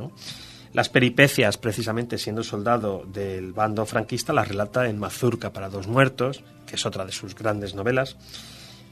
Las 0.72 0.88
peripecias, 0.88 1.59
precisamente 1.59 2.16
siendo 2.16 2.42
soldado 2.42 3.04
del 3.12 3.52
bando 3.52 3.84
franquista, 3.84 4.32
las 4.32 4.48
relata 4.48 4.88
en 4.88 4.98
Mazurca 4.98 5.52
para 5.52 5.68
dos 5.68 5.86
muertos, 5.88 6.42
que 6.66 6.76
es 6.76 6.86
otra 6.86 7.04
de 7.04 7.12
sus 7.12 7.34
grandes 7.34 7.74
novelas, 7.74 8.16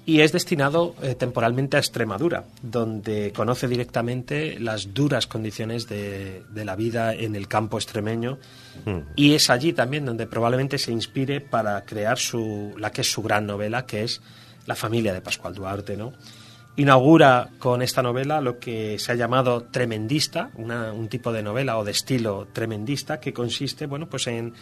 y 0.07 0.21
es 0.23 0.33
destinado 0.33 0.95
eh, 1.03 1.15
temporalmente 1.15 1.77
a 1.77 1.81
Extremadura, 1.81 2.45
donde 2.63 3.33
conoce 3.33 3.69
directamente 3.69 4.59
las 4.59 4.93
duras 4.95 5.27
condiciones 5.27 5.89
de, 5.89 6.43
de 6.51 6.65
la 6.65 6.75
vida 6.75 7.15
en 7.15 7.37
el 7.37 7.47
campo 7.49 7.77
extremeño 7.79 8.39
y 9.15 9.35
es 9.35 9.51
allí 9.51 9.73
también 9.73 10.07
donde 10.07 10.27
probablemente 10.27 10.79
se 10.79 10.91
inspire 10.91 11.41
para 11.41 11.85
crear 11.85 12.19
su, 12.19 12.75
la 12.79 12.91
que 12.91 13.03
es 13.03 13.13
su 13.13 13.23
gran 13.23 13.47
novela, 13.47 13.85
que 13.87 14.03
es 14.05 14.21
La 14.67 14.75
familia 14.75 15.13
de 15.13 15.21
Pascual 15.21 15.55
Duarte, 15.55 15.97
¿no? 15.97 16.13
Inaugura 16.77 17.51
con 17.59 17.83
esta 17.83 18.01
novela 18.03 18.41
lo 18.41 18.59
que 18.59 18.99
se 18.99 19.13
ha 19.13 19.15
llamado 19.17 19.65
tremendista, 19.65 20.51
una- 20.55 20.93
un 20.93 21.09
tipo 21.09 21.31
de 21.33 21.43
novela 21.43 21.77
o 21.79 21.85
de 21.85 21.91
estilo 21.91 22.49
tremendista 22.53 23.21
que 23.21 23.33
consiste, 23.35 23.87
bueno, 23.87 24.09
pues 24.09 24.27
en 24.29 24.55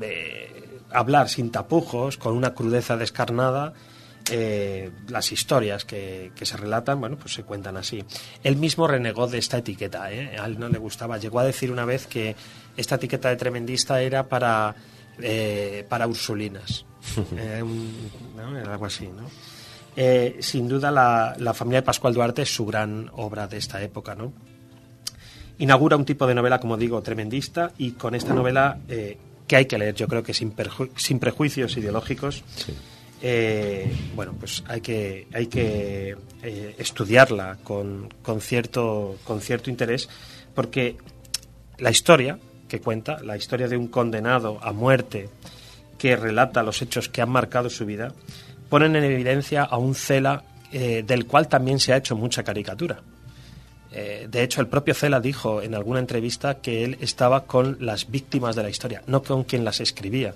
eh, 0.00 0.78
hablar 0.90 1.28
sin 1.28 1.50
tapujos, 1.50 2.16
con 2.18 2.36
una 2.36 2.52
crudeza 2.54 2.96
descarnada, 2.96 3.72
eh, 4.30 4.90
las 5.08 5.32
historias 5.32 5.84
que, 5.84 6.32
que 6.34 6.46
se 6.46 6.56
relatan, 6.56 7.00
bueno, 7.00 7.16
pues 7.16 7.34
se 7.34 7.42
cuentan 7.42 7.76
así. 7.76 8.02
Él 8.42 8.56
mismo 8.56 8.86
renegó 8.86 9.26
de 9.26 9.38
esta 9.38 9.58
etiqueta, 9.58 10.10
¿eh? 10.12 10.36
a 10.38 10.46
él 10.46 10.58
no 10.58 10.68
le 10.68 10.78
gustaba. 10.78 11.18
Llegó 11.18 11.40
a 11.40 11.44
decir 11.44 11.70
una 11.70 11.84
vez 11.84 12.06
que 12.06 12.34
esta 12.76 12.94
etiqueta 12.94 13.28
de 13.28 13.36
tremendista 13.36 14.00
era 14.00 14.28
para, 14.28 14.74
eh, 15.20 15.84
para 15.88 16.06
ursulinas. 16.06 16.84
Eh, 17.36 17.62
un- 17.62 18.10
¿no? 18.34 18.56
Era 18.58 18.72
algo 18.72 18.86
así, 18.86 19.06
¿no? 19.08 19.28
Eh, 19.96 20.38
sin 20.40 20.66
duda, 20.68 20.90
la, 20.90 21.34
la 21.38 21.52
familia 21.54 21.80
de 21.82 21.86
Pascual 21.86 22.14
Duarte 22.14 22.42
es 22.42 22.52
su 22.54 22.64
gran 22.66 23.10
obra 23.12 23.46
de 23.46 23.58
esta 23.58 23.80
época, 23.82 24.14
¿no? 24.14 24.32
Inaugura 25.58 25.96
un 25.96 26.04
tipo 26.04 26.26
de 26.26 26.34
novela, 26.34 26.58
como 26.58 26.76
digo, 26.76 27.00
tremendista, 27.02 27.70
y 27.78 27.92
con 27.92 28.14
esta 28.16 28.34
novela, 28.34 28.78
eh, 28.88 29.16
que 29.46 29.54
hay 29.56 29.66
que 29.66 29.78
leer, 29.78 29.94
yo 29.94 30.08
creo 30.08 30.22
que 30.22 30.34
sin, 30.34 30.52
sin 30.96 31.18
prejuicios 31.20 31.76
ideológicos, 31.76 32.42
eh, 33.26 33.90
bueno, 34.14 34.34
pues 34.38 34.62
hay 34.68 34.82
que, 34.82 35.28
hay 35.32 35.46
que 35.46 36.14
eh, 36.42 36.74
estudiarla 36.76 37.56
con, 37.64 38.12
con, 38.22 38.42
cierto, 38.42 39.16
con 39.24 39.40
cierto 39.40 39.70
interés, 39.70 40.10
porque 40.54 40.98
la 41.78 41.90
historia 41.90 42.38
que 42.68 42.82
cuenta, 42.82 43.22
la 43.22 43.38
historia 43.38 43.66
de 43.66 43.78
un 43.78 43.88
condenado 43.88 44.58
a 44.62 44.72
muerte 44.74 45.30
que 45.96 46.16
relata 46.16 46.62
los 46.62 46.82
hechos 46.82 47.08
que 47.08 47.22
han 47.22 47.30
marcado 47.30 47.70
su 47.70 47.86
vida, 47.86 48.12
ponen 48.68 48.94
en 48.94 49.04
evidencia 49.04 49.62
a 49.62 49.78
un 49.78 49.94
Cela 49.94 50.44
eh, 50.70 51.02
del 51.02 51.26
cual 51.26 51.48
también 51.48 51.78
se 51.80 51.94
ha 51.94 51.96
hecho 51.96 52.16
mucha 52.16 52.44
caricatura. 52.44 53.00
De 53.90 54.42
hecho, 54.42 54.60
el 54.60 54.66
propio 54.66 54.92
Cela 54.92 55.20
dijo 55.20 55.62
en 55.62 55.76
alguna 55.76 56.00
entrevista 56.00 56.56
que 56.56 56.82
él 56.82 56.98
estaba 57.00 57.44
con 57.44 57.76
las 57.78 58.10
víctimas 58.10 58.56
de 58.56 58.64
la 58.64 58.68
historia, 58.68 59.04
no 59.06 59.22
con 59.22 59.44
quien 59.44 59.64
las 59.64 59.78
escribía. 59.78 60.34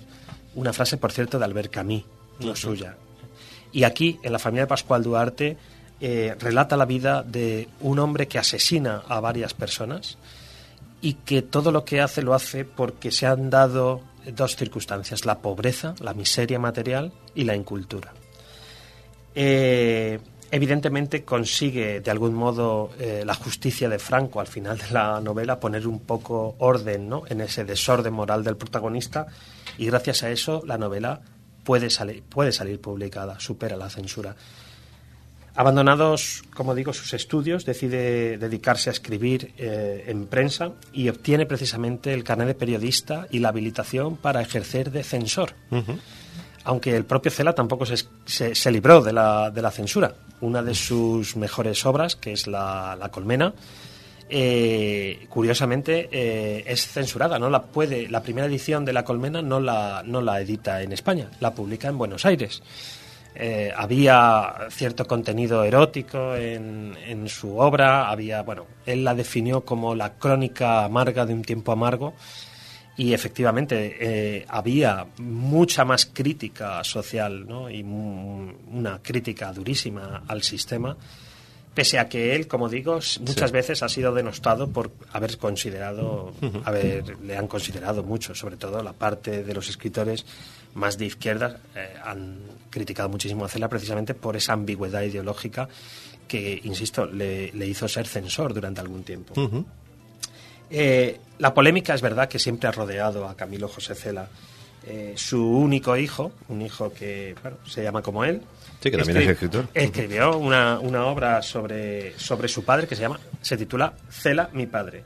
Una 0.55 0.71
frase, 0.71 0.95
por 0.95 1.11
cierto, 1.11 1.37
de 1.37 1.43
Albert 1.43 1.69
Camus, 1.69 2.05
no 2.39 2.55
suya. 2.55 2.97
Y 3.71 3.83
aquí, 3.83 4.19
en 4.23 4.31
la 4.31 4.39
familia 4.39 4.63
de 4.63 4.67
Pascual 4.67 5.03
Duarte, 5.03 5.57
eh, 6.01 6.35
relata 6.39 6.77
la 6.77 6.85
vida 6.85 7.23
de 7.23 7.67
un 7.81 7.99
hombre 7.99 8.27
que 8.27 8.39
asesina 8.39 9.03
a 9.07 9.19
varias 9.19 9.53
personas 9.53 10.17
y 11.01 11.13
que 11.13 11.41
todo 11.41 11.71
lo 11.71 11.85
que 11.85 12.01
hace 12.01 12.21
lo 12.21 12.33
hace 12.33 12.65
porque 12.65 13.11
se 13.11 13.25
han 13.25 13.49
dado 13.49 14.01
dos 14.33 14.55
circunstancias, 14.55 15.25
la 15.25 15.39
pobreza, 15.39 15.95
la 15.99 16.13
miseria 16.13 16.59
material 16.59 17.11
y 17.35 17.43
la 17.43 17.55
incultura. 17.55 18.13
Eh, 19.35 20.19
evidentemente 20.51 21.23
consigue 21.23 22.01
de 22.01 22.11
algún 22.11 22.33
modo 22.33 22.91
eh, 22.99 23.23
la 23.25 23.35
justicia 23.35 23.87
de 23.89 23.99
Franco 23.99 24.39
al 24.39 24.47
final 24.47 24.77
de 24.77 24.91
la 24.91 25.21
novela 25.21 25.59
poner 25.59 25.87
un 25.87 25.99
poco 25.99 26.55
orden 26.59 27.07
¿no? 27.07 27.23
en 27.27 27.41
ese 27.41 27.63
desorden 27.63 28.13
moral 28.13 28.43
del 28.43 28.57
protagonista 28.57 29.27
y 29.77 29.85
gracias 29.85 30.23
a 30.23 30.31
eso 30.31 30.63
la 30.65 30.77
novela 30.77 31.21
puede, 31.69 31.91
salir 31.91 32.23
puede 32.23 32.51
salir 32.51 32.81
publicada, 32.81 33.39
supera 33.39 33.77
la 33.77 33.91
censura. 33.91 34.35
Abandonados, 35.55 36.41
como 36.55 36.73
digo, 36.73 36.93
sus 36.93 37.13
estudios, 37.13 37.63
decide 37.63 38.37
dedicarse 38.39 38.89
a 38.89 38.93
escribir 38.93 39.53
eh, 39.57 40.05
en 40.07 40.25
prensa 40.25 40.71
y 40.93 41.09
obtiene 41.09 41.45
precisamente 41.45 42.13
el 42.13 42.23
carnet 42.23 42.47
de 42.47 42.53
periodista 42.55 43.27
y 43.29 43.37
la 43.39 43.49
habilitación 43.49 44.15
para 44.17 44.41
ejercer 44.41 44.89
de 44.89 45.03
censor. 45.03 45.53
Aunque 46.63 46.95
el 46.95 47.05
propio 47.05 47.29
Cela 47.31 47.53
tampoco 47.53 47.85
se, 47.85 47.97
se- 48.25 48.55
se 48.55 48.71
libró 48.71 49.01
de 49.01 49.13
la, 49.13 49.51
de 49.51 49.61
la 49.61 49.69
censura. 49.71 50.15
Una 50.41 50.63
de 50.63 50.73
sus 50.73 51.35
mejores 51.35 51.85
obras, 51.85 52.15
que 52.15 52.31
es 52.31 52.47
La, 52.47 52.95
La 52.99 53.09
Colmena, 53.09 53.53
eh, 54.31 55.25
curiosamente 55.27 56.07
eh, 56.11 56.63
es 56.67 56.87
censurada. 56.87 57.39
No 57.39 57.49
la 57.49 57.63
puede, 57.63 58.07
la 58.07 58.21
primera 58.21 58.47
edición 58.47 58.85
de 58.85 58.93
La 58.93 59.03
Colmena 59.03 59.41
no 59.41 59.59
la, 59.59 60.03
no 60.05 60.21
la 60.21 60.39
edita 60.39 60.83
en 60.83 60.91
España, 60.91 61.29
la 61.39 61.55
publica 61.55 61.87
en 61.87 61.97
Buenos 61.97 62.25
Aires. 62.25 62.61
Eh, 63.33 63.71
había 63.75 64.67
cierto 64.69 65.05
contenido 65.05 65.63
erótico 65.63 66.35
en, 66.35 66.95
en 67.07 67.27
su 67.27 67.57
obra, 67.57 68.09
había, 68.09 68.43
bueno, 68.43 68.65
él 68.85 69.03
la 69.03 69.15
definió 69.15 69.65
como 69.65 69.95
la 69.95 70.13
crónica 70.13 70.83
amarga 70.83 71.25
de 71.25 71.33
un 71.33 71.43
tiempo 71.43 71.71
amargo 71.71 72.13
y 72.97 73.13
efectivamente 73.13 74.45
había 74.49 75.07
mucha 75.19 75.85
más 75.85 76.05
crítica 76.07 76.83
social 76.83 77.47
¿no? 77.47 77.69
y 77.69 77.81
una 77.81 78.99
crítica 79.01 79.53
durísima 79.53 80.23
al 80.27 80.43
sistema, 80.43 80.97
pese 81.73 81.99
a 81.99 82.09
que 82.09 82.35
él, 82.35 82.47
como 82.47 82.69
digo, 82.69 82.99
muchas 83.21 83.51
veces 83.51 83.83
ha 83.83 83.89
sido 83.89 84.13
denostado 84.13 84.69
por 84.69 84.91
haber 85.11 85.37
considerado, 85.37 86.33
haber, 86.65 87.17
le 87.19 87.37
han 87.37 87.47
considerado 87.47 88.03
mucho, 88.03 88.35
sobre 88.35 88.57
todo 88.57 88.83
la 88.83 88.93
parte 88.93 89.43
de 89.43 89.53
los 89.53 89.69
escritores 89.69 90.25
más 90.73 90.97
de 90.97 91.05
izquierda 91.05 91.59
eh, 91.75 91.93
han 92.03 92.37
criticado 92.69 93.09
muchísimo 93.09 93.45
a 93.45 93.49
Cela 93.49 93.67
precisamente 93.67 94.13
por 94.13 94.35
esa 94.35 94.53
ambigüedad 94.53 95.01
ideológica 95.01 95.67
que, 96.27 96.61
insisto, 96.63 97.05
le, 97.05 97.51
le 97.53 97.67
hizo 97.67 97.87
ser 97.87 98.07
censor 98.07 98.53
durante 98.53 98.81
algún 98.81 99.03
tiempo. 99.03 99.33
Eh, 100.69 101.19
la 101.39 101.53
polémica 101.53 101.95
es 101.95 102.01
verdad 102.01 102.29
que 102.29 102.37
siempre 102.37 102.69
ha 102.69 102.71
rodeado 102.71 103.27
a 103.27 103.35
Camilo 103.35 103.67
José 103.67 103.95
Cela. 103.95 104.29
Eh, 104.85 105.13
su 105.17 105.43
único 105.43 105.97
hijo, 105.97 106.31
un 106.47 106.61
hijo 106.61 106.93
que 106.93 107.35
bueno, 107.41 107.57
se 107.65 107.83
llama 107.83 108.01
como 108.01 108.23
él. 108.23 108.41
Sí, 108.81 108.89
que 108.91 108.97
también 108.97 109.17
escri- 109.17 109.21
es 109.23 109.29
escritor. 109.29 109.67
Escribió 109.73 110.37
una, 110.37 110.79
una 110.79 111.05
obra 111.05 111.41
sobre, 111.41 112.17
sobre 112.17 112.47
su 112.47 112.63
padre 112.63 112.87
que 112.87 112.95
se 112.95 113.01
llama, 113.01 113.19
se 113.41 113.57
titula 113.57 113.93
Cela, 114.09 114.49
mi 114.53 114.67
padre. 114.67 115.03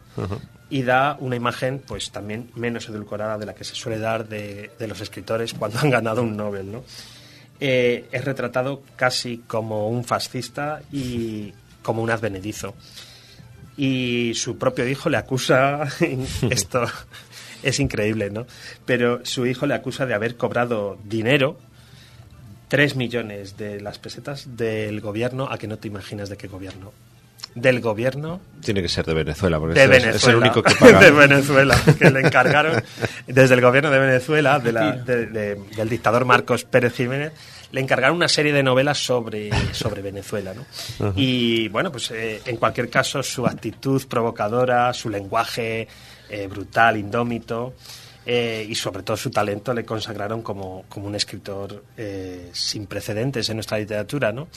y 0.69 0.81
da 0.83 1.17
una 1.19 1.35
imagen 1.35 1.81
pues 1.85 2.11
también 2.11 2.49
menos 2.55 2.87
edulcorada 2.89 3.37
de 3.37 3.45
la 3.45 3.53
que 3.55 3.63
se 3.63 3.75
suele 3.75 3.99
dar 3.99 4.27
de, 4.27 4.71
de 4.79 4.87
los 4.87 5.01
escritores 5.01 5.53
cuando 5.53 5.79
han 5.79 5.89
ganado 5.89 6.21
un 6.23 6.35
Nobel, 6.37 6.71
¿no? 6.71 6.83
Eh, 7.59 8.05
es 8.11 8.25
retratado 8.25 8.81
casi 8.95 9.39
como 9.47 9.87
un 9.89 10.03
fascista 10.03 10.81
y 10.91 11.53
como 11.81 12.01
un 12.01 12.09
advenedizo. 12.09 12.73
Y 13.75 14.33
su 14.35 14.57
propio 14.57 14.87
hijo 14.87 15.09
le 15.09 15.17
acusa, 15.17 15.87
esto 16.49 16.85
es 17.63 17.79
increíble, 17.79 18.29
¿no? 18.29 18.45
Pero 18.85 19.25
su 19.25 19.45
hijo 19.47 19.65
le 19.65 19.73
acusa 19.73 20.05
de 20.05 20.13
haber 20.13 20.37
cobrado 20.37 20.97
dinero, 21.03 21.57
3 22.73 22.95
millones 22.95 23.55
de 23.55 23.79
las 23.81 23.99
pesetas 23.99 24.57
del 24.57 24.99
gobierno, 24.99 25.47
a 25.51 25.59
que 25.59 25.67
no 25.67 25.77
te 25.77 25.87
imaginas 25.87 26.27
de 26.27 26.37
qué 26.37 26.47
gobierno. 26.47 26.91
Del 27.53 27.81
gobierno 27.81 28.41
Tiene 28.63 28.81
que 28.81 28.89
ser 28.89 29.05
de 29.05 29.13
Venezuela, 29.13 29.59
porque 29.59 29.75
de 29.75 29.83
es- 29.83 29.89
Venezuela, 29.91 30.15
es 30.17 30.27
el 30.27 30.35
único 30.37 30.63
que 30.63 30.73
paga. 30.79 30.99
de 30.99 31.11
Venezuela, 31.11 31.79
que 31.99 32.09
le 32.09 32.21
encargaron 32.21 32.81
desde 33.27 33.53
el 33.53 33.61
gobierno 33.61 33.91
de 33.91 33.99
Venezuela, 33.99 34.57
de 34.57 34.71
la- 34.71 34.93
de- 34.93 35.27
de- 35.27 35.55
del 35.77 35.87
dictador 35.87 36.25
Marcos 36.25 36.63
Pérez 36.63 36.95
Jiménez, 36.95 37.31
le 37.71 37.79
encargaron 37.79 38.15
una 38.15 38.27
serie 38.27 38.53
de 38.53 38.63
novelas 38.63 38.97
sobre, 38.97 39.51
sobre 39.71 40.01
Venezuela, 40.01 40.53
¿no? 40.55 41.13
Y 41.15 41.67
bueno, 41.69 41.91
pues 41.91 42.09
eh, 42.09 42.41
en 42.45 42.57
cualquier 42.57 42.89
caso 42.89 43.21
su 43.21 43.45
actitud 43.45 44.01
provocadora, 44.07 44.91
su 44.93 45.09
lenguaje 45.11 45.87
eh, 46.29 46.47
brutal, 46.47 46.97
indómito. 46.97 47.75
Eh, 48.25 48.65
y 48.67 48.75
sobre 48.75 49.03
todo 49.03 49.17
su 49.17 49.31
talento 49.31 49.73
le 49.73 49.83
consagraron 49.83 50.41
como, 50.41 50.85
como 50.87 51.07
un 51.07 51.15
escritor 51.15 51.83
eh, 51.97 52.49
sin 52.53 52.87
precedentes 52.87 53.49
en 53.49 53.57
nuestra 53.57 53.77
literatura, 53.77 54.31
¿no? 54.31 54.47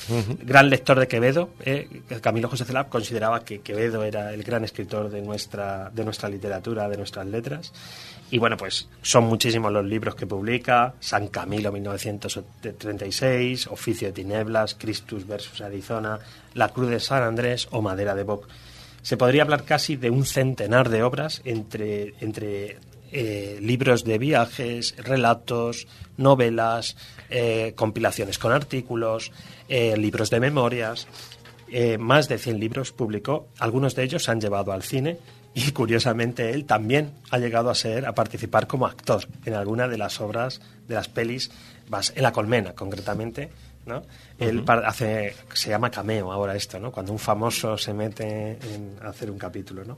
Gran 0.43 0.71
lector 0.71 1.01
de 1.01 1.09
Quevedo, 1.09 1.51
eh, 1.61 2.03
Camilo 2.21 2.49
José 2.49 2.65
Cela 2.65 2.89
consideraba 2.89 3.45
que 3.45 3.61
Quevedo 3.61 4.05
era 4.05 4.33
el 4.33 4.43
gran 4.45 4.65
escritor 4.65 5.11
de 5.11 5.21
nuestra, 5.23 5.91
de 5.91 6.05
nuestra 6.05 6.29
literatura, 6.29 6.89
de 6.89 6.97
nuestras 6.97 7.27
letras. 7.27 7.73
Y 8.31 8.39
bueno, 8.39 8.57
pues 8.57 8.89
son 9.03 9.25
muchísimos 9.25 9.73
los 9.73 9.85
libros 9.85 10.15
que 10.15 10.27
publica, 10.27 10.95
San 11.01 11.29
Camilo 11.29 11.71
1936, 11.71 13.69
Oficio 13.69 14.09
de 14.09 14.13
Tinieblas, 14.13 14.75
Christus 14.75 15.27
versus 15.27 15.61
Arizona, 15.61 16.19
La 16.55 16.69
Cruz 16.71 16.91
de 16.91 17.01
San 17.01 17.23
Andrés 17.23 17.69
o 17.71 17.83
Madera 17.83 18.15
de 18.15 18.25
Boc. 18.25 18.49
Se 19.03 19.17
podría 19.17 19.43
hablar 19.43 19.65
casi 19.65 19.95
de 19.95 20.11
un 20.11 20.27
centenar 20.27 20.89
de 20.89 21.05
obras 21.05 21.41
entre, 21.45 22.15
entre 22.21 22.79
eh, 23.13 23.59
libros 23.61 24.05
de 24.05 24.19
viajes, 24.19 24.95
relatos, 24.99 25.87
novelas, 26.17 26.97
eh, 27.31 27.73
compilaciones 27.77 28.39
con 28.39 28.53
artículos, 28.53 29.33
eh, 29.69 29.97
libros 29.97 30.31
de 30.31 30.41
memorias. 30.41 31.07
Más 31.99 32.29
de 32.29 32.39
100 32.39 32.61
libros 32.61 32.93
publicó, 32.93 33.49
algunos 33.59 33.97
de 33.97 34.05
ellos 34.05 34.23
se 34.23 34.31
han 34.31 34.41
llevado 34.41 34.71
al 34.73 34.85
cine 34.85 35.19
y 35.53 35.73
curiosamente 35.73 36.51
él 36.53 36.65
también 36.65 37.11
ha 37.31 37.39
llegado 37.39 37.71
a 37.71 37.75
ser 37.75 38.07
a 38.07 38.15
participar 38.15 38.69
como 38.69 38.87
actor 38.87 39.27
en 39.45 39.55
alguna 39.55 39.89
de 39.89 39.99
las 39.99 40.21
obras 40.21 40.61
de 40.87 40.95
las 40.95 41.09
pelis 41.09 41.51
en 42.15 42.23
la 42.23 42.31
colmena 42.33 42.73
concretamente 42.75 43.51
¿no? 43.85 44.05
él 44.39 44.63
par- 44.63 44.85
hace 44.87 45.35
se 45.55 45.71
llama 45.71 45.91
cameo 45.91 46.31
ahora 46.31 46.55
esto 46.55 46.79
no 46.79 46.93
cuando 46.93 47.11
un 47.13 47.19
famoso 47.19 47.77
se 47.79 47.93
mete 47.95 48.59
en 48.75 48.97
hacer 49.03 49.29
un 49.31 49.39
capítulo 49.39 49.85
no 49.85 49.97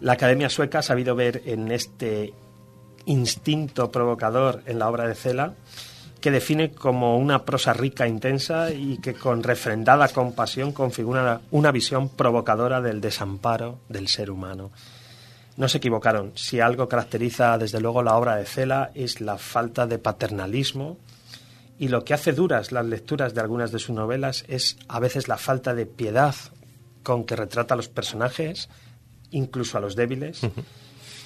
la 0.00 0.12
Academia 0.12 0.48
Sueca 0.48 0.80
ha 0.80 0.82
sabido 0.82 1.14
ver 1.14 1.42
en 1.46 1.70
este 1.70 2.32
instinto 3.06 3.90
provocador 3.90 4.62
en 4.66 4.78
la 4.78 4.88
obra 4.88 5.06
de 5.06 5.14
Cela 5.14 5.54
que 6.20 6.30
define 6.30 6.72
como 6.72 7.18
una 7.18 7.44
prosa 7.44 7.72
rica, 7.72 8.08
intensa 8.08 8.72
y 8.72 8.98
que 8.98 9.14
con 9.14 9.42
refrendada 9.42 10.08
compasión 10.08 10.72
configura 10.72 11.40
una 11.50 11.70
visión 11.70 12.08
provocadora 12.08 12.80
del 12.80 13.00
desamparo 13.00 13.78
del 13.88 14.08
ser 14.08 14.30
humano. 14.30 14.72
No 15.56 15.68
se 15.68 15.78
equivocaron. 15.78 16.32
Si 16.34 16.58
algo 16.60 16.88
caracteriza 16.88 17.56
desde 17.58 17.80
luego 17.80 18.02
la 18.02 18.16
obra 18.16 18.36
de 18.36 18.44
Cela 18.44 18.90
es 18.94 19.20
la 19.20 19.38
falta 19.38 19.86
de 19.86 19.98
paternalismo 19.98 20.98
y 21.78 21.88
lo 21.88 22.04
que 22.04 22.14
hace 22.14 22.32
duras 22.32 22.72
las 22.72 22.86
lecturas 22.86 23.34
de 23.34 23.40
algunas 23.40 23.70
de 23.70 23.78
sus 23.78 23.94
novelas 23.94 24.44
es 24.48 24.78
a 24.88 24.98
veces 24.98 25.28
la 25.28 25.36
falta 25.36 25.74
de 25.74 25.86
piedad 25.86 26.34
con 27.02 27.24
que 27.24 27.36
retrata 27.36 27.74
a 27.74 27.76
los 27.76 27.88
personajes, 27.88 28.68
incluso 29.30 29.78
a 29.78 29.80
los 29.80 29.96
débiles, 29.96 30.40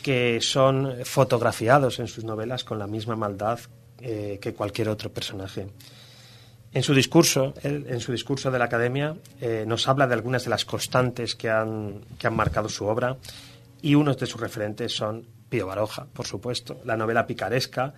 que 0.03 0.41
son 0.41 1.05
fotografiados 1.05 1.99
en 1.99 2.07
sus 2.07 2.25
novelas 2.25 2.65
con 2.65 2.79
la 2.79 2.87
misma 2.87 3.17
maldad 3.17 3.61
eh, 4.01 4.39
que 4.41 4.55
cualquier 4.55 4.89
otro 4.89 5.13
personaje. 5.13 5.69
En 6.73 6.83
su 6.83 6.95
discurso, 6.95 7.53
él, 7.63 7.87
en 7.89 8.01
su 8.01 8.13
discurso 8.13 8.51
de 8.51 8.59
la 8.59 8.67
Academia, 8.67 9.17
eh, 9.41 9.65
nos 9.67 9.89
habla 9.89 10.07
de 10.07 10.15
algunas 10.15 10.45
de 10.45 10.51
las 10.51 10.65
constantes 10.65 11.35
que 11.35 11.51
han, 11.51 12.01
que 12.19 12.29
han 12.29 12.37
marcado 12.37 12.69
su 12.69 12.87
obra 12.87 13.17
y 13.83 13.97
unos 13.97 14.19
de 14.19 14.27
sus 14.27 14.41
referentes 14.41 14.95
son 14.95 15.27
Pío 15.49 15.67
Baroja, 15.67 16.07
por 16.13 16.27
supuesto, 16.27 16.81
la 16.85 16.97
novela 16.97 17.27
picaresca, 17.27 17.95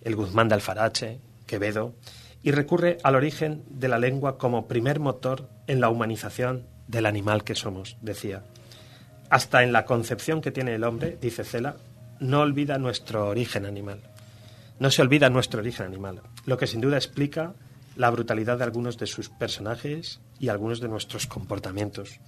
El 0.00 0.14
Guzmán 0.14 0.48
de 0.48 0.54
Alfarache, 0.54 1.18
Quevedo, 1.46 1.94
y 2.42 2.52
recurre 2.52 2.98
al 3.02 3.16
origen 3.16 3.64
de 3.68 3.88
la 3.88 3.98
lengua 3.98 4.38
como 4.38 4.68
primer 4.68 5.00
motor 5.00 5.48
en 5.66 5.80
la 5.80 5.88
humanización 5.88 6.66
del 6.86 7.06
animal 7.06 7.44
que 7.44 7.54
somos, 7.54 7.96
decía. 8.00 8.44
Hasta 9.32 9.62
en 9.62 9.72
la 9.72 9.86
concepción 9.86 10.42
que 10.42 10.50
tiene 10.50 10.74
el 10.74 10.84
hombre, 10.84 11.16
dice 11.18 11.42
Cela, 11.42 11.76
no 12.20 12.42
olvida 12.42 12.76
nuestro 12.76 13.28
origen 13.28 13.64
animal. 13.64 14.02
No 14.78 14.90
se 14.90 15.00
olvida 15.00 15.30
nuestro 15.30 15.60
origen 15.60 15.86
animal, 15.86 16.20
lo 16.44 16.58
que 16.58 16.66
sin 16.66 16.82
duda 16.82 16.98
explica 16.98 17.54
la 17.96 18.10
brutalidad 18.10 18.58
de 18.58 18.64
algunos 18.64 18.98
de 18.98 19.06
sus 19.06 19.30
personajes 19.30 20.20
y 20.38 20.50
algunos 20.50 20.80
de 20.80 20.88
nuestros 20.88 21.26
comportamientos. 21.26 22.20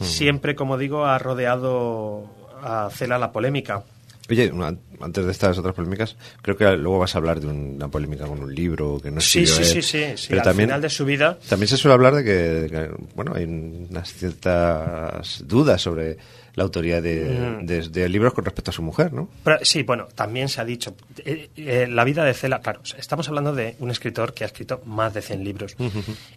Siempre, 0.00 0.54
como 0.54 0.76
digo, 0.76 1.06
ha 1.06 1.16
rodeado 1.18 2.28
a 2.62 2.90
Cela 2.92 3.16
la 3.16 3.32
polémica. 3.32 3.84
Oye, 4.28 4.50
una- 4.50 4.76
antes 5.00 5.24
de 5.24 5.30
estas 5.30 5.56
otras 5.58 5.74
polémicas, 5.74 6.16
creo 6.42 6.56
que 6.56 6.64
luego 6.76 6.98
vas 6.98 7.14
a 7.14 7.18
hablar 7.18 7.38
de 7.40 7.46
una 7.46 7.88
polémica 7.88 8.26
con 8.26 8.40
un 8.42 8.54
libro 8.54 8.98
que 9.00 9.10
no 9.10 9.20
Sí, 9.20 9.46
sí, 9.46 9.60
él. 9.60 9.64
sí, 9.66 9.82
sí, 9.82 10.04
sí, 10.16 10.26
Pero 10.30 10.40
al 10.40 10.44
también, 10.46 10.68
final 10.68 10.82
de 10.82 10.90
su 10.90 11.04
vida 11.04 11.38
también 11.48 11.68
se 11.68 11.76
suele 11.76 11.94
hablar 11.94 12.14
de 12.14 12.24
que, 12.24 12.30
de 12.32 12.68
que, 12.70 12.90
bueno, 13.14 13.32
hay 13.36 13.44
unas 13.44 14.12
ciertas 14.12 15.44
dudas 15.46 15.80
sobre 15.82 16.16
la 16.56 16.64
autoría 16.64 17.00
de, 17.00 17.60
Mm. 17.60 17.66
de- 17.66 17.88
de 17.90 18.08
libros 18.08 18.32
con 18.34 18.44
respecto 18.44 18.70
a 18.70 18.74
su 18.74 18.82
mujer, 18.82 19.12
¿no? 19.12 19.28
Pero, 19.44 19.58
sí, 19.62 19.82
bueno, 19.84 20.08
también 20.14 20.48
se 20.48 20.60
ha 20.60 20.64
dicho. 20.64 20.96
eh, 21.24 21.50
eh, 21.56 21.86
la 21.88 22.02
vida 22.02 22.24
de 22.24 22.34
Cela, 22.34 22.60
claro, 22.60 22.80
estamos 22.98 23.28
hablando 23.28 23.54
de 23.54 23.76
un 23.78 23.90
escritor 23.90 24.32
que 24.34 24.42
ha 24.44 24.46
escrito 24.48 24.80
más 24.86 25.12
de 25.14 25.22
100 25.22 25.44
libros. 25.44 25.76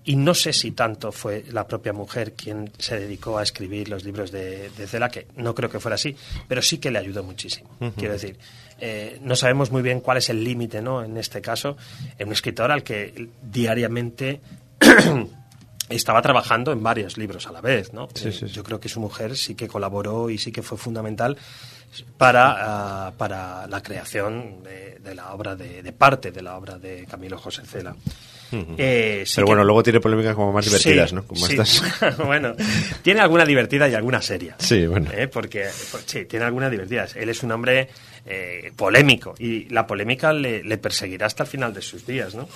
Y 0.03 0.15
no 0.17 0.33
sé 0.33 0.53
si 0.53 0.71
tanto 0.71 1.11
fue 1.11 1.45
la 1.51 1.65
propia 1.65 1.93
mujer 1.93 2.33
quien 2.33 2.69
se 2.77 2.99
dedicó 2.99 3.37
a 3.37 3.43
escribir 3.43 3.89
los 3.89 4.03
libros 4.03 4.31
de, 4.31 4.69
de 4.77 4.87
Cela, 4.87 5.09
que 5.09 5.25
no 5.37 5.55
creo 5.55 5.69
que 5.69 5.79
fuera 5.79 5.95
así, 5.95 6.15
pero 6.47 6.61
sí 6.61 6.77
que 6.77 6.91
le 6.91 6.99
ayudó 6.99 7.23
muchísimo. 7.23 7.69
Quiero 7.97 8.13
decir, 8.13 8.37
eh, 8.81 9.19
no 9.23 9.35
sabemos 9.37 9.71
muy 9.71 9.81
bien 9.81 10.01
cuál 10.01 10.17
es 10.17 10.29
el 10.29 10.43
límite, 10.43 10.81
¿no? 10.81 11.03
En 11.03 11.15
este 11.17 11.41
caso, 11.41 11.77
en 12.17 12.27
un 12.27 12.33
escritor 12.33 12.71
al 12.71 12.83
que 12.83 13.29
diariamente. 13.41 14.41
Estaba 15.89 16.21
trabajando 16.21 16.71
en 16.71 16.81
varios 16.83 17.17
libros 17.17 17.47
a 17.47 17.51
la 17.51 17.61
vez, 17.61 17.93
¿no? 17.93 18.07
Sí, 18.13 18.27
Eh, 18.27 18.31
sí, 18.31 18.47
sí. 18.47 18.53
Yo 18.53 18.63
creo 18.63 18.79
que 18.79 18.89
su 18.89 18.99
mujer 18.99 19.35
sí 19.35 19.55
que 19.55 19.67
colaboró 19.67 20.29
y 20.29 20.37
sí 20.37 20.51
que 20.51 20.61
fue 20.61 20.77
fundamental 20.77 21.37
para, 22.17 23.07
ah, 23.07 23.11
para 23.17 23.65
la 23.67 23.81
creación 23.81 24.63
de, 24.63 24.99
de 24.99 25.15
la 25.15 25.33
obra, 25.33 25.55
de, 25.55 25.81
de 25.81 25.91
parte 25.91 26.31
de 26.31 26.41
la 26.43 26.55
obra 26.57 26.77
de 26.77 27.05
Camilo 27.07 27.37
José 27.37 27.63
Cela. 27.65 27.95
Eh, 28.77 29.23
sí 29.25 29.33
Pero 29.35 29.45
que- 29.45 29.49
bueno, 29.51 29.63
luego 29.63 29.83
tiene 29.83 29.99
polémicas 29.99 30.35
como 30.35 30.51
más 30.51 30.65
divertidas, 30.65 31.09
Sí, 31.09 31.15
¿no? 31.15 31.23
Como 31.25 31.45
sí. 31.45 31.53
estas. 31.53 32.17
bueno, 32.25 32.55
tiene 33.01 33.19
alguna 33.19 33.45
divertida 33.45 33.87
y 33.89 33.93
alguna 33.93 34.21
seria. 34.21 34.55
Sí, 34.59 34.85
bueno. 34.87 35.11
¿eh? 35.13 35.27
Porque, 35.27 35.67
pues, 35.91 36.03
sí, 36.05 36.25
tiene 36.25 36.45
alguna 36.45 36.69
divertida. 36.69 37.07
Él 37.15 37.29
es 37.29 37.43
un 37.43 37.51
hombre 37.51 37.89
eh, 38.25 38.71
polémico 38.75 39.33
y 39.39 39.69
la 39.69 39.87
polémica 39.87 40.33
le, 40.33 40.63
le 40.63 40.77
perseguirá 40.77 41.25
hasta 41.27 41.43
el 41.43 41.49
final 41.49 41.73
de 41.73 41.81
sus 41.81 42.05
días, 42.05 42.35
¿no? 42.35 42.47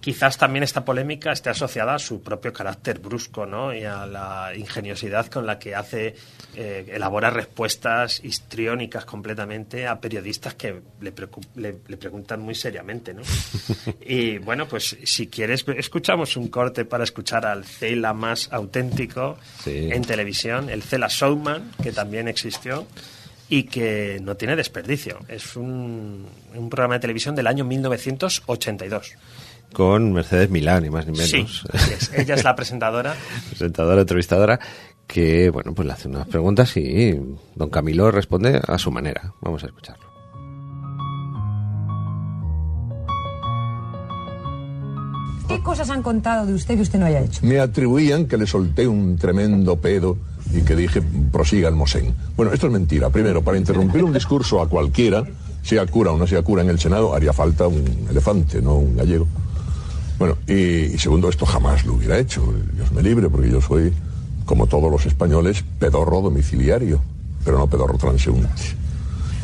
Quizás 0.00 0.38
también 0.38 0.62
esta 0.62 0.84
polémica 0.84 1.32
esté 1.32 1.50
asociada 1.50 1.94
a 1.94 1.98
su 1.98 2.22
propio 2.22 2.52
carácter 2.52 2.98
brusco, 2.98 3.44
¿no? 3.46 3.74
Y 3.74 3.84
a 3.84 4.06
la 4.06 4.52
ingeniosidad 4.56 5.26
con 5.26 5.44
la 5.46 5.58
que 5.58 5.74
hace, 5.74 6.14
eh, 6.60 6.86
elabora 6.92 7.30
respuestas 7.30 8.20
histriónicas 8.24 9.04
completamente 9.04 9.86
a 9.86 10.00
periodistas 10.00 10.54
que 10.54 10.80
le, 11.00 11.12
le- 11.54 11.76
le 11.86 11.96
preguntan 11.96 12.40
muy 12.40 12.56
seriamente, 12.56 13.14
¿no? 13.14 13.22
Y 14.04 14.38
bueno, 14.38 14.66
pues 14.66 14.96
si 15.04 15.28
quieres, 15.28 15.64
escuchamos 15.76 16.36
un 16.36 16.48
corte 16.48 16.84
para 16.84 17.04
escuchar 17.04 17.46
al 17.46 17.64
Cela 17.64 18.12
más 18.12 18.48
auténtico 18.52 19.38
Sí. 19.62 19.88
en 19.92 20.02
televisión, 20.02 20.68
el 20.68 20.82
Cela 20.82 21.06
Showman, 21.08 21.70
que 21.80 21.92
también 21.92 22.26
existió 22.26 22.88
y 23.48 23.62
que 23.62 24.18
no 24.20 24.34
tiene 24.36 24.56
desperdicio. 24.56 25.20
Es 25.28 25.54
un, 25.54 26.26
un 26.56 26.68
programa 26.68 26.94
de 26.94 27.00
televisión 27.00 27.36
del 27.36 27.46
año 27.46 27.64
1982. 27.64 29.12
Con 29.72 30.12
Mercedes 30.12 30.50
Milán, 30.50 30.82
ni 30.82 30.90
más 30.90 31.06
ni 31.06 31.14
Sí, 31.18 31.36
menos. 31.36 31.64
es. 31.74 32.10
ella 32.14 32.34
es 32.34 32.42
la 32.42 32.56
presentadora. 32.56 33.14
presentadora, 33.50 34.00
entrevistadora, 34.00 34.58
que, 35.08 35.48
bueno, 35.50 35.74
pues 35.74 35.86
le 35.86 35.94
hace 35.94 36.06
unas 36.06 36.28
preguntas 36.28 36.76
y 36.76 37.18
don 37.56 37.70
Camilo 37.70 38.10
responde 38.10 38.60
a 38.64 38.78
su 38.78 38.92
manera. 38.92 39.34
Vamos 39.40 39.64
a 39.64 39.66
escucharlo. 39.66 40.06
¿Qué 45.48 45.60
cosas 45.62 45.88
han 45.88 46.02
contado 46.02 46.46
de 46.46 46.52
usted 46.52 46.76
que 46.76 46.82
usted 46.82 46.98
no 46.98 47.06
haya 47.06 47.20
hecho? 47.20 47.40
Me 47.42 47.58
atribuían 47.58 48.26
que 48.26 48.36
le 48.36 48.46
solté 48.46 48.86
un 48.86 49.16
tremendo 49.16 49.76
pedo 49.76 50.18
y 50.54 50.60
que 50.60 50.76
dije, 50.76 51.00
prosiga 51.32 51.70
el 51.70 51.74
Mosén. 51.74 52.14
Bueno, 52.36 52.52
esto 52.52 52.66
es 52.66 52.72
mentira. 52.72 53.08
Primero, 53.08 53.42
para 53.42 53.56
interrumpir 53.56 54.04
un 54.04 54.12
discurso 54.12 54.60
a 54.60 54.68
cualquiera, 54.68 55.24
sea 55.62 55.86
cura 55.86 56.12
o 56.12 56.18
no 56.18 56.26
sea 56.26 56.42
cura 56.42 56.60
en 56.60 56.68
el 56.68 56.78
Senado, 56.78 57.14
haría 57.14 57.32
falta 57.32 57.66
un 57.66 58.06
elefante, 58.10 58.60
no 58.60 58.74
un 58.76 58.94
gallego. 58.94 59.26
Bueno, 60.18 60.36
y, 60.46 60.52
y 60.52 60.98
segundo, 60.98 61.30
esto 61.30 61.46
jamás 61.46 61.86
lo 61.86 61.94
hubiera 61.94 62.18
hecho. 62.18 62.42
Dios 62.74 62.92
me 62.92 63.02
libre, 63.02 63.30
porque 63.30 63.50
yo 63.50 63.62
soy, 63.62 63.90
como 64.48 64.66
todos 64.66 64.90
los 64.90 65.04
españoles, 65.04 65.62
pedorro 65.78 66.22
domiciliario, 66.22 67.02
pero 67.44 67.58
no 67.58 67.66
pedorro 67.66 67.98
transeúnte. 67.98 68.48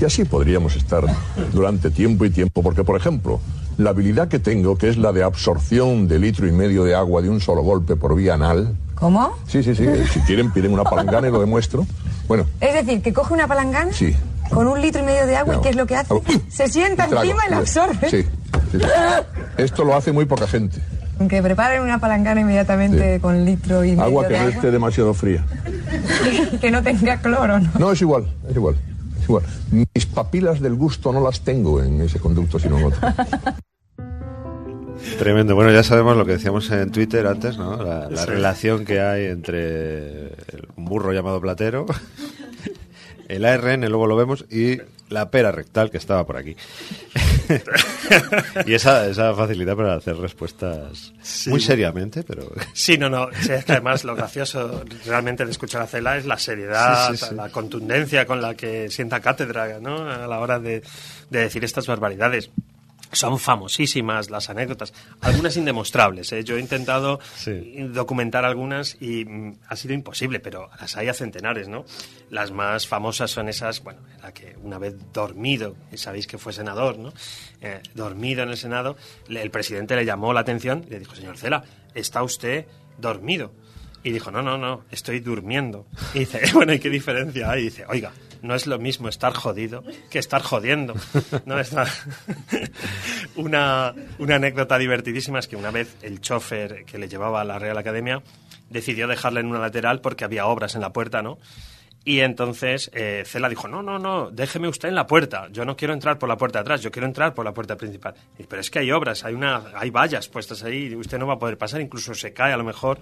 Y 0.01 0.05
así 0.07 0.25
podríamos 0.25 0.77
estar 0.77 1.05
durante 1.53 1.91
tiempo 1.91 2.25
y 2.25 2.31
tiempo, 2.31 2.63
porque, 2.63 2.85
por 2.85 2.97
ejemplo, 2.97 3.39
la 3.77 3.91
habilidad 3.91 4.29
que 4.29 4.39
tengo, 4.39 4.79
que 4.79 4.89
es 4.89 4.97
la 4.97 5.13
de 5.13 5.23
absorción 5.23 6.09
de 6.09 6.19
litro 6.19 6.49
y 6.49 6.53
medio 6.53 6.85
de 6.85 6.95
agua 6.95 7.21
de 7.21 7.29
un 7.29 7.43
solo 7.43 7.61
golpe 7.61 7.97
por 7.97 8.17
vía 8.17 8.33
anal. 8.33 8.75
¿Cómo? 8.95 9.37
Sí, 9.47 9.63
sí, 9.63 9.75
sí. 9.75 9.87
Si 10.11 10.21
quieren, 10.21 10.51
piden 10.51 10.73
una 10.73 10.85
palangana 10.85 11.29
y 11.29 11.31
lo 11.31 11.39
demuestro. 11.39 11.87
Bueno, 12.27 12.47
Es 12.63 12.73
decir, 12.73 13.03
que 13.03 13.13
coge 13.13 13.35
una 13.35 13.47
palangana 13.47 13.93
sí. 13.93 14.17
con 14.49 14.67
un 14.67 14.81
litro 14.81 15.03
y 15.03 15.05
medio 15.05 15.27
de 15.27 15.37
agua 15.37 15.57
y. 15.57 15.61
¿qué 15.61 15.69
es 15.69 15.77
lo 15.77 15.85
que 15.85 15.97
hace? 15.97 16.15
Se 16.49 16.67
sienta 16.69 17.05
encima 17.05 17.47
y 17.47 17.51
la 17.51 17.59
absorbe. 17.59 18.09
Sí, 18.09 18.23
sí, 18.73 18.79
sí. 18.79 18.87
Esto 19.59 19.85
lo 19.85 19.95
hace 19.95 20.13
muy 20.13 20.25
poca 20.25 20.47
gente. 20.47 20.81
Que 21.29 21.43
preparen 21.43 21.83
una 21.83 21.99
palangana 22.01 22.41
inmediatamente 22.41 23.15
Sí. 23.17 23.21
con 23.21 23.45
litro 23.45 23.85
y 23.85 23.91
medio 23.91 24.03
Agua 24.05 24.27
que 24.27 24.33
de 24.33 24.39
no 24.39 24.45
agua 24.47 24.55
esté 24.57 24.71
demasiado 24.71 25.15
fría. 25.15 25.45
que 26.61 26.71
no 26.71 26.83
tenga 26.83 27.21
cloro, 27.21 27.61
¿no? 27.61 27.71
No, 27.79 27.93
es 27.93 28.01
igual, 28.03 28.27
es 28.49 28.57
igual. 28.57 28.77
Es 29.19 29.25
igual. 29.25 29.45
Mis 29.71 30.07
papilas 30.07 30.61
del 30.61 30.75
gusto 30.75 31.13
no 31.13 31.21
las 31.23 31.41
tengo 31.41 31.83
en 31.83 32.01
ese 32.01 32.19
conducto, 32.19 32.59
sino 32.59 32.79
en 32.79 32.85
otro. 32.87 33.01
Tremendo. 35.19 35.55
Bueno, 35.55 35.71
ya 35.71 35.83
sabemos 35.83 36.17
lo 36.17 36.25
que 36.25 36.33
decíamos 36.33 36.71
en 36.71 36.91
Twitter 36.91 37.27
antes, 37.27 37.59
¿no? 37.59 37.83
La, 37.83 38.09
la 38.11 38.23
Sí. 38.23 38.27
relación 38.27 38.85
que 38.85 39.01
hay 39.01 39.27
entre 39.27 40.27
el- 40.29 40.69
un 40.77 40.85
burro 40.87 41.13
llamado 41.13 41.41
Platero, 41.41 41.87
el 43.29 43.45
ARN, 43.45 43.83
luego 43.89 44.07
lo 44.07 44.17
vemos, 44.17 44.45
y 44.51 44.79
la 45.11 45.31
pera 45.31 45.53
rectal 45.53 45.91
que 45.91 45.99
estaba 45.99 46.25
por 46.27 46.37
aquí. 46.37 46.57
y 48.67 48.75
esa, 48.75 49.07
esa 49.07 49.35
facilidad 49.35 49.77
para 49.77 49.95
hacer 49.95 50.17
respuestas 50.17 51.13
muy 51.47 51.61
seriamente, 51.61 52.23
pero... 52.23 52.51
Sí, 52.73 52.99
no, 52.99 53.09
no. 53.09 53.29
sí, 53.41 53.53
es 53.53 53.65
que 53.65 53.73
además 53.73 54.05
lo 54.05 54.15
gracioso 54.15 54.85
realmente 55.07 55.45
de 55.45 55.51
escuchar 55.51 55.83
a 55.83 55.87
Cela 55.87 56.17
es 56.17 56.27
la 56.27 56.39
seriedad, 56.39 57.15
sí. 57.15 57.35
la 57.35 57.49
contundencia 57.51 58.27
con 58.27 58.41
la 58.41 58.55
que 58.55 58.91
sienta 58.91 59.21
cátedra 59.21 59.81
¿no? 59.81 60.09
a 60.09 60.27
la 60.27 60.39
hora 60.39 60.59
de, 60.59 60.83
de 61.31 61.39
decir 61.39 61.65
estas 61.65 61.87
barbaridades. 61.87 62.51
Son 63.15 63.39
famosísimas 63.39 64.31
las 64.31 64.51
anécdotas, 64.51 64.93
algunas 65.21 65.57
indemostrables. 65.57 66.33
¿eh? 66.33 66.45
Yo 66.45 66.57
he 66.57 66.61
intentado 66.61 67.21
Sí. 67.37 67.75
documentar 67.93 68.45
algunas 68.45 68.97
y 69.01 69.25
mm, 69.25 69.59
ha 69.69 69.77
sido 69.77 69.95
imposible, 69.95 70.41
pero 70.41 70.69
las 70.81 70.97
hay 70.97 71.09
a 71.09 71.15
centenares, 71.15 71.69
¿no? 71.69 71.85
Las 72.31 72.51
más 72.51 72.87
famosas 72.87 73.31
son 73.31 73.49
esas, 73.49 73.83
bueno, 73.83 74.01
la 74.23 74.33
que 74.33 74.57
una 74.63 74.79
vez 74.79 74.95
dormido, 75.13 75.77
y 75.93 75.97
sabéis 75.99 76.27
que 76.27 76.39
fue 76.39 76.53
senador, 76.53 76.99
¿no? 76.99 77.13
Eh, 77.61 77.81
dormido 77.95 78.43
en 78.43 78.51
el 78.51 78.57
Senado, 78.57 78.97
le- 79.29 79.43
el 79.43 79.51
presidente 79.51 79.97
le 79.97 80.05
llamó 80.05 80.33
la 80.33 80.41
atención 80.41 80.85
y 80.87 80.91
le 80.91 80.99
dijo, 80.99 81.15
señor 81.15 81.39
Cela, 81.39 81.65
¿está 81.95 82.23
usted 82.23 82.67
dormido? 82.99 83.53
Y 84.03 84.11
dijo, 84.13 84.31
no, 84.31 84.43
no, 84.43 84.59
no, 84.59 84.85
estoy 84.91 85.21
durmiendo. 85.21 85.87
Y 86.13 86.21
dice, 86.21 86.41
bueno, 86.55 86.75
¿y 86.75 86.79
qué 86.79 86.91
diferencia 86.91 87.51
hay? 87.51 87.63
Y 87.63 87.65
dice, 87.65 87.85
oiga, 87.89 88.13
no 88.45 88.55
es 88.55 88.67
lo 88.67 88.79
mismo 88.79 89.09
estar 89.09 89.33
jodido 89.35 89.83
que 90.11 90.19
estar 90.19 90.43
jodiendo. 90.43 90.95
No 91.47 91.59
está... 91.59 91.87
una, 93.37 93.95
una 94.19 94.37
anécdota 94.37 94.79
divertidísima 94.79 95.39
es 95.39 95.49
que 95.49 95.57
una 95.57 95.71
vez 95.71 95.97
el 96.03 96.21
chofer 96.21 96.85
que 96.85 96.99
le 96.99 97.09
llevaba 97.09 97.41
a 97.41 97.45
la 97.45 97.59
Real 97.59 97.79
Academia 97.79 98.23
decidió 98.71 99.07
dejarle 99.09 99.41
en 99.41 99.47
una 99.47 99.59
lateral 99.59 100.01
porque 100.01 100.25
había 100.25 100.47
obras 100.47 100.75
en 100.75 100.81
la 100.81 100.93
puerta, 100.93 101.23
¿no? 101.23 101.39
Y 102.07 102.21
entonces 102.21 102.91
eh, 102.93 103.23
Cela 103.25 103.49
dijo, 103.49 103.67
no, 103.67 103.83
no, 103.83 103.99
no, 103.99 104.31
déjeme 104.31 104.69
usted 104.69 104.91
en 104.91 104.95
la 104.95 105.07
puerta. 105.07 105.49
Yo 105.51 105.65
no 105.65 105.75
quiero 105.75 105.95
entrar 105.95 106.19
por 106.19 106.29
la 106.29 106.37
puerta 106.37 106.59
de 106.59 106.61
atrás, 106.61 106.83
yo 106.83 106.91
quiero 106.91 107.07
entrar 107.07 107.33
por 107.33 107.47
la 107.47 107.55
puerta 107.55 107.77
principal. 107.77 108.15
Pero 108.47 108.61
es 108.61 108.71
que 108.71 108.81
hay 108.81 108.93
obras, 108.93 109.25
hay, 109.25 109.33
una, 109.33 109.63
hay 109.75 109.89
vallas 109.89 110.29
puestas 110.29 110.63
ahí, 110.65 110.95
usted 110.95 111.19
no 111.19 111.27
va 111.27 111.35
a 111.35 111.39
poder 111.39 111.57
pasar, 111.57 111.81
incluso 111.81 112.13
se 112.15 112.35
cae 112.35 112.53
a 112.53 112.59
lo 112.59 112.65
mejor. 112.65 112.99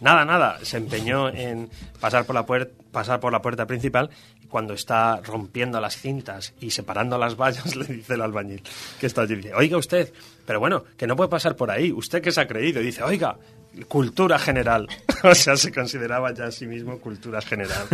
Nada, 0.00 0.24
nada, 0.24 0.58
se 0.62 0.78
empeñó 0.78 1.28
en 1.28 1.68
pasar 2.00 2.24
por 2.24 2.34
la, 2.34 2.46
puer- 2.46 2.70
pasar 2.92 3.20
por 3.20 3.30
la 3.30 3.42
puerta 3.42 3.66
principal 3.66 4.08
cuando 4.56 4.72
está 4.72 5.20
rompiendo 5.20 5.78
las 5.82 5.98
cintas 5.98 6.54
y 6.60 6.70
separando 6.70 7.18
las 7.18 7.36
vallas 7.36 7.76
le 7.76 7.84
dice 7.84 8.14
el 8.14 8.22
albañil 8.22 8.62
que 8.98 9.04
está 9.04 9.20
allí, 9.20 9.36
dice, 9.36 9.52
oiga 9.52 9.76
usted, 9.76 10.10
pero 10.46 10.60
bueno, 10.60 10.82
que 10.96 11.06
no 11.06 11.14
puede 11.14 11.28
pasar 11.28 11.56
por 11.56 11.70
ahí, 11.70 11.92
usted 11.92 12.22
que 12.22 12.32
se 12.32 12.40
ha 12.40 12.48
creído. 12.48 12.80
Dice, 12.80 13.02
oiga, 13.02 13.36
cultura 13.86 14.38
general. 14.38 14.88
o 15.22 15.34
sea, 15.34 15.58
se 15.58 15.70
consideraba 15.70 16.32
ya 16.32 16.46
a 16.46 16.50
sí 16.50 16.66
mismo 16.66 16.98
cultura 17.00 17.42
general. 17.42 17.86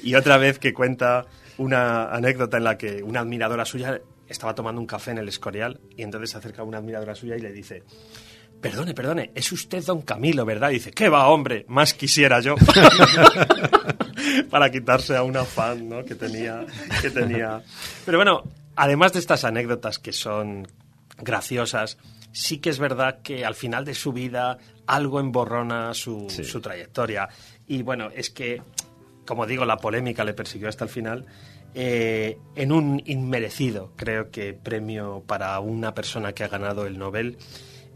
Y 0.00 0.14
otra 0.14 0.36
vez 0.36 0.60
que 0.60 0.72
cuenta 0.72 1.26
una 1.56 2.14
anécdota 2.14 2.58
en 2.58 2.62
la 2.62 2.78
que 2.78 3.02
una 3.02 3.18
admiradora 3.18 3.64
suya 3.64 4.00
estaba 4.28 4.54
tomando 4.54 4.80
un 4.80 4.86
café 4.86 5.10
en 5.10 5.18
el 5.18 5.28
Escorial 5.28 5.80
y 5.96 6.04
entonces 6.04 6.30
se 6.30 6.38
acerca 6.38 6.62
una 6.62 6.78
admiradora 6.78 7.16
suya 7.16 7.36
y 7.36 7.40
le 7.40 7.50
dice, 7.50 7.82
perdone, 8.60 8.94
perdone, 8.94 9.30
es 9.34 9.50
usted 9.52 9.84
don 9.84 10.02
Camilo, 10.02 10.44
¿verdad? 10.44 10.70
Y 10.70 10.74
dice, 10.74 10.90
¿qué 10.90 11.08
va, 11.08 11.28
hombre? 11.28 11.64
Más 11.68 11.94
quisiera 11.94 12.40
yo. 12.40 12.56
Para 14.50 14.70
quitarse 14.70 15.16
a 15.16 15.22
una 15.22 15.44
fan, 15.44 15.88
¿no? 15.88 16.04
Que 16.04 16.14
tenía, 16.14 16.64
que 17.00 17.10
tenía. 17.10 17.62
Pero 18.04 18.18
bueno, 18.18 18.42
además 18.76 19.12
de 19.12 19.20
estas 19.20 19.44
anécdotas 19.44 19.98
que 19.98 20.12
son 20.12 20.66
graciosas, 21.18 21.98
sí 22.32 22.58
que 22.58 22.70
es 22.70 22.78
verdad 22.78 23.20
que 23.22 23.44
al 23.44 23.54
final 23.54 23.84
de 23.84 23.94
su 23.94 24.12
vida 24.12 24.58
algo 24.86 25.20
emborrona 25.20 25.94
su, 25.94 26.28
su 26.30 26.60
trayectoria. 26.60 27.28
Y 27.66 27.82
bueno, 27.82 28.10
es 28.14 28.30
que, 28.30 28.62
como 29.26 29.46
digo, 29.46 29.64
la 29.64 29.76
polémica 29.76 30.24
le 30.24 30.34
persiguió 30.34 30.68
hasta 30.68 30.84
el 30.84 30.90
final. 30.90 31.26
eh, 31.74 32.38
en 32.56 32.72
un 32.72 33.02
inmerecido, 33.06 33.92
creo 33.96 34.30
que, 34.30 34.54
premio 34.54 35.22
para 35.26 35.58
una 35.60 35.94
persona 35.94 36.32
que 36.32 36.44
ha 36.44 36.48
ganado 36.48 36.86
el 36.86 36.98
Nobel, 36.98 37.36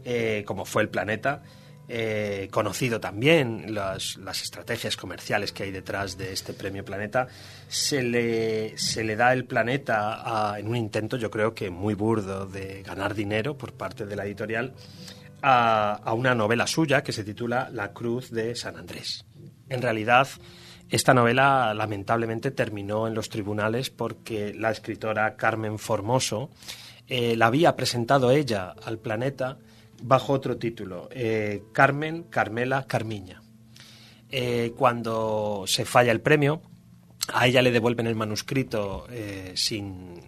eh, 0.03 0.43
como 0.45 0.65
fue 0.65 0.83
el 0.83 0.89
Planeta, 0.89 1.43
eh, 1.87 2.47
conocido 2.51 2.99
también 2.99 3.73
las, 3.73 4.17
estrategias 4.41 4.95
comerciales 4.95 5.51
que 5.51 5.63
hay 5.63 5.71
detrás 5.71 6.17
de 6.17 6.31
este 6.31 6.53
premio 6.53 6.85
Planeta, 6.85 7.27
se 7.67 8.01
le, 8.01 8.77
se 8.77 9.03
le 9.03 9.15
da 9.15 9.33
el 9.33 9.45
Planeta 9.45 10.55
en 10.57 10.67
un 10.67 10.75
intento, 10.75 11.17
yo 11.17 11.29
creo 11.29 11.53
que 11.53 11.69
muy 11.69 11.93
burdo, 11.93 12.45
de 12.45 12.83
ganar 12.83 13.13
dinero 13.13 13.57
por 13.57 13.73
parte 13.73 14.05
de 14.05 14.15
la 14.15 14.25
editorial 14.25 14.73
a, 15.41 15.93
a 16.03 16.13
una 16.13 16.33
novela 16.35 16.67
suya 16.67 17.03
que 17.03 17.11
se 17.11 17.23
titula 17.23 17.69
La 17.71 17.91
Cruz 17.91 18.31
de 18.31 18.55
San 18.55 18.77
Andrés. 18.77 19.25
En 19.69 19.81
realidad, 19.81 20.27
esta 20.89 21.13
novela 21.13 21.73
lamentablemente 21.73 22.51
terminó 22.51 23.07
en 23.07 23.15
los 23.15 23.27
tribunales 23.27 23.89
porque 23.89 24.53
la 24.53 24.69
escritora 24.69 25.35
Carmen 25.35 25.79
Formoso 25.79 26.51
eh, 27.07 27.35
la 27.35 27.47
había 27.47 27.75
presentado 27.75 28.31
ella 28.31 28.75
al 28.83 28.99
planeta 28.99 29.57
bajo 30.03 30.33
otro 30.33 30.57
título, 30.57 31.07
eh, 31.11 31.63
Carmen 31.71 32.23
Carmela 32.23 32.85
Carmiña. 32.85 33.41
Eh, 34.29 34.73
cuando 34.77 35.63
se 35.67 35.85
falla 35.85 36.11
el 36.11 36.21
premio, 36.21 36.61
a 37.33 37.47
ella 37.47 37.61
le 37.61 37.71
devuelven 37.71 38.07
el 38.07 38.15
manuscrito 38.15 39.05
eh, 39.09 39.53
sin, 39.55 40.19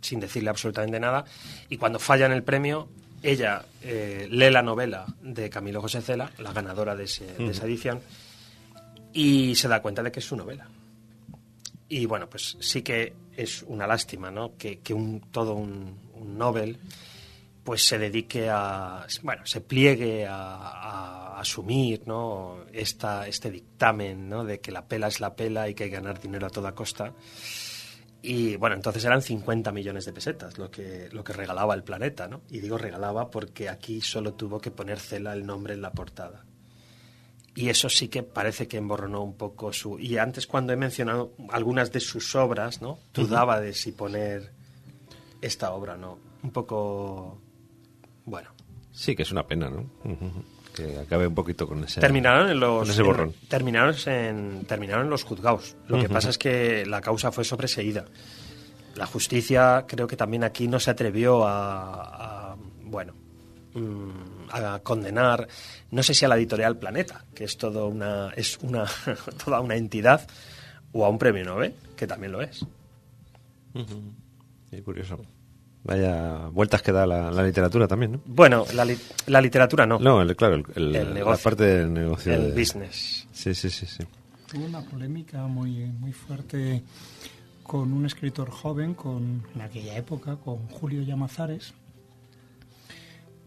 sin 0.00 0.20
decirle 0.20 0.50
absolutamente 0.50 1.00
nada 1.00 1.24
y 1.68 1.76
cuando 1.78 1.98
fallan 1.98 2.30
el 2.32 2.42
premio, 2.42 2.88
ella 3.22 3.64
lee 3.82 4.50
la 4.50 4.62
novela 4.62 5.06
de 5.22 5.48
Camilo 5.50 5.80
José 5.80 6.02
Cela, 6.02 6.30
la 6.38 6.52
ganadora 6.52 6.94
de, 6.94 7.04
ese- 7.04 7.32
de 7.38 7.50
esa 7.50 7.64
edición, 7.64 8.00
y 9.12 9.54
se 9.54 9.66
da 9.68 9.80
cuenta 9.80 10.02
de 10.02 10.12
que 10.12 10.20
es 10.20 10.26
su 10.26 10.36
novela. 10.36 10.68
Y 11.88 12.06
bueno, 12.06 12.28
pues 12.28 12.56
sí 12.60 12.82
que 12.82 13.14
es 13.36 13.62
una 13.62 13.86
lástima, 13.86 14.30
¿no? 14.30 14.56
Que, 14.58 14.80
que 14.80 14.92
un, 14.94 15.20
todo 15.30 15.54
un, 15.54 15.96
un 16.14 16.36
Nobel 16.38 16.78
pues 17.64 17.86
se 17.86 17.98
dedique 17.98 18.48
a, 18.50 19.06
bueno, 19.22 19.46
se 19.46 19.60
pliegue 19.60 20.26
a, 20.26 20.34
a 20.34 21.40
asumir, 21.40 22.06
¿no? 22.06 22.64
Esta, 22.72 23.26
este 23.26 23.50
dictamen, 23.50 24.28
¿no? 24.28 24.44
De 24.44 24.60
que 24.60 24.70
la 24.70 24.86
pela 24.86 25.08
es 25.08 25.20
la 25.20 25.34
pela 25.34 25.68
y 25.68 25.74
que 25.74 25.84
hay 25.84 25.90
que 25.90 25.96
ganar 25.96 26.20
dinero 26.20 26.46
a 26.46 26.50
toda 26.50 26.74
costa. 26.74 27.12
Y 28.26 28.56
bueno, 28.56 28.74
entonces 28.74 29.04
eran 29.04 29.20
50 29.20 29.70
millones 29.70 30.06
de 30.06 30.12
pesetas 30.14 30.56
lo 30.56 30.70
que, 30.70 31.08
lo 31.12 31.22
que 31.22 31.34
regalaba 31.34 31.74
el 31.74 31.84
planeta, 31.84 32.26
¿no? 32.26 32.40
Y 32.50 32.60
digo 32.60 32.78
regalaba 32.78 33.30
porque 33.30 33.68
aquí 33.68 34.00
solo 34.00 34.32
tuvo 34.32 34.60
que 34.60 34.70
poner 34.70 34.98
Cela 34.98 35.34
el 35.34 35.44
nombre 35.44 35.74
en 35.74 35.82
la 35.82 35.92
portada. 35.92 36.44
Y 37.54 37.68
eso 37.68 37.88
sí 37.88 38.08
que 38.08 38.22
parece 38.22 38.66
que 38.66 38.78
emborronó 38.78 39.22
un 39.22 39.34
poco 39.36 39.72
su... 39.72 39.98
Y 39.98 40.16
antes 40.16 40.46
cuando 40.46 40.72
he 40.72 40.76
mencionado 40.76 41.34
algunas 41.50 41.92
de 41.92 42.00
sus 42.00 42.34
obras, 42.34 42.80
¿no? 42.80 42.98
Dudaba 43.12 43.60
de 43.60 43.74
si 43.74 43.92
poner 43.92 44.52
esta 45.40 45.72
obra, 45.72 45.96
¿no? 45.96 46.18
Un 46.42 46.50
poco... 46.50 47.40
Bueno. 48.24 48.50
Sí, 48.92 49.14
que 49.16 49.22
es 49.22 49.32
una 49.32 49.46
pena, 49.46 49.68
¿no? 49.70 49.84
Que 50.74 50.98
acabe 50.98 51.26
un 51.26 51.34
poquito 51.34 51.66
con 51.68 51.82
ese... 51.84 52.00
Terminaron 52.00 52.48
en 52.50 52.58
los... 52.60 52.80
con 52.82 52.90
ese 52.90 53.02
borrón. 53.02 53.28
en- 53.42 53.48
terminaron, 53.48 53.94
en, 54.06 54.64
terminaron 54.66 55.04
en 55.04 55.10
los 55.10 55.24
juzgados. 55.24 55.76
Lo 55.88 56.00
que 56.00 56.08
pasa 56.08 56.30
es 56.30 56.38
que 56.38 56.84
la 56.86 57.00
causa 57.00 57.30
fue 57.32 57.44
sobreseída. 57.44 58.04
La 58.96 59.06
justicia 59.06 59.84
creo 59.88 60.06
que 60.06 60.16
también 60.16 60.44
aquí 60.44 60.68
no 60.68 60.78
se 60.80 60.90
atrevió 60.90 61.44
a... 61.46 62.52
a- 62.52 62.56
bueno, 62.82 63.14
mm, 63.74 64.10
a 64.50 64.78
condenar, 64.80 65.48
no 65.90 66.02
sé 66.04 66.14
si 66.14 66.24
a 66.24 66.28
la 66.28 66.36
editorial 66.36 66.76
Planeta, 66.78 67.24
que 67.34 67.44
es 67.44 67.56
todo 67.56 67.88
una, 67.88 68.30
es 68.36 68.58
una, 68.62 68.84
toda 69.44 69.58
una 69.60 69.74
entidad, 69.74 70.26
o 70.92 71.04
a 71.04 71.08
un 71.08 71.18
premio 71.18 71.44
Nobel, 71.44 71.74
que 71.96 72.06
también 72.06 72.30
lo 72.32 72.40
es. 72.42 72.64
Qué 74.70 74.82
curioso. 74.82 75.18
Vaya 75.84 76.48
vueltas 76.50 76.80
que 76.82 76.92
da 76.92 77.06
la, 77.06 77.30
la 77.30 77.42
literatura 77.42 77.86
también, 77.86 78.12
¿no? 78.12 78.20
Bueno, 78.24 78.64
la, 78.74 78.84
li- 78.86 78.98
la 79.26 79.40
literatura 79.40 79.86
no. 79.86 79.98
No, 79.98 80.22
el- 80.22 80.34
claro, 80.34 80.54
el, 80.54 80.64
el- 80.74 80.96
El 80.96 81.08
la 81.08 81.14
negocio. 81.14 81.44
parte 81.44 81.64
del 81.64 81.92
negocio. 81.92 82.32
El 82.32 82.54
de- 82.54 82.60
business. 82.60 83.26
Sí, 83.32 83.54
sí, 83.54 83.68
sí, 83.70 83.84
sí. 83.86 84.02
Hubo 84.56 84.64
una 84.64 84.80
polémica 84.82 85.46
muy, 85.46 85.84
muy 85.86 86.12
fuerte 86.12 86.82
con 87.62 87.92
un 87.92 88.06
escritor 88.06 88.50
joven, 88.50 88.94
con 88.94 89.42
en 89.54 89.60
aquella 89.60 89.96
época, 89.96 90.36
con 90.36 90.56
Julio 90.68 91.02
Llamazares. 91.02 91.74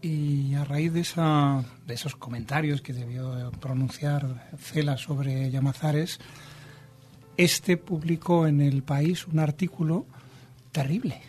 Y 0.00 0.54
a 0.54 0.64
raíz 0.64 0.92
de, 0.92 1.00
esa, 1.00 1.64
de 1.86 1.94
esos 1.94 2.14
comentarios 2.14 2.80
que 2.82 2.92
debió 2.92 3.50
pronunciar 3.60 4.48
Cela 4.58 4.96
sobre 4.96 5.50
Llamazares, 5.50 6.20
este 7.36 7.76
publicó 7.76 8.46
en 8.46 8.60
el 8.60 8.82
país 8.84 9.26
un 9.26 9.40
artículo 9.40 10.06
terrible, 10.70 11.20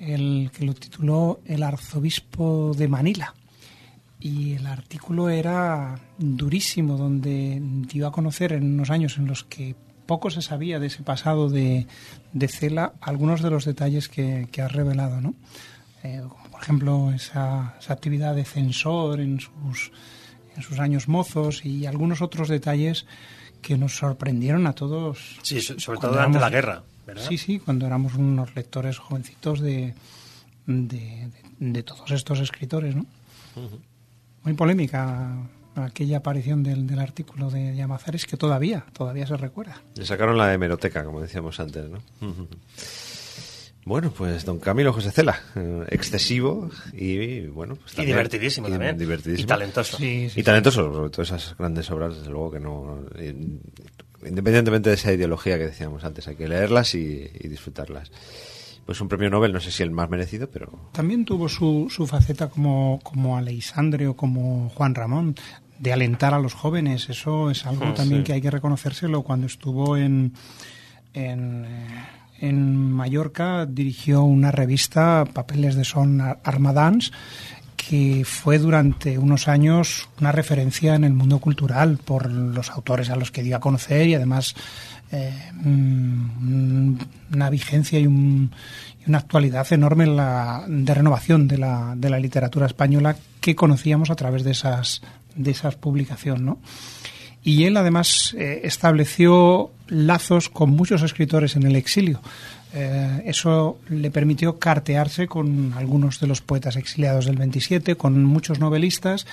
el 0.00 0.50
que 0.56 0.64
lo 0.64 0.74
tituló 0.74 1.40
El 1.44 1.62
arzobispo 1.62 2.72
de 2.76 2.88
Manila. 2.88 3.34
Y 4.18 4.52
el 4.54 4.66
artículo 4.66 5.30
era 5.30 5.98
durísimo, 6.18 6.96
donde 6.96 7.58
dio 7.62 8.06
a 8.06 8.12
conocer 8.12 8.52
en 8.52 8.64
unos 8.74 8.90
años 8.90 9.16
en 9.18 9.26
los 9.26 9.44
que 9.44 9.76
poco 10.06 10.28
se 10.30 10.42
sabía 10.42 10.78
de 10.80 10.88
ese 10.88 11.02
pasado 11.02 11.48
de, 11.48 11.86
de 12.32 12.48
Cela 12.48 12.94
algunos 13.00 13.42
de 13.42 13.50
los 13.50 13.64
detalles 13.64 14.08
que, 14.08 14.48
que 14.50 14.60
has 14.62 14.72
revelado, 14.72 15.20
¿no? 15.20 15.34
Eh, 16.02 16.20
como 16.28 16.44
por 16.50 16.62
ejemplo 16.62 17.12
esa, 17.12 17.76
esa 17.78 17.92
actividad 17.92 18.34
de 18.34 18.44
censor 18.44 19.20
en 19.20 19.38
sus, 19.40 19.92
en 20.56 20.62
sus 20.62 20.78
años 20.80 21.08
mozos 21.08 21.64
y 21.64 21.86
algunos 21.86 22.20
otros 22.22 22.48
detalles 22.48 23.06
que 23.62 23.76
nos 23.78 23.96
sorprendieron 23.96 24.66
a 24.66 24.72
todos. 24.74 25.38
Sí, 25.42 25.60
so- 25.60 25.78
sobre 25.78 25.98
todo 26.00 26.12
durante 26.12 26.38
éramos- 26.38 26.40
la 26.40 26.50
guerra, 26.50 26.82
¿verdad? 27.14 27.28
Sí, 27.28 27.38
sí, 27.38 27.58
cuando 27.58 27.86
éramos 27.86 28.14
unos 28.14 28.54
lectores 28.56 28.98
jovencitos 28.98 29.60
de, 29.60 29.94
de, 30.66 31.28
de- 31.28 31.30
de 31.60 31.82
todos 31.82 32.10
estos 32.10 32.40
escritores, 32.40 32.96
¿no? 32.96 33.06
Muy 34.42 34.54
polémica 34.54 35.36
aquella 35.74 36.16
aparición 36.18 36.62
del, 36.62 36.86
del 36.86 36.98
artículo 36.98 37.50
de 37.50 37.76
Llamazares 37.76 38.26
que 38.26 38.36
todavía, 38.36 38.84
todavía 38.92 39.26
se 39.26 39.36
recuerda. 39.36 39.80
Le 39.94 40.04
sacaron 40.06 40.36
la 40.38 40.52
hemeroteca, 40.54 41.04
como 41.04 41.20
decíamos 41.20 41.60
antes, 41.60 41.88
¿no? 41.90 41.98
Bueno, 43.84 44.12
pues 44.12 44.44
don 44.44 44.58
Camilo 44.60 44.92
José 44.92 45.10
Cela, 45.10 45.40
eh, 45.56 45.84
excesivo 45.90 46.70
y, 46.92 47.46
bueno, 47.46 47.76
pues 47.76 47.98
Y 47.98 48.04
divertidísimo 48.04 48.68
y 48.68 48.72
también. 48.72 48.96
divertidísimo. 48.98 49.44
Y 49.44 49.48
talentoso. 49.48 49.96
Sí, 49.96 50.28
sí, 50.28 50.40
y 50.40 50.42
talentoso, 50.42 50.92
sobre 50.92 51.10
todo 51.10 51.22
esas 51.22 51.56
grandes 51.58 51.90
obras, 51.90 52.16
desde 52.16 52.30
luego 52.30 52.50
que 52.50 52.60
no... 52.60 52.98
eh, 53.16 53.34
Independientemente 54.24 54.90
de 54.90 54.96
esa 54.96 55.12
ideología 55.12 55.56
que 55.58 55.64
decíamos 55.66 56.04
antes, 56.04 56.28
hay 56.28 56.36
que 56.36 56.48
leerlas 56.48 56.94
y, 56.94 57.30
y 57.40 57.48
disfrutarlas. 57.48 58.10
Pues 58.86 59.00
un 59.00 59.08
premio 59.08 59.30
Nobel, 59.30 59.52
no 59.52 59.60
sé 59.60 59.70
si 59.70 59.82
el 59.82 59.90
más 59.92 60.10
merecido, 60.10 60.48
pero 60.50 60.68
También 60.92 61.24
tuvo 61.24 61.48
su, 61.48 61.86
su 61.90 62.06
faceta 62.06 62.48
como, 62.48 62.98
como 63.02 63.36
Aleisandre 63.36 64.08
o 64.08 64.16
como 64.16 64.68
Juan 64.70 64.94
Ramón, 64.94 65.36
de 65.78 65.92
alentar 65.92 66.34
a 66.34 66.38
los 66.40 66.54
jóvenes. 66.54 67.08
Eso 67.08 67.50
es 67.50 67.64
algo 67.66 67.86
Mm, 67.86 67.94
también 67.94 68.20
sí. 68.20 68.24
que 68.24 68.32
hay 68.34 68.40
que 68.40 68.50
reconocérselo. 68.50 69.22
Cuando 69.22 69.46
estuvo 69.46 69.96
en, 69.96 70.32
en, 71.14 71.64
eh, 71.66 71.86
en 72.40 72.90
Mallorca, 72.92 73.64
dirigió 73.66 74.22
una 74.22 74.50
revista, 74.50 75.24
Papeles 75.32 75.76
de 75.76 75.84
Son 75.84 76.20
Ar- 76.20 76.40
Armadans, 76.44 77.12
que 77.88 78.24
fue 78.26 78.58
durante 78.58 79.16
unos 79.18 79.48
años 79.48 80.08
una 80.20 80.32
referencia 80.32 80.94
en 80.94 81.04
el 81.04 81.12
mundo 81.14 81.38
cultural 81.38 81.96
por 81.98 82.30
los 82.30 82.70
autores 82.70 83.08
a 83.10 83.16
los 83.16 83.30
que 83.30 83.42
dio 83.42 83.56
a 83.56 83.60
conocer 83.60 84.06
y 84.06 84.14
además 84.14 84.54
eh, 85.12 85.32
mm, 85.54 86.94
una 87.32 87.48
vigencia 87.50 87.98
y, 87.98 88.06
un- 88.06 88.50
y 89.04 89.08
una 89.08 89.18
actualidad 89.18 89.66
enorme 89.72 90.04
en 90.04 90.16
la, 90.16 90.64
de 90.68 90.94
renovación 90.94 91.48
de 91.48 91.58
la, 91.58 91.94
de 91.96 92.10
la 92.10 92.20
literatura 92.20 92.66
española 92.66 93.16
que 93.40 93.56
conocíamos 93.56 94.10
a 94.10 94.14
través 94.14 94.44
de 94.44 94.50
esas, 94.52 95.00
de 95.34 95.50
esas 95.50 95.74
publicaciones. 95.76 96.56
Y 97.42 97.64
él 97.64 97.78
además 97.78 98.34
eh, 98.38 98.60
estableció 98.64 99.70
lazos 99.88 100.50
con 100.50 100.70
muchos 100.70 101.02
escritores 101.02 101.56
en 101.56 101.62
el 101.62 101.74
exilio. 101.76 102.20
Eh, 102.72 103.22
eso 103.26 103.78
le 103.88 104.10
permitió 104.10 104.58
cartearse 104.58 105.26
con 105.26 105.72
algunos 105.76 106.20
de 106.20 106.26
los 106.28 106.40
poetas 106.40 106.76
exiliados 106.76 107.26
del 107.26 107.36
27, 107.36 107.96
con 107.96 108.24
muchos 108.24 108.60
novelistas 108.60 109.26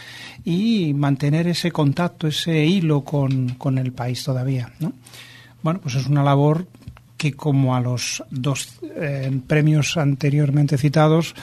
y 0.43 0.93
mantener 0.93 1.47
ese 1.47 1.71
contacto, 1.71 2.27
ese 2.27 2.65
hilo 2.65 3.01
con, 3.01 3.49
con 3.55 3.77
el 3.77 3.91
país 3.91 4.23
todavía. 4.23 4.71
¿no? 4.79 4.93
Bueno, 5.61 5.79
pues 5.81 5.95
es 5.95 6.07
una 6.07 6.23
labor 6.23 6.67
que 7.17 7.33
como 7.33 7.75
a 7.75 7.81
los 7.81 8.23
dos 8.29 8.79
eh, 8.95 9.31
premios 9.47 9.97
anteriormente 9.97 10.77
citados, 10.77 11.35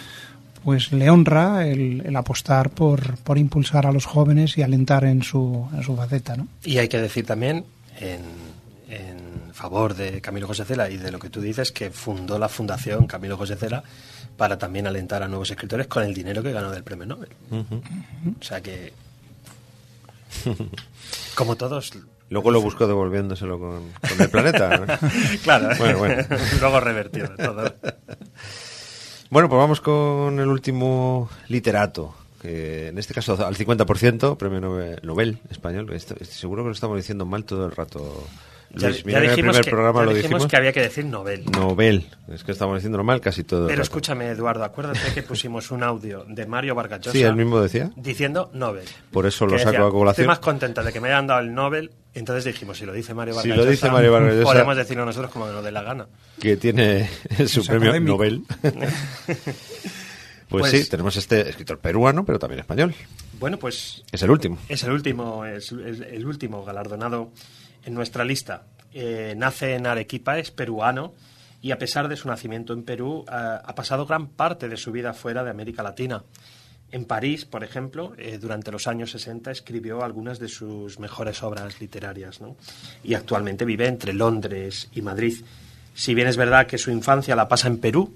pues 0.64 0.92
le 0.92 1.10
honra 1.10 1.66
el, 1.66 2.14
apostar 2.16 2.70
por, 2.70 3.18
por 3.18 3.38
impulsar 3.38 3.86
a 3.86 3.92
los 3.92 4.06
jóvenes 4.06 4.56
y 4.56 4.62
alentar 4.62 5.04
en 5.04 5.22
su, 5.22 5.68
en 5.76 5.82
su 5.82 5.94
faceta. 5.94 6.36
¿no? 6.36 6.48
Y 6.64 6.78
hay 6.78 6.88
que 6.88 6.98
decir 6.98 7.26
también, 7.26 7.64
favor 9.70 9.94
de 9.94 10.20
Camilo 10.20 10.46
José 10.46 10.64
Cela 10.64 10.90
y 10.90 10.96
de 10.96 11.10
lo 11.10 11.18
que 11.18 11.30
tú 11.30 11.40
dices, 11.40 11.72
que 11.72 11.90
fundó 11.90 12.38
la 12.38 12.48
Fundación 12.48 13.06
Camilo 13.06 13.36
José 13.36 13.56
Cela 13.56 13.82
para 14.36 14.58
también 14.58 14.86
alentar 14.86 15.22
a 15.22 15.28
nuevos 15.28 15.50
escritores 15.50 15.86
con 15.86 16.02
el 16.02 16.12
dinero 16.12 16.42
que 16.42 16.52
ganó 16.52 16.70
del 16.70 16.82
premio 16.84 17.06
Nobel. 17.06 17.28
O 18.40 18.42
sea 18.42 18.60
que, 18.60 18.92
como 21.34 21.56
todos... 21.56 21.92
luego 22.28 22.50
lo 22.50 22.60
buscó 22.60 22.86
devolviéndoselo 22.86 23.58
con, 23.58 23.90
con 24.08 24.20
el 24.20 24.28
planeta. 24.30 24.76
¿no? 24.78 24.86
claro, 25.42 25.68
Bueno, 25.78 25.98
bueno. 25.98 26.22
luego 26.60 26.80
revertido 26.80 27.28
todo. 27.36 27.74
Bueno, 29.30 29.48
pues 29.48 29.58
vamos 29.58 29.80
con 29.80 30.38
el 30.38 30.48
último 30.48 31.28
literato, 31.48 32.14
que 32.42 32.88
en 32.88 32.98
este 32.98 33.14
caso 33.14 33.44
al 33.44 33.56
50%, 33.56 34.36
premio 34.36 34.60
Nobel, 34.60 35.00
Nobel 35.02 35.38
español. 35.50 35.92
Esto- 35.92 36.14
estoy 36.20 36.36
seguro 36.36 36.62
que 36.62 36.68
lo 36.68 36.74
estamos 36.74 36.96
diciendo 36.96 37.24
mal 37.26 37.44
todo 37.44 37.66
el 37.66 37.72
rato. 37.72 38.26
Ya, 38.76 38.88
Luis, 38.88 38.98
ya 39.02 39.06
mira 39.06 39.20
que 39.20 39.24
en 39.26 39.30
el 39.30 39.36
dijimos, 39.36 39.52
primer 39.56 39.64
que, 39.64 39.70
programa 39.70 40.00
ya 40.00 40.04
lo 40.04 40.10
dijimos 40.14 40.30
dijimos. 40.30 40.50
que 40.50 40.56
había 40.56 40.72
que 40.72 40.80
decir 40.80 41.04
Nobel. 41.04 41.44
Nobel, 41.50 42.06
es 42.32 42.44
que 42.44 42.52
estamos 42.52 42.76
diciéndolo 42.76 43.04
mal 43.04 43.20
casi 43.20 43.44
todo. 43.44 43.66
Pero 43.68 43.82
escúchame, 43.82 44.28
Eduardo, 44.28 44.64
acuérdate 44.64 45.00
que 45.14 45.22
pusimos 45.22 45.70
un 45.70 45.82
audio 45.82 46.24
de 46.28 46.46
Mario 46.46 46.74
Vargas 46.74 47.00
Llosa 47.00 47.12
Sí, 47.12 47.22
él 47.22 47.36
mismo 47.36 47.60
decía. 47.60 47.90
diciendo 47.96 48.50
Nobel. 48.52 48.84
Por 49.10 49.26
eso 49.26 49.46
lo 49.46 49.58
saco 49.58 49.70
decía, 49.72 49.86
a 49.86 49.90
colación. 49.90 50.10
Estoy 50.24 50.26
más 50.26 50.38
contenta 50.40 50.82
de 50.82 50.92
que 50.92 51.00
me 51.00 51.08
hayan 51.08 51.26
dado 51.26 51.40
el 51.40 51.54
Nobel. 51.54 51.90
Entonces 52.14 52.44
dijimos, 52.44 52.78
si 52.78 52.86
lo 52.86 52.92
dice 52.92 53.12
Mario 53.14 53.34
Si 53.34 53.48
Vargas 53.48 53.56
lo 53.64 53.70
dice 53.70 53.82
Llosa, 53.86 53.92
Mario 53.92 54.12
Vargas 54.12 54.34
Llosa- 54.34 54.44
podemos 54.44 54.76
decirlo 54.76 55.04
nosotros 55.04 55.32
como 55.32 55.46
nos 55.48 55.64
dé 55.64 55.72
la 55.72 55.82
gana. 55.82 56.06
que 56.40 56.56
tiene 56.56 57.08
su 57.46 57.60
Es 57.60 57.66
premio 57.68 57.88
académico. 57.90 58.12
Nobel. 58.16 58.42
pues, 59.26 59.38
Pues- 60.48 60.70
sí, 60.70 60.88
tenemos 60.88 61.16
este 61.16 61.48
escritor 61.48 61.78
peruano, 61.78 62.24
pero 62.24 62.38
también 62.38 62.60
español. 62.60 62.94
Bueno, 63.40 63.58
pues 63.58 64.04
Es 64.12 64.22
el 64.22 64.30
último. 64.30 64.58
es 64.68 64.82
el 64.84 64.92
último, 64.92 65.44
es, 65.44 65.72
es 65.72 66.00
el 66.00 66.24
último 66.26 66.64
galardonado 66.64 67.30
en 67.84 67.94
nuestra 67.94 68.24
lista. 68.24 68.64
Eh, 68.92 69.34
nace 69.36 69.74
en 69.74 69.86
Arequipa, 69.86 70.38
es 70.38 70.50
peruano 70.50 71.14
y 71.60 71.70
a 71.72 71.78
pesar 71.78 72.08
de 72.08 72.16
su 72.16 72.28
nacimiento 72.28 72.72
en 72.72 72.84
Perú, 72.84 73.24
ha, 73.28 73.56
ha 73.56 73.74
pasado 73.74 74.06
gran 74.06 74.28
parte 74.28 74.68
de 74.68 74.76
su 74.76 74.92
vida 74.92 75.12
fuera 75.14 75.42
de 75.42 75.50
América 75.50 75.82
Latina. 75.82 76.22
En 76.94 77.06
París, 77.06 77.44
por 77.44 77.64
ejemplo, 77.64 78.14
eh, 78.18 78.38
durante 78.38 78.70
los 78.70 78.86
años 78.86 79.10
60 79.10 79.50
escribió 79.50 80.04
algunas 80.04 80.38
de 80.38 80.46
sus 80.46 81.00
mejores 81.00 81.42
obras 81.42 81.80
literarias 81.80 82.38
y 83.02 83.14
actualmente 83.14 83.64
vive 83.64 83.88
entre 83.88 84.12
Londres 84.12 84.88
y 84.92 85.02
Madrid. 85.02 85.42
Si 85.92 86.14
bien 86.14 86.28
es 86.28 86.36
verdad 86.36 86.68
que 86.68 86.78
su 86.78 86.92
infancia 86.92 87.34
la 87.34 87.48
pasa 87.48 87.66
en 87.66 87.78
Perú 87.78 88.14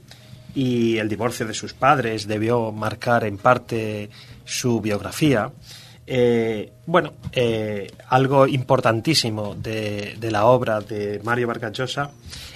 y 0.55 0.99
el 0.99 1.09
divorcio 1.09 1.45
de 1.45 1.55
sus 1.55 1.75
padres 1.75 2.29
debió 2.29 2.71
marcar 2.71 3.25
en 3.25 3.39
parte 3.39 4.11
su 4.45 4.81
biografía, 4.81 5.51
eh, 6.11 6.73
bueno, 6.87 7.13
eh, 7.33 7.93
algo 8.09 8.47
importantísimo 8.47 9.55
de, 9.55 10.17
la 10.31 10.47
obra 10.47 10.81
de 10.81 11.21
Mario 11.23 11.49
Vargas 11.49 11.73
Llosa 11.73 12.13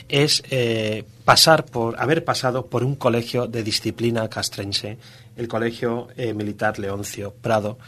es 0.09 0.43
eh, 0.51 1.05
pasar 1.27 1.67
por, 1.67 2.01
haber 2.01 2.25
pasado 2.25 2.65
por 2.65 2.83
un 2.83 2.95
colegio 2.97 3.47
de 3.47 3.63
disciplina 3.63 4.29
castrense, 4.31 4.97
el 5.37 5.49
Colegio 5.49 6.09
Militar 6.35 6.79
Leoncio 6.79 7.35
Prado, 7.35 7.79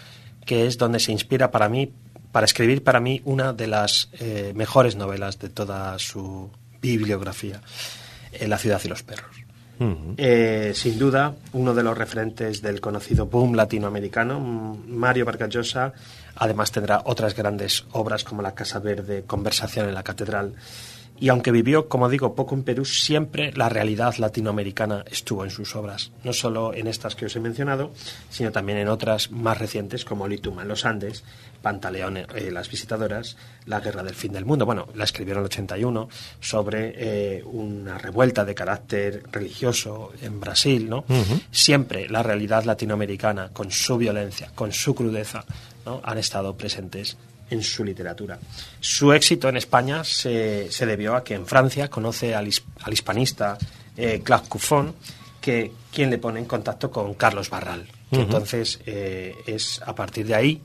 que 0.45 0.67
es 0.67 0.77
donde 0.77 1.01
se 1.01 1.13
inspira 1.13 1.51
para 1.51 1.71
mí, 1.71 1.91
para 2.31 2.45
escribir 2.45 2.85
para 2.85 3.01
mí 3.01 3.23
una 3.25 3.55
de 3.55 3.67
las 3.67 4.11
mejores 4.55 4.97
novelas 4.97 5.39
de 5.39 5.49
toda 5.49 5.99
su 5.99 6.51
bibliografía, 6.81 7.61
La 8.47 8.59
ciudad 8.59 8.81
y 8.85 8.89
los 8.89 9.03
perros. 9.03 9.44
Eh, 9.79 10.73
sin 10.75 10.99
duda, 10.99 11.35
uno 11.53 11.75
de 11.75 11.83
los 11.83 11.99
referentes 11.99 12.63
del 12.63 12.81
conocido 12.81 13.27
boom 13.27 13.55
latinoamericano, 13.55 14.39
Mario 14.41 15.25
Vargas 15.25 15.51
Llosa, 15.51 15.93
además 16.37 16.71
tendrá 16.71 17.03
otras 17.05 17.35
grandes 17.35 17.85
obras 17.93 18.25
como 18.25 18.43
La 18.43 18.55
Casa 18.55 18.79
Verde, 18.79 19.25
Conversación 19.27 19.89
en 19.89 19.95
la 19.95 20.03
Catedral, 20.03 20.55
Y 21.21 21.29
aunque 21.29 21.53
vivió, 21.53 21.89
como 21.89 22.09
digo, 22.09 22.35
poco 22.35 22.55
en 22.55 22.65
Perú, 22.65 22.85
siempre 22.85 23.53
la 23.53 23.69
realidad 23.69 24.17
latinoamericana 24.17 25.05
estuvo 25.11 25.45
en 25.45 25.51
sus 25.51 25.77
obras. 25.77 26.11
No 26.25 26.33
solo 26.33 26.75
en 26.75 26.89
estas 26.89 27.15
que 27.15 27.27
os 27.27 27.37
he 27.37 27.41
mencionado, 27.41 27.93
sino 28.31 28.51
también 28.51 28.79
en 28.79 28.89
otras 28.89 29.31
más 29.31 29.59
recientes 29.59 30.05
como 30.05 30.27
Lituma 30.27 30.63
en 30.63 30.69
los 30.69 30.85
Andes, 30.85 31.23
Pantaleón, 31.65 32.19
eh, 32.19 32.51
Las 32.53 32.69
Visitadoras, 32.71 33.37
La 33.65 33.81
Guerra 33.81 34.03
del 34.03 34.15
Fin 34.15 34.33
del 34.33 34.45
Mundo. 34.45 34.67
Bueno, 34.67 34.87
la 34.95 35.05
escribieron 35.05 35.41
en 35.41 35.47
el 35.47 35.47
81 35.47 36.09
sobre 36.39 36.93
eh, 37.39 37.43
una 37.43 37.97
revuelta 37.97 38.45
de 38.45 38.55
carácter 38.55 39.23
religioso 39.33 40.13
en 40.23 40.39
Brasil, 40.41 40.89
¿no? 40.89 41.05
Siempre 41.51 42.07
la 42.09 42.23
realidad 42.23 42.65
latinoamericana, 42.65 43.49
con 43.53 43.71
su 43.71 43.97
violencia, 43.97 44.51
con 44.55 44.73
su 44.73 44.95
crudeza, 44.95 45.45
¿no? 45.87 46.01
han 46.05 46.19
estado 46.19 46.55
presentes 46.57 47.17
en 47.51 47.63
su 47.63 47.83
literatura. 47.83 48.39
Su 48.81 49.13
éxito 49.13 49.49
en 49.49 49.57
España 49.57 50.05
se, 50.05 50.71
se 50.71 50.85
debió 50.87 51.15
a 51.17 51.25
que 51.25 51.35
en 51.35 51.47
Francia 51.47 51.89
conoce 51.89 52.35
al, 52.35 52.47
his- 52.47 52.63
al 52.83 52.93
hispanista 52.93 53.57
eh, 53.97 54.21
Claude 54.23 54.49
Cuffon, 54.49 54.95
que 55.41 55.73
quien 55.93 56.11
le 56.11 56.19
pone 56.19 56.41
en 56.41 56.47
contacto 56.47 56.91
con 56.91 57.15
Carlos 57.15 57.49
Barral. 57.51 57.87
que. 58.11 58.17
Entonces 58.21 58.81
eh, 58.87 59.35
es 59.47 59.81
a 59.85 59.95
partir 59.95 60.27
de 60.27 60.35
ahí 60.35 60.61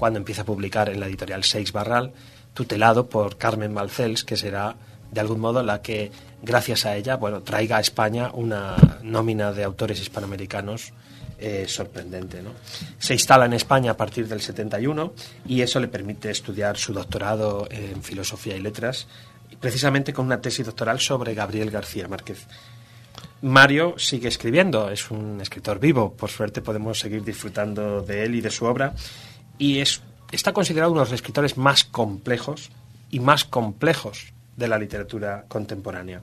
cuando 0.00 0.18
empieza 0.18 0.42
a 0.42 0.44
publicar 0.46 0.88
en 0.88 0.98
la 0.98 1.08
editorial 1.08 1.44
Seix 1.44 1.72
Barral, 1.72 2.14
tutelado 2.54 3.10
por 3.10 3.36
Carmen 3.36 3.74
Balcells, 3.74 4.24
que 4.24 4.34
será 4.34 4.74
de 5.12 5.20
algún 5.20 5.40
modo 5.40 5.62
la 5.62 5.82
que, 5.82 6.10
gracias 6.40 6.86
a 6.86 6.96
ella, 6.96 7.16
bueno, 7.16 7.42
traiga 7.42 7.76
a 7.76 7.80
España 7.80 8.30
una 8.32 8.76
nómina 9.02 9.52
de 9.52 9.62
autores 9.62 10.00
hispanoamericanos 10.00 10.94
eh, 11.38 11.66
sorprendente. 11.68 12.40
¿no? 12.40 12.52
Se 12.98 13.12
instala 13.12 13.44
en 13.44 13.52
España 13.52 13.90
a 13.90 13.96
partir 13.98 14.26
del 14.26 14.40
71 14.40 15.12
y 15.46 15.60
eso 15.60 15.78
le 15.80 15.88
permite 15.88 16.30
estudiar 16.30 16.78
su 16.78 16.94
doctorado 16.94 17.68
en 17.70 18.02
Filosofía 18.02 18.56
y 18.56 18.60
Letras, 18.60 19.06
precisamente 19.60 20.14
con 20.14 20.24
una 20.24 20.40
tesis 20.40 20.64
doctoral 20.64 20.98
sobre 20.98 21.34
Gabriel 21.34 21.70
García 21.70 22.08
Márquez. 22.08 22.46
Mario 23.42 23.94
sigue 23.98 24.28
escribiendo, 24.28 24.90
es 24.90 25.10
un 25.10 25.40
escritor 25.40 25.78
vivo, 25.78 26.12
por 26.12 26.30
suerte 26.30 26.60
podemos 26.60 26.98
seguir 26.98 27.24
disfrutando 27.24 28.02
de 28.02 28.24
él 28.24 28.34
y 28.34 28.40
de 28.40 28.50
su 28.50 28.66
obra, 28.66 28.94
y 29.60 29.80
es, 29.80 30.00
está 30.32 30.54
considerado 30.54 30.90
uno 30.90 31.02
de 31.02 31.06
los 31.06 31.12
escritores 31.12 31.58
más 31.58 31.84
complejos 31.84 32.70
y 33.10 33.20
más 33.20 33.44
complejos 33.44 34.32
de 34.56 34.68
la 34.68 34.78
literatura 34.78 35.44
contemporánea. 35.48 36.22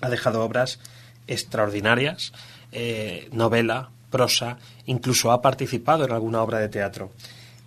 Ha 0.00 0.08
dejado 0.08 0.44
obras 0.44 0.78
extraordinarias, 1.26 2.32
eh, 2.70 3.28
novela, 3.32 3.90
prosa, 4.10 4.58
incluso 4.86 5.32
ha 5.32 5.42
participado 5.42 6.04
en 6.04 6.12
alguna 6.12 6.40
obra 6.40 6.60
de 6.60 6.68
teatro. 6.68 7.10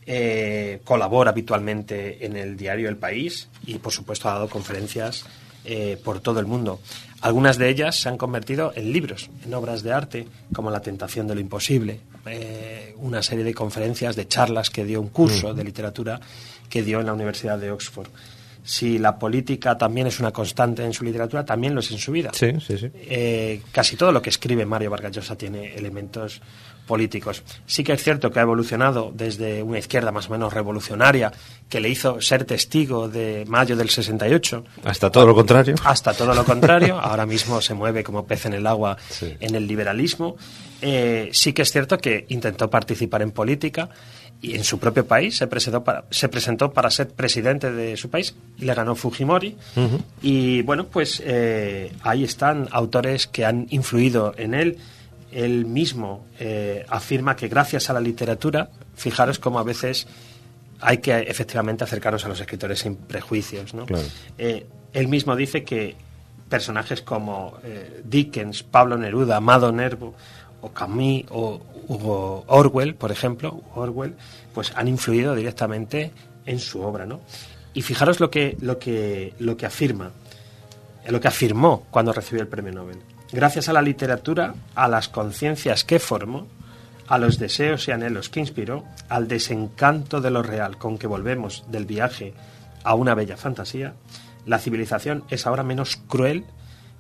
Eh, 0.06 0.80
colabora 0.86 1.32
habitualmente 1.32 2.26
en 2.26 2.38
el 2.38 2.56
diario 2.56 2.88
El 2.88 2.98
País 2.98 3.50
y, 3.66 3.80
por 3.80 3.92
supuesto, 3.92 4.30
ha 4.30 4.34
dado 4.34 4.50
conferencias 4.50 5.26
eh, 5.66 6.00
por 6.02 6.22
todo 6.22 6.40
el 6.40 6.46
mundo. 6.46 6.80
Algunas 7.26 7.58
de 7.58 7.68
ellas 7.70 7.96
se 7.96 8.08
han 8.08 8.20
convertido 8.20 8.72
en 8.76 8.94
libros, 8.94 9.32
en 9.44 9.52
obras 9.56 9.82
de 9.82 9.92
arte, 9.92 10.28
como 10.54 10.70
La 10.70 10.80
tentación 10.80 11.26
de 11.28 11.34
lo 11.34 11.42
imposible, 11.42 12.00
eh, 12.28 12.94
una 12.98 13.24
serie 13.24 13.44
de 13.44 13.52
conferencias, 13.52 14.16
de 14.16 14.28
charlas 14.28 14.70
que 14.70 14.86
dio 14.86 15.02
un 15.02 15.10
curso 15.10 15.52
de 15.52 15.64
literatura 15.64 16.20
que 16.70 16.84
dio 16.84 17.00
en 17.00 17.08
la 17.08 17.14
Universidad 17.14 17.58
de 17.58 17.72
Oxford. 17.72 18.10
Si 18.64 19.00
la 19.00 19.18
política 19.18 19.76
también 19.76 20.06
es 20.06 20.20
una 20.20 20.30
constante 20.30 20.86
en 20.86 20.94
su 20.94 21.04
literatura, 21.04 21.44
también 21.44 21.74
lo 21.74 21.80
es 21.80 21.90
en 21.90 21.98
su 21.98 22.12
vida. 22.12 22.30
Sí, 22.32 22.60
sí, 22.60 22.78
sí. 22.78 22.92
Eh, 22.94 23.64
casi 23.72 23.96
todo 23.96 24.12
lo 24.12 24.22
que 24.22 24.30
escribe 24.30 24.64
Mario 24.64 24.92
Vargas 24.92 25.14
Llosa 25.14 25.36
tiene 25.36 25.74
elementos 25.74 26.40
políticos. 26.86 27.44
Sí 27.66 27.84
que 27.84 27.94
es 27.94 28.04
cierto 28.04 28.32
que 28.32 28.40
ha 28.40 28.44
evolucionado 28.44 29.12
desde 29.14 29.64
una 29.64 29.80
izquierda 29.80 30.12
más 30.12 30.28
o 30.28 30.32
menos 30.32 30.54
revolucionaria, 30.54 31.32
que 31.70 31.80
le 31.80 31.90
hizo 31.90 32.22
ser 32.22 32.46
testigo 32.46 33.08
de 33.10 33.44
mayo 33.48 33.76
del 33.76 33.90
68, 33.90 34.64
Hasta 34.84 35.10
todo 35.12 35.26
lo 35.26 35.36
contrario. 35.36 35.76
hasta 35.84 36.14
todo 36.14 36.34
lo 36.34 36.46
contrario. 36.46 37.00
Ahora 37.02 37.26
mismo 37.26 37.62
se 37.62 37.74
mueve 37.74 38.04
como 38.04 38.26
pez 38.26 38.46
en 38.46 38.54
el 38.54 38.68
agua 38.68 38.98
en 39.40 39.56
el 39.56 39.68
liberalismo. 39.68 40.36
Eh, 40.82 41.30
sí 41.32 41.54
que 41.54 41.64
es 41.64 41.72
cierto 41.72 41.98
que 41.98 42.26
intentó 42.30 42.70
participar 42.70 43.22
en 43.22 43.32
política 43.32 43.90
y 44.42 44.56
en 44.56 44.64
su 44.64 44.78
propio 44.78 45.08
país 45.08 45.38
se 45.38 45.48
presentó 45.48 45.84
para, 45.84 46.06
se 46.12 46.30
presentó 46.30 46.72
para 46.72 46.92
ser 46.92 47.08
presidente 47.08 47.72
de 47.72 47.98
su 47.98 48.10
país 48.10 48.36
y 48.58 48.66
le 48.66 48.74
ganó 48.74 48.94
Fujimori. 48.96 49.56
Y 50.22 50.62
bueno, 50.62 50.86
pues 50.88 51.24
eh, 51.26 51.92
ahí 52.04 52.24
están 52.24 52.68
autores 52.72 53.26
que 53.28 53.46
han 53.46 53.66
influido 53.70 54.34
en 54.38 54.54
él. 54.54 54.78
Él 55.36 55.66
mismo 55.66 56.26
eh, 56.40 56.86
afirma 56.88 57.36
que 57.36 57.50
gracias 57.50 57.90
a 57.90 57.94
la 57.94 58.00
literatura, 58.00 58.70
fijaros 58.96 59.38
cómo 59.38 59.60
a 59.60 59.64
veces 59.64 60.08
hay 60.80 61.00
que 61.00 61.14
efectivamente 61.14 61.84
acercarnos 61.84 62.24
a 62.24 62.30
los 62.30 62.40
escritores 62.40 62.80
sin 62.80 62.96
prejuicios. 62.96 63.74
¿no? 63.74 63.86
Claro. 63.86 64.06
Eh, 64.38 64.66
él 64.94 65.10
mismo 65.10 65.36
dice 65.36 65.66
que 65.66 65.98
personajes 66.48 67.02
como 67.02 67.58
eh, 67.66 68.02
Dickens, 68.06 68.64
Pablo 68.64 68.98
Neruda, 68.98 69.36
Amado 69.36 69.74
Nervo 69.74 70.16
o 70.62 70.70
Camus 70.70 71.26
o 71.32 71.62
Hugo 71.90 72.46
Orwell, 72.48 72.96
por 72.96 73.12
ejemplo, 73.12 73.62
Orwell, 73.76 74.16
pues 74.54 74.72
han 74.74 74.88
influido 74.88 75.36
directamente 75.36 76.14
en 76.46 76.60
su 76.60 76.82
obra, 76.82 77.06
¿no? 77.06 77.20
Y 77.74 77.82
fijaros 77.82 78.22
lo 78.22 78.32
que, 78.32 78.56
lo 78.62 78.80
que, 78.80 79.34
lo 79.40 79.58
que 79.58 79.66
afirma, 79.66 80.12
lo 81.10 81.20
que 81.20 81.28
afirmó 81.28 81.84
cuando 81.92 82.14
recibió 82.14 82.42
el 82.42 82.48
premio 82.48 82.72
Nobel. 82.72 83.00
Gracias 83.36 83.68
a 83.68 83.74
la 83.74 83.82
literatura, 83.82 84.56
a 84.76 84.88
las 84.88 85.10
conciencias 85.10 85.84
que 85.84 86.00
formó, 86.00 86.48
a 87.10 87.18
los 87.18 87.38
deseos 87.38 87.86
y 87.86 87.92
anhelos 87.92 88.30
que 88.30 88.40
inspiró, 88.40 88.86
al 89.10 89.28
desencanto 89.28 90.22
de 90.22 90.32
lo 90.32 90.42
real 90.42 90.78
con 90.78 90.98
que 90.98 91.06
volvemos 91.06 91.66
del 91.68 91.86
viaje 91.86 92.34
a 92.86 92.96
una 92.96 93.14
bella 93.14 93.36
fantasía, 93.36 93.94
la 94.46 94.58
civilización 94.58 95.26
es 95.30 95.46
ahora 95.46 95.64
menos 95.64 95.98
cruel 95.98 96.46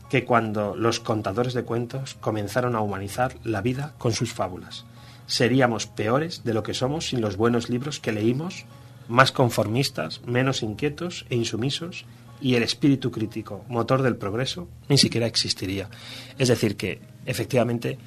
que 0.09 0.25
cuando 0.25 0.75
los 0.75 0.99
contadores 0.99 1.53
de 1.53 1.63
cuentos 1.63 2.15
comenzaron 2.15 2.75
a 2.75 2.81
humanizar 2.81 3.35
la 3.45 3.61
vida 3.61 3.93
con 3.97 4.11
sus 4.11 4.33
fábulas. 4.33 4.83
Seríamos 5.27 5.87
peores 5.87 6.43
de 6.43 6.53
lo 6.53 6.63
que 6.63 6.73
somos 6.73 7.07
sin 7.07 7.21
los 7.21 7.37
buenos 7.37 7.69
libros 7.69 8.01
que 8.01 8.11
leímos, 8.11 8.65
más 9.07 9.31
conformistas, 9.31 10.19
menos 10.25 10.63
inquietos 10.63 11.25
e 11.29 11.35
insumisos, 11.37 12.03
y 12.41 12.55
el 12.55 12.63
espíritu 12.63 13.11
crítico, 13.11 13.63
motor 13.69 14.01
del 14.01 14.17
progreso, 14.17 14.67
ni 14.89 14.97
siquiera 14.97 15.27
existiría. 15.27 15.89
Es 16.37 16.49
decir, 16.49 16.75
que 16.75 16.99
efectivamente 17.25 17.97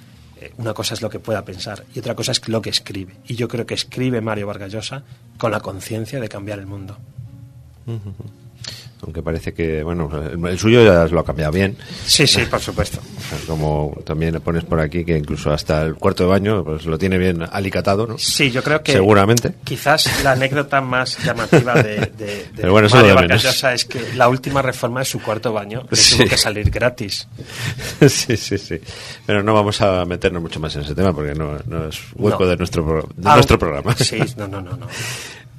eh, 0.40 0.52
una 0.58 0.74
cosa 0.74 0.94
es 0.94 1.02
lo 1.02 1.10
que 1.10 1.18
pueda 1.18 1.44
pensar 1.44 1.84
y 1.94 1.98
otra 1.98 2.14
cosa 2.14 2.32
es 2.32 2.48
lo 2.48 2.62
que 2.62 2.70
escribe. 2.70 3.16
Y 3.26 3.34
yo 3.34 3.48
creo 3.48 3.66
que 3.66 3.74
escribe 3.74 4.20
Mario 4.20 4.46
Vargas 4.46 4.72
Llosa 4.72 5.02
con 5.38 5.50
la 5.50 5.60
conciencia 5.60 6.20
de 6.20 6.28
cambiar 6.28 6.58
el 6.58 6.66
mundo. 6.66 6.96
Aunque 9.02 9.22
parece 9.22 9.54
que, 9.54 9.82
bueno, 9.84 10.10
el, 10.48 10.58
suyo 10.58 10.84
ya 10.84 11.06
lo 11.06 11.20
ha 11.20 11.24
cambiado 11.24 11.52
bien. 11.52 11.76
Sí, 12.04 12.26
sí, 12.26 12.42
por 12.50 12.60
supuesto. 12.60 12.98
Como 13.46 13.96
también 14.04 14.40
pones 14.40 14.64
por 14.64 14.80
aquí 14.80 15.04
que 15.04 15.16
incluso 15.16 15.52
hasta 15.52 15.82
el 15.82 15.94
cuarto 15.94 16.24
de 16.24 16.30
baño 16.30 16.64
pues 16.64 16.84
lo 16.84 16.98
tiene 16.98 17.16
bien 17.16 17.44
alicatado, 17.52 18.06
¿no? 18.06 18.18
Sí, 18.18 18.50
yo 18.50 18.62
creo 18.62 18.82
que 18.82 18.92
Seguramente. 18.92 19.54
quizás 19.64 20.22
la 20.24 20.32
anécdota 20.32 20.80
más 20.80 21.16
llamativa 21.24 21.74
de, 21.74 21.96
de- 21.96 22.08
de 22.08 22.48
Pero 22.56 22.72
bueno, 22.72 22.88
Mario 22.88 23.02
lo 23.02 23.08
de 23.08 23.14
Vargas 23.14 23.28
menos. 23.44 23.54
Llosa 23.54 23.72
es 23.72 23.84
que 23.84 24.00
la 24.16 24.28
última 24.28 24.62
reforma 24.62 25.00
de 25.00 25.06
su 25.06 25.20
cuarto 25.22 25.52
baño 25.52 25.86
le 25.90 25.96
Sí. 25.96 26.16
tuvo 26.18 26.28
que 26.28 26.36
salir 26.36 26.68
gratis. 26.70 27.28
sí, 28.08 28.36
sí, 28.36 28.58
sí. 28.58 28.80
Pero 29.26 29.42
no 29.44 29.54
vamos 29.54 29.80
a 29.80 30.04
meternos 30.06 30.42
mucho 30.42 30.58
más 30.58 30.74
en 30.74 30.82
ese 30.82 30.94
tema 30.96 31.12
porque 31.12 31.34
no, 31.34 31.56
no 31.66 31.86
es 31.88 32.00
hueco 32.16 32.42
No. 32.44 32.50
de, 32.50 32.56
nuestro, 32.56 33.08
de 33.16 33.28
Ah, 33.30 33.34
nuestro 33.36 33.58
programa. 33.58 33.94
Sí, 33.96 34.18
no, 34.36 34.48
no, 34.48 34.60
no, 34.60 34.76
no. 34.76 34.86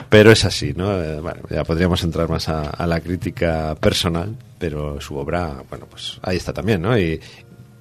Pero 0.07 0.31
es 0.31 0.45
así, 0.45 0.73
¿no? 0.76 1.01
Eh, 1.01 1.19
bueno, 1.19 1.41
ya 1.49 1.63
podríamos 1.63 2.03
entrar 2.03 2.30
más 2.30 2.47
a, 2.49 2.61
a 2.69 2.88
la 2.88 2.99
crítica 3.01 3.76
personal, 3.76 4.35
pero 4.57 4.99
su 5.01 5.17
obra, 5.17 5.61
bueno, 5.69 5.85
pues 5.89 6.19
ahí 6.23 6.38
está 6.38 6.53
también, 6.53 6.81
¿no? 6.81 6.97
Y 6.97 7.19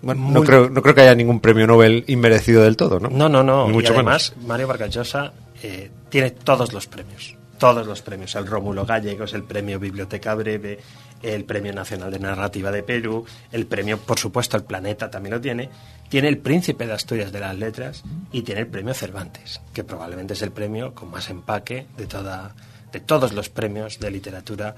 bueno, 0.03 0.31
no 0.31 0.43
creo, 0.43 0.69
no 0.69 0.83
creo 0.83 0.95
que 0.95 1.01
haya 1.03 1.15
ningún 1.15 1.41
premio 1.41 1.67
Nobel 1.67 2.05
inmerecido 2.07 2.63
del 2.63 2.77
todo, 2.77 3.01
¿no? 3.01 3.09
No, 3.09 3.29
no, 3.29 3.43
no. 3.43 3.65
Ni 3.67 3.71
Y 3.71 3.73
mucho 3.75 3.95
además, 3.95 4.33
menos. 4.35 4.49
Mario 4.49 4.67
Vargas 4.69 4.91
Llosa 4.91 5.33
eh, 5.63 5.91
tiene 6.09 6.31
todos 6.31 6.73
los 6.73 6.87
premios. 6.87 7.35
Todos 7.59 7.87
los 7.87 8.03
premios. 8.03 8.35
El 8.37 8.47
Rómulo 8.47 8.87
Gallegos, 8.87 9.35
el 9.35 9.43
premio 9.43 9.81
Biblioteca 9.81 10.35
Breve, 10.35 10.79
el 11.23 11.45
Premio 11.45 11.73
Nacional 11.73 12.11
de 12.11 12.19
Narrativa 12.19 12.71
de 12.71 12.83
Perú, 12.83 13.25
el 13.53 13.67
premio, 13.67 13.99
por 13.99 14.19
supuesto, 14.19 14.57
El 14.57 14.65
Planeta 14.65 15.11
también 15.11 15.35
lo 15.35 15.41
tiene. 15.41 15.69
Tiene 16.09 16.29
el 16.29 16.39
Príncipe 16.39 16.87
de 16.87 16.93
Asturias 16.93 17.33
de 17.33 17.41
las 17.41 17.57
Letras 17.57 18.03
y 18.33 18.43
tiene 18.43 18.63
el 18.63 18.67
premio 18.67 18.95
Cervantes, 18.95 19.61
que 19.73 19.85
probablemente 19.85 20.35
es 20.35 20.43
el 20.43 20.53
premio 20.53 20.95
con 20.95 21.11
más 21.11 21.29
empaque 21.29 21.87
de, 21.97 22.07
toda, 22.07 22.55
de 22.93 23.01
todos 23.01 23.33
los 23.33 23.49
premios 23.49 23.99
de 23.99 24.11
literatura 24.11 24.75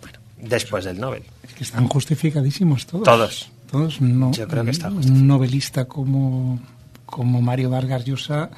bueno, 0.00 0.18
después 0.38 0.84
del 0.84 0.98
Nobel. 0.98 1.24
Es 1.42 1.52
que 1.52 1.64
están 1.64 1.86
justificadísimos 1.88 2.86
todos. 2.86 3.04
Todos. 3.04 3.50
Todos. 3.70 4.00
No, 4.00 4.32
Yo 4.32 4.46
creo 4.48 4.64
que 4.64 4.70
está 4.70 4.88
Un 4.88 5.26
novelista 5.26 5.86
como, 5.86 6.60
como 7.06 7.42
Mario 7.42 7.70
Vargas 7.70 8.04
Llosa 8.04 8.50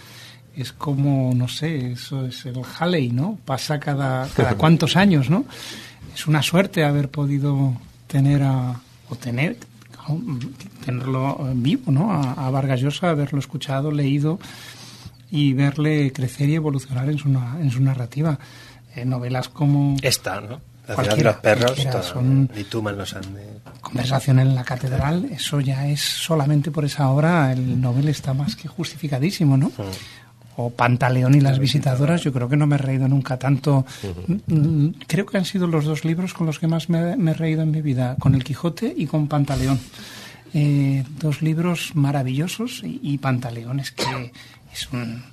es 0.57 0.73
como, 0.73 1.35
no 1.35 1.49
sé, 1.49 1.93
eso 1.93 2.27
es 2.27 2.47
el 2.47 2.61
Halley, 2.79 3.11
¿no? 3.11 3.39
Pasa 3.45 3.81
cada, 3.81 4.29
cada 4.29 4.55
cuántos 4.57 4.97
años, 4.97 5.29
¿no? 5.31 5.45
Es 6.15 6.27
una 6.27 6.43
suerte 6.43 6.85
haber 6.85 7.11
podido 7.11 7.75
tener 8.07 8.43
a, 8.43 8.81
o 9.09 9.17
tener, 9.17 9.57
tenerlo 10.85 11.51
vivo, 11.55 11.91
¿no? 11.91 12.13
A, 12.13 12.47
a 12.47 12.51
Vargas 12.51 12.81
Llosa, 12.81 13.11
haberlo 13.11 13.39
escuchado, 13.39 13.91
leído 13.91 14.39
y 15.31 15.53
verle 15.53 16.13
crecer 16.13 16.49
y 16.49 16.55
evolucionar 16.55 17.09
en 17.09 17.19
su, 17.19 17.29
en 17.29 17.71
su 17.71 17.81
narrativa. 17.83 18.39
Eh, 18.95 19.05
novelas 19.05 19.49
como... 19.49 19.97
Esta, 20.03 20.41
¿no? 20.41 20.61
La 20.87 20.97
ciudad 20.97 21.17
de 21.17 21.25
los 21.25 21.37
perros, 21.37 21.85
todo, 21.91 22.03
son 22.03 22.51
ni 22.55 22.63
tú 22.65 22.83
mal 22.83 22.99
los 22.99 23.15
Andes. 23.15 23.43
conversación 23.81 24.39
en 24.39 24.55
la 24.55 24.65
catedral, 24.65 25.25
eso 25.33 25.59
ya 25.61 25.89
es 25.89 26.01
solamente 26.03 26.71
por 26.71 26.85
esa 26.85 27.09
obra, 27.09 27.51
el 27.53 27.81
Nobel 27.81 28.09
está 28.09 28.35
más 28.35 28.55
que 28.55 28.69
justificadísimo, 28.69 29.57
¿no? 29.57 29.73
O 30.57 30.71
Pantaleón 30.71 31.35
y 31.35 31.41
las 31.41 31.59
visitadoras, 31.59 32.23
yo 32.23 32.33
creo 32.33 32.49
que 32.49 32.57
no 32.57 32.67
me 32.67 32.77
he 32.77 32.79
reído 32.79 33.09
nunca 33.09 33.39
tanto. 33.39 33.85
Mm, 34.47 34.89
Creo 35.07 35.27
que 35.27 35.37
han 35.39 35.45
sido 35.45 35.67
los 35.67 35.85
dos 35.85 36.05
libros 36.05 36.33
con 36.33 36.47
los 36.47 36.59
que 36.61 36.69
más 36.69 36.89
me, 36.89 37.17
me 37.17 37.33
he 37.33 37.35
reído 37.35 37.63
en 37.63 37.71
mi 37.73 37.83
vida, 37.83 38.17
con 38.21 38.35
El 38.35 38.45
Quijote 38.45 38.95
y 38.97 39.07
con 39.07 39.27
Pantaleón. 39.27 39.81
Eh, 40.53 41.03
dos 41.19 41.43
libros 41.43 41.93
maravillosos 41.95 42.83
y, 42.85 43.01
y 43.03 43.19
Pantaleón 43.19 43.81
es 43.81 43.91
que 43.91 44.33
es 44.73 44.89
un 44.93 45.25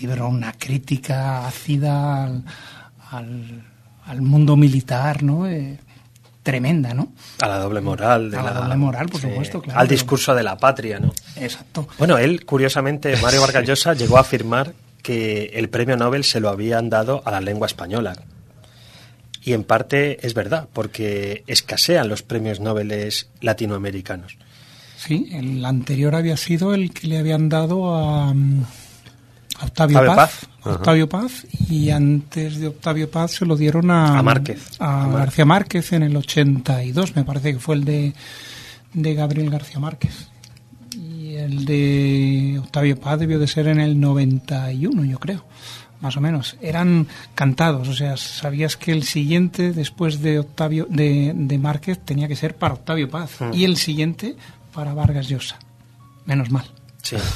libro, 0.00 0.28
una 0.28 0.52
crítica 0.54 1.46
ácida 1.46 2.24
al, 2.24 2.44
al, 3.10 3.62
al 4.06 4.22
mundo 4.22 4.56
militar, 4.56 5.22
¿no? 5.22 5.46
Eh, 5.46 5.78
tremenda, 6.44 6.94
¿no? 6.94 7.12
A 7.40 7.48
la 7.48 7.58
doble 7.58 7.80
moral. 7.80 8.30
De 8.30 8.36
A 8.36 8.42
la 8.44 8.52
doble 8.52 8.76
moral, 8.76 9.08
por 9.08 9.20
supuesto, 9.20 9.60
claro, 9.60 9.80
Al 9.80 9.86
pero- 9.88 9.94
discurso 9.98 10.32
de 10.36 10.44
la 10.44 10.56
patria, 10.56 11.00
¿no? 11.00 11.12
Exacto. 11.34 11.88
Bueno, 11.98 12.18
él, 12.18 12.44
curiosamente, 12.44 13.16
Mario 13.16 13.40
Vargas 13.40 13.64
Llosa 13.66 13.94
llegó 13.94 14.18
a 14.18 14.20
afirmar 14.20 14.74
que 15.02 15.46
el 15.54 15.68
premio 15.68 15.96
Nobel 15.96 16.22
se 16.22 16.38
lo 16.38 16.48
habían 16.50 16.88
dado 16.90 17.22
a 17.24 17.30
la 17.32 17.40
lengua 17.40 17.66
española. 17.66 18.14
Y 19.42 19.52
en 19.52 19.64
parte 19.64 20.24
es 20.26 20.32
verdad, 20.32 20.68
porque 20.72 21.44
escasean 21.46 22.08
los 22.08 22.22
premios 22.22 22.60
Nobel 22.60 23.12
latinoamericanos. 23.40 24.38
Sí, 24.96 25.28
el 25.32 25.62
anterior 25.64 26.14
había 26.14 26.36
sido 26.38 26.72
el 26.72 26.92
que 26.94 27.08
le 27.08 27.18
habían 27.18 27.50
dado 27.50 27.94
a, 27.94 28.32
mm, 28.32 28.62
a 29.60 29.64
Octavio, 29.66 29.98
Octavio 29.98 30.16
Paz. 30.16 30.30
Paz. 30.40 30.48
Octavio 30.64 31.08
Paz 31.08 31.46
y 31.68 31.90
antes 31.90 32.58
de 32.58 32.68
Octavio 32.68 33.10
Paz 33.10 33.32
se 33.32 33.46
lo 33.46 33.56
dieron 33.56 33.90
a, 33.90 34.18
A 34.18 34.22
Márquez. 34.22 34.62
a 34.78 34.84
A 34.84 35.06
Márquez. 35.06 35.18
García 35.18 35.44
Márquez 35.44 35.92
en 35.92 36.02
el 36.04 36.16
82, 36.16 37.14
me 37.16 37.24
parece 37.24 37.52
que 37.52 37.58
fue 37.58 37.74
el 37.76 37.84
de, 37.84 38.14
de 38.92 39.14
Gabriel 39.14 39.50
García 39.50 39.78
Márquez. 39.78 40.28
Y 40.96 41.34
el 41.36 41.64
de 41.64 42.60
Octavio 42.62 42.98
Paz 42.98 43.18
debió 43.18 43.38
de 43.38 43.46
ser 43.48 43.66
en 43.68 43.80
el 43.80 43.98
91, 44.00 45.04
yo 45.04 45.18
creo, 45.18 45.44
más 46.00 46.16
o 46.16 46.20
menos. 46.20 46.56
Eran 46.62 47.08
cantados, 47.34 47.88
o 47.88 47.94
sea, 47.94 48.16
sabías 48.16 48.76
que 48.76 48.92
el 48.92 49.02
siguiente 49.02 49.72
después 49.72 50.20
de 50.22 50.38
Octavio 50.38 50.86
de, 50.88 51.32
de 51.34 51.58
Márquez 51.58 51.98
tenía 52.04 52.28
que 52.28 52.36
ser 52.36 52.54
para 52.56 52.74
Octavio 52.74 53.10
Paz 53.10 53.32
Mm. 53.40 53.52
y 53.54 53.64
el 53.64 53.76
siguiente 53.76 54.36
para 54.72 54.94
Vargas 54.94 55.28
Llosa. 55.28 55.58
Menos 56.26 56.50
mal. 56.50 56.64
Sí. 57.02 57.16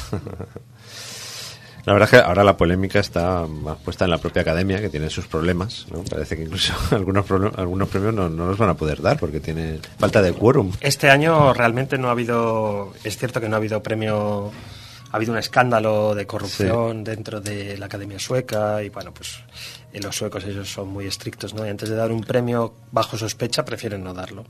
La 1.89 1.95
verdad 1.95 2.11
es 2.13 2.21
que 2.21 2.27
ahora 2.27 2.45
la 2.45 2.55
polémica 2.55 2.99
está 2.99 3.47
más 3.47 3.79
puesta 3.79 4.05
en 4.05 4.11
la 4.11 4.19
propia 4.19 4.43
academia, 4.43 4.79
que 4.79 4.91
tiene 4.91 5.09
sus 5.09 5.27
problemas. 5.27 5.87
¿no? 5.91 6.05
Parece 6.05 6.37
que 6.37 6.43
incluso 6.43 6.75
algunos, 6.95 7.25
algunos 7.57 7.89
premios 7.89 8.13
no, 8.13 8.29
no 8.29 8.45
los 8.45 8.59
van 8.59 8.69
a 8.69 8.75
poder 8.75 9.01
dar 9.01 9.19
porque 9.19 9.41
tiene 9.41 9.81
falta 9.99 10.21
de 10.21 10.35
quórum. 10.35 10.71
Este 10.83 11.09
año 11.09 11.55
realmente 11.55 11.97
no 11.97 12.09
ha 12.09 12.11
habido, 12.11 12.93
es 13.05 13.17
cierto 13.17 13.41
que 13.41 13.49
no 13.49 13.57
ha 13.57 13.57
habido 13.57 13.83
premio, 13.83 14.53
ha 15.11 15.17
habido 15.17 15.33
un 15.33 15.39
escándalo 15.39 16.15
de 16.15 16.27
corrupción 16.27 17.05
dentro 17.05 17.41
de 17.41 17.79
la 17.79 17.87
Academia 17.87 18.19
Sueca 18.19 18.83
y 18.83 18.91
bueno, 18.91 19.15
pues 19.15 19.41
eh, 19.91 20.03
los 20.03 20.15
suecos 20.15 20.45
ellos 20.45 20.71
son 20.71 20.89
muy 20.89 21.07
estrictos, 21.07 21.55
¿no? 21.55 21.65
Y 21.65 21.71
antes 21.71 21.89
de 21.89 21.97
dar 21.97 22.13
un 22.13 22.21
premio 22.21 22.75
bajo 22.93 23.17
sospecha 23.17 23.65
prefieren 23.65 24.05
no 24.05 24.13
darlo. 24.13 24.45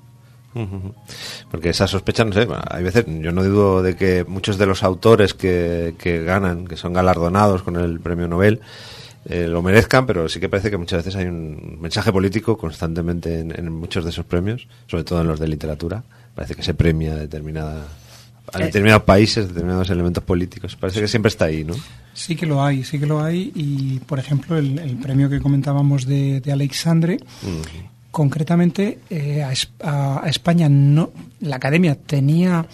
Porque 1.51 1.71
esa 1.71 1.87
sospecha, 1.87 2.25
no 2.25 2.33
sé, 2.33 2.47
hay 2.71 2.83
veces, 2.83 3.05
yo 3.07 3.33
no 3.33 3.45
dudo 3.45 3.83
de 3.83 3.95
que 3.97 4.25
muchos 4.27 4.59
de 4.59 4.67
los 4.67 4.83
autores 4.83 5.35
que, 5.35 5.95
que 5.99 6.23
ganan, 6.25 6.67
que 6.67 6.77
son 6.77 6.93
galardonados 6.93 7.63
con 7.63 7.77
el 7.77 8.01
premio 8.01 8.27
Nobel, 8.29 8.61
eh, 9.27 9.47
lo 9.47 9.63
merezcan, 9.63 10.07
pero 10.07 10.29
sí 10.29 10.41
que 10.41 10.49
parece 10.49 10.71
que 10.71 10.77
muchas 10.79 11.05
veces 11.05 11.17
hay 11.17 11.27
un 11.27 11.79
mensaje 11.81 12.11
político 12.13 12.57
constantemente 12.57 13.41
en, 13.41 13.53
en 13.59 13.73
muchos 13.73 14.05
de 14.05 14.11
esos 14.11 14.25
premios, 14.25 14.67
sobre 14.87 15.05
todo 15.05 15.21
en 15.21 15.29
los 15.29 15.39
de 15.39 15.49
literatura. 15.49 16.03
Parece 16.35 16.55
que 16.55 16.63
se 16.63 16.75
premia 16.75 17.13
a 17.13 17.17
determinada 17.17 17.87
a 18.53 18.61
Eh. 18.61 18.65
determinados 18.65 19.03
países, 19.03 19.49
determinados 19.49 19.91
elementos 19.91 20.25
políticos. 20.25 20.75
Parece 20.77 21.01
que 21.01 21.09
siempre 21.09 21.29
está 21.29 21.45
ahí, 21.47 21.65
¿no? 21.65 21.75
Sí 22.15 22.35
que 22.35 22.47
lo 22.47 22.65
hay, 22.65 22.83
sí 22.85 22.99
que 22.99 23.05
lo 23.07 23.23
hay. 23.23 23.53
Y, 23.55 23.99
por 24.07 24.19
ejemplo, 24.19 24.57
el, 24.57 24.79
el 24.79 24.97
premio 24.97 25.29
que 25.29 25.41
comentábamos 25.41 26.07
de, 26.07 26.41
de 26.41 26.51
Alexandre, 26.53 27.19
concretamente 28.19 28.99
eh, 29.11 29.43
a, 29.45 29.53
Es- 29.53 29.71
a- 29.83 30.21
a 30.25 30.29
España, 30.29 30.69
no, 30.69 31.11
la 31.41 31.57
Academia 31.57 31.95
tenía 31.95 32.67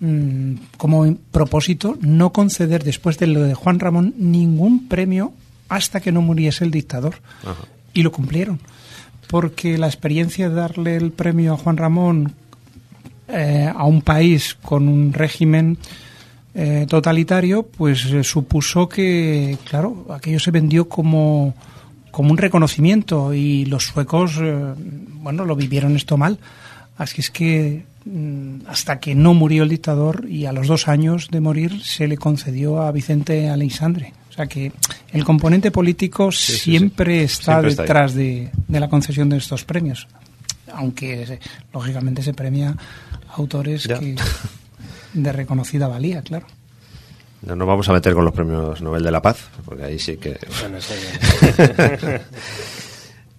mm, 0.00 0.54
como 0.76 1.14
propósito 1.30 1.96
no 2.00 2.32
conceder, 2.32 2.82
después 2.82 3.16
de 3.18 3.28
lo 3.28 3.42
de 3.42 3.54
Juan 3.54 3.78
Ramón, 3.78 4.14
ningún 4.18 4.88
premio 4.88 5.32
hasta 5.68 6.00
que 6.00 6.10
no 6.12 6.20
muriese 6.20 6.64
el 6.64 6.70
dictador. 6.72 7.14
Y 7.94 8.02
lo 8.02 8.10
cumplieron. 8.10 8.58
Porque 9.28 9.78
la 9.78 9.86
experiencia 9.86 10.48
de 10.48 10.54
darle 10.56 10.96
el 10.96 11.12
premio 11.12 11.54
a 11.54 11.56
Juan 11.58 11.76
Ramón 11.76 12.32
eh, 13.28 13.70
a 13.72 13.84
un 13.84 14.00
país 14.02 14.56
con 14.62 14.88
un 14.88 15.12
régimen 15.12 15.78
eh, 16.54 16.86
totalitario, 16.88 17.62
pues 17.62 18.06
eh, 18.06 18.24
supuso 18.24 18.88
que, 18.88 19.56
claro, 19.68 20.06
aquello 20.10 20.40
se 20.40 20.50
vendió 20.50 20.88
como, 20.88 21.54
como 22.18 22.32
un 22.32 22.38
reconocimiento 22.38 23.32
y 23.32 23.64
los 23.66 23.84
suecos, 23.84 24.40
eh, 24.42 24.74
bueno, 25.22 25.44
lo 25.44 25.54
vivieron 25.54 25.94
esto 25.94 26.16
mal. 26.16 26.40
Así 26.96 27.20
es 27.20 27.30
que 27.30 27.84
mm, 28.06 28.66
hasta 28.66 28.98
que 28.98 29.14
no 29.14 29.34
murió 29.34 29.62
el 29.62 29.68
dictador 29.68 30.26
y 30.28 30.46
a 30.46 30.52
los 30.52 30.66
dos 30.66 30.88
años 30.88 31.28
de 31.30 31.40
morir 31.40 31.80
se 31.84 32.08
le 32.08 32.16
concedió 32.16 32.82
a 32.82 32.90
Vicente 32.90 33.48
Aleixandre. 33.48 34.14
O 34.30 34.32
sea 34.32 34.48
que 34.48 34.72
el 35.12 35.24
componente 35.24 35.70
político 35.70 36.32
sí, 36.32 36.54
sí. 36.54 36.58
siempre 36.58 37.22
está 37.22 37.52
Siempre 37.52 37.70
está 37.70 37.82
ahí. 37.82 37.86
detrás 37.86 38.14
de, 38.14 38.50
de 38.66 38.80
la 38.80 38.88
concesión 38.88 39.28
de 39.28 39.36
estos 39.36 39.64
premios. 39.64 40.08
Aunque, 40.72 41.22
eh, 41.22 41.38
lógicamente, 41.72 42.24
se 42.24 42.34
premia 42.34 42.70
a 43.28 43.34
autores 43.36 43.86
que 43.86 44.16
de 45.14 45.32
reconocida 45.32 45.86
valía, 45.86 46.22
claro. 46.22 46.48
No 47.42 47.54
nos 47.56 47.68
vamos 47.68 47.88
a 47.88 47.92
meter 47.92 48.14
con 48.14 48.24
los 48.24 48.34
premios 48.34 48.80
Nobel 48.82 49.02
de 49.02 49.10
la 49.10 49.22
Paz, 49.22 49.38
porque 49.64 49.84
ahí 49.84 49.98
sí 49.98 50.16
que... 50.16 50.38
Bueno, 50.60 50.78
sí. 50.80 50.94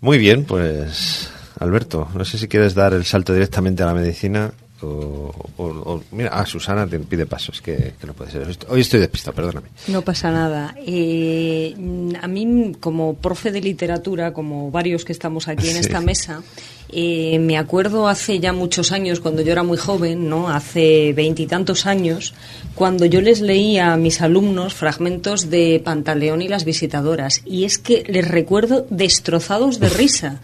Muy 0.02 0.18
bien, 0.18 0.46
pues 0.46 1.30
Alberto, 1.60 2.08
no 2.14 2.24
sé 2.24 2.38
si 2.38 2.48
quieres 2.48 2.74
dar 2.74 2.94
el 2.94 3.04
salto 3.06 3.34
directamente 3.34 3.84
a 3.84 3.88
la 3.88 3.94
medicina 3.94 4.52
o, 4.82 5.34
o- 5.58 5.64
o- 5.66 6.04
mira, 6.12 6.30
ah, 6.32 6.46
Susana 6.46 6.88
te 6.88 6.98
pide 7.00 7.26
paso, 7.26 7.52
es 7.52 7.60
que, 7.60 7.96
que 8.00 8.08
no 8.08 8.14
puede 8.14 8.32
ser. 8.32 8.48
Hoy 8.70 8.80
estoy 8.80 9.02
despistado, 9.02 9.36
perdóname. 9.36 9.68
No 9.90 10.02
pasa 10.04 10.32
nada. 10.32 10.74
Eh, 10.78 11.76
a 12.22 12.28
mí, 12.30 12.72
como 12.80 13.16
profe 13.16 13.52
de 13.52 13.60
literatura, 13.60 14.32
como 14.32 14.72
varios 14.72 15.04
que 15.04 15.12
estamos 15.12 15.50
aquí 15.50 15.68
en 15.68 15.74
Sí. 15.74 15.80
esta 15.82 16.00
mesa, 16.00 16.42
eh, 16.94 17.38
me 17.40 17.58
acuerdo 17.58 18.08
hace 18.08 18.40
ya 18.40 18.54
muchos 18.54 18.94
años, 18.94 19.20
cuando 19.20 19.42
yo 19.42 19.52
era 19.52 19.64
muy 19.64 19.78
joven, 19.78 20.30
¿no? 20.30 20.48
hace 20.50 21.12
veintitantos 21.12 21.86
años, 21.86 22.34
cuando 22.76 23.06
yo 23.06 23.22
les 23.22 23.42
leía 23.42 23.94
a 23.94 23.98
mis 23.98 24.22
alumnos 24.22 24.74
fragmentos 24.74 25.50
de 25.50 25.82
Pantaleón 25.84 26.42
y 26.42 26.48
las 26.48 26.66
visitadoras. 26.66 27.42
Y 27.46 27.66
es 27.66 27.78
que 27.78 28.04
les 28.08 28.28
recuerdo 28.28 28.86
destrozados 28.90 29.80
de 29.80 29.90
risa. 29.90 30.42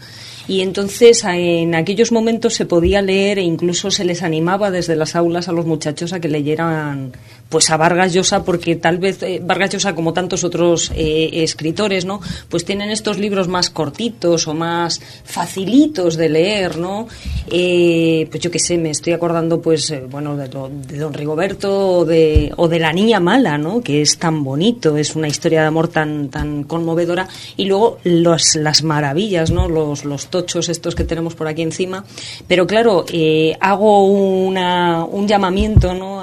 Y 0.48 0.60
entonces 0.60 1.24
en 1.24 1.74
aquellos 1.74 2.12
momentos 2.12 2.54
se 2.54 2.66
podía 2.66 3.02
leer 3.02 3.38
e 3.38 3.42
incluso 3.42 3.90
se 3.90 4.04
les 4.04 4.22
animaba 4.22 4.70
desde 4.70 4.94
las 4.94 5.16
aulas 5.16 5.48
a 5.48 5.52
los 5.52 5.66
muchachos 5.66 6.12
a 6.12 6.20
que 6.20 6.28
leyeran 6.28 7.12
pues 7.48 7.70
a 7.70 7.76
Vargas 7.76 8.12
Llosa 8.12 8.44
porque 8.44 8.76
tal 8.76 8.98
vez 8.98 9.22
eh, 9.22 9.40
Vargas 9.44 9.70
Llosa 9.70 9.94
como 9.94 10.12
tantos 10.12 10.42
otros 10.44 10.90
eh, 10.94 11.30
escritores 11.44 12.04
no 12.04 12.20
pues 12.48 12.64
tienen 12.64 12.90
estos 12.90 13.18
libros 13.18 13.46
más 13.48 13.70
cortitos 13.70 14.48
o 14.48 14.54
más 14.54 15.00
facilitos 15.24 16.16
de 16.16 16.28
leer 16.28 16.78
no 16.78 17.06
Eh, 17.48 18.26
pues 18.30 18.42
yo 18.42 18.50
qué 18.50 18.58
sé 18.58 18.76
me 18.76 18.90
estoy 18.90 19.12
acordando 19.12 19.60
pues 19.62 19.88
eh, 19.90 20.02
bueno 20.10 20.36
de, 20.36 20.48
lo- 20.48 20.68
de 20.68 20.98
Don 20.98 21.12
Rigoberto 21.14 21.98
o 21.98 22.04
de 22.04 22.52
o 22.56 22.66
de 22.66 22.80
la 22.80 22.92
niña 22.92 23.20
mala 23.20 23.56
no 23.56 23.80
que 23.82 24.02
es 24.02 24.18
tan 24.18 24.42
bonito 24.42 24.96
es 24.96 25.14
una 25.14 25.28
historia 25.28 25.60
de 25.60 25.68
amor 25.68 25.86
tan 25.88 26.28
tan 26.28 26.64
conmovedora. 26.64 27.28
Y 27.56 27.66
luego 27.66 27.98
los, 28.02 28.56
las 28.56 28.82
maravillas 28.82 29.50
no 29.52 29.68
los 29.68 30.04
los 30.04 30.26
tochos 30.26 30.68
estos 30.68 30.94
que 30.96 31.04
tenemos 31.04 31.34
por 31.36 31.46
aquí 31.46 31.62
encima. 31.62 32.04
Pero 32.48 32.66
claro 32.66 33.04
eh, 33.12 33.56
hago 33.60 34.04
una, 34.06 35.04
un 35.04 35.28
llamamiento 35.28 35.94
no 35.94 36.15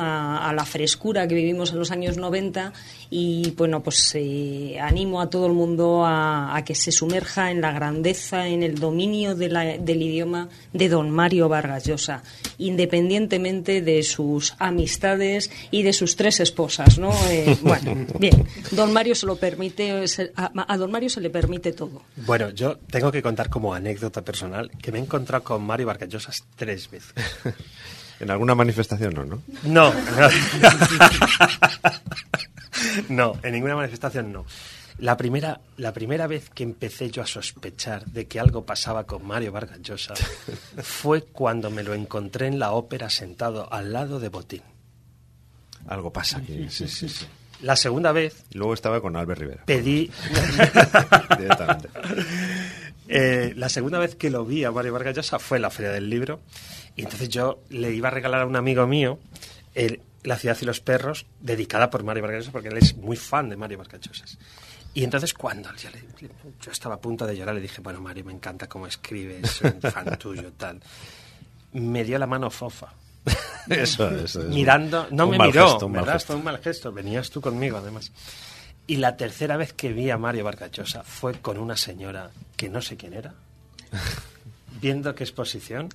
a, 0.43 0.49
a 0.49 0.53
la 0.53 0.65
frescura 0.65 1.27
que 1.27 1.35
vivimos 1.35 1.71
en 1.71 1.79
los 1.79 1.91
años 1.91 2.17
90 2.17 2.73
y 3.09 3.51
bueno 3.57 3.81
pues 3.83 4.11
eh, 4.15 4.77
animo 4.81 5.21
a 5.21 5.29
todo 5.29 5.45
el 5.47 5.53
mundo 5.53 6.05
a, 6.05 6.55
a 6.55 6.63
que 6.63 6.75
se 6.75 6.91
sumerja 6.91 7.51
en 7.51 7.61
la 7.61 7.71
grandeza 7.71 8.47
en 8.47 8.63
el 8.63 8.75
dominio 8.75 9.35
de 9.35 9.49
la- 9.49 9.77
del 9.77 10.01
idioma 10.01 10.49
de 10.73 10.89
don 10.89 11.09
Mario 11.11 11.49
Vargas 11.49 11.85
Llosa 11.85 12.23
independientemente 12.57 13.81
de 13.81 14.03
sus 14.03 14.55
amistades 14.59 15.49
y 15.71 15.83
de 15.83 15.93
sus 15.93 16.15
tres 16.15 16.39
esposas 16.39 16.97
no 16.99 17.11
Eh, 17.29 17.57
bueno 17.61 18.05
bien 18.19 18.45
don 18.71 18.91
Mario 18.93 19.15
se 19.15 19.25
lo 19.25 19.35
permite 19.37 20.07
se- 20.07 20.31
a, 20.35 20.51
a 20.67 20.77
don 20.77 20.91
Mario 20.91 21.09
se 21.09 21.21
le 21.21 21.29
permite 21.29 21.71
todo 21.71 22.01
Bueno, 22.25 22.49
yo 22.51 22.77
tengo 22.89 23.11
que 23.11 23.21
contar 23.21 23.49
como 23.49 23.73
anécdota 23.73 24.21
personal 24.23 24.69
que 24.81 24.91
me 24.91 24.99
he 24.99 25.01
encontrado 25.01 25.43
con 25.43 25.63
Mario 25.63 25.87
Vargas 25.87 26.09
Llosa 26.09 26.31
tres 26.55 26.89
veces. 26.89 27.13
En 28.19 28.31
alguna 28.31 28.55
manifestación 28.55 29.13
no, 29.13 29.25
¿no? 29.25 29.41
No, 29.63 29.93
no, 33.09 33.37
en 33.43 33.53
ninguna 33.53 33.75
manifestación 33.75 34.31
no. 34.31 34.45
La 34.99 35.17
primera, 35.17 35.59
la 35.77 35.91
primera 35.91 36.27
vez 36.27 36.49
que 36.51 36.63
empecé 36.63 37.09
yo 37.09 37.23
a 37.23 37.25
sospechar 37.25 38.05
de 38.05 38.27
que 38.27 38.39
algo 38.39 38.65
pasaba 38.65 39.05
con 39.05 39.25
Mario 39.25 39.51
Vargas 39.51 39.81
Llosa 39.81 40.13
fue 40.83 41.23
cuando 41.23 41.71
me 41.71 41.83
lo 41.83 41.93
encontré 41.93 42.47
en 42.47 42.59
la 42.59 42.71
ópera 42.71 43.09
sentado 43.09 43.71
al 43.73 43.91
lado 43.91 44.19
de 44.19 44.29
Botín. 44.29 44.61
Algo 45.87 46.13
pasa 46.13 46.37
aquí. 46.37 46.67
Sí, 46.69 46.87
sí, 46.87 47.09
sí. 47.09 47.25
La 47.61 47.75
segunda 47.75 48.11
vez 48.11 48.45
luego 48.53 48.73
estaba 48.73 49.01
con 49.01 49.15
Albert 49.15 49.39
Rivera. 49.39 49.63
pedí... 49.65 50.11
Directamente. 51.37 51.89
Eh, 53.07 53.53
la 53.55 53.69
segunda 53.69 53.99
vez 53.99 54.15
que 54.15 54.29
lo 54.29 54.45
vi 54.45 54.63
a 54.63 54.71
Mario 54.71 54.93
Vargas 54.93 55.15
Llosa 55.15 55.39
fue 55.39 55.57
en 55.57 55.63
la 55.63 55.69
Feria 55.69 55.91
del 55.91 56.09
Libro. 56.09 56.39
Y 56.95 57.03
entonces 57.03 57.29
yo 57.29 57.61
le 57.69 57.91
iba 57.91 58.07
a 58.09 58.11
regalar 58.11 58.41
a 58.41 58.45
un 58.45 58.55
amigo 58.55 58.85
mío 58.87 59.19
el- 59.73 60.01
La 60.23 60.37
ciudad 60.37 60.57
y 60.61 60.65
los 60.65 60.79
perros, 60.79 61.25
dedicada 61.41 61.89
por 61.89 62.03
Mario 62.05 62.23
Vargas 62.23 62.41
Llosa, 62.45 62.51
porque 62.53 62.69
él 62.69 62.77
es 62.77 62.95
muy 62.95 63.17
fan 63.17 63.49
de 63.49 63.57
Mario 63.57 63.77
Vargas 63.79 63.99
Llosa. 64.01 64.23
Y 64.93 65.03
entonces 65.03 65.33
cuando 65.33 65.69
yo, 65.75 65.89
le- 65.89 65.99
le- 66.27 66.33
yo 66.61 66.71
estaba 66.71 66.95
a 66.95 67.01
punto 67.01 67.25
de 67.27 67.35
llorar, 67.35 67.55
le 67.55 67.59
dije, 67.61 67.81
bueno, 67.81 67.99
Mario, 67.99 68.23
me 68.23 68.31
encanta 68.31 68.67
cómo 68.69 68.87
escribes, 68.87 69.49
soy 69.51 69.71
un 69.71 69.81
fan 69.81 70.17
tuyo, 70.19 70.53
tal. 70.55 70.79
Me 71.73 72.05
dio 72.05 72.17
la 72.19 72.27
mano 72.27 72.49
fofa. 72.49 72.93
Eso, 73.67 74.09
eso 74.15 74.41
es. 74.43 74.47
Mirando, 74.47 75.07
no 75.11 75.25
un 75.25 75.31
me 75.31 75.37
mal 75.39 75.47
miró, 75.49 75.67
gesto, 75.67 75.87
un 75.87 75.91
mal. 75.91 76.19
Fue 76.21 76.35
un 76.37 76.43
mal 76.45 76.59
gesto. 76.59 76.91
Venías 76.93 77.29
tú 77.29 77.41
conmigo, 77.41 77.77
además. 77.77 78.11
Y 78.87 78.97
la 78.97 79.17
tercera 79.17 79.57
vez 79.57 79.73
que 79.73 79.91
vi 79.91 80.09
a 80.09 80.17
Mario 80.17 80.45
Vargas 80.45 80.71
Llosa 80.71 81.03
fue 81.03 81.33
con 81.41 81.57
una 81.57 81.75
señora 81.75 82.29
que 82.55 82.69
no 82.69 82.81
sé 82.81 82.95
quién 82.95 83.13
era, 83.13 83.33
viendo 84.81 85.15
qué 85.15 85.23
exposición, 85.23 85.89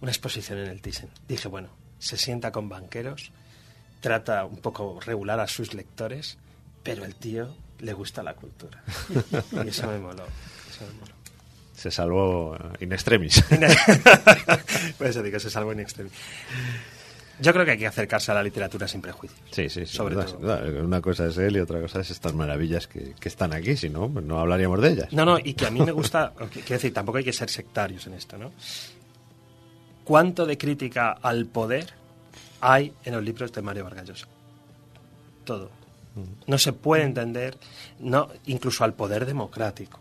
una 0.00 0.10
exposición 0.10 0.58
en 0.58 0.68
el 0.68 0.80
Thyssen. 0.80 1.10
Dije, 1.28 1.48
bueno, 1.48 1.68
se 1.98 2.16
sienta 2.16 2.52
con 2.52 2.68
banqueros, 2.68 3.32
trata 4.00 4.44
un 4.44 4.58
poco 4.58 5.00
regular 5.00 5.40
a 5.40 5.46
sus 5.46 5.74
lectores, 5.74 6.38
pero 6.82 7.04
el 7.04 7.14
tío 7.14 7.54
le 7.80 7.92
gusta 7.92 8.22
la 8.22 8.34
cultura. 8.34 8.82
Y 9.64 9.68
eso 9.68 9.86
me 9.86 9.98
moló. 9.98 10.24
Eso 10.70 10.86
me 10.86 11.00
moló. 11.00 11.14
Se 11.74 11.90
salvó 11.90 12.56
eh, 12.56 12.84
in 12.84 12.92
extremis. 12.92 13.42
Por 14.98 15.06
eso 15.06 15.22
digo, 15.22 15.38
se 15.38 15.50
salvó 15.50 15.72
en 15.72 15.80
extremis. 15.80 16.12
Yo 17.40 17.54
creo 17.54 17.64
que 17.64 17.70
hay 17.70 17.78
que 17.78 17.86
acercarse 17.86 18.30
a 18.32 18.34
la 18.34 18.42
literatura 18.42 18.86
sin 18.86 19.00
prejuicios. 19.00 19.40
Sí, 19.50 19.70
sí, 19.70 19.86
sin 19.86 19.96
Sobre 19.96 20.14
todo. 20.14 20.38
Una 20.84 21.00
cosa 21.00 21.26
es 21.26 21.38
él 21.38 21.56
y 21.56 21.60
otra 21.60 21.80
cosa 21.80 22.00
es 22.00 22.10
estas 22.10 22.34
maravillas 22.34 22.86
que, 22.86 23.14
que 23.18 23.28
están 23.30 23.54
aquí, 23.54 23.78
si 23.78 23.88
no, 23.88 24.10
pues 24.10 24.24
no 24.26 24.38
hablaríamos 24.38 24.80
de 24.82 24.90
ellas. 24.90 25.12
No, 25.12 25.24
no, 25.24 25.38
y 25.38 25.54
que 25.54 25.66
a 25.66 25.70
mí 25.70 25.80
me 25.80 25.92
gusta, 25.92 26.34
quiero 26.52 26.68
decir, 26.68 26.92
tampoco 26.92 27.16
hay 27.16 27.24
que 27.24 27.32
ser 27.32 27.48
sectarios 27.48 28.06
en 28.06 28.14
esto, 28.14 28.36
¿no? 28.36 28.52
¿Cuánto 30.10 30.44
de 30.44 30.58
crítica 30.58 31.12
al 31.22 31.46
poder 31.46 31.86
hay 32.60 32.92
en 33.04 33.14
los 33.14 33.22
libros 33.22 33.52
de 33.52 33.62
Mario 33.62 33.84
Vargas 33.84 34.08
Llosa? 34.08 34.26
Todo. 35.44 35.70
No 36.48 36.58
se 36.58 36.72
puede 36.72 37.04
entender, 37.04 37.56
no, 38.00 38.28
incluso 38.46 38.82
al 38.82 38.94
poder 38.94 39.24
democrático. 39.24 40.00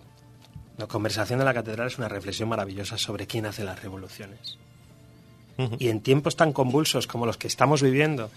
La 0.79 0.87
conversación 0.87 1.37
de 1.37 1.45
la 1.45 1.53
catedral 1.53 1.85
es 1.85 1.99
una 1.99 2.09
reflexión 2.09 2.49
maravillosa 2.49 2.97
sobre 2.97 3.27
quién 3.27 3.45
hace 3.45 3.63
las 3.63 3.83
revoluciones. 3.83 4.57
Y 5.77 5.89
en 5.89 6.01
tiempos 6.01 6.35
tan 6.35 6.53
convulsos 6.53 7.05
como 7.05 7.27
los 7.27 7.37
que 7.37 7.45
estamos 7.45 7.83
viviendo, 7.83 8.31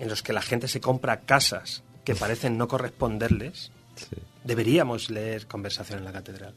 en 0.00 0.08
los 0.08 0.24
que 0.24 0.32
la 0.32 0.42
gente 0.42 0.66
se 0.66 0.80
compra 0.80 1.20
casas 1.20 1.84
que 2.04 2.16
parecen 2.16 2.58
no 2.58 2.66
corresponderles, 2.66 3.70
Sí. 3.94 4.16
deberíamos 4.42 5.10
leer 5.10 5.46
Conversación 5.46 6.00
en 6.00 6.06
la 6.06 6.12
Catedral. 6.12 6.54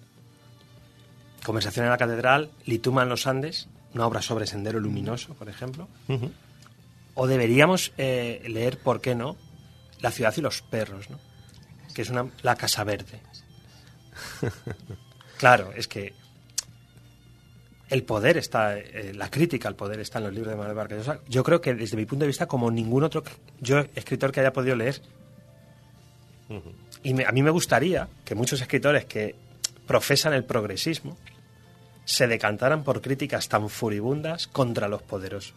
Conversación 1.46 1.86
en 1.86 1.92
la 1.92 1.98
Catedral, 2.00 2.50
Lituma 2.66 3.04
en 3.04 3.10
los 3.10 3.28
Andes, 3.28 3.68
una 3.93 4.05
obra 4.07 4.22
sobre 4.22 4.45
Sendero 4.47 4.80
Luminoso, 4.80 5.34
por 5.34 5.49
ejemplo. 5.49 5.88
O 7.15 7.27
deberíamos 7.27 7.93
eh, 7.97 8.43
leer, 8.47 8.77
¿por 8.77 9.01
qué 9.01 9.15
no?, 9.15 9.35
La 10.01 10.11
ciudad 10.11 10.34
y 10.38 10.41
los 10.41 10.61
perros, 10.61 11.09
¿no? 11.09 11.19
que 11.95 12.03
es 12.03 12.09
una, 12.11 12.30
la 12.43 12.55
Casa 12.55 12.84
Verde. 12.84 13.19
Claro, 15.38 15.72
es 15.76 15.88
que 15.88 16.14
el 17.89 18.03
poder 18.03 18.38
está, 18.38 18.77
eh, 18.77 19.14
la 19.14 19.30
crítica 19.30 19.68
al 19.68 19.76
poder 19.76 19.99
está 19.99 20.18
en 20.18 20.26
los 20.26 20.34
libros 20.34 20.51
de 20.51 20.57
Manuel 20.57 20.76
Vargas 20.76 20.97
Llosa. 21.05 21.19
Yo 21.30 21.43
creo 21.43 21.61
que 21.61 21.73
desde 21.76 21.95
mi 21.95 22.05
punto 22.05 22.23
de 22.23 22.27
vista, 22.27 22.47
como 22.47 22.69
ningún 22.72 23.03
otro 23.03 23.23
yo 23.61 23.80
escritor 23.95 24.31
que 24.31 24.39
haya 24.39 24.51
podido 24.51 24.76
leer. 24.76 24.99
Y 27.03 27.14
me- 27.14 27.26
a 27.26 27.31
mí 27.31 27.43
me 27.43 27.51
gustaría 27.51 28.07
que 28.26 28.34
muchos 28.35 28.61
escritores 28.61 29.05
que 29.05 29.35
profesan 29.85 30.34
el 30.34 30.43
progresismo 30.43 31.18
se 32.08 32.26
decantaran 32.26 32.84
por 32.84 33.02
críticas 33.02 33.50
tan 33.50 33.70
furibundas 33.70 34.48
contra 34.48 34.88
los 34.88 35.04
poderosos. 35.04 35.54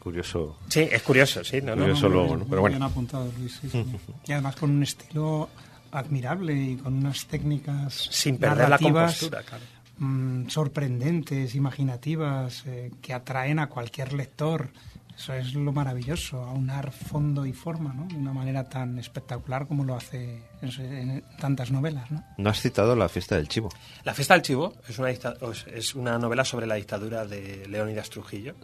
Curioso. 0.00 0.56
Sí, 0.68 0.88
es 0.90 1.02
curioso, 1.02 1.44
sí, 1.44 1.60
¿no? 1.60 1.74
Curioso 1.76 2.08
no, 2.08 2.14
luego, 2.14 2.36
¿no? 2.38 2.44
Pero 2.46 2.62
bien 2.62 2.78
bueno. 2.78 2.86
apuntado, 2.86 3.30
Luis. 3.38 3.58
sí, 3.60 3.68
sí. 3.68 3.84
y 4.26 4.32
además 4.32 4.56
con 4.56 4.70
un 4.70 4.82
estilo 4.82 5.50
admirable 5.92 6.54
y 6.54 6.76
con 6.76 6.94
unas 6.94 7.26
técnicas 7.26 8.08
Sin 8.10 8.38
perder 8.38 8.70
la 8.70 8.78
compostura, 8.78 9.42
claro. 9.42 9.64
mm, 9.98 10.48
sorprendentes, 10.48 11.54
imaginativas, 11.54 12.64
eh, 12.66 12.90
que 13.02 13.12
atraen 13.12 13.58
a 13.58 13.66
cualquier 13.68 14.14
lector. 14.14 14.70
Eso 15.18 15.32
es 15.34 15.52
lo 15.54 15.72
maravilloso, 15.72 16.40
aunar 16.44 16.92
fondo 16.92 17.44
y 17.44 17.52
forma, 17.52 17.92
¿no? 17.92 18.06
De 18.06 18.14
una 18.14 18.32
manera 18.32 18.68
tan 18.68 18.98
espectacular 19.00 19.66
como 19.66 19.82
lo 19.82 19.96
hace 19.96 20.44
en, 20.62 21.24
tantas 21.40 21.72
novelas, 21.72 22.08
¿no? 22.12 22.22
No 22.36 22.50
has 22.50 22.60
citado 22.60 22.94
la 22.94 23.08
fiesta 23.08 23.34
del 23.36 23.48
chivo. 23.48 23.68
La 24.04 24.14
fiesta 24.14 24.34
del 24.34 24.42
chivo 24.44 24.74
es 24.88 24.96
una, 25.00 25.08
dicta- 25.08 25.34
os- 25.40 25.66
es 25.66 25.96
una 25.96 26.18
novela 26.20 26.44
sobre 26.44 26.66
la 26.68 26.76
dictadura 26.76 27.26
de 27.26 27.66
Leónidas 27.68 28.10
Trujillo. 28.10 28.54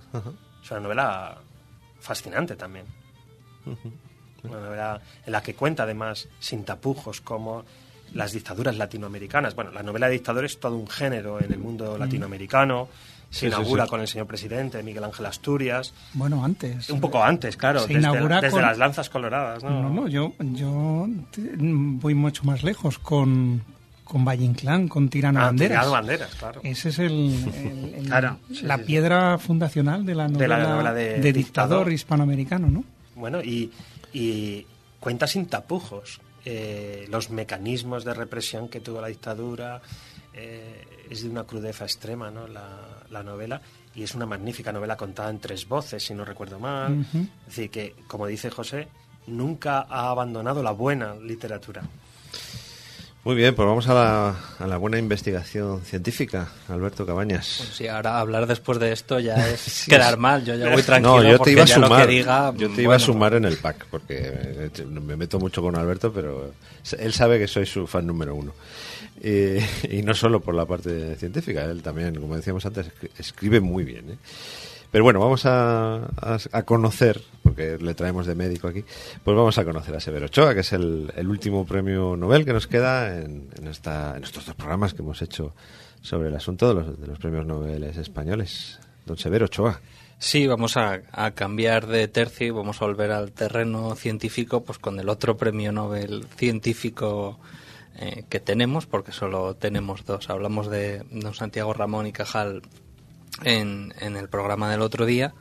Es 0.63 0.71
una 0.71 0.79
novela 0.81 1.39
fascinante 1.99 2.55
también. 2.55 2.87
Una 4.45 4.61
novela 4.61 5.01
en 5.27 5.33
la 5.33 5.43
que 5.43 5.55
cuenta 5.55 5.83
además 5.85 6.29
sin 6.39 6.65
tapujos 6.65 7.21
como 7.21 7.65
las 8.13 8.33
dictaduras 8.33 8.77
latinoamericanas. 8.77 9.55
Bueno, 9.57 9.73
la 9.73 9.83
novela 9.83 10.07
de 10.07 10.13
dictadores 10.13 10.53
es 10.53 10.61
todo 10.61 10.77
un 10.77 10.87
género 10.87 11.41
en 11.43 11.53
el 11.53 11.59
mundo 11.59 11.99
latinoamericano. 11.99 12.89
Se 13.35 13.41
Sí, 13.41 13.47
inaugura 13.47 13.85
sí. 13.85 13.91
con 13.91 14.01
el 14.01 14.07
señor 14.07 14.27
presidente 14.29 14.81
Miguel 14.85 15.03
Ángel 15.03 15.27
Asturias. 15.27 15.93
Bueno, 16.13 16.45
antes. 16.45 16.89
Un 16.89 17.01
poco 17.01 17.21
antes, 17.23 17.57
claro, 17.57 17.81
Se 17.81 17.89
desde, 17.89 17.99
inaugura 18.01 18.41
desde 18.41 18.53
con- 18.53 18.63
las 18.63 18.79
lanzas 18.79 19.11
coloradas. 19.11 19.63
¿no? 19.65 19.83
No, 19.83 19.91
no, 19.91 20.07
yo, 20.09 20.33
yo 20.39 21.09
voy 21.37 22.15
mucho 22.15 22.45
más 22.45 22.63
lejos 22.63 22.99
con, 23.01 23.63
con 24.05 24.25
Valle 24.25 24.45
Inclán, 24.45 24.87
con 24.87 25.09
Tirano 25.09 25.41
Ah, 25.41 25.47
Banderas. 25.47 25.71
Tirano 25.79 25.91
Banderas, 25.91 26.35
claro. 26.37 26.61
Ese 26.63 26.91
es 26.91 26.99
el, 27.01 27.13
el- 27.13 27.95
el- 27.97 28.05
Claro, 28.07 28.39
la 28.63 28.79
piedra 28.79 29.37
fundacional 29.39 30.07
de 30.07 30.15
la 30.15 30.25
De 30.29 30.33
novela, 30.35 30.59
la 30.59 30.69
novela 30.69 30.93
de 30.95 31.05
de 31.19 31.33
dictador 31.33 31.35
dictador. 31.35 31.93
hispanoamericano, 31.93 32.69
¿no? 32.71 32.85
Bueno, 33.17 33.43
y, 33.43 33.73
y 34.13 34.65
cuenta 35.01 35.27
sin 35.27 35.47
tapujos 35.47 36.21
eh, 36.45 37.07
los 37.11 37.31
mecanismos 37.31 38.05
de 38.05 38.15
represión 38.15 38.69
que 38.69 38.79
tuvo 38.81 39.01
la 39.01 39.09
dictadura. 39.09 39.81
eh, 40.35 40.85
es 41.11 41.23
de 41.23 41.29
una 41.29 41.45
crudeza 41.45 41.85
extrema, 41.85 42.31
¿no? 42.31 42.49
La, 42.49 42.67
la 43.15 43.23
novela. 43.23 43.63
Y 43.95 44.03
es 44.03 44.15
una 44.15 44.27
magnífica 44.27 44.73
novela 44.73 44.97
contada 44.97 45.31
en 45.31 45.39
tres 45.39 45.67
voces, 45.67 46.05
si 46.05 46.13
no 46.15 46.25
recuerdo 46.25 46.59
mal. 46.59 46.93
Ujú. 46.93 47.27
Es 47.41 47.47
decir, 47.47 47.71
que, 47.71 47.95
como 48.07 48.27
dice 48.27 48.51
José, 48.51 48.89
nunca 49.27 49.87
ha 49.89 50.11
abandonado 50.11 50.63
la 50.63 50.73
buena 50.73 51.15
literatura. 51.15 51.83
Muy 53.25 53.37
bien, 53.37 53.55
pues 53.55 53.67
vamos 53.67 53.89
a 53.89 53.95
la, 53.95 54.37
a 54.59 54.67
la 54.67 54.77
buena 54.77 54.99
investigación 54.99 55.81
científica, 55.81 56.47
Alberto 56.69 57.07
Cabañas. 57.07 57.55
Pues 57.57 57.71
sí, 57.71 57.89
ahora 57.89 58.19
hablar 58.19 58.47
después 58.47 58.79
de 58.79 58.93
esto 58.93 59.19
ya 59.19 59.49
es 59.49 59.87
quedar 59.89 60.19
mal. 60.19 60.45
Yo 60.45 60.55
ya 60.57 60.67
voy 60.67 60.77
no, 60.77 60.83
tranquilo 60.83 61.23
yo 61.23 61.39
te 61.39 61.53
iba 61.53 61.63
a 61.63 61.67
sumar. 61.67 62.07
diga, 62.07 62.53
yo 62.55 62.69
te 62.69 62.83
iba 62.83 62.93
a 62.93 62.99
bueno, 62.99 63.05
sumar 63.07 63.33
en 63.33 63.47
el 63.47 63.57
pack 63.57 63.87
porque 63.91 64.19
eh, 64.21 64.71
me 64.87 65.17
meto 65.17 65.39
mucho 65.39 65.63
con 65.63 65.75
Alberto, 65.75 66.13
pero 66.13 66.53
él 66.99 67.15
sabe 67.15 67.39
que 67.39 67.49
soy 67.49 67.65
su 67.65 67.87
fan 67.87 68.07
número 68.07 68.35
uno. 68.35 68.53
Y, 69.23 69.59
y 69.99 70.03
no 70.03 70.15
solo 70.15 70.41
por 70.41 70.55
la 70.55 70.67
parte 70.67 71.17
científica, 71.17 71.65
él 71.65 71.83
también, 71.83 72.15
como 72.17 72.37
decíamos 72.37 72.65
antes, 72.67 72.87
escri- 72.89 73.11
escribe 73.19 73.61
muy 73.61 73.85
bien. 73.85 74.11
¿eh? 74.11 74.17
Pero 74.91 75.03
bueno, 75.05 75.19
vamos 75.21 75.45
a, 75.47 75.97
a- 76.05 76.39
a 76.53 76.63
conocer, 76.63 77.21
porque 77.43 77.79
le 77.81 77.95
traemos 77.95 78.27
de 78.27 78.35
médico 78.37 78.69
aquí, 78.69 78.85
pues 79.25 79.37
vamos 79.37 79.59
a 79.59 79.65
conocer 79.65 79.95
a 79.97 80.01
Severo 80.01 80.27
Ochoa, 80.27 80.55
que 80.55 80.61
es 80.61 80.73
el, 80.73 81.13
el 81.17 81.29
último 81.29 81.67
premio 81.67 82.17
Nobel 82.17 82.45
que 82.45 82.53
nos 82.53 82.67
queda 82.69 83.17
en, 83.19 83.49
en, 83.59 83.67
esta, 83.69 84.17
en 84.17 84.23
estos 84.25 84.47
dos 84.47 84.55
programas 84.55 84.95
que 84.95 85.03
hemos 85.03 85.21
hecho 85.23 85.53
sobre 86.01 86.29
el 86.29 86.37
asunto 86.37 86.69
de 86.69 86.75
los, 86.75 87.01
de 87.01 87.07
los 87.09 87.19
premios 87.19 87.45
Nobel 87.47 87.83
españoles. 87.85 88.79
Don 89.07 89.19
Severo 89.19 89.47
Ochoa. 89.47 89.81
Sí, 90.19 90.47
vamos 90.47 90.77
a, 90.77 91.01
a 91.13 91.33
cambiar 91.33 91.87
de 91.89 92.07
tercio 92.09 92.47
y 92.47 92.51
vamos 92.51 92.81
a 92.81 92.87
volver 92.87 93.11
al 93.11 93.33
terreno 93.33 93.95
científico 93.97 94.63
pues 94.65 94.79
con 94.79 94.99
el 95.01 95.09
otro 95.09 95.37
premio 95.37 95.73
Nobel 95.73 96.25
científico 96.37 97.39
eh, 97.97 98.25
que 98.29 98.41
tenemos, 98.41 98.87
porque 98.87 99.13
solo 99.13 99.55
tenemos 99.55 100.05
dos. 100.05 100.31
Hablamos 100.31 100.69
de 100.69 101.05
don 101.11 101.35
Santiago 101.35 101.73
Ramón 101.73 102.07
y 102.07 102.13
Cajal 102.13 102.63
en, 103.43 103.95
en 104.01 104.17
el 104.17 104.29
programa 104.29 104.71
del 104.71 104.83
otro 104.83 105.07
día 105.07 105.35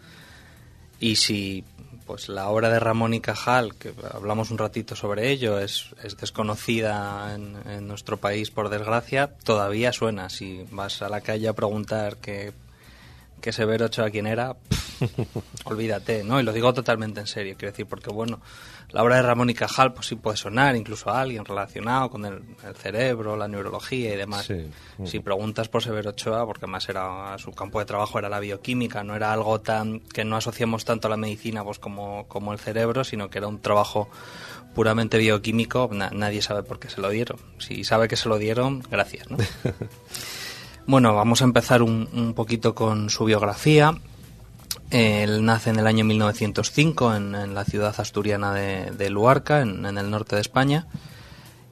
y 1.00 1.18
si 1.18 1.64
pues 2.06 2.28
la 2.28 2.50
obra 2.50 2.70
de 2.70 2.80
Ramón 2.80 3.14
y 3.14 3.22
Cajal, 3.22 3.76
que 3.76 3.94
hablamos 4.14 4.52
un 4.52 4.58
ratito 4.58 4.96
sobre 4.96 5.32
ello, 5.32 5.58
es, 5.58 5.96
es 6.04 6.18
desconocida 6.18 7.34
en, 7.34 7.56
en 7.66 7.88
nuestro 7.88 8.18
país 8.18 8.52
por 8.52 8.70
desgracia, 8.70 9.34
todavía 9.44 9.94
suena. 9.94 10.30
Si 10.30 10.66
vas 10.72 11.02
a 11.02 11.10
la 11.10 11.22
calle 11.22 11.48
a 11.48 11.54
preguntar 11.54 12.18
que 12.18 12.52
que 13.44 13.52
Severo 13.52 13.88
Ochoa 13.88 14.10
quién 14.10 14.26
era, 14.26 14.56
olvídate, 15.66 16.24
¿no? 16.24 16.40
Y 16.40 16.44
lo 16.44 16.54
digo 16.54 16.74
totalmente 16.74 17.20
en 17.20 17.28
serio, 17.28 17.56
quiero 17.58 17.74
decir, 17.74 17.86
porque 17.86 18.10
bueno, 18.10 18.40
la 18.94 19.04
obra 19.04 19.18
de 19.18 19.24
Ramón 19.24 19.50
y 19.50 19.54
Cajal 19.54 19.94
pues 19.94 20.08
sí 20.08 20.16
puede 20.16 20.38
sonar 20.38 20.76
incluso 20.76 21.10
a 21.10 21.20
alguien 21.22 21.44
relacionado 21.44 22.10
con 22.10 22.26
el, 22.26 22.42
el 22.66 22.76
cerebro, 22.76 23.36
la 23.36 23.48
neurología 23.48 24.14
y 24.14 24.18
demás. 24.18 24.46
Sí. 24.46 24.68
Si 25.04 25.20
preguntas 25.20 25.68
por 25.68 25.84
Severo 25.84 26.12
Ochoa, 26.12 26.46
porque 26.46 26.68
más 26.68 26.88
era 26.88 27.36
su 27.40 27.52
campo 27.52 27.80
de 27.80 27.86
trabajo 27.86 28.20
era 28.20 28.30
la 28.30 28.40
bioquímica, 28.40 29.04
no 29.04 29.16
era 29.16 29.34
algo 29.34 29.60
tan 29.60 30.00
que 30.00 30.24
no 30.24 30.36
asociamos 30.38 30.86
tanto 30.86 31.08
a 31.08 31.12
la 31.12 31.18
medicina 31.18 31.64
pues 31.64 31.80
como, 31.80 32.28
como 32.28 32.54
el 32.54 32.60
cerebro, 32.60 33.04
sino 33.04 33.30
que 33.30 33.40
era 33.40 33.48
un 33.48 33.60
trabajo 33.60 34.10
puramente 34.76 35.18
bioquímico, 35.18 35.90
na- 35.92 36.10
nadie 36.12 36.42
sabe 36.42 36.64
por 36.64 36.80
qué 36.80 36.90
se 36.90 37.02
lo 37.02 37.10
dieron. 37.10 37.38
Si 37.60 37.84
sabe 37.84 38.08
que 38.08 38.16
se 38.16 38.30
lo 38.30 38.38
dieron, 38.38 38.84
gracias, 38.90 39.30
¿no? 39.30 39.38
Bueno, 40.86 41.16
vamos 41.16 41.42
a 41.42 41.46
empezar 41.46 41.82
un, 41.82 42.10
un 42.14 42.34
poquito 42.34 42.76
con 42.76 43.10
su 43.10 43.24
biografía. 43.26 43.96
Él 44.94 45.44
nace 45.44 45.72
en 45.72 45.80
el 45.80 45.88
año 45.88 46.06
1905 46.06 47.16
en, 47.16 47.36
en 47.36 47.54
la 47.54 47.66
ciudad 47.66 47.96
asturiana 47.98 48.54
de, 48.54 48.92
de 48.92 49.10
Luarca, 49.10 49.62
en, 49.62 49.86
en 49.86 49.98
el 49.98 50.10
norte 50.10 50.36
de 50.36 50.42
España. 50.42 50.88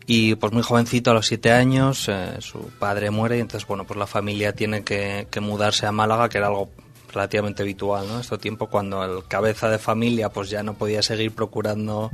Y 0.07 0.35
pues 0.35 0.51
muy 0.51 0.63
jovencito, 0.63 1.11
a 1.11 1.13
los 1.13 1.27
siete 1.27 1.51
años, 1.51 2.09
eh, 2.09 2.37
su 2.39 2.69
padre 2.79 3.11
muere 3.11 3.37
y 3.37 3.41
entonces, 3.41 3.67
bueno, 3.67 3.85
pues 3.85 3.97
la 3.97 4.07
familia 4.07 4.53
tiene 4.53 4.83
que, 4.83 5.27
que 5.29 5.39
mudarse 5.39 5.85
a 5.85 5.91
Málaga, 5.91 6.27
que 6.27 6.39
era 6.39 6.47
algo 6.47 6.71
relativamente 7.13 7.61
habitual, 7.63 8.07
¿no? 8.07 8.19
Este 8.19 8.37
tiempo 8.37 8.67
cuando 8.67 9.03
el 9.03 9.25
cabeza 9.27 9.69
de 9.69 9.77
familia 9.77 10.29
pues 10.29 10.49
ya 10.49 10.63
no 10.63 10.73
podía 10.73 11.01
seguir 11.01 11.33
procurando 11.33 12.11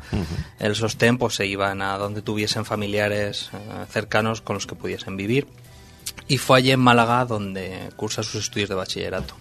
el 0.60 0.76
sostén, 0.76 1.18
pues 1.18 1.36
se 1.36 1.46
iban 1.46 1.82
a 1.82 1.98
donde 1.98 2.22
tuviesen 2.22 2.66
familiares 2.66 3.50
eh, 3.54 3.86
cercanos 3.90 4.42
con 4.42 4.56
los 4.56 4.68
que 4.68 4.76
pudiesen 4.76 5.16
vivir 5.16 5.48
y 6.28 6.38
fue 6.38 6.58
allí 6.58 6.72
en 6.72 6.80
Málaga 6.80 7.26
donde 7.26 7.90
cursa 7.96 8.24
sus 8.24 8.44
estudios 8.44 8.70
de 8.70 8.76
bachillerato. 8.76 9.36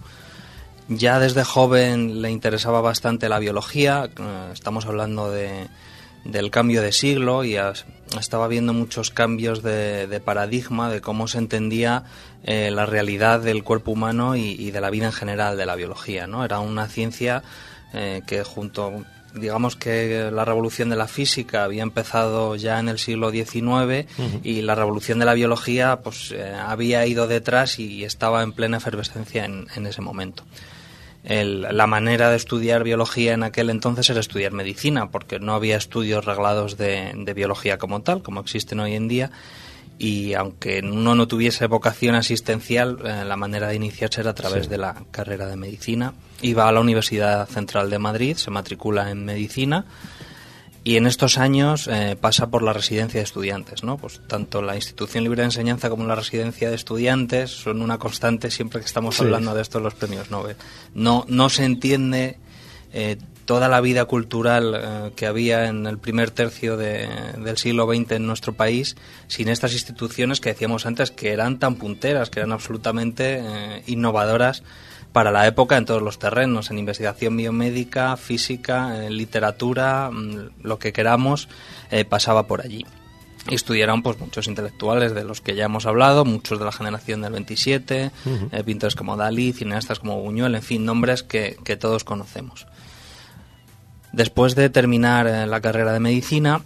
Ya 0.89 1.19
desde 1.19 1.43
joven 1.43 2.21
le 2.21 2.31
interesaba 2.31 2.79
bastante 2.81 3.27
la 3.29 3.39
biología, 3.39 4.09
eh, 4.17 4.49
estamos 4.53 4.85
hablando 4.85 5.29
de, 5.29 5.67
del 6.23 6.49
cambio 6.49 6.81
de 6.81 6.93
siglo 6.93 7.43
y 7.43 7.57
as- 7.57 7.85
estaba 8.17 8.47
viendo 8.47 8.73
muchos 8.73 9.11
cambios 9.11 9.61
de, 9.63 10.07
de 10.07 10.19
paradigma 10.21 10.89
de 10.89 11.01
cómo 11.01 11.27
se 11.27 11.39
entendía 11.39 12.03
eh, 12.43 12.71
la 12.71 12.85
realidad 12.85 13.41
del 13.41 13.63
cuerpo 13.65 13.91
humano 13.91 14.37
y, 14.37 14.51
y 14.51 14.71
de 14.71 14.79
la 14.79 14.89
vida 14.89 15.07
en 15.07 15.11
general 15.11 15.57
de 15.57 15.65
la 15.65 15.75
biología. 15.75 16.25
¿no? 16.25 16.45
Era 16.45 16.59
una 16.61 16.87
ciencia 16.87 17.43
eh, 17.93 18.21
que 18.25 18.43
junto 18.43 19.03
digamos 19.33 19.75
que 19.75 20.31
la 20.31 20.45
revolución 20.45 20.89
de 20.89 20.95
la 20.95 21.07
física 21.07 21.65
había 21.65 21.83
empezado 21.83 22.55
ya 22.55 22.79
en 22.79 22.87
el 22.89 22.97
siglo 22.97 23.29
XIX 23.29 24.07
y 24.41 24.61
la 24.61 24.73
revolución 24.73 25.19
de 25.19 25.25
la 25.25 25.33
biología 25.33 25.99
pues 26.01 26.31
eh, 26.31 26.53
había 26.55 27.05
ido 27.05 27.27
detrás 27.27 27.77
y 27.77 28.03
estaba 28.05 28.41
en 28.41 28.53
plena 28.53 28.77
efervescencia 28.77 29.43
en, 29.45 29.67
en 29.75 29.85
ese 29.85 30.01
momento. 30.01 30.43
El- 31.29 31.61
la 31.75 31.87
manera 31.87 32.29
de 32.29 32.37
estudiar 32.37 32.85
biología 32.85 33.33
en 33.33 33.43
aquel 33.43 33.69
entonces 33.69 34.09
era 34.09 34.21
estudiar 34.21 34.53
medicina, 34.53 35.11
porque 35.11 35.39
no 35.39 35.53
había 35.55 35.75
estudios 35.75 36.23
reglados 36.23 36.77
de, 36.77 37.11
de 37.15 37.33
biología 37.33 37.77
como 37.77 38.01
tal, 38.01 38.23
como 38.23 38.39
existen 38.39 38.79
hoy 38.79 38.93
en 38.95 39.09
día, 39.09 39.29
y 39.99 40.35
aunque 40.35 40.79
uno 40.83 41.15
no 41.15 41.27
tuviese 41.27 41.67
vocación 41.67 42.15
asistencial, 42.15 42.99
eh, 43.03 43.25
la 43.25 43.35
manera 43.35 43.67
de 43.67 43.75
iniciarse 43.75 44.21
era 44.21 44.29
a 44.29 44.35
través 44.35 44.63
Sí. 44.65 44.69
de 44.69 44.77
la 44.77 44.95
carrera 45.11 45.47
de 45.47 45.57
medicina. 45.57 46.13
Iba 46.41 46.69
a 46.69 46.71
la 46.71 46.79
Universidad 46.79 47.45
Central 47.49 47.89
de 47.89 47.99
Madrid, 47.99 48.37
se 48.37 48.49
matricula 48.49 49.11
en 49.11 49.25
medicina 49.25 49.83
y 50.87 50.95
en 50.95 51.05
estos 51.05 51.37
años 51.37 51.89
eh, 51.91 52.15
pasa 52.19 52.49
por 52.49 52.63
la 52.63 52.71
residencia 52.71 53.19
de 53.19 53.23
estudiantes, 53.25 53.83
¿no? 53.83 53.97
Pues 53.97 54.21
tanto 54.27 54.61
la 54.61 54.75
institución 54.75 55.23
libre 55.25 55.41
de 55.41 55.47
enseñanza 55.47 55.89
como 55.89 56.05
la 56.05 56.15
residencia 56.15 56.69
de 56.69 56.75
estudiantes 56.75 57.51
son 57.51 57.81
una 57.81 57.97
constante 57.97 58.49
siempre 58.51 58.79
que 58.79 58.85
estamos 58.85 59.15
Sí. 59.17 59.23
hablando 59.23 59.53
de 59.53 59.61
esto 59.63 59.79
en 59.79 59.83
los 59.83 59.95
premios 59.95 60.31
Nobel. 60.31 60.55
No, 60.93 61.25
no 61.27 61.49
se 61.49 61.65
entiende 61.65 62.37
eh, 62.93 63.17
toda 63.43 63.67
la 63.67 63.81
vida 63.81 64.05
cultural 64.05 64.73
eh, 64.75 65.11
que 65.17 65.25
había 65.25 65.67
en 65.67 65.87
el 65.87 65.97
primer 65.97 66.31
tercio 66.31 66.77
de- 66.77 67.09
del 67.37 67.57
siglo 67.57 67.85
XX 67.85 68.11
en 68.13 68.25
nuestro 68.27 68.53
país 68.53 68.95
sin 69.27 69.49
estas 69.49 69.73
instituciones 69.73 70.39
que 70.39 70.49
decíamos 70.53 70.85
antes 70.85 71.11
que 71.11 71.31
eran 71.33 71.59
tan 71.59 71.75
punteras, 71.75 72.29
que 72.29 72.39
eran 72.39 72.53
absolutamente 72.53 73.43
innovadoras 73.87 74.63
para 75.11 75.31
la 75.31 75.47
época 75.47 75.77
en 75.77 75.85
todos 75.85 76.01
los 76.01 76.19
terrenos, 76.19 76.69
en 76.69 76.79
investigación 76.79 77.35
biomédica, 77.35 78.17
física, 78.17 79.05
en 79.05 79.17
literatura, 79.17 80.09
mm, 80.11 80.63
lo 80.63 80.79
que 80.79 80.93
queramos, 80.93 81.49
eh, 81.91 82.05
pasaba 82.05 82.47
por 82.47 82.61
allí. 82.61 82.85
Y 83.49 83.55
estudiaron 83.55 84.03
pues 84.03 84.19
muchos 84.19 84.47
intelectuales 84.47 85.15
de 85.15 85.23
los 85.23 85.39
que 85.41 85.55
ya 85.55 85.65
hemos 85.65 85.85
hablado, 85.85 86.25
muchos 86.25 86.59
de 86.59 86.65
la 86.65 86.71
generación 86.71 87.21
del 87.21 87.31
27, 87.31 88.11
eh, 88.51 88.63
pintores 88.63 88.95
como 88.95 89.15
Dalí, 89.15 89.53
cineastas 89.53 89.99
como 89.99 90.21
Buñuel, 90.21 90.55
en 90.55 90.63
fin, 90.63 90.83
nombres 90.83 91.23
que, 91.23 91.57
que 91.63 91.77
todos 91.77 92.03
conocemos. 92.03 92.67
Después 94.11 94.55
de 94.55 94.69
terminar 94.69 95.27
eh, 95.27 95.47
la 95.47 95.61
carrera 95.61 95.93
de 95.93 95.99
medicina, 95.99 96.61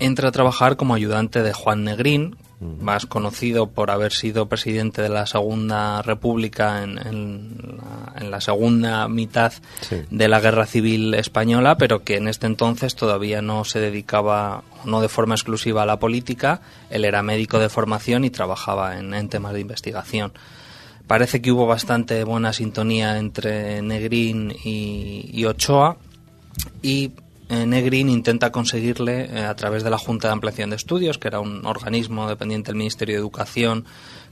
entra 0.00 0.28
a 0.28 0.32
trabajar 0.32 0.76
como 0.76 0.94
ayudante 0.94 1.42
de 1.42 1.52
Juan 1.52 1.84
Negrín, 1.84 2.36
más 2.60 3.06
conocido 3.06 3.68
por 3.70 3.90
haber 3.90 4.12
sido 4.12 4.46
presidente 4.46 5.00
de 5.00 5.08
la 5.08 5.24
Segunda 5.26 6.02
República 6.02 6.82
en, 6.82 6.98
en 6.98 7.78
la, 7.78 8.20
en 8.20 8.30
la 8.30 8.40
segunda 8.42 9.08
mitad 9.08 9.52
Sí. 9.80 10.02
de 10.10 10.28
la 10.28 10.40
Guerra 10.40 10.66
Civil 10.66 11.14
Española, 11.14 11.76
pero 11.78 12.04
que 12.04 12.16
en 12.16 12.28
este 12.28 12.46
entonces 12.46 12.94
todavía 12.96 13.40
no 13.40 13.64
se 13.64 13.80
dedicaba, 13.80 14.62
no 14.84 15.00
de 15.00 15.08
forma 15.08 15.34
exclusiva 15.34 15.82
a 15.82 15.86
la 15.86 15.98
política. 15.98 16.60
Él 16.90 17.04
era 17.06 17.22
médico 17.22 17.58
de 17.58 17.70
formación 17.70 18.24
y 18.24 18.30
trabajaba 18.30 18.98
en, 18.98 19.14
en 19.14 19.28
temas 19.30 19.54
de 19.54 19.60
investigación. 19.60 20.32
Parece 21.06 21.40
que 21.42 21.50
hubo 21.50 21.66
bastante 21.66 22.22
buena 22.24 22.52
sintonía 22.52 23.18
entre 23.18 23.80
Negrín 23.82 24.54
y, 24.64 25.30
y 25.32 25.44
Ochoa 25.46 25.96
y 26.82 27.10
eh, 27.50 27.66
Negrín 27.66 28.08
intenta 28.08 28.50
conseguirle 28.52 29.24
eh, 29.24 29.44
a 29.44 29.54
través 29.56 29.82
de 29.84 29.90
la 29.90 29.98
Junta 29.98 30.28
de 30.28 30.32
Ampliación 30.32 30.70
de 30.70 30.76
Estudios, 30.76 31.18
que 31.18 31.28
era 31.28 31.40
un 31.40 31.66
organismo 31.66 32.28
dependiente 32.28 32.68
del 32.68 32.76
Ministerio 32.76 33.16
de 33.16 33.20
Educación 33.20 33.84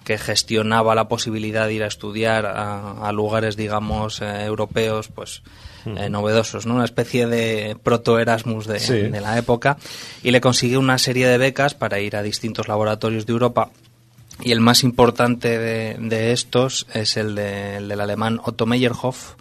que 0.04 0.16
gestionaba 0.16 0.94
la 0.94 1.08
posibilidad 1.08 1.66
de 1.66 1.74
ir 1.74 1.82
a 1.82 1.88
estudiar 1.88 2.46
a, 2.46 3.06
a 3.06 3.12
lugares, 3.12 3.56
digamos, 3.56 4.22
eh, 4.22 4.44
europeos, 4.44 5.08
pues 5.08 5.42
eh, 5.84 6.08
novedosos, 6.08 6.64
¿no? 6.66 6.74
Una 6.76 6.84
especie 6.84 7.26
de 7.26 7.76
proto-Erasmus 7.82 8.66
de, 8.66 8.78
Sí. 8.80 8.92
de 8.94 9.20
la 9.20 9.36
época 9.36 9.76
y 10.22 10.30
le 10.30 10.40
consigue 10.40 10.76
una 10.78 10.98
serie 10.98 11.26
de 11.26 11.36
becas 11.38 11.74
para 11.74 12.00
ir 12.00 12.16
a 12.16 12.22
distintos 12.22 12.68
laboratorios 12.68 13.26
de 13.26 13.32
Europa 13.32 13.70
y 14.40 14.52
el 14.52 14.60
más 14.60 14.82
importante 14.84 15.58
de, 15.58 15.96
de 15.98 16.32
estos 16.32 16.86
es 16.94 17.16
el, 17.16 17.34
de- 17.34 17.76
el 17.78 17.88
del 17.88 18.00
alemán 18.00 18.40
Otto 18.44 18.66
Meyerhoff, 18.66 19.34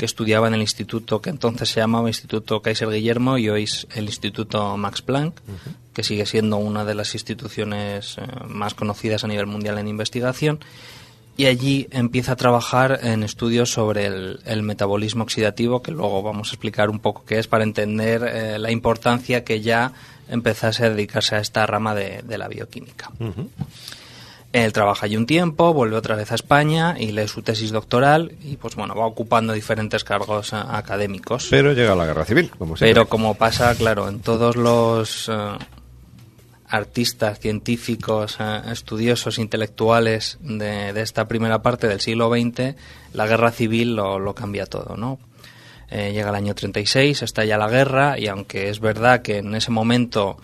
que 0.00 0.06
estudiaba 0.06 0.48
en 0.48 0.54
el 0.54 0.62
instituto 0.62 1.20
que 1.20 1.28
entonces 1.28 1.68
se 1.68 1.80
llamaba 1.80 2.08
Instituto 2.08 2.62
Kaiser 2.62 2.88
Guillermo 2.88 3.36
y 3.36 3.50
hoy 3.50 3.64
es 3.64 3.86
el 3.94 4.06
Instituto 4.06 4.78
Max 4.78 5.02
Planck, 5.02 5.38
que 5.92 6.02
sigue 6.02 6.24
siendo 6.24 6.56
una 6.56 6.86
de 6.86 6.94
las 6.94 7.12
instituciones 7.12 8.16
eh, 8.16 8.22
más 8.48 8.72
conocidas 8.72 9.24
a 9.24 9.28
nivel 9.28 9.44
mundial 9.44 9.76
en 9.76 9.88
investigación. 9.88 10.60
Y 11.36 11.44
allí 11.44 11.86
empieza 11.90 12.32
a 12.32 12.36
trabajar 12.36 13.00
en 13.02 13.22
estudios 13.22 13.72
sobre 13.72 14.06
el, 14.06 14.40
el 14.46 14.62
metabolismo 14.62 15.22
oxidativo, 15.22 15.82
que 15.82 15.92
luego 15.92 16.22
vamos 16.22 16.48
a 16.48 16.52
explicar 16.52 16.88
un 16.88 17.00
poco 17.00 17.26
qué 17.26 17.38
es 17.38 17.46
para 17.46 17.64
entender 17.64 18.22
eh, 18.24 18.58
la 18.58 18.70
importancia 18.70 19.44
que 19.44 19.60
ya 19.60 19.92
empezase 20.30 20.86
a 20.86 20.88
dedicarse 20.88 21.36
a 21.36 21.40
esta 21.40 21.66
rama 21.66 21.94
de, 21.94 22.22
de 22.22 22.38
la 22.38 22.48
bioquímica. 22.48 23.10
Él 24.52 24.72
trabaja 24.72 25.06
allí 25.06 25.16
un 25.16 25.26
tiempo, 25.26 25.72
vuelve 25.72 25.96
otra 25.96 26.16
vez 26.16 26.32
a 26.32 26.34
España 26.34 26.96
y 26.98 27.12
lee 27.12 27.28
su 27.28 27.42
tesis 27.42 27.70
doctoral 27.70 28.32
y 28.42 28.56
pues 28.56 28.74
bueno, 28.74 28.96
va 28.96 29.06
ocupando 29.06 29.52
diferentes 29.52 30.02
cargos 30.02 30.52
eh, 30.52 30.56
académicos. 30.56 31.46
Pero 31.50 31.72
llega 31.72 31.94
la 31.94 32.06
guerra 32.06 32.24
civil, 32.24 32.50
como 32.50 32.76
siempre. 32.76 32.92
Pero 32.92 33.08
como 33.08 33.34
pasa, 33.34 33.74
claro, 33.76 34.08
en 34.08 34.20
todos 34.20 34.56
los 34.56 35.28
eh, 35.28 35.32
artistas, 36.66 37.38
científicos, 37.38 38.38
eh, 38.40 38.62
estudiosos, 38.72 39.38
intelectuales 39.38 40.38
de, 40.40 40.92
de 40.92 41.02
esta 41.02 41.26
primera 41.26 41.62
parte 41.62 41.86
del 41.86 42.00
siglo 42.00 42.28
XX, 42.28 42.74
la 43.12 43.26
guerra 43.28 43.52
civil 43.52 43.94
lo, 43.94 44.18
lo 44.18 44.34
cambia 44.34 44.66
todo, 44.66 44.96
¿no? 44.96 45.18
Eh, 45.90 46.12
llega 46.12 46.30
el 46.30 46.36
año 46.36 46.54
36, 46.54 47.22
estalla 47.22 47.58
la 47.58 47.68
guerra 47.68 48.16
y 48.16 48.28
aunque 48.28 48.70
es 48.70 48.78
verdad 48.78 49.22
que 49.22 49.38
en 49.38 49.54
ese 49.56 49.72
momento 49.72 50.38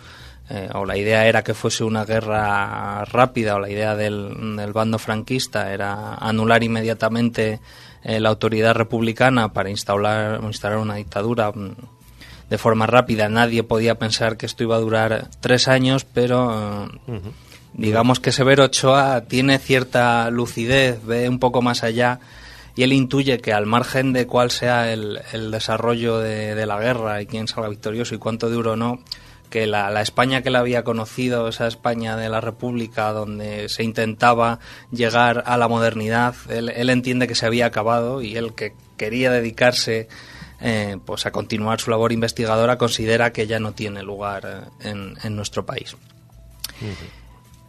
eh, 0.48 0.68
o 0.74 0.84
la 0.84 0.96
idea 0.96 1.26
era 1.26 1.42
que 1.42 1.54
fuese 1.54 1.82
una 1.82 2.04
guerra 2.04 3.04
rápida 3.04 3.56
o 3.56 3.58
la 3.58 3.68
idea 3.68 3.96
del, 3.96 4.56
del 4.56 4.72
bando 4.72 4.98
franquista 4.98 5.72
era 5.72 6.14
anular 6.14 6.62
inmediatamente 6.62 7.60
eh, 8.04 8.20
la 8.20 8.28
autoridad 8.28 8.74
republicana 8.74 9.52
para 9.52 9.70
instaurar, 9.70 10.40
instalar 10.44 10.78
una 10.78 10.94
dictadura 10.94 11.50
mm, 11.50 11.74
de 12.48 12.58
forma 12.58 12.86
rápida. 12.86 13.28
Nadie 13.28 13.64
podía 13.64 13.96
pensar 13.96 14.36
que 14.36 14.46
esto 14.46 14.62
iba 14.62 14.76
a 14.76 14.80
durar 14.80 15.28
tres 15.40 15.66
años, 15.66 16.04
pero 16.04 16.88
eh, 17.08 17.20
digamos 17.72 18.20
que 18.20 18.30
Severo 18.30 18.64
Ochoa 18.64 19.22
tiene 19.22 19.58
cierta 19.58 20.30
lucidez, 20.30 21.04
ve 21.04 21.28
un 21.28 21.40
poco 21.40 21.60
más 21.60 21.82
allá 21.82 22.20
y 22.76 22.84
él 22.84 22.92
intuye 22.92 23.40
que 23.40 23.52
al 23.52 23.66
margen 23.66 24.12
de 24.12 24.28
cuál 24.28 24.52
sea 24.52 24.92
el, 24.92 25.20
el 25.32 25.50
desarrollo 25.50 26.18
de, 26.18 26.54
de 26.54 26.66
la 26.66 26.78
guerra 26.78 27.20
y 27.20 27.26
quién 27.26 27.48
salga 27.48 27.68
victorioso 27.68 28.14
y 28.14 28.18
cuánto 28.18 28.48
duro 28.48 28.74
o 28.74 28.76
no, 28.76 29.00
que 29.50 29.66
la, 29.66 29.90
la 29.90 30.02
España 30.02 30.42
que 30.42 30.50
la 30.50 30.60
había 30.60 30.84
conocido, 30.84 31.48
esa 31.48 31.66
España 31.66 32.16
de 32.16 32.28
la 32.28 32.40
República 32.40 33.12
donde 33.12 33.68
se 33.68 33.82
intentaba 33.82 34.58
llegar 34.90 35.44
a 35.46 35.56
la 35.56 35.68
modernidad, 35.68 36.34
él, 36.48 36.90
entiende 36.90 37.26
que 37.26 37.34
se 37.34 37.46
había 37.46 37.66
acabado 37.66 38.22
y 38.22 38.36
él 38.36 38.54
que 38.54 38.74
quería 38.96 39.30
dedicarse 39.30 40.08
eh, 40.60 40.96
pues 41.04 41.26
a 41.26 41.32
continuar 41.32 41.80
su 41.80 41.90
labor 41.90 42.12
investigadora 42.12 42.78
considera 42.78 43.32
que 43.32 43.46
ya 43.46 43.60
no 43.60 43.72
tiene 43.72 44.02
lugar 44.02 44.70
eh, 44.80 45.14
en 45.22 45.36
nuestro 45.36 45.66
país. 45.66 45.96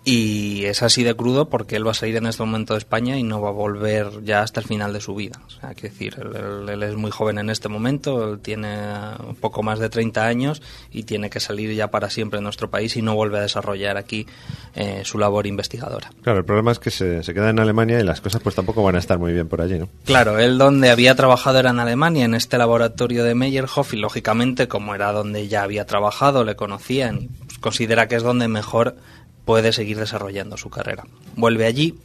Y 0.09 0.63
es 0.63 0.83
así 0.83 1.03
de 1.03 1.15
crudo 1.17 1.49
porque 1.49 1.75
él 1.75 1.85
va 1.85 1.91
a 1.91 1.93
salir 1.93 2.15
en 2.15 2.27
este 2.27 2.41
momento 2.41 2.75
de 2.75 2.77
España 2.77 3.17
y 3.17 3.23
no 3.23 3.41
va 3.41 3.49
a 3.49 3.51
volver 3.51 4.23
ya 4.23 4.41
hasta 4.41 4.61
el 4.61 4.65
final 4.65 4.93
de 4.93 5.01
su 5.01 5.13
vida. 5.15 5.41
O 5.45 5.49
sea, 5.49 5.73
quiero 5.73 5.93
decir, 5.93 6.15
él, 6.17 6.33
él- 6.63 6.69
él 6.69 6.83
es 6.83 6.95
muy 6.95 7.11
joven 7.11 7.39
en 7.39 7.49
este 7.49 7.67
momento, 7.67 8.31
él 8.31 8.39
tiene 8.39 8.77
un 9.27 9.35
poco 9.35 9.63
más 9.63 9.79
de 9.79 9.89
30 9.89 10.25
años 10.25 10.61
y 10.93 11.03
tiene 11.03 11.29
que 11.29 11.41
salir 11.41 11.73
ya 11.75 11.91
para 11.91 12.09
siempre 12.09 12.39
de 12.39 12.43
nuestro 12.43 12.69
país 12.69 12.95
y 12.95 13.01
no 13.01 13.15
vuelve 13.15 13.37
a 13.39 13.41
desarrollar 13.41 13.97
aquí 13.97 14.25
eh, 14.75 15.01
su 15.03 15.17
labor 15.17 15.45
investigadora. 15.45 16.09
Claro, 16.21 16.39
el 16.39 16.45
problema 16.45 16.71
es 16.71 16.79
que 16.79 16.89
se, 16.89 17.21
se 17.21 17.33
queda 17.33 17.49
en 17.49 17.59
Alemania 17.59 17.99
y 17.99 18.03
las 18.03 18.21
cosas 18.21 18.41
pues 18.41 18.55
tampoco 18.55 18.81
van 18.83 18.95
a 18.95 18.99
estar 18.99 19.19
muy 19.19 19.33
bien 19.33 19.49
por 19.49 19.59
allí, 19.59 19.77
¿no? 19.77 19.89
Claro, 20.05 20.39
él 20.39 20.57
donde 20.57 20.89
había 20.89 21.15
trabajado 21.15 21.59
era 21.59 21.71
en 21.71 21.79
Alemania, 21.79 22.23
en 22.23 22.33
este 22.33 22.57
laboratorio 22.57 23.25
de 23.25 23.35
Meyerhoff, 23.35 23.93
y 23.93 23.97
lógicamente, 23.97 24.69
como 24.69 24.95
era 24.95 25.11
donde 25.11 25.49
ya 25.49 25.63
había 25.63 25.85
trabajado, 25.85 26.45
le 26.45 26.55
conocían, 26.55 27.23
y, 27.23 27.27
pues, 27.27 27.57
considera 27.57 28.07
que 28.07 28.15
es 28.15 28.23
donde 28.23 28.47
mejor 28.47 28.95
puede 29.47 29.71
seguir 29.71 29.97
desarrollando 29.97 30.57
su 30.57 30.69
carrera. 30.69 31.05
Vuelve 31.37 31.65
allí, 31.65 31.95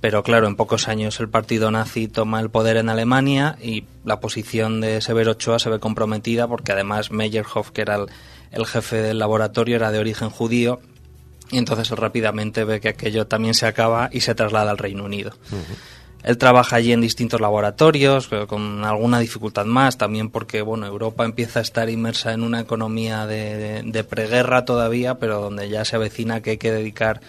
pero 0.00 0.22
claro, 0.22 0.48
en 0.48 0.56
pocos 0.56 0.88
años 0.88 1.20
el 1.20 1.28
partido 1.28 1.70
nazi 1.70 2.08
toma 2.08 2.40
el 2.40 2.48
poder 2.48 2.78
en 2.78 2.88
Alemania 2.88 3.58
y 3.62 3.84
la 4.02 4.18
posición 4.18 4.80
de 4.80 5.02
Severo 5.02 5.32
Ochoa 5.32 5.58
se 5.58 5.68
ve 5.68 5.78
comprometida 5.78 6.48
porque 6.48 6.72
además 6.72 7.10
Meyerhoff, 7.10 7.70
que 7.70 7.82
era 7.82 8.06
el, 8.50 8.66
jefe 8.66 9.02
del 9.02 9.18
laboratorio, 9.18 9.76
era 9.76 9.92
de 9.92 9.98
origen 9.98 10.30
judío 10.30 10.80
y 11.50 11.58
entonces 11.58 11.90
él 11.90 11.98
rápidamente 11.98 12.64
ve 12.64 12.80
que 12.80 12.88
aquello 12.88 13.26
también 13.26 13.52
se 13.52 13.66
acaba 13.66 14.08
y 14.10 14.22
se 14.22 14.34
traslada 14.34 14.70
al 14.70 14.78
Reino 14.78 15.04
Unido. 15.04 15.32
Él 16.22 16.36
trabaja 16.38 16.76
allí 16.76 16.92
en 16.92 17.00
distintos 17.00 17.40
laboratorios, 17.40 18.28
con 18.48 18.84
alguna 18.84 19.18
dificultad 19.20 19.64
más, 19.64 19.96
también 19.96 20.28
porque 20.30 20.60
bueno, 20.62 20.86
Europa 20.86 21.24
empieza 21.24 21.60
a 21.60 21.62
estar 21.62 21.88
inmersa 21.88 22.32
en 22.32 22.42
una 22.42 22.60
economía 22.60 23.26
de, 23.26 23.56
de- 23.56 23.82
de 23.84 24.04
preguerra 24.04 24.64
todavía, 24.64 25.18
pero 25.18 25.40
donde 25.40 25.68
ya 25.70 25.84
se 25.84 25.96
avecina 25.96 26.40
que 26.42 26.50
hay 26.50 26.58
que 26.58 26.72
dedicar 26.72 27.20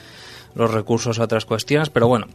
los 0.55 0.71
recursos 0.71 1.19
a 1.19 1.23
otras 1.23 1.45
cuestiones. 1.45 1.89
Pero 1.89 2.07
bueno, 2.09 2.27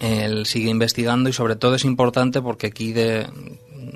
él 0.00 0.44
sigue 0.46 0.68
investigando 0.70 1.28
y 1.28 1.32
sobre 1.32 1.56
todo 1.56 1.74
es 1.74 1.84
importante 1.84 2.42
porque 2.42 2.66
aquí 2.68 2.92
de- 2.92 3.26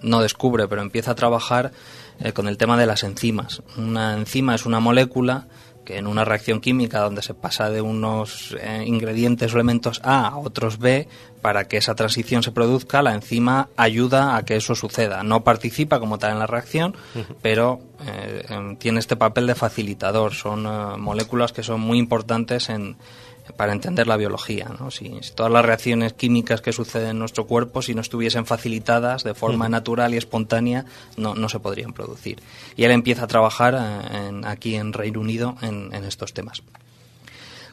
no 0.02 0.22
descubre, 0.22 0.66
pero 0.68 0.80
empieza 0.82 1.10
a 1.12 1.14
trabajar 1.14 1.72
eh, 2.20 2.32
con 2.32 2.48
el 2.48 2.56
tema 2.56 2.78
de 2.78 2.86
las 2.86 3.02
enzimas. 3.04 3.62
Una 3.76 4.14
enzima 4.14 4.54
es 4.54 4.64
una 4.64 4.80
molécula 4.80 5.46
que 5.84 5.98
en 5.98 6.06
una 6.06 6.24
reacción 6.24 6.60
química 6.60 7.00
donde 7.00 7.22
se 7.22 7.34
pasa 7.34 7.68
de 7.68 7.80
unos 7.82 8.56
eh, 8.60 8.84
ingredientes 8.86 9.52
o 9.52 9.56
elementos 9.56 10.00
A 10.04 10.28
a 10.28 10.36
otros 10.38 10.78
B, 10.78 11.08
para 11.42 11.66
que 11.68 11.76
esa 11.76 11.94
transición 11.94 12.42
se 12.42 12.52
produzca, 12.52 13.02
la 13.02 13.12
enzima 13.14 13.68
ayuda 13.76 14.36
a 14.36 14.44
que 14.44 14.56
eso 14.56 14.74
suceda. 14.74 15.22
No 15.24 15.42
participa 15.44 15.98
como 16.00 16.18
tal 16.18 16.32
en 16.32 16.38
la 16.38 16.46
reacción, 16.46 16.94
pero 17.42 17.80
eh, 18.06 18.76
tiene 18.78 19.00
este 19.00 19.16
papel 19.16 19.46
de 19.48 19.54
facilitador. 19.54 20.32
Son 20.34 20.64
eh, 20.64 20.96
moléculas 20.98 21.52
que 21.52 21.62
son 21.62 21.80
muy 21.80 21.98
importantes 21.98 22.68
en, 22.70 22.96
para 23.56 23.72
entender 23.72 24.06
la 24.06 24.16
biología. 24.16 24.70
¿no? 24.78 24.90
Si, 24.92 25.18
si 25.20 25.32
todas 25.34 25.50
las 25.50 25.64
reacciones 25.64 26.12
químicas 26.12 26.60
que 26.60 26.72
suceden 26.72 27.10
en 27.10 27.18
nuestro 27.18 27.46
cuerpo, 27.48 27.82
si 27.82 27.92
no 27.94 28.00
estuviesen 28.00 28.46
facilitadas 28.46 29.24
de 29.24 29.34
forma 29.34 29.68
natural 29.68 30.14
y 30.14 30.18
espontánea, 30.18 30.84
no, 31.16 31.34
no 31.34 31.48
se 31.48 31.58
podrían 31.58 31.92
producir. 31.92 32.40
Y 32.76 32.84
él 32.84 32.92
empieza 32.92 33.24
a 33.24 33.26
trabajar 33.26 33.74
eh, 33.74 34.28
en- 34.28 34.44
aquí 34.46 34.76
en 34.76 34.92
Reino 34.92 35.18
Unido 35.20 35.56
en, 35.60 35.92
en 35.92 36.04
estos 36.04 36.32
temas. 36.32 36.62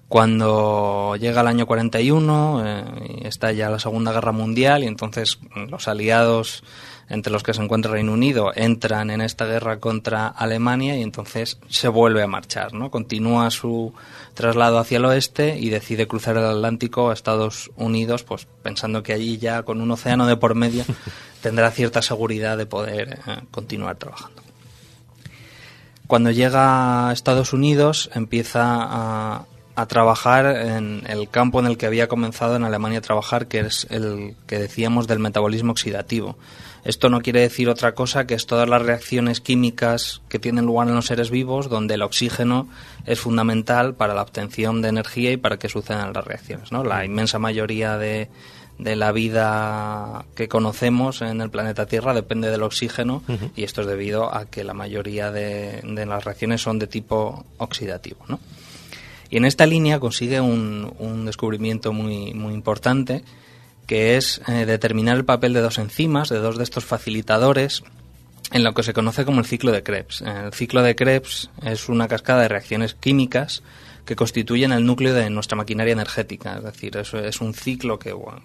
Cuando 0.09 1.15
llega 1.17 1.41
el 1.41 1.47
año 1.47 1.67
41, 1.67 2.63
eh, 2.65 3.21
está 3.25 3.51
ya 3.51 3.69
la 3.69 3.77
Segunda 3.77 4.11
Guerra 4.11 4.31
Mundial 4.31 4.83
y 4.83 4.87
entonces 4.87 5.37
los 5.69 5.87
aliados 5.87 6.63
entre 7.09 7.31
los 7.31 7.43
que 7.43 7.53
se 7.53 7.61
encuentra 7.61 7.91
Reino 7.91 8.13
Unido 8.13 8.51
entran 8.55 9.11
en 9.11 9.21
esta 9.21 9.45
guerra 9.45 9.79
contra 9.79 10.27
Alemania 10.27 10.97
y 10.97 11.03
entonces 11.03 11.59
se 11.69 11.87
vuelve 11.87 12.23
a 12.23 12.27
marchar, 12.27 12.73
¿no? 12.73 12.89
Continúa 12.89 13.51
su 13.51 13.93
traslado 14.33 14.79
hacia 14.79 14.97
el 14.97 15.05
oeste 15.05 15.59
y 15.59 15.69
decide 15.69 16.07
cruzar 16.07 16.37
el 16.37 16.45
Atlántico 16.45 17.11
a 17.11 17.13
Estados 17.13 17.69
Unidos, 17.75 18.23
pues 18.23 18.47
pensando 18.63 19.03
que 19.03 19.13
allí 19.13 19.37
ya 19.37 19.61
con 19.61 19.79
un 19.79 19.91
océano 19.91 20.25
de 20.25 20.37
por 20.37 20.55
medio 20.55 20.85
tendrá 21.43 21.69
cierta 21.69 22.01
seguridad 22.01 22.57
de 22.57 22.65
poder 22.65 23.19
eh, 23.27 23.41
continuar 23.51 23.97
trabajando. 23.97 24.41
Cuando 26.07 26.31
llega 26.31 27.09
a 27.09 27.13
Estados 27.13 27.53
Unidos 27.53 28.09
empieza 28.15 28.63
a, 28.63 29.45
a 29.79 29.85
trabajar 29.85 30.45
en 30.45 31.03
el 31.07 31.29
campo 31.29 31.59
en 31.59 31.65
el 31.65 31.77
que 31.77 31.85
había 31.85 32.07
comenzado 32.07 32.55
en 32.55 32.63
Alemania 32.63 32.99
a 32.99 33.01
trabajar, 33.01 33.47
que 33.47 33.61
es 33.61 33.87
el 33.89 34.35
que 34.45 34.59
decíamos 34.59 35.07
del 35.07 35.19
metabolismo 35.19 35.71
oxidativo. 35.71 36.37
Esto 36.83 37.09
no 37.09 37.21
quiere 37.21 37.41
decir 37.41 37.69
otra 37.69 37.93
cosa 37.93 38.25
que 38.25 38.33
es 38.33 38.45
todas 38.45 38.67
las 38.67 38.81
reacciones 38.81 39.41
químicas 39.41 40.21
que 40.29 40.39
tienen 40.39 40.65
lugar 40.65 40.87
en 40.87 40.95
los 40.95 41.05
seres 41.05 41.29
vivos, 41.29 41.69
donde 41.69 41.95
el 41.95 42.01
oxígeno 42.01 42.67
es 43.05 43.19
fundamental 43.19 43.95
para 43.95 44.13
la 44.13 44.21
obtención 44.21 44.81
de 44.81 44.89
energía 44.89 45.31
y 45.31 45.37
para 45.37 45.57
que 45.57 45.69
sucedan 45.69 46.13
las 46.13 46.25
reacciones. 46.25 46.71
¿no? 46.71 46.83
La 46.83 47.05
inmensa 47.05 47.39
mayoría 47.39 47.97
de, 47.97 48.29
de 48.77 48.95
la 48.95 49.11
vida 49.11 50.25
que 50.35 50.47
conocemos 50.47 51.21
en 51.21 51.41
el 51.41 51.49
planeta 51.49 51.85
Tierra 51.85 52.13
depende 52.13 52.49
del 52.49 52.63
oxígeno 52.63 53.23
y 53.55 53.63
esto 53.63 53.81
es 53.81 53.87
debido 53.87 54.33
a 54.33 54.45
que 54.45 54.63
la 54.63 54.73
mayoría 54.73 55.31
de, 55.31 55.81
de 55.83 56.05
las 56.05 56.23
reacciones 56.23 56.61
son 56.61 56.79
de 56.79 56.87
tipo 56.87 57.45
oxidativo. 57.57 58.19
¿no? 58.27 58.39
Y 59.29 59.37
en 59.37 59.45
esta 59.45 59.65
línea 59.65 59.99
consigue 59.99 60.41
un, 60.41 60.93
un 60.97 61.25
descubrimiento 61.25 61.93
muy, 61.93 62.29
importante, 62.29 63.23
que 63.85 64.17
es 64.17 64.41
eh, 64.47 64.65
determinar 64.65 65.17
el 65.17 65.25
papel 65.25 65.53
de 65.53 65.61
dos 65.61 65.77
enzimas, 65.77 66.29
de 66.29 66.39
dos 66.39 66.57
de 66.57 66.63
estos 66.63 66.85
facilitadores, 66.85 67.83
en 68.51 68.63
lo 68.63 68.73
que 68.73 68.83
se 68.83 68.93
conoce 68.93 69.25
como 69.25 69.39
el 69.39 69.45
ciclo 69.45 69.71
de 69.71 69.83
Krebs. 69.83 70.21
El 70.21 70.53
ciclo 70.53 70.81
de 70.81 70.95
Krebs 70.95 71.49
es 71.63 71.89
una 71.89 72.07
cascada 72.07 72.41
de 72.41 72.47
reacciones 72.47 72.95
químicas 72.95 73.61
que 74.05 74.15
constituyen 74.15 74.71
el 74.71 74.85
núcleo 74.85 75.13
de 75.13 75.29
nuestra 75.29 75.55
maquinaria 75.55 75.93
energética. 75.93 76.57
Es 76.57 76.63
decir, 76.63 76.97
eso 76.97 77.19
es 77.19 77.41
un 77.41 77.53
ciclo 77.53 77.99
que 77.99 78.11
bueno, 78.11 78.41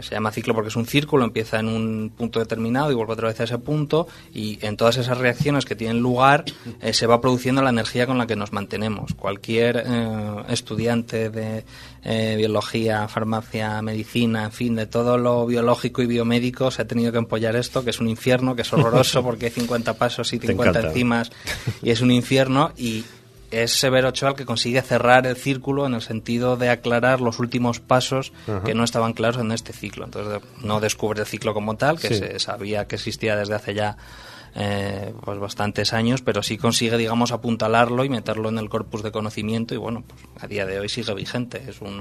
se 0.00 0.14
llama 0.14 0.30
ciclo 0.30 0.54
porque 0.54 0.68
es 0.68 0.76
un 0.76 0.86
círculo, 0.86 1.24
empieza 1.24 1.58
en 1.58 1.68
un 1.68 2.12
punto 2.16 2.38
determinado 2.38 2.90
y 2.90 2.94
vuelve 2.94 3.12
otra 3.14 3.28
vez 3.28 3.40
a 3.40 3.44
ese 3.44 3.58
punto 3.58 4.06
y 4.32 4.58
en 4.64 4.76
todas 4.76 4.96
esas 4.96 5.18
reacciones 5.18 5.64
que 5.64 5.74
tienen 5.74 6.00
lugar 6.00 6.44
eh, 6.80 6.92
se 6.92 7.06
va 7.06 7.20
produciendo 7.20 7.60
la 7.62 7.70
energía 7.70 8.06
con 8.06 8.16
la 8.18 8.26
que 8.26 8.36
nos 8.36 8.52
mantenemos. 8.52 9.14
Cualquier 9.14 9.82
eh, 9.84 10.34
estudiante 10.48 11.30
de 11.30 11.64
eh, 12.04 12.34
biología, 12.36 13.08
farmacia, 13.08 13.82
medicina, 13.82 14.44
en 14.44 14.52
fin, 14.52 14.76
de 14.76 14.86
todo 14.86 15.18
lo 15.18 15.44
biológico 15.46 16.02
y 16.02 16.06
biomédico 16.06 16.70
se 16.70 16.82
ha 16.82 16.86
tenido 16.86 17.12
que 17.12 17.18
empollar 17.18 17.56
esto, 17.56 17.84
que 17.84 17.90
es 17.90 18.00
un 18.00 18.08
infierno, 18.08 18.54
que 18.54 18.62
es 18.62 18.72
horroroso 18.72 19.22
porque 19.22 19.46
hay 19.46 19.52
50 19.52 19.94
pasos 19.94 20.32
y 20.32 20.38
Te 20.38 20.48
50 20.48 20.70
encanta. 20.70 20.88
enzimas 20.88 21.30
y 21.82 21.90
es 21.90 22.00
un 22.00 22.10
infierno 22.10 22.72
y 22.76 23.04
es 23.50 23.72
Severo 23.72 24.08
Ochoa 24.08 24.30
el 24.30 24.34
que 24.36 24.44
consigue 24.46 24.80
cerrar 24.82 25.26
el 25.26 25.36
círculo 25.36 25.86
en 25.86 25.94
el 25.94 26.02
sentido 26.02 26.56
de 26.56 26.68
aclarar 26.70 27.20
los 27.20 27.38
últimos 27.38 27.80
pasos 27.80 28.32
que 28.64 28.74
no 28.74 28.84
estaban 28.84 29.12
claros 29.12 29.40
en 29.40 29.52
este 29.52 29.72
ciclo. 29.72 30.04
Entonces 30.04 30.40
no 30.62 30.80
descubre 30.80 31.20
el 31.20 31.26
ciclo 31.26 31.52
como 31.54 31.76
tal, 31.76 31.98
que 31.98 32.08
Sí. 32.08 32.14
se 32.16 32.38
sabía 32.38 32.86
que 32.86 32.96
existía 32.96 33.36
desde 33.36 33.54
hace 33.54 33.74
ya 33.74 33.96
eh, 34.54 35.12
pues 35.24 35.38
bastantes 35.38 35.92
años, 35.92 36.22
pero 36.22 36.42
sí 36.42 36.58
consigue, 36.58 36.96
digamos, 36.96 37.30
apuntalarlo 37.32 38.04
y 38.04 38.08
meterlo 38.08 38.48
en 38.48 38.58
el 38.58 38.68
corpus 38.68 39.02
de 39.02 39.12
conocimiento 39.12 39.74
y 39.74 39.78
bueno, 39.78 40.02
pues 40.06 40.44
a 40.44 40.48
día 40.48 40.66
de 40.66 40.80
hoy 40.80 40.88
sigue 40.88 41.14
vigente. 41.14 41.62
Es 41.68 41.80
un, 41.80 42.00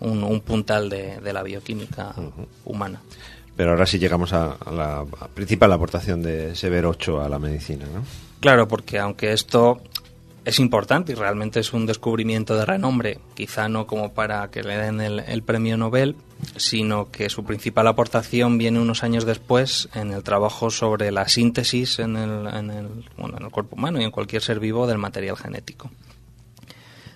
un, 0.00 0.22
un 0.24 0.40
puntal 0.42 0.88
de, 0.88 1.18
de 1.20 1.32
la 1.32 1.42
bioquímica 1.42 2.14
humana. 2.64 3.00
Pero 3.56 3.72
ahora 3.72 3.84
sí 3.86 3.98
llegamos 3.98 4.32
a, 4.32 4.52
a 4.64 4.70
la 4.72 4.98
a 5.00 5.28
principal 5.28 5.72
aportación 5.72 6.22
de 6.22 6.54
Severo 6.54 6.90
Ochoa 6.90 7.26
a 7.26 7.28
la 7.28 7.38
medicina, 7.38 7.84
¿no? 7.92 8.02
Claro, 8.40 8.66
porque 8.66 8.98
aunque 8.98 9.32
esto 9.32 9.82
es 10.44 10.58
importante 10.58 11.12
y 11.12 11.14
realmente 11.14 11.60
es 11.60 11.72
un 11.72 11.86
descubrimiento 11.86 12.56
de 12.56 12.64
renombre, 12.66 13.20
quizá 13.34 13.68
no 13.68 13.86
como 13.86 14.12
para 14.12 14.50
que 14.50 14.62
le 14.62 14.76
den 14.76 15.00
el, 15.00 15.20
el 15.20 15.42
premio 15.42 15.76
Nobel, 15.76 16.16
sino 16.56 17.10
que 17.12 17.30
su 17.30 17.44
principal 17.44 17.86
aportación 17.86 18.58
viene 18.58 18.80
unos 18.80 19.04
años 19.04 19.24
después 19.24 19.88
en 19.94 20.12
el 20.12 20.24
trabajo 20.24 20.70
sobre 20.70 21.12
la 21.12 21.28
síntesis 21.28 22.00
en 22.00 22.16
el, 22.16 22.46
en 22.48 22.70
el, 22.70 22.88
bueno, 23.16 23.36
en 23.38 23.44
el 23.44 23.50
cuerpo 23.50 23.76
humano 23.76 24.00
y 24.00 24.04
en 24.04 24.10
cualquier 24.10 24.42
ser 24.42 24.58
vivo 24.58 24.86
del 24.88 24.98
material 24.98 25.36
genético. 25.36 25.90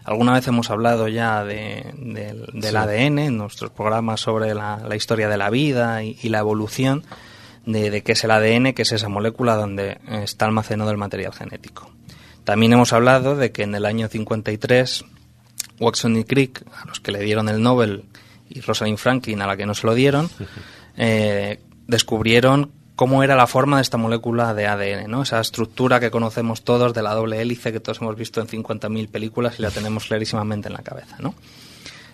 Alguna 0.04 0.34
vez 0.34 0.46
hemos 0.46 0.70
hablado 0.70 1.08
ya 1.08 1.44
de- 1.44 1.92
del, 1.96 2.46
del 2.52 2.70
Sí. 2.70 2.76
ADN 2.76 3.18
en 3.18 3.36
nuestros 3.38 3.72
programas 3.72 4.20
sobre 4.20 4.54
la, 4.54 4.76
la 4.88 4.94
historia 4.94 5.28
de 5.28 5.36
la 5.36 5.50
vida 5.50 6.04
y, 6.04 6.16
y 6.22 6.28
la 6.28 6.38
evolución 6.38 7.02
de, 7.64 7.90
de 7.90 8.02
qué 8.04 8.12
es 8.12 8.22
el 8.22 8.30
ADN, 8.30 8.72
que 8.72 8.82
es 8.82 8.92
esa 8.92 9.08
molécula 9.08 9.56
donde 9.56 9.98
está 10.22 10.44
almacenado 10.44 10.92
el 10.92 10.96
material 10.96 11.32
genético. 11.32 11.90
También 12.46 12.72
hemos 12.74 12.92
hablado 12.92 13.34
de 13.34 13.50
que 13.50 13.64
en 13.64 13.74
el 13.74 13.84
año 13.84 14.06
53 14.06 15.04
Watson 15.80 16.16
y 16.16 16.22
Crick, 16.22 16.62
a 16.80 16.86
los 16.86 17.00
que 17.00 17.10
le 17.10 17.18
dieron 17.18 17.48
el 17.48 17.60
Nobel, 17.60 18.04
y 18.48 18.60
Rosalind 18.60 18.98
Franklin, 18.98 19.42
a 19.42 19.48
la 19.48 19.56
que 19.56 19.66
no 19.66 19.74
se 19.74 19.84
lo 19.84 19.96
dieron, 19.96 20.30
eh, 20.96 21.58
descubrieron 21.88 22.70
cómo 22.94 23.24
era 23.24 23.34
la 23.34 23.48
forma 23.48 23.78
de 23.78 23.82
esta 23.82 23.96
molécula 23.96 24.54
de 24.54 24.68
ADN, 24.68 25.10
¿no? 25.10 25.24
Esa 25.24 25.40
estructura 25.40 25.98
que 25.98 26.12
conocemos 26.12 26.62
todos 26.62 26.94
de 26.94 27.02
la 27.02 27.14
doble 27.14 27.42
hélice 27.42 27.72
que 27.72 27.80
todos 27.80 28.00
hemos 28.00 28.14
visto 28.14 28.40
en 28.40 28.46
50.000 28.46 29.08
películas 29.08 29.58
y 29.58 29.62
la 29.62 29.72
tenemos 29.72 30.04
clarísimamente 30.06 30.68
en 30.68 30.74
la 30.74 30.82
cabeza, 30.82 31.16
¿no? 31.18 31.34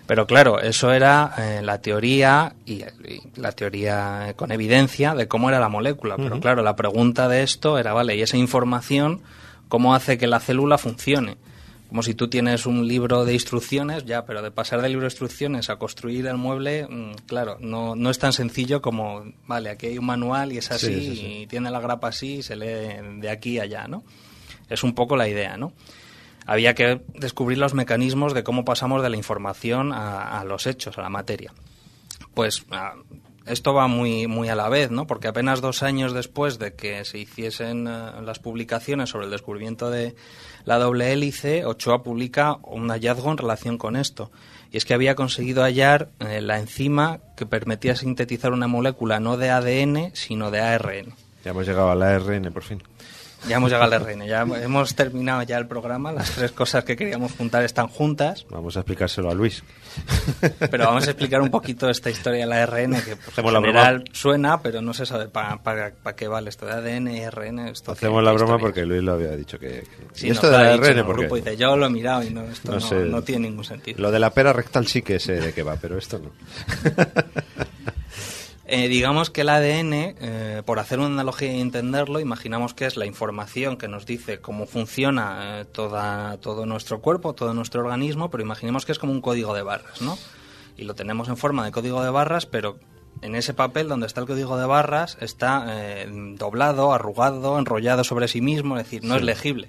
Pero 0.07 0.27
claro, 0.27 0.61
eso 0.61 0.93
era 0.93 1.35
eh, 1.37 1.61
la 1.63 1.83
teoría 1.83 2.55
y, 2.65 2.77
y 2.77 3.21
la 3.37 3.53
teoría 3.53 4.33
con 4.35 4.51
evidencia 4.51 5.15
de 5.15 5.29
cómo 5.29 5.51
era 5.51 5.61
la 5.61 5.69
molécula. 5.69 6.17
Pero 6.17 6.41
claro, 6.41 6.63
la 6.63 6.75
pregunta 6.75 7.29
de 7.29 7.43
esto 7.43 7.79
era, 7.79 7.93
vale, 7.93 8.17
¿y 8.17 8.23
esa 8.23 8.39
información 8.39 9.21
cómo 9.73 9.95
hace 9.95 10.19
que 10.19 10.27
la 10.27 10.39
célula 10.39 10.77
funcione? 10.77 11.39
Como 11.89 12.03
si 12.03 12.13
tú 12.13 12.29
tienes 12.29 12.67
un 12.67 12.87
libro 12.87 13.25
de 13.25 13.33
instrucciones, 13.33 14.05
ya, 14.05 14.27
pero 14.27 14.43
de 14.43 14.51
pasar 14.51 14.83
del 14.83 14.91
libro 14.93 15.05
de 15.07 15.13
instrucciones 15.13 15.71
a 15.71 15.77
construir 15.77 16.27
el 16.27 16.37
mueble, 16.37 16.87
mm, 16.87 17.15
claro, 17.27 17.57
no, 17.59 17.97
no 17.97 18.11
es 18.11 18.19
tan 18.19 18.35
sencillo 18.35 18.83
como, 18.83 19.25
vale, 19.47 19.71
aquí 19.71 19.87
hay 19.87 19.97
un 19.97 20.05
manual 20.05 20.53
y 20.53 20.59
es 20.59 20.71
así, 20.71 20.89
Sí, 20.89 21.01
sí, 21.01 21.17
sí. 21.17 21.27
y 21.45 21.47
tiene 21.47 21.71
la 21.71 21.81
grapa 21.81 22.09
así 22.09 22.35
y 22.35 22.43
se 22.43 22.55
lee 22.55 23.21
de 23.23 23.31
aquí 23.31 23.61
a 23.61 23.63
allá, 23.63 23.89
¿no? 23.89 24.05
Es 24.69 24.83
un 24.85 24.95
poco 24.95 25.17
la 25.17 25.27
idea, 25.27 25.57
¿no? 25.57 25.73
Había 26.45 26.75
que 26.75 27.01
descubrir 27.15 27.57
los 27.57 27.73
mecanismos 27.73 28.35
de 28.35 28.43
cómo 28.45 28.67
pasamos 28.67 29.03
de 29.03 29.09
la 29.09 29.17
información 29.17 29.95
a, 29.95 30.39
a 30.39 30.45
los 30.45 30.67
hechos, 30.67 30.99
a 30.99 31.01
la 31.01 31.09
materia. 31.09 31.55
Pues 32.35 32.67
esto 33.47 33.75
va 33.75 33.89
muy, 33.89 34.27
muy 34.27 34.49
a 34.49 34.55
la 34.55 34.69
vez, 34.69 34.91
¿no? 34.91 35.07
Porque 35.07 35.29
apenas 35.29 35.61
dos 35.61 35.83
años 35.83 36.13
después 36.13 36.59
de 36.59 36.75
que 36.75 37.05
se 37.05 37.19
hiciesen 37.19 37.87
eh, 37.89 38.23
las 38.23 38.39
publicaciones 38.39 39.11
sobre 39.11 39.27
el 39.27 39.31
descubrimiento 39.31 39.91
de 39.91 40.15
la 40.65 40.79
doble 40.79 41.13
hélice, 41.13 41.65
Ochoa 41.65 42.03
publica 42.03 42.59
un 42.63 42.89
hallazgo 42.89 43.31
en 43.31 43.39
relación 43.39 43.79
con 43.79 43.97
esto. 43.97 44.31
Y 44.71 44.77
es 44.77 44.85
que 44.85 44.95
había 44.95 45.15
conseguido 45.15 45.63
hallar 45.63 46.11
eh, 46.21 46.41
la 46.41 46.59
enzima 46.59 47.21
que 47.37 47.47
permitía 47.47 47.97
sintetizar 47.97 48.53
una 48.53 48.69
molécula 48.69 49.21
no 49.21 49.37
de 49.37 49.51
ADN, 49.51 50.15
sino 50.15 50.51
de 50.51 50.61
ARN. 50.61 51.15
Ya 51.45 51.51
hemos 51.51 51.67
llegado 51.67 51.91
al 51.91 52.03
ARN, 52.03 52.53
por 52.53 52.63
fin. 52.63 52.83
Ya 53.49 53.57
hemos 53.57 53.71
llegado 53.73 53.93
al 53.93 54.03
ARN, 54.03 54.25
ya 54.27 54.43
hemos 54.43 54.95
terminado 54.95 55.43
ya 55.43 55.59
el 55.59 55.67
programa, 55.67 56.13
las 56.13 56.31
tres 56.31 56.53
cosas 56.53 56.85
que 56.85 56.95
queríamos 56.97 57.33
juntar 57.33 57.65
están 57.65 57.89
juntas, 57.89 58.47
Vamos 58.51 58.77
a 58.77 58.81
explicárselo 58.81 59.31
a 59.31 59.35
Luis. 59.35 59.65
pero 60.71 60.87
vamos 60.87 61.07
a 61.09 61.11
explicar 61.11 61.41
un 61.43 61.51
poquito 61.51 61.91
esta 61.91 62.09
historia 62.09 62.41
del 62.47 62.53
ARN, 62.53 62.93
que 63.03 63.17
pues, 63.17 63.27
en 63.27 63.33
Hacemos 63.33 63.53
la 63.53 63.61
general 63.61 64.05
suena, 64.13 64.63
pero 64.63 64.81
no 64.81 64.95
se 64.95 65.07
sabe 65.07 65.29
para 65.29 65.93
qué 66.17 66.29
vale 66.29 66.51
esto 66.51 66.67
de 66.67 66.73
ADN 66.73 67.09
y 67.17 67.25
ARN. 67.25 67.59
Esto 67.69 67.93
Hacemos 67.93 68.21
qué- 68.21 68.25
la 68.25 68.33
broma 68.33 68.55
historia 68.55 68.59
porque 68.61 68.87
Luis 68.87 69.03
lo 69.03 69.13
había 69.15 69.33
dicho 69.37 69.59
que... 69.59 69.85
Sí, 70.13 70.29
¿Y 70.29 70.31
esto 70.31 70.49
lo 70.51 70.57
ha 70.57 70.63
del 70.63 70.73
dicho 70.81 70.85
en 70.85 70.91
ARN, 70.91 70.99
el 71.01 71.05
¿por 71.05 71.15
qué? 71.17 71.21
grupo, 71.23 71.37
dice, 71.37 71.57
yo 71.57 71.77
lo 71.77 71.87
he 71.87 71.91
mirado 71.91 72.23
y 72.23 72.31
no, 72.31 72.43
esto 72.45 72.69
No 72.73 72.79
no, 72.79 72.87
sé. 72.87 72.95
no 73.07 73.23
tiene 73.23 73.49
ningún 73.49 73.65
sentido. 73.65 74.01
Lo 74.01 74.11
de 74.13 74.21
la 74.21 74.31
pera 74.31 74.53
rectal 74.53 74.87
sí 74.87 75.03
que 75.03 75.19
sé 75.19 75.41
de 75.41 75.53
qué 75.53 75.63
va, 75.65 75.77
pero 75.77 75.99
esto 75.99 76.21
no. 76.21 76.31
Eh, 78.75 78.89
digamos 78.89 79.29
que 79.29 79.43
el 79.43 79.51
ADN, 79.51 79.93
eh, 79.93 80.63
por 80.65 80.79
hacer 80.79 80.99
una 80.99 81.09
analogía 81.09 81.53
y 81.53 81.61
entenderlo, 81.61 82.21
imaginamos 82.21 82.73
que 82.73 82.87
es 82.87 82.97
la 82.97 83.05
información 83.05 83.77
que 83.77 83.87
nos 83.87 84.07
dice 84.07 84.41
cómo 84.41 84.65
funciona 84.65 85.61
eh, 85.61 85.65
toda, 85.67 86.39
todo 86.39 86.65
nuestro 86.65 87.03
cuerpo, 87.03 87.35
todo 87.35 87.53
nuestro 87.53 87.83
organismo, 87.83 88.31
pero 88.31 88.43
imaginemos 88.43 88.87
que 88.87 88.93
es 88.93 88.99
como 88.99 89.13
un 89.13 89.21
código 89.21 89.53
de 89.53 89.61
barras, 89.61 90.01
¿no? 90.01 90.17
Y 90.79 90.85
lo 90.85 90.95
tenemos 90.95 91.29
en 91.29 91.37
forma 91.37 91.67
de 91.67 91.71
código 91.71 92.03
de 92.03 92.09
barras, 92.09 92.47
pero 92.47 92.79
en 93.21 93.35
ese 93.35 93.53
papel 93.53 93.89
donde 93.89 94.07
está 94.07 94.23
el 94.23 94.27
código 94.27 94.57
de 94.57 94.65
barras 94.65 95.19
está 95.21 95.67
eh, 95.69 96.07
doblado, 96.39 96.95
arrugado, 96.95 97.59
enrollado 97.59 98.05
sobre 98.05 98.27
sí 98.27 98.41
mismo, 98.41 98.79
es 98.79 98.85
decir, 98.85 99.05
no 99.05 99.17
es 99.17 99.23
legible. 99.23 99.69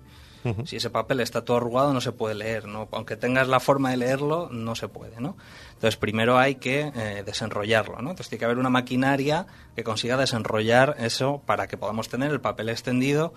Si 0.65 0.75
ese 0.75 0.89
papel 0.89 1.19
está 1.21 1.45
todo 1.45 1.57
arrugado 1.57 1.93
no 1.93 2.01
se 2.01 2.11
puede 2.11 2.35
leer, 2.35 2.67
¿no? 2.67 2.89
Aunque 2.91 3.15
tengas 3.15 3.47
la 3.47 3.59
forma 3.59 3.91
de 3.91 3.97
leerlo, 3.97 4.49
no 4.51 4.75
se 4.75 4.87
puede, 4.89 5.21
¿no? 5.21 5.37
Entonces 5.83 5.97
primero 5.99 6.37
hay 6.37 6.55
que 6.55 6.93
eh, 6.95 7.23
desenrollarlo, 7.25 7.95
¿no? 7.95 8.11
Entonces 8.11 8.29
tiene 8.29 8.39
que 8.39 8.45
haber 8.45 8.57
una 8.57 8.69
maquinaria 8.69 9.47
que 9.75 9.83
consiga 9.83 10.15
desenrollar 10.15 10.95
eso 10.97 11.41
para 11.45 11.67
que 11.67 11.75
podamos 11.75 12.07
tener 12.07 12.31
el 12.31 12.39
papel 12.39 12.69
extendido 12.69 13.33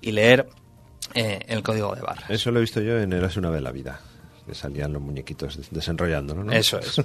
y 0.00 0.12
leer 0.12 0.48
eh, 1.14 1.40
el 1.48 1.64
código 1.64 1.92
de 1.96 2.02
barras. 2.02 2.30
Eso 2.30 2.52
lo 2.52 2.58
he 2.58 2.60
visto 2.60 2.80
yo 2.80 3.00
en 3.00 3.12
Érase 3.12 3.40
una 3.40 3.50
vez 3.50 3.62
la 3.62 3.72
vida. 3.72 3.98
Que 4.46 4.54
salían 4.54 4.92
los 4.92 5.02
muñequitos 5.02 5.56
des- 5.56 5.70
desenrollándolo, 5.72 6.44
¿no? 6.44 6.52
Eso 6.52 6.78
es. 6.78 7.02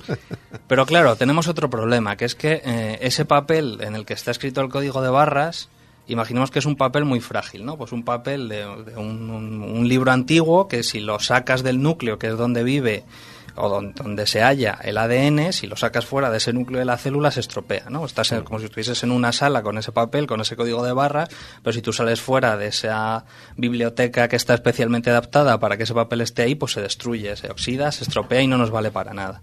Pero 0.67 0.85
claro, 0.85 1.15
tenemos 1.15 1.47
otro 1.47 1.71
problema, 1.71 2.15
que 2.15 2.25
es 2.25 2.35
que 2.35 2.61
eh, 2.63 2.99
ese 3.01 3.25
papel 3.25 3.79
en 3.81 3.95
el 3.95 4.05
que 4.05 4.13
está 4.13 4.29
escrito 4.29 4.61
el 4.61 4.69
código 4.69 5.01
de 5.01 5.09
barras, 5.09 5.69
imaginemos 6.05 6.51
que 6.51 6.59
es 6.59 6.67
un 6.67 6.75
papel 6.75 7.03
muy 7.03 7.19
frágil, 7.19 7.65
¿no? 7.65 7.77
Pues 7.79 7.91
un 7.93 8.03
papel 8.03 8.47
de, 8.47 8.57
de 8.57 8.95
un, 8.95 9.27
un- 9.31 9.63
un 9.63 9.87
libro 9.87 10.11
antiguo 10.11 10.67
que 10.67 10.83
si 10.83 10.99
lo 10.99 11.17
sacas 11.17 11.63
del 11.63 11.81
núcleo, 11.81 12.19
que 12.19 12.27
es 12.27 12.37
donde 12.37 12.63
vive 12.63 13.03
o 13.55 13.69
don- 13.69 13.93
donde, 13.93 14.25
se 14.27 14.41
halla 14.41 14.79
el 14.83 14.97
ADN, 14.97 15.53
si 15.53 15.67
lo 15.67 15.75
sacas 15.75 16.05
fuera 16.05 16.29
de 16.31 16.37
ese 16.37 16.53
núcleo 16.53 16.79
de 16.79 16.85
la 16.85 16.97
célula 16.97 17.31
se 17.31 17.39
estropea, 17.39 17.89
¿no? 17.89 18.05
Estás 18.05 18.31
en- 18.31 18.43
como 18.43 18.59
si 18.59 18.65
estuvieses 18.65 19.03
en 19.03 19.11
una 19.11 19.31
sala 19.31 19.61
con 19.61 19.77
ese 19.77 19.91
papel, 19.91 20.27
con 20.27 20.41
ese 20.41 20.55
código 20.55 20.83
de 20.83 20.93
barras, 20.93 21.29
pero 21.61 21.73
si 21.73 21.81
tú 21.81 21.93
sales 21.93 22.21
fuera 22.21 22.57
de 22.57 22.67
esa 22.67 23.25
biblioteca 23.57 24.27
que 24.27 24.35
está 24.35 24.53
especialmente 24.53 25.09
adaptada 25.09 25.59
para 25.59 25.77
que 25.77 25.83
ese 25.83 25.93
papel 25.93 26.21
esté 26.21 26.41
ahí, 26.43 26.55
pues 26.55 26.71
se 26.73 26.81
destruye, 26.81 27.35
se 27.35 27.49
oxida, 27.51 27.91
se 27.91 28.03
estropea 28.03 28.41
y 28.41 28.47
no 28.47 28.57
nos 28.57 28.71
vale 28.71 28.91
para 28.91 29.13
nada. 29.13 29.41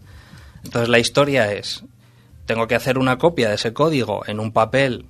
Entonces 0.65 0.89
la 0.89 0.99
historia 0.99 1.53
es, 1.53 1.85
tengo 2.47 2.67
que 2.67 2.75
hacer 2.75 2.99
una 2.99 3.17
copia 3.19 3.49
de 3.49 3.55
ese 3.55 3.73
código 3.73 4.23
en 4.27 4.41
un 4.41 4.53
papel 4.53 5.07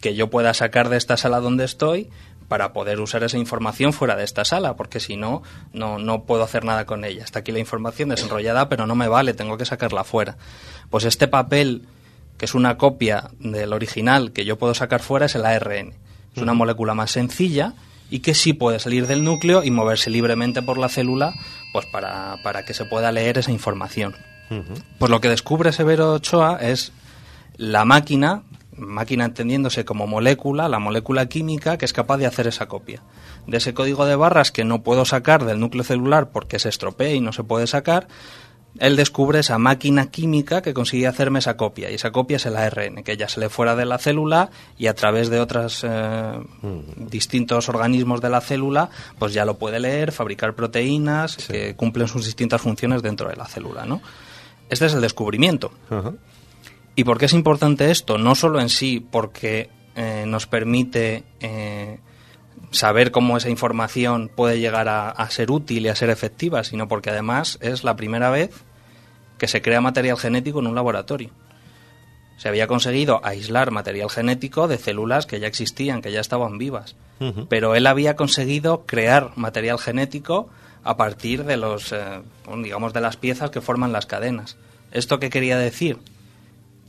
que 0.00 0.14
yo 0.14 0.30
pueda 0.30 0.54
sacar 0.54 0.88
de 0.88 0.96
esta 0.96 1.16
sala 1.18 1.40
donde 1.40 1.64
estoy 1.64 2.08
para 2.50 2.72
poder 2.72 2.98
usar 2.98 3.22
esa 3.22 3.38
información 3.38 3.92
fuera 3.92 4.16
de 4.16 4.24
esta 4.24 4.44
sala, 4.44 4.74
porque 4.74 4.98
si 4.98 5.16
no, 5.16 5.44
no, 5.72 6.00
no 6.00 6.24
puedo 6.24 6.42
hacer 6.42 6.64
nada 6.64 6.84
con 6.84 7.04
ella. 7.04 7.22
Está 7.22 7.38
aquí 7.38 7.52
la 7.52 7.60
información 7.60 8.08
desenrollada, 8.08 8.68
pero 8.68 8.88
no 8.88 8.96
me 8.96 9.06
vale, 9.06 9.34
tengo 9.34 9.56
que 9.56 9.64
sacarla 9.64 10.02
fuera. 10.02 10.36
Pues 10.90 11.04
este 11.04 11.28
papel, 11.28 11.86
que 12.38 12.46
es 12.46 12.54
una 12.56 12.76
copia 12.76 13.30
del 13.38 13.72
original 13.72 14.32
que 14.32 14.44
yo 14.44 14.58
puedo 14.58 14.74
sacar 14.74 15.00
fuera, 15.00 15.26
es 15.26 15.36
el 15.36 15.46
ARN. 15.46 15.94
Es 16.34 16.42
una 16.42 16.52
molécula 16.52 16.92
más 16.92 17.12
sencilla 17.12 17.74
y 18.10 18.18
que 18.18 18.34
sí 18.34 18.52
puede 18.52 18.80
salir 18.80 19.06
del 19.06 19.22
núcleo 19.22 19.62
y 19.62 19.70
moverse 19.70 20.10
libremente 20.10 20.60
por 20.60 20.76
la 20.76 20.88
célula 20.88 21.32
pues 21.72 21.86
para, 21.86 22.38
para 22.42 22.64
que 22.64 22.74
se 22.74 22.84
pueda 22.84 23.12
leer 23.12 23.38
esa 23.38 23.52
información. 23.52 24.16
Pues 24.98 25.08
lo 25.08 25.20
que 25.20 25.28
descubre 25.28 25.72
Severo 25.72 26.14
Ochoa 26.14 26.58
es 26.60 26.90
la 27.56 27.84
máquina, 27.84 28.42
máquina 28.80 29.24
entendiéndose 29.24 29.84
como 29.84 30.06
molécula, 30.06 30.68
la 30.68 30.78
molécula 30.78 31.26
química 31.26 31.78
que 31.78 31.84
es 31.84 31.92
capaz 31.92 32.16
de 32.18 32.26
hacer 32.26 32.46
esa 32.46 32.66
copia. 32.66 33.02
De 33.46 33.58
ese 33.58 33.74
código 33.74 34.06
de 34.06 34.16
barras 34.16 34.50
que 34.50 34.64
no 34.64 34.82
puedo 34.82 35.04
sacar 35.04 35.44
del 35.44 35.60
núcleo 35.60 35.84
celular 35.84 36.30
porque 36.30 36.58
se 36.58 36.68
estropea 36.68 37.12
y 37.12 37.20
no 37.20 37.32
se 37.32 37.44
puede 37.44 37.66
sacar, 37.66 38.08
él 38.78 38.96
descubre 38.96 39.40
esa 39.40 39.58
máquina 39.58 40.10
química 40.10 40.62
que 40.62 40.72
consigue 40.72 41.06
hacerme 41.06 41.40
esa 41.40 41.56
copia. 41.56 41.90
Y 41.90 41.94
esa 41.94 42.12
copia 42.12 42.36
es 42.36 42.46
el 42.46 42.56
ARN, 42.56 43.02
que 43.02 43.16
ya 43.16 43.28
sale 43.28 43.48
fuera 43.48 43.74
de 43.74 43.84
la 43.84 43.98
célula 43.98 44.50
y 44.78 44.86
a 44.86 44.94
través 44.94 45.28
de 45.28 45.40
otros 45.40 45.84
distintos 46.96 47.68
organismos 47.68 48.20
de 48.20 48.30
la 48.30 48.40
célula, 48.40 48.90
pues 49.18 49.32
ya 49.34 49.44
lo 49.44 49.58
puede 49.58 49.80
leer, 49.80 50.12
fabricar 50.12 50.54
proteínas 50.54 51.36
que 51.36 51.74
cumplen 51.74 52.08
sus 52.08 52.24
distintas 52.24 52.60
funciones 52.60 53.02
dentro 53.02 53.28
de 53.28 53.36
la 53.36 53.46
célula, 53.46 53.84
¿no? 53.84 54.00
Este 54.68 54.86
es 54.86 54.94
el 54.94 55.00
descubrimiento. 55.00 55.72
¿Y 56.96 57.04
por 57.04 57.18
qué 57.18 57.26
es 57.26 57.32
importante 57.32 57.90
esto? 57.90 58.18
No 58.18 58.34
solo 58.34 58.60
en 58.60 58.68
sí, 58.68 59.00
porque 59.00 59.70
eh, 59.96 60.24
nos 60.26 60.46
permite 60.46 61.24
eh, 61.40 61.98
saber 62.70 63.10
cómo 63.10 63.36
esa 63.36 63.48
información 63.48 64.30
puede 64.34 64.60
llegar 64.60 64.88
a, 64.88 65.10
a 65.10 65.30
ser 65.30 65.50
útil 65.50 65.86
y 65.86 65.88
a 65.88 65.96
ser 65.96 66.10
efectiva, 66.10 66.64
sino 66.64 66.88
porque 66.88 67.10
además 67.10 67.58
es 67.60 67.84
la 67.84 67.96
primera 67.96 68.30
vez 68.30 68.64
que 69.38 69.48
se 69.48 69.62
crea 69.62 69.80
material 69.80 70.18
genético 70.18 70.60
en 70.60 70.66
un 70.66 70.74
laboratorio. 70.74 71.30
Se 72.36 72.48
había 72.48 72.66
conseguido 72.66 73.20
aislar 73.22 73.70
material 73.70 74.08
genético 74.08 74.66
de 74.66 74.78
células 74.78 75.26
que 75.26 75.40
ya 75.40 75.46
existían, 75.46 76.00
que 76.00 76.10
ya 76.10 76.20
estaban 76.20 76.56
vivas. 76.56 76.96
Pero 77.50 77.74
él 77.74 77.86
había 77.86 78.16
conseguido 78.16 78.86
crear 78.86 79.32
material 79.36 79.78
genético 79.78 80.48
a 80.82 80.96
partir 80.96 81.44
de 81.44 81.58
los, 81.58 81.92
eh, 81.92 82.22
digamos, 82.62 82.94
de 82.94 83.02
las 83.02 83.18
piezas 83.18 83.50
que 83.50 83.60
forman 83.60 83.92
las 83.92 84.06
cadenas. 84.06 84.56
¿Esto 84.90 85.20
qué 85.20 85.28
quería 85.28 85.58
decir? 85.58 85.98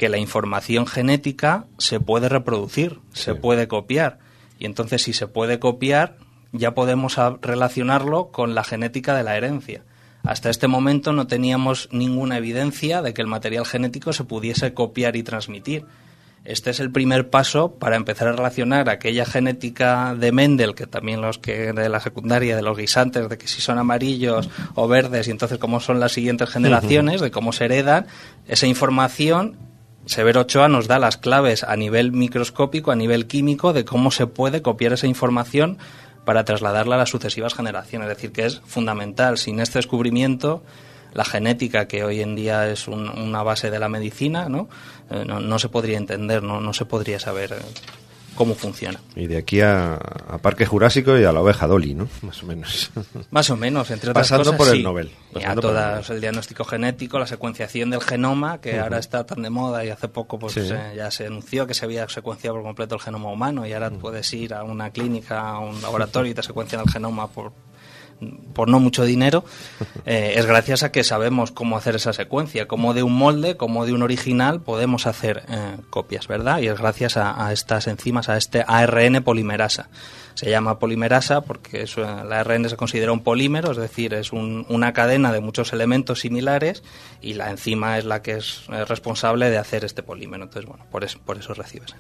Que 0.02 0.10
la 0.10 0.18
información 0.18 0.88
genética 0.88 1.68
se 1.78 2.00
puede 2.00 2.28
reproducir, 2.28 2.98
se 3.14 3.36
puede 3.36 3.68
copiar. 3.68 4.18
Y 4.58 4.66
entonces, 4.66 5.04
si 5.04 5.14
se 5.14 5.28
puede 5.28 5.60
copiar, 5.60 6.18
ya 6.54 6.74
podemos 6.74 7.18
relacionarlo 7.40 8.32
con 8.32 8.56
la 8.56 8.64
genética 8.64 9.16
de 9.16 9.22
la 9.22 9.38
herencia. 9.38 9.84
Hasta 10.24 10.50
este 10.50 10.68
momento 10.68 11.14
no 11.14 11.28
teníamos 11.28 11.88
ninguna 11.92 12.38
evidencia 12.38 13.04
de 13.04 13.14
que 13.14 13.22
el 13.22 13.28
material 13.28 13.64
genético 13.64 14.12
se 14.12 14.24
pudiese 14.24 14.74
copiar 14.74 15.16
y 15.16 15.22
transmitir. 15.22 15.86
Este 16.46 16.72
es 16.72 16.80
el 16.80 16.92
primer 16.92 17.30
paso 17.30 17.76
para 17.76 17.96
empezar 17.96 18.30
a 18.30 18.32
relacionar 18.32 18.90
aquella 18.90 19.26
genética 19.26 20.16
de 20.16 20.32
Mendel, 20.32 20.74
que 20.74 20.88
también 20.88 21.22
los 21.22 21.38
que 21.38 21.74
de 21.74 21.90
la 21.90 22.00
secundaria, 22.00 22.56
de 22.56 22.64
los 22.64 22.76
guisantes, 22.76 23.30
de 23.30 23.38
que 23.38 23.48
si 23.48 23.62
son 23.62 23.78
amarillos 23.78 24.50
o 24.74 24.88
verdes, 24.88 25.28
y 25.28 25.32
entonces 25.32 25.60
cómo 25.60 25.80
son 25.80 26.00
las 26.00 26.14
siguientes 26.14 26.50
generaciones, 26.50 27.22
de 27.22 27.30
cómo 27.30 27.54
se 27.54 27.66
heredan, 27.66 28.08
esa 28.48 28.66
información, 28.66 29.70
Severo 30.06 30.42
Ochoa 30.42 30.68
nos 30.68 30.88
da 30.88 31.00
las 31.00 31.18
claves 31.18 31.64
a 31.64 31.76
nivel 31.76 32.12
microscópico, 32.12 32.92
a 32.92 32.96
nivel 32.96 33.28
químico, 33.28 33.72
de 33.74 33.86
cómo 33.86 34.12
se 34.12 34.28
puede 34.28 34.62
copiar 34.62 34.94
esa 34.94 35.08
información 35.08 35.78
para 36.26 36.44
trasladarla 36.44 36.96
a 36.96 37.00
las 37.00 37.10
sucesivas 37.10 37.54
generaciones. 37.54 38.10
Es 38.10 38.18
decir, 38.18 38.32
que 38.32 38.46
es 38.46 38.62
fundamental. 38.66 39.38
Sin 39.38 39.60
este 39.60 39.80
descubrimiento, 39.80 40.64
la 41.14 41.24
genética, 41.26 41.88
que 41.88 42.04
hoy 42.04 42.22
en 42.22 42.36
día 42.36 42.70
es 42.70 42.88
un- 42.88 43.10
una 43.10 43.44
base 43.44 43.70
de 43.70 43.80
la 43.80 43.90
medicina, 43.90 44.50
¿no? 44.50 44.70
Eh, 45.10 45.24
no, 45.26 45.40
no 45.40 45.60
se 45.60 45.70
podría 45.70 45.98
entender, 45.98 46.42
no, 46.44 46.62
no 46.62 46.74
se 46.74 46.86
podría 46.86 47.20
saber 47.20 47.54
eh, 47.54 47.62
cómo 48.36 48.56
funciona. 48.56 49.00
Y 49.16 49.28
de 49.28 49.38
aquí 49.38 49.62
a, 49.62 49.96
a 49.96 50.38
Parque 50.40 50.66
Jurásico 50.66 51.18
y 51.18 51.24
a 51.24 51.32
la 51.32 51.42
oveja 51.42 51.68
Dolly, 51.68 51.94
¿no? 51.94 52.08
Más 52.22 52.42
o 52.44 52.46
menos. 52.46 52.92
Más 53.32 53.50
o 53.50 53.58
menos, 53.58 53.92
entre 53.92 54.12
otras 54.12 54.24
Pasando 54.30 54.52
cosas. 54.52 54.58
por 54.68 54.76
sí. 54.78 54.84
Nobel, 54.84 55.12
pasando 55.34 55.62
por 55.62 55.72
el 55.72 55.78
Nobel. 55.78 56.04
el 56.10 56.22
diagnóstico 56.22 56.64
genético, 56.66 57.20
la 57.20 57.28
secuenciación 57.28 57.90
del 57.90 58.02
genoma, 58.02 58.60
que 58.62 58.80
ahora 58.80 58.98
está 59.00 59.26
tan 59.26 59.42
de 59.42 59.50
moda 59.50 59.84
y 59.86 59.90
hace 59.90 60.08
poco 60.08 60.40
pues 60.40 60.54
Sí. 60.54 60.62
eh, 60.72 60.94
ya 60.96 61.12
se 61.12 61.28
anunció 61.28 61.68
que 61.68 61.74
se 61.74 61.86
había 61.86 62.08
secuenciado 62.10 62.56
por 62.58 62.64
completo 62.64 62.96
el 62.96 63.02
genoma 63.02 63.30
humano 63.32 63.66
y 63.68 63.74
ahora 63.74 63.90
puedes 63.92 64.32
ir 64.34 64.54
a 64.54 64.64
una 64.64 64.90
clínica, 64.92 65.40
a 65.42 65.60
un 65.60 65.82
laboratorio 65.82 66.32
y 66.32 66.36
te 66.36 66.44
secuencian 66.44 66.82
el 66.86 66.90
genoma 66.92 67.28
por 67.28 67.52
por 68.54 68.68
no 68.70 68.80
mucho 68.80 69.04
dinero, 69.06 69.44
eh, 70.06 70.34
es 70.38 70.46
gracias 70.46 70.84
a 70.84 70.92
que 70.92 71.04
sabemos 71.04 71.52
cómo 71.52 71.78
hacer 71.78 71.96
esa 71.96 72.14
secuencia, 72.14 72.68
cómo 72.68 72.94
de 72.94 73.04
un 73.04 73.14
molde, 73.14 73.58
como 73.58 73.86
de 73.86 73.94
un 73.94 74.02
original 74.04 74.62
podemos 74.62 75.08
hacer 75.08 75.44
eh, 75.50 75.78
copias, 75.90 76.28
¿verdad? 76.28 76.60
Y 76.60 76.68
es 76.68 76.78
gracias 76.78 77.18
a, 77.18 77.52
estas 77.52 77.88
enzimas, 77.88 78.30
a 78.30 78.38
este 78.38 78.64
ARN 78.68 79.24
polimerasa. 79.24 79.90
Se 80.34 80.50
llama 80.50 80.80
polimerasa 80.80 81.42
porque 81.42 81.82
es, 81.84 81.98
eh, 81.98 82.02
la 82.02 82.40
ARN 82.40 82.70
se 82.70 82.78
considera 82.78 83.12
un 83.12 83.22
polímero, 83.22 83.72
es 83.72 83.78
decir, 83.78 84.14
es 84.14 84.32
un- 84.32 84.66
una 84.70 84.94
cadena 84.94 85.32
de 85.34 85.42
muchos 85.42 85.74
elementos 85.74 86.22
similares 86.22 86.84
y 87.22 87.34
la 87.34 87.50
enzima 87.50 87.98
es 87.98 88.06
la 88.06 88.22
que 88.22 88.38
es 88.38 88.64
eh, 88.72 88.86
responsable 88.86 89.50
de 89.50 89.58
hacer 89.58 89.84
este 89.84 90.04
polímero. 90.04 90.44
Entonces, 90.44 90.70
bueno, 90.70 90.86
por 90.92 91.04
eso, 91.04 91.20
por 91.26 91.38
eso 91.38 91.54
recibes. 91.54 91.94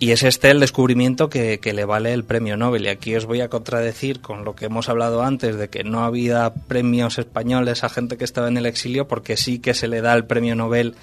Y 0.00 0.12
es 0.12 0.22
este 0.22 0.50
el 0.50 0.60
descubrimiento 0.60 1.28
que, 1.28 1.58
que 1.58 1.72
le 1.72 1.84
vale 1.84 2.12
el 2.12 2.22
premio 2.22 2.56
Nobel. 2.56 2.84
Y 2.84 2.88
aquí 2.88 3.16
os 3.16 3.26
voy 3.26 3.40
a 3.40 3.48
contradecir 3.48 4.20
con 4.20 4.44
lo 4.44 4.54
que 4.54 4.66
hemos 4.66 4.88
hablado 4.88 5.24
antes 5.24 5.56
de 5.56 5.68
que 5.68 5.82
no 5.82 6.04
había 6.04 6.54
premios 6.54 7.18
españoles 7.18 7.82
a 7.82 7.88
gente 7.88 8.16
que 8.16 8.24
estaba 8.24 8.46
en 8.46 8.56
el 8.56 8.66
exilio, 8.66 9.08
porque 9.08 9.36
sí 9.36 9.58
que 9.58 9.74
se 9.74 9.88
le 9.88 10.00
da 10.00 10.14
el 10.14 10.24
premio 10.24 10.54
Nobel 10.54 10.94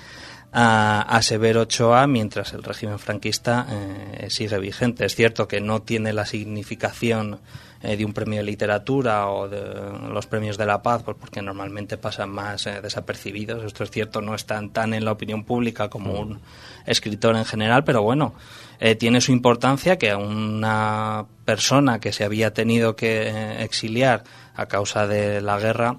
a, 0.54 1.02
a 1.02 1.22
Severo 1.22 1.62
Ochoa 1.62 2.08
mientras 2.08 2.54
el 2.54 2.64
régimen 2.64 2.98
franquista 2.98 3.68
eh, 3.70 4.28
sigue 4.30 4.58
vigente. 4.60 5.06
Es 5.06 5.14
cierto 5.14 5.50
que 5.50 5.60
no 5.60 5.82
tiene 5.82 6.14
la 6.14 6.26
significación 6.26 7.42
eh, 7.86 7.96
de 7.98 8.06
un 8.06 8.14
premio 8.14 8.40
de 8.40 8.46
literatura 8.46 9.30
o 9.30 9.48
de 9.48 9.62
los 10.10 10.26
premios 10.28 10.58
de 10.58 10.66
la 10.66 10.82
paz, 10.82 11.04
pues 11.04 11.18
porque 11.20 11.42
normalmente 11.42 11.98
pasan 11.98 12.30
más 12.30 12.68
eh, 12.68 12.82
desapercibidos. 12.82 13.64
Esto 13.64 13.84
es 13.84 13.92
cierto, 13.92 14.22
no 14.22 14.36
están 14.36 14.72
tan 14.72 14.94
en 14.94 15.06
la 15.06 15.12
opinión 15.12 15.44
pública 15.44 15.90
como 15.90 16.20
un 16.20 16.40
escritor 16.86 17.36
en 17.36 17.46
general, 17.46 17.84
pero 17.84 18.02
bueno, 18.02 18.34
eh, 18.80 18.96
tiene 18.96 19.22
su 19.22 19.32
importancia 19.32 19.98
que 19.98 20.12
a 20.12 20.18
una 20.18 21.26
persona 21.46 22.00
que 22.00 22.12
se 22.12 22.24
había 22.24 22.54
tenido 22.54 22.96
que 22.96 23.30
eh, 23.30 23.64
exiliar 23.64 24.24
a 24.56 24.66
causa 24.66 25.08
de 25.08 25.42
la 25.42 25.58
guerra 25.60 25.98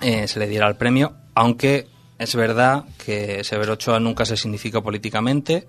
eh, 0.00 0.28
se 0.28 0.38
le 0.38 0.46
diera 0.46 0.68
el 0.68 0.76
premio, 0.76 1.14
aunque 1.34 1.86
es 2.18 2.34
verdad 2.34 2.84
que 3.04 3.44
Severo 3.44 3.74
Ochoa 3.74 4.00
nunca 4.00 4.24
se 4.24 4.36
significó 4.36 4.82
políticamente, 4.82 5.66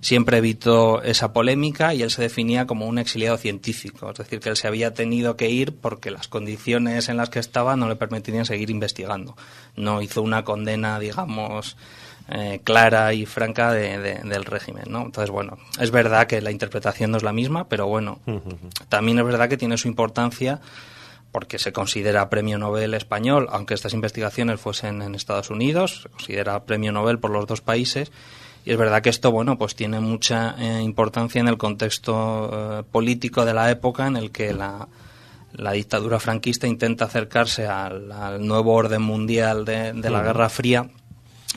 siempre 0.00 0.38
evitó 0.38 1.02
esa 1.02 1.32
polémica 1.32 1.94
y 1.94 2.02
él 2.02 2.10
se 2.10 2.22
definía 2.22 2.66
como 2.66 2.86
un 2.86 2.98
exiliado 2.98 3.36
científico, 3.36 4.10
es 4.10 4.18
decir, 4.18 4.40
que 4.40 4.48
él 4.50 4.56
se 4.56 4.68
había 4.68 4.94
tenido 4.94 5.36
que 5.36 5.50
ir 5.50 5.74
porque 5.76 6.10
las 6.10 6.28
condiciones 6.28 7.08
en 7.08 7.16
las 7.16 7.30
que 7.30 7.38
estaba 7.40 7.76
no 7.76 7.88
le 7.88 7.96
permitirían 7.96 8.44
seguir 8.44 8.70
investigando. 8.70 9.36
No 9.76 10.00
hizo 10.02 10.22
una 10.22 10.44
condena, 10.44 10.98
digamos, 10.98 11.76
eh, 12.30 12.60
clara 12.62 13.14
y 13.14 13.24
franca 13.26 13.72
de- 13.72 13.98
de- 13.98 14.20
del 14.28 14.44
régimen, 14.44 14.84
¿no? 14.88 15.02
Entonces, 15.02 15.30
bueno, 15.30 15.56
es 15.80 15.90
verdad 15.90 16.26
que 16.26 16.40
la 16.42 16.50
interpretación 16.50 17.10
no 17.10 17.16
es 17.16 17.22
la 17.22 17.32
misma, 17.32 17.68
pero 17.68 17.86
bueno, 17.86 18.20
también 18.88 19.18
es 19.18 19.24
verdad 19.24 19.48
que 19.48 19.56
tiene 19.56 19.78
su 19.78 19.88
importancia 19.88 20.60
porque 21.32 21.58
se 21.58 21.72
considera 21.72 22.28
premio 22.30 22.56
Nobel 22.58 22.94
español, 22.94 23.48
aunque 23.50 23.74
estas 23.74 23.94
investigaciones 23.94 24.60
fuesen 24.60 25.02
en 25.02 25.14
Estados 25.14 25.50
Unidos, 25.50 26.00
se 26.02 26.08
considera 26.10 26.64
premio 26.64 26.92
Nobel 26.92 27.18
por 27.18 27.30
los 27.30 27.46
dos 27.46 27.60
países. 27.62 28.12
Y 28.68 28.72
es 28.72 28.76
verdad 28.76 29.00
que 29.00 29.08
esto, 29.08 29.32
bueno, 29.32 29.56
pues 29.56 29.74
tiene 29.74 29.98
mucha 29.98 30.54
eh, 30.58 30.82
importancia 30.82 31.40
en 31.40 31.48
el 31.48 31.56
contexto 31.56 32.50
eh, 32.52 32.82
político 32.82 33.46
de 33.46 33.54
la 33.54 33.70
época 33.70 34.06
en 34.06 34.18
el 34.18 34.30
que 34.30 34.52
la, 34.52 34.88
la 35.54 35.72
dictadura 35.72 36.20
franquista 36.20 36.66
intenta 36.66 37.06
acercarse 37.06 37.66
al, 37.66 38.12
al 38.12 38.46
nuevo 38.46 38.74
orden 38.74 39.00
mundial 39.00 39.64
de, 39.64 39.94
de 39.94 40.10
la. 40.10 40.20
Guerra 40.20 40.50
Fría, 40.50 40.86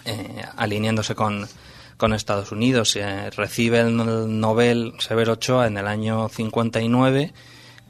eh, 0.05 0.41
alineándose 0.55 1.13
con, 1.13 1.49
con 1.97 2.13
Estados 2.13 2.53
Unidos. 2.53 2.97
Recibe 3.35 3.81
el 3.81 4.39
Nobel 4.39 4.93
Severo 4.99 5.33
Ochoa 5.33 5.67
en 5.67 5.75
el 5.75 5.88
año 5.88 6.29
59 6.29 7.33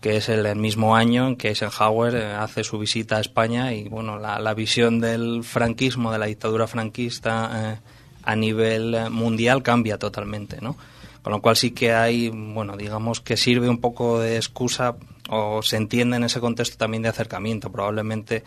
que 0.01 0.17
es 0.17 0.29
el 0.29 0.55
mismo 0.55 0.95
año 0.95 1.27
en 1.27 1.35
que 1.35 1.49
Eisenhower 1.49 2.15
hace 2.39 2.63
su 2.63 2.79
visita 2.79 3.17
a 3.17 3.21
España 3.21 3.71
y 3.71 3.87
bueno 3.87 4.17
la, 4.17 4.39
la 4.39 4.55
visión 4.55 4.99
del 4.99 5.43
franquismo 5.43 6.11
de 6.11 6.17
la 6.17 6.25
dictadura 6.25 6.65
franquista 6.65 7.51
eh, 7.53 8.00
a 8.23 8.35
nivel 8.35 8.93
eh, 8.95 9.09
mundial 9.09 9.63
cambia 9.63 9.97
totalmente 9.97 10.59
no 10.61 10.75
con 11.21 11.31
lo 11.33 11.41
cual 11.41 11.55
sí 11.55 11.71
que 11.71 11.93
hay 11.93 12.29
bueno 12.29 12.77
digamos 12.77 13.21
que 13.21 13.37
sirve 13.37 13.69
un 13.69 13.79
poco 13.79 14.19
de 14.19 14.37
excusa 14.37 14.95
o 15.29 15.61
se 15.61 15.77
entiende 15.77 16.17
en 16.17 16.23
ese 16.23 16.39
contexto 16.39 16.77
también 16.77 17.03
de 17.03 17.09
acercamiento 17.09 17.71
probablemente 17.71 18.43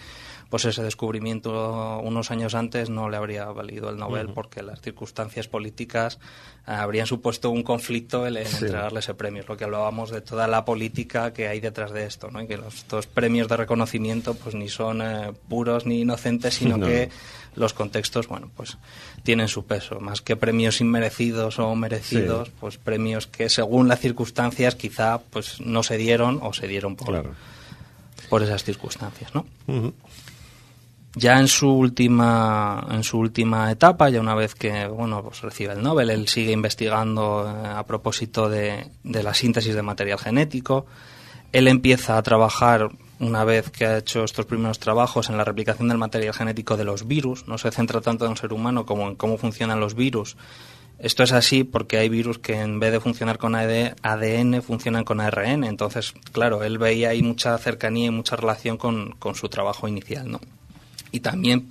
pues 0.50 0.66
ese 0.66 0.82
descubrimiento 0.84 1.98
unos 2.00 2.30
años 2.30 2.54
antes 2.54 2.88
no 2.90 3.08
le 3.08 3.16
habría 3.16 3.46
valido 3.46 3.90
el 3.90 3.96
Nobel 3.96 4.28
porque 4.28 4.62
las 4.62 4.80
circunstancias 4.80 5.48
políticas 5.48 6.18
eh, 6.66 6.72
habrían 6.72 7.06
supuesto 7.06 7.50
un 7.50 7.62
conflicto 7.62 8.26
el, 8.26 8.36
en 8.36 8.46
Sí. 8.46 8.66
entregarle 8.66 9.00
ese 9.00 9.14
premio. 9.14 9.42
Es 9.42 9.48
lo 9.48 9.56
que 9.56 9.64
hablábamos 9.64 10.10
de 10.10 10.20
toda 10.20 10.46
la 10.46 10.64
política 10.64 11.32
que 11.32 11.48
hay 11.48 11.58
detrás 11.60 11.90
de 11.92 12.04
esto, 12.06 12.30
¿no? 12.30 12.40
Y 12.40 12.46
que 12.46 12.56
los, 12.56 12.74
estos 12.74 13.06
premios 13.08 13.48
de 13.48 13.56
reconocimiento 13.56 14.34
pues 14.34 14.54
ni 14.54 14.68
son 14.68 15.02
eh, 15.02 15.32
puros 15.48 15.86
ni 15.86 16.02
inocentes, 16.02 16.54
sino 16.54 16.76
No. 16.76 16.86
que 16.86 17.08
los 17.56 17.72
contextos, 17.74 18.28
bueno, 18.28 18.50
pues 18.56 18.76
tienen 19.22 19.48
su 19.48 19.64
peso. 19.66 20.00
Más 20.00 20.20
que 20.22 20.36
premios 20.36 20.80
inmerecidos 20.80 21.58
o 21.58 21.74
merecidos, 21.74 22.48
Sí. 22.48 22.54
pues 22.60 22.78
premios 22.78 23.26
que 23.26 23.48
según 23.48 23.88
las 23.88 24.00
circunstancias 24.00 24.74
quizá 24.74 25.18
pues 25.18 25.60
no 25.60 25.82
se 25.82 25.96
dieron 25.96 26.40
o 26.42 26.52
se 26.52 26.66
dieron 26.68 26.96
por, 26.96 27.08
Claro. 27.08 27.34
por 28.28 28.42
esas 28.42 28.64
circunstancias, 28.64 29.34
¿no? 29.34 29.46
Ya 31.16 31.38
en 31.38 31.46
su 31.46 31.68
última 31.70 32.84
en 32.90 33.04
su 33.04 33.18
última 33.18 33.70
etapa, 33.70 34.08
ya 34.10 34.20
una 34.20 34.34
vez 34.34 34.56
que 34.56 34.88
bueno 34.88 35.22
pues 35.22 35.42
recibe 35.42 35.72
el 35.74 35.82
Nobel, 35.82 36.10
él 36.10 36.26
sigue 36.26 36.50
investigando 36.50 37.46
eh, 37.48 37.68
a 37.68 37.84
propósito 37.86 38.48
de, 38.48 38.90
de 39.04 39.22
la 39.22 39.32
síntesis 39.32 39.74
de 39.76 39.82
material 39.82 40.18
genético. 40.18 40.86
Él 41.52 41.68
empieza 41.68 42.18
a 42.18 42.22
trabajar 42.24 42.90
una 43.20 43.44
vez 43.44 43.70
que 43.70 43.86
ha 43.86 43.98
hecho 43.98 44.24
estos 44.24 44.46
primeros 44.46 44.78
trabajos 44.78 45.28
en 45.28 45.36
la 45.36 45.44
replicación 45.44 45.88
del 45.88 45.98
material 45.98 46.34
genético 46.34 46.76
de 46.76 46.84
los 46.84 47.06
virus. 47.06 47.46
No 47.48 47.58
se 47.58 47.70
centra 47.70 48.00
tanto 48.00 48.24
en 48.26 48.32
el 48.32 48.36
ser 48.38 48.52
humano 48.52 48.84
como 48.86 49.08
en 49.08 49.14
cómo 49.16 49.38
funcionan 49.38 49.80
los 49.80 49.94
virus. 49.94 50.36
Esto 50.98 51.22
es 51.24 51.32
así 51.32 51.64
porque 51.64 51.98
hay 51.98 52.08
virus 52.08 52.38
que 52.38 52.60
en 52.60 52.78
vez 52.80 52.92
de 52.92 53.00
funcionar 53.00 53.38
con 53.38 53.54
AD 53.54 53.94
ADN 54.02 54.62
funcionan 54.62 55.04
con 55.04 55.20
ARN. 55.20 55.64
Entonces, 55.64 56.14
claro, 56.32 56.62
él 56.64 56.78
veía 56.78 57.10
ahí 57.10 57.22
mucha 57.22 57.56
cercanía 57.58 58.06
y 58.06 58.10
mucha 58.10 58.36
relación 58.36 58.76
con, 58.76 59.12
con 59.18 59.34
su 59.34 59.48
trabajo 59.48 59.88
inicial, 59.88 60.30
¿no? 60.30 60.40
y 61.12 61.20
también 61.20 61.68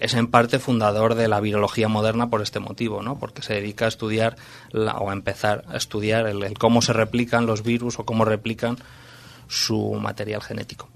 es 0.00 0.14
en 0.14 0.28
parte 0.28 0.58
fundador 0.58 1.14
de 1.14 1.28
la 1.28 1.40
virología 1.40 1.88
moderna 1.88 2.30
por 2.30 2.40
este 2.40 2.58
motivo, 2.60 3.02
¿no? 3.02 3.18
Porque 3.18 3.42
se 3.42 3.52
dedica 3.52 3.84
a 3.84 3.88
estudiar 3.88 4.36
la- 4.70 4.96
o 4.96 5.10
a 5.10 5.12
empezar 5.12 5.64
a 5.68 5.76
estudiar 5.76 6.26
el, 6.26 6.42
el 6.42 6.56
cómo 6.56 6.80
se 6.80 6.94
replican 6.94 7.44
los 7.44 7.62
virus 7.62 7.98
o 7.98 8.06
cómo 8.06 8.24
replican 8.24 8.78
su 9.48 9.94
material 9.94 10.42
genético. 10.42 10.88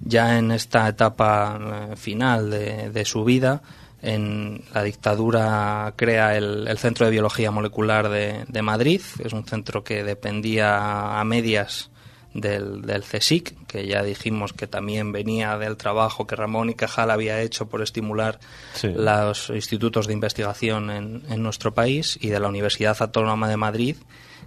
Ya 0.00 0.38
en 0.38 0.50
esta 0.50 0.88
etapa 0.88 1.88
eh, 1.92 1.96
final 1.96 2.50
de, 2.50 2.90
de 2.90 3.04
su 3.04 3.24
vida, 3.24 3.62
en 4.02 4.64
la 4.74 4.82
dictadura 4.82 5.94
crea 5.96 6.36
el, 6.36 6.66
el 6.66 6.78
Centro 6.78 7.06
de 7.06 7.12
Biología 7.12 7.52
Molecular 7.52 8.08
de, 8.08 8.44
de 8.48 8.62
Madrid, 8.62 9.00
es 9.24 9.32
un 9.32 9.44
centro 9.44 9.84
que 9.84 10.02
dependía 10.02 11.20
a 11.20 11.24
medias 11.24 11.90
del, 12.34 12.82
del 12.82 13.02
CSIC, 13.04 13.66
que 13.68 13.86
ya 13.86 14.02
dijimos 14.02 14.52
que 14.52 14.66
también 14.66 15.12
venía 15.12 15.56
del 15.58 15.76
trabajo 15.76 16.26
que 16.26 16.34
Ramón 16.34 16.70
y 16.70 16.74
Cajal 16.74 17.10
había 17.12 17.40
hecho 17.40 17.66
por 17.68 17.80
estimular 17.82 18.40
Sí. 18.74 18.88
los 18.88 19.50
institutos 19.50 20.08
de 20.08 20.14
investigación 20.14 20.90
en, 20.90 21.22
en 21.28 21.42
nuestro 21.42 21.72
país 21.74 22.18
y 22.20 22.28
de 22.30 22.40
la 22.40 22.48
Universidad 22.48 22.96
Autónoma 23.00 23.48
de 23.48 23.56
Madrid, 23.56 23.96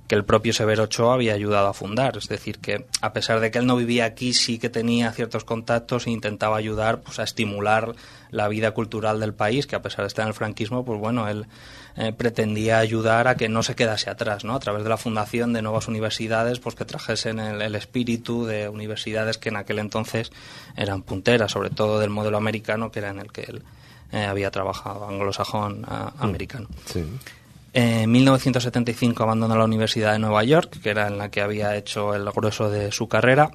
que 0.07 0.15
el 0.15 0.23
propio 0.23 0.53
Severo 0.53 0.83
Ochoa 0.83 1.15
había 1.15 1.33
ayudado 1.33 1.67
a 1.67 1.73
fundar. 1.73 2.17
Es 2.17 2.27
decir, 2.27 2.59
que 2.59 2.85
a 3.01 3.13
pesar 3.13 3.39
de 3.39 3.51
que 3.51 3.57
él 3.57 3.65
no 3.65 3.75
vivía 3.75 4.05
aquí, 4.05 4.33
sí 4.33 4.59
que 4.59 4.69
tenía 4.69 5.11
ciertos 5.11 5.43
contactos 5.43 6.07
e 6.07 6.11
intentaba 6.11 6.57
ayudar 6.57 7.01
pues, 7.01 7.19
a 7.19 7.23
estimular 7.23 7.95
la 8.31 8.47
vida 8.47 8.71
cultural 8.71 9.19
del 9.19 9.33
país, 9.33 9.65
que 9.67 9.75
a 9.75 9.81
pesar 9.81 10.01
de 10.01 10.07
estar 10.07 10.23
en 10.23 10.29
el 10.29 10.33
franquismo, 10.33 10.83
pues 10.85 10.99
bueno, 10.99 11.27
él 11.27 11.47
eh, 11.95 12.13
pretendía 12.13 12.79
ayudar 12.79 13.27
a 13.27 13.35
que 13.35 13.49
no 13.49 13.63
se 13.63 13.75
quedase 13.75 14.09
atrás, 14.09 14.43
¿no? 14.43 14.55
A 14.55 14.59
través 14.59 14.83
de 14.83 14.89
la 14.89 14.97
fundación 14.97 15.53
de 15.53 15.61
nuevas 15.61 15.87
universidades, 15.87 16.59
pues 16.59 16.75
que 16.75 16.85
trajesen 16.85 17.39
el, 17.39 17.61
el 17.61 17.75
espíritu 17.75 18.45
de 18.45 18.69
universidades 18.69 19.37
que 19.37 19.49
en 19.49 19.55
aquel 19.55 19.79
entonces 19.79 20.31
eran 20.75 21.01
punteras, 21.01 21.51
sobre 21.51 21.69
todo 21.69 21.99
del 21.99 22.09
modelo 22.09 22.37
americano, 22.37 22.91
que 22.91 22.99
era 22.99 23.09
en 23.09 23.19
el 23.19 23.31
que 23.31 23.41
él 23.43 23.63
eh, 24.11 24.25
había 24.25 24.51
trabajado, 24.51 25.07
anglosajón 25.07 25.83
ah, 25.87 26.13
americano. 26.19 26.67
Sí. 26.85 27.03
En 27.77 28.09
1975 28.09 29.21
abandonó 29.21 29.57
la 29.57 29.65
Universidad 29.65 30.13
de 30.13 30.19
Nueva 30.19 30.45
York, 30.45 30.79
que 30.81 30.89
era 30.89 31.07
en 31.07 31.17
la 31.17 31.29
que 31.29 31.41
había 31.41 31.75
hecho 31.75 32.15
el 32.15 32.23
grueso 32.31 32.69
de 32.69 32.93
su 32.93 33.09
carrera, 33.09 33.51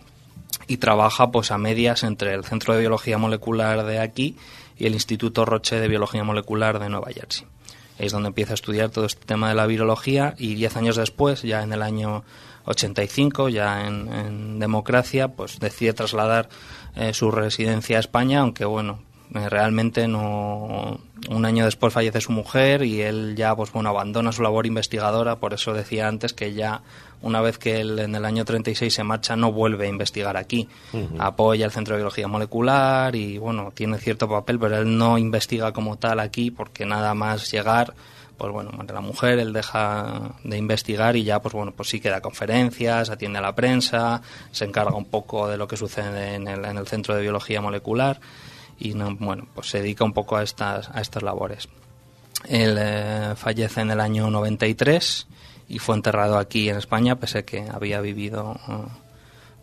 y 0.67 0.77
trabaja 0.77 1.31
pues 1.31 1.51
a 1.51 1.57
medias 1.57 2.03
entre 2.03 2.35
el 2.35 2.45
Centro 2.45 2.75
de 2.75 2.81
Biología 2.81 3.17
Molecular 3.17 3.83
de 3.87 3.99
aquí 3.99 4.37
y 4.77 4.85
el 4.85 4.93
Instituto 4.93 5.47
Roche 5.47 5.81
de 5.81 5.89
Biología 5.89 6.23
Molecular 6.23 6.79
de 6.79 6.91
Nueva 6.91 7.09
Jersey. 7.15 7.47
es 7.99 8.13
donde 8.13 8.29
empieza 8.29 8.53
a 8.53 8.57
estudiar 8.57 8.91
todo 8.91 9.07
este 9.07 9.25
tema 9.25 9.49
de 9.49 9.55
la 9.55 9.65
virología 9.65 10.35
y 10.37 10.55
diez 10.55 10.77
años 10.77 10.97
después, 10.97 11.41
ya 11.41 11.63
en 11.63 11.73
el 11.73 11.81
año 11.81 12.23
85, 12.67 13.49
ya 13.49 13.87
en, 13.87 14.59
democracia, 14.59 15.29
pues 15.29 15.59
decide 15.61 15.95
trasladar 15.95 16.51
eh, 16.95 17.15
su 17.15 17.31
residencia 17.31 17.97
a 17.97 18.01
España, 18.01 18.41
aunque 18.41 18.67
bueno, 18.67 19.01
realmente 19.33 20.09
no 20.09 21.01
un 21.29 21.45
año 21.45 21.65
después 21.65 21.93
fallece 21.93 22.21
su 22.21 22.33
mujer 22.33 22.83
y 22.83 23.03
él 23.03 23.35
ya 23.37 23.55
pues 23.55 23.71
bueno 23.73 23.91
abandona 23.91 24.33
su 24.33 24.43
labor 24.43 24.67
investigadora. 24.67 25.37
Por 25.37 25.55
eso 25.55 25.73
decía 25.73 26.09
antes 26.09 26.33
que 26.33 26.55
ya 26.55 26.83
una 27.23 27.41
vez 27.41 27.59
que 27.59 27.81
él 27.81 27.99
en 27.99 28.15
el 28.15 28.25
año 28.25 28.45
36 28.45 28.93
se 28.93 29.05
marcha 29.05 29.37
no 29.37 29.53
vuelve 29.53 29.87
a 29.87 29.89
investigar 29.89 30.37
aquí. 30.37 30.69
Apoya 31.19 31.67
el 31.67 31.73
centro 31.73 31.95
de 31.95 32.01
biología 32.01 32.29
molecular 32.29 33.15
y 33.15 33.39
bueno 33.39 33.73
tiene 33.75 33.99
cierto 33.99 34.29
papel 34.29 34.59
pero 34.59 34.79
él 34.79 34.97
no 34.97 35.19
investiga 35.19 35.73
como 35.73 35.97
tal 35.97 36.21
aquí 36.21 36.51
porque 36.51 36.87
nada 36.87 37.15
más 37.15 37.51
llegar 37.51 37.95
pues 38.37 38.55
bueno, 38.55 38.71
muere 38.73 38.95
la 38.95 39.03
mujer, 39.03 39.39
él 39.39 39.53
deja 39.53 40.31
de 40.45 40.57
investigar 40.57 41.15
y 41.15 41.25
ya, 41.25 41.43
pues 41.43 41.53
bueno, 41.53 41.73
pues 41.77 41.91
sí 41.91 42.01
que 42.01 42.09
da 42.09 42.23
conferencias, 42.23 43.11
atiende 43.11 43.39
a 43.39 43.43
la 43.43 43.55
prensa, 43.55 44.23
se 44.51 44.65
encarga 44.65 44.95
un 44.95 45.05
poco 45.05 45.47
de 45.47 45.59
lo 45.59 45.69
que 45.69 45.77
sucede 45.77 46.37
en 46.37 46.49
el, 46.49 46.65
en 46.65 46.79
el 46.79 46.87
Centro 46.87 47.15
de 47.15 47.21
Biología 47.21 47.61
Molecular 47.61 48.19
y 48.81 48.95
no, 48.95 49.15
bueno, 49.15 49.47
pues 49.55 49.69
se 49.69 49.81
dedica 49.81 50.05
un 50.05 50.13
poco 50.13 50.37
a 50.37 50.43
estas, 50.43 50.89
a 50.93 51.01
estas 51.01 51.23
labores. 51.23 51.69
Él 52.49 52.77
eh, 52.79 53.35
fallece 53.37 53.83
en 53.83 53.91
el 53.91 54.01
año 54.01 54.31
93 54.31 55.27
y 55.69 55.79
fue 55.79 55.95
enterrado 55.95 56.39
aquí 56.39 56.71
en 56.71 56.77
España, 56.77 57.17
pese 57.17 57.39
a 57.39 57.43
que 57.45 57.69
había 57.71 58.01
vivido 58.01 58.59
eh, 58.67 58.73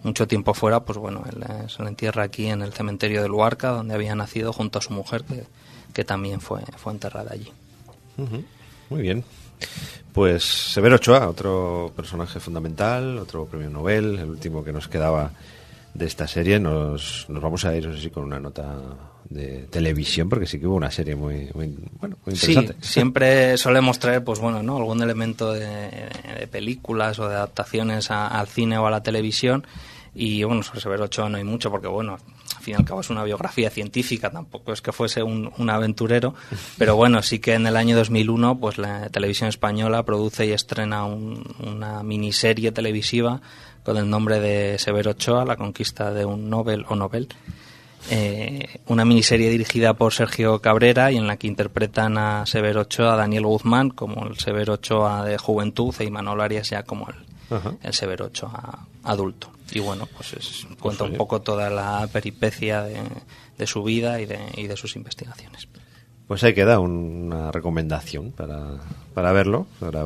mucho 0.03 0.27
tiempo 0.27 0.53
fuera, 0.53 0.81
pues 0.81 0.99
bueno, 0.99 1.23
él 1.30 1.44
eh, 1.44 1.65
se 1.68 1.81
lo 1.81 1.89
entierra 1.89 2.23
aquí 2.23 2.45
en 2.45 2.61
el 2.61 2.72
cementerio 2.73 3.23
de 3.23 3.27
Luarca, 3.27 3.69
donde 3.69 3.95
había 3.95 4.15
nacido 4.15 4.53
junto 4.53 4.77
a 4.77 4.81
su 4.81 4.94
mujer, 4.94 5.26
que, 5.94 6.03
también 6.06 6.39
fue, 6.39 6.61
fue 6.77 6.94
enterrada 6.94 7.31
allí. 7.34 7.52
Muy 8.89 9.02
bien. 9.02 9.23
Pues 10.14 10.44
Severo 10.44 10.95
Ochoa, 10.95 11.27
otro 11.27 11.91
personaje 11.95 12.39
fundamental, 12.39 13.18
otro 13.18 13.45
premio 13.45 13.72
Nobel, 13.72 14.19
el 14.19 14.30
último 14.30 14.64
que 14.64 14.72
nos 14.72 14.88
quedaba 14.88 15.31
de 15.98 16.06
esta 16.06 16.28
serie. 16.28 16.60
Nos, 16.60 17.26
nos 17.30 17.41
vamos 17.41 17.65
a 17.65 17.76
ir, 17.76 17.88
no 17.88 17.94
sé 17.95 18.02
si 18.03 18.10
con 18.10 18.24
una 18.24 18.40
nota 18.40 18.76
de 19.30 19.68
televisión, 19.69 20.30
porque 20.30 20.45
sí 20.45 20.60
que 20.60 20.68
hubo 20.68 20.76
una 20.76 20.91
serie 20.91 21.15
muy, 21.15 21.49
muy, 21.53 21.76
bueno, 21.99 22.15
muy 22.26 22.34
interesante. 22.36 22.74
Sí, 22.80 22.80
siempre 22.94 23.57
solemos 23.57 23.99
traer, 23.99 24.24
pues 24.24 24.40
bueno, 24.40 24.64
¿no? 24.64 24.78
Algún 24.78 25.02
elemento 25.02 25.52
de, 25.52 25.90
de 26.40 26.48
películas 26.49 27.19
o 27.19 27.28
de 27.28 27.36
adaptaciones 27.36 28.10
a- 28.11 28.28
al 28.28 28.48
cine 28.48 28.78
o 28.78 28.88
a 28.88 28.91
la 28.91 29.03
televisión. 29.03 29.65
Y 30.19 30.44
bueno, 30.44 30.64
sobre 30.64 30.80
Severo 30.82 31.03
Ochoa 31.06 31.30
no 31.30 31.38
hay 31.38 31.44
mucho, 31.44 31.69
porque 31.69 31.88
bueno, 31.88 32.14
al 32.14 32.64
fin 32.64 32.74
y 32.74 32.78
al 32.78 32.86
cabo 32.86 33.02
es 33.02 33.10
una 33.11 33.24
biografía 33.24 33.69
científica, 33.69 34.32
tampoco 34.32 34.74
es 34.74 34.82
que 34.82 34.91
fuese 34.91 35.22
un, 35.22 35.52
un 35.57 35.69
aventurero. 35.69 36.34
Pero 36.80 36.95
bueno, 36.95 37.22
sí 37.22 37.38
que 37.38 37.53
en 37.53 37.68
el 37.68 37.76
año 37.78 37.95
2001, 37.95 38.57
pues 38.60 38.80
la 38.80 39.10
televisión 39.10 39.49
española 39.49 40.03
produce 40.03 40.48
y 40.48 40.53
estrena 40.53 41.06
un- 41.06 41.44
una 41.64 42.02
miniserie 42.02 42.72
televisiva 42.72 43.41
con 43.88 43.95
el 43.97 44.09
nombre 44.09 44.41
de 44.41 44.77
Severo 44.77 45.11
Ochoa, 45.11 45.45
la 45.45 45.55
conquista 45.55 46.11
de 46.11 46.26
un 46.26 46.49
Nobel 46.49 46.85
o 46.89 46.95
Nobel 46.97 47.30
eh, 48.09 48.80
una 48.88 49.05
miniserie 49.05 49.49
dirigida 49.49 49.93
por 49.93 50.14
Sergio 50.14 50.59
Cabrera 50.59 51.09
y 51.11 51.15
en 51.18 51.26
la 51.27 51.38
que 51.38 51.47
interpretan 51.47 52.18
a 52.18 52.45
Severo 52.45 52.81
Ochoa, 52.81 53.14
a 53.14 53.18
Daniel 53.18 53.45
Guzmán 53.45 53.89
como 53.89 54.26
el 54.27 54.38
Severo 54.38 54.73
Ochoa 54.73 55.23
de 55.26 55.38
juventud 55.38 55.95
y 56.01 56.09
Manolo 56.09 56.43
Arias 56.43 56.69
ya 56.69 56.84
como 56.84 57.07
el, 57.09 57.15
el 57.81 57.93
Severo 57.93 58.26
Ochoa 58.26 58.88
adulto. 59.03 59.49
Y 59.72 59.80
bueno, 59.80 60.05
pues 60.15 60.34
es- 60.34 60.68
cuenta 60.80 61.03
un 61.05 61.11
oye. 61.11 61.18
poco 61.18 61.41
toda 61.41 61.69
la 61.69 62.07
peripecia 62.11 62.81
de, 62.84 63.01
de 63.57 63.68
su 63.68 63.84
vida 63.84 64.19
y 64.22 64.26
de, 64.26 64.39
y 64.55 64.68
de 64.68 64.77
sus 64.77 64.95
investigaciones. 64.95 65.68
Pues 66.27 66.43
ahí 66.43 66.53
queda 66.53 66.80
un- 66.80 67.31
una 67.34 67.51
recomendación 67.53 68.31
para, 68.31 68.76
para 69.14 69.31
verlo, 69.31 69.65
para, 69.80 70.03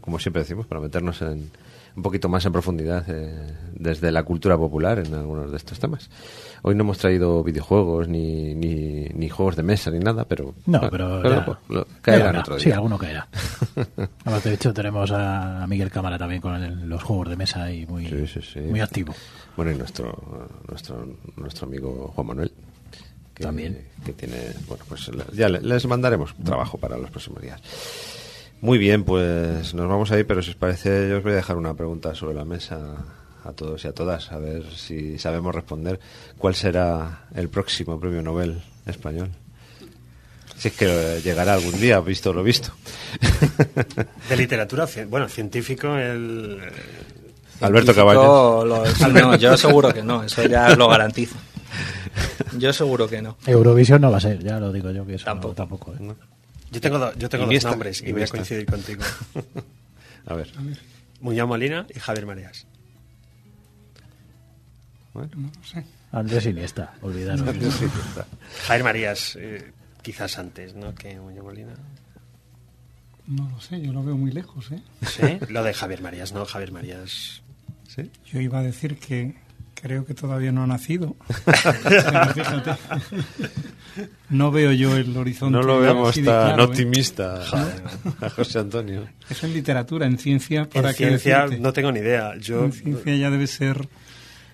como 0.00 0.18
siempre 0.18 0.42
decimos, 0.42 0.66
para 0.66 0.80
meternos 0.80 1.20
en, 1.22 1.50
un 1.96 2.02
poquito 2.02 2.28
más 2.28 2.44
en 2.44 2.52
profundidad 2.52 3.04
eh, 3.08 3.54
desde 3.74 4.10
la 4.10 4.22
cultura 4.24 4.56
popular 4.56 4.98
en 4.98 5.14
algunos 5.14 5.50
de 5.50 5.56
estos 5.56 5.78
temas. 5.78 6.10
Hoy 6.62 6.74
no 6.74 6.82
hemos 6.82 6.98
traído 6.98 7.42
videojuegos 7.44 8.08
ni, 8.08 8.54
ni, 8.54 9.04
ni 9.14 9.28
juegos 9.28 9.54
de 9.54 9.62
mesa 9.62 9.90
ni 9.90 9.98
nada, 10.00 10.24
pero, 10.24 10.54
No, 10.66 10.80
bueno, 10.80 10.90
pero, 10.90 11.22
ya- 11.22 11.58
lo- 11.68 11.86
caerán 12.02 12.34
ya, 12.34 12.40
otro 12.40 12.58
Sí, 12.58 12.72
alguno 12.72 12.98
caerá. 12.98 13.28
Además, 14.24 14.44
de 14.44 14.54
hecho, 14.54 14.72
tenemos 14.72 15.10
a 15.12 15.66
Miguel 15.68 15.90
Cámara 15.90 16.18
también 16.18 16.40
con 16.40 16.54
el- 16.60 16.88
los 16.88 17.02
juegos 17.02 17.28
de 17.28 17.36
mesa 17.36 17.70
y 17.70 17.86
muy, 17.86 18.06
Sí, 18.06 18.26
sí, 18.26 18.40
sí. 18.42 18.60
muy 18.60 18.80
activo. 18.80 19.14
Bueno, 19.56 19.70
y 19.72 19.76
nuestro, 19.76 20.48
nuestro, 20.68 21.06
nuestro 21.36 21.66
amigo 21.66 22.12
Juan 22.14 22.26
Manuel. 22.26 22.52
Que, 23.34 23.42
También. 23.42 23.78
Que 24.04 24.12
tiene, 24.12 24.36
bueno, 24.68 24.84
pues 24.88 25.10
ya 25.32 25.48
le- 25.48 25.60
les 25.60 25.86
mandaremos 25.86 26.34
trabajo 26.44 26.78
para 26.78 26.96
los 26.96 27.10
próximos 27.10 27.42
días. 27.42 27.60
Muy 28.64 28.78
bien, 28.78 29.04
pues 29.04 29.74
nos 29.74 29.86
vamos 29.88 30.10
a 30.10 30.18
ir, 30.18 30.26
pero 30.26 30.40
si 30.42 30.48
os 30.48 30.56
parece, 30.56 31.06
yo 31.10 31.18
os 31.18 31.22
voy 31.22 31.32
a 31.32 31.36
dejar 31.36 31.58
una 31.58 31.74
pregunta 31.74 32.14
sobre 32.14 32.34
la 32.34 32.46
mesa 32.46 32.78
a 33.44 33.52
todos 33.52 33.84
y 33.84 33.88
a 33.88 33.92
todas, 33.92 34.32
a 34.32 34.38
ver 34.38 34.64
si 34.74 35.18
sabemos 35.18 35.54
responder. 35.54 36.00
¿Cuál 36.38 36.54
será 36.54 37.26
el 37.34 37.50
próximo 37.50 38.00
premio 38.00 38.22
Nobel 38.22 38.62
español? 38.86 39.28
Si 40.56 40.68
es 40.68 40.74
que 40.78 40.86
eh, 40.88 41.20
llegará 41.22 41.52
algún 41.52 41.78
día, 41.78 42.00
visto 42.00 42.32
lo 42.32 42.42
visto. 42.42 42.72
De 44.30 44.36
literatura, 44.38 44.88
bueno, 45.10 45.28
científico, 45.28 45.94
el... 45.98 46.58
Alberto 47.60 47.92
Científico, 47.92 47.94
Caballo. 48.14 48.64
lo- 48.64 48.84
no, 49.12 49.36
yo 49.36 49.58
seguro 49.58 49.92
que 49.92 50.02
no, 50.02 50.22
eso 50.24 50.42
ya 50.46 50.74
lo 50.74 50.88
garantizo. 50.88 51.36
Yo 52.58 52.72
seguro 52.72 53.08
que 53.08 53.20
no. 53.20 53.36
Eurovisión 53.46 54.00
no 54.00 54.10
va 54.10 54.18
a 54.18 54.20
ser, 54.20 54.38
ya 54.42 54.60
lo 54.60 54.72
digo 54.72 54.90
yo 54.92 55.04
que 55.04 55.16
eso 55.16 55.24
Tampoco. 55.24 55.48
no- 55.48 55.54
tampoco. 55.54 55.92
¿eh? 55.94 56.14
Yo 56.70 56.80
tengo, 56.80 56.98
do- 56.98 57.14
yo 57.16 57.28
tengo 57.28 57.46
dos 57.46 57.64
nombres 57.64 58.02
y 58.02 58.12
voy 58.12 58.22
a 58.22 58.26
coincidir 58.28 58.66
contigo. 58.66 59.02
A 60.26 60.34
ver. 60.34 60.50
Muñoz 61.20 61.46
Molina 61.48 61.86
y 61.94 61.98
Javier 62.00 62.26
Marías. 62.26 62.66
Bueno. 65.12 65.30
No 65.36 65.50
sé. 65.64 65.84
Andrés 66.12 66.46
Iniesta, 66.46 66.94
olvidaros. 67.02 67.42
Javier 68.66 68.84
Marías, 68.84 69.36
eh, 69.40 69.72
quizás 70.02 70.38
antes, 70.38 70.74
¿no? 70.74 70.94
Que 70.94 71.18
Muñoz 71.20 71.44
Molina. 71.44 71.74
No 73.26 73.48
lo 73.48 73.60
sé, 73.60 73.80
yo 73.80 73.92
lo 73.92 74.02
veo 74.02 74.16
muy 74.16 74.30
lejos, 74.32 74.70
¿eh? 74.72 74.82
Sí, 75.06 75.38
lo 75.48 75.62
de 75.62 75.72
Javier 75.72 76.02
Marías, 76.02 76.32
¿no? 76.32 76.44
Javier 76.44 76.72
Marías. 76.72 77.42
¿Sí? 77.88 78.10
Yo 78.30 78.40
iba 78.40 78.58
a 78.58 78.62
decir 78.62 78.98
que 78.98 79.34
creo 79.74 80.04
que 80.04 80.14
todavía 80.14 80.52
no 80.52 80.62
ha 80.62 80.66
nacido. 80.66 81.16
Pero 81.44 82.26
fíjate. 82.34 82.72
No 84.30 84.50
veo 84.50 84.72
yo 84.72 84.96
el 84.96 85.16
horizonte. 85.16 85.56
No 85.56 85.62
lo 85.62 85.80
vemos 85.80 86.14
tan 86.14 86.24
claro, 86.24 86.62
¿eh? 86.62 86.66
optimista 86.66 87.42
a 88.20 88.30
José 88.30 88.58
Antonio. 88.58 89.06
Eso 89.28 89.46
en 89.46 89.52
literatura, 89.54 90.06
en 90.06 90.18
ciencia, 90.18 90.68
para 90.68 90.90
En 90.90 90.96
ciencia 90.96 91.42
decirte. 91.42 91.62
no 91.62 91.72
tengo 91.72 91.92
ni 91.92 92.00
idea. 92.00 92.36
Yo 92.38 92.64
En 92.64 92.72
ciencia 92.72 93.16
ya 93.16 93.30
debe 93.30 93.46
ser. 93.46 93.88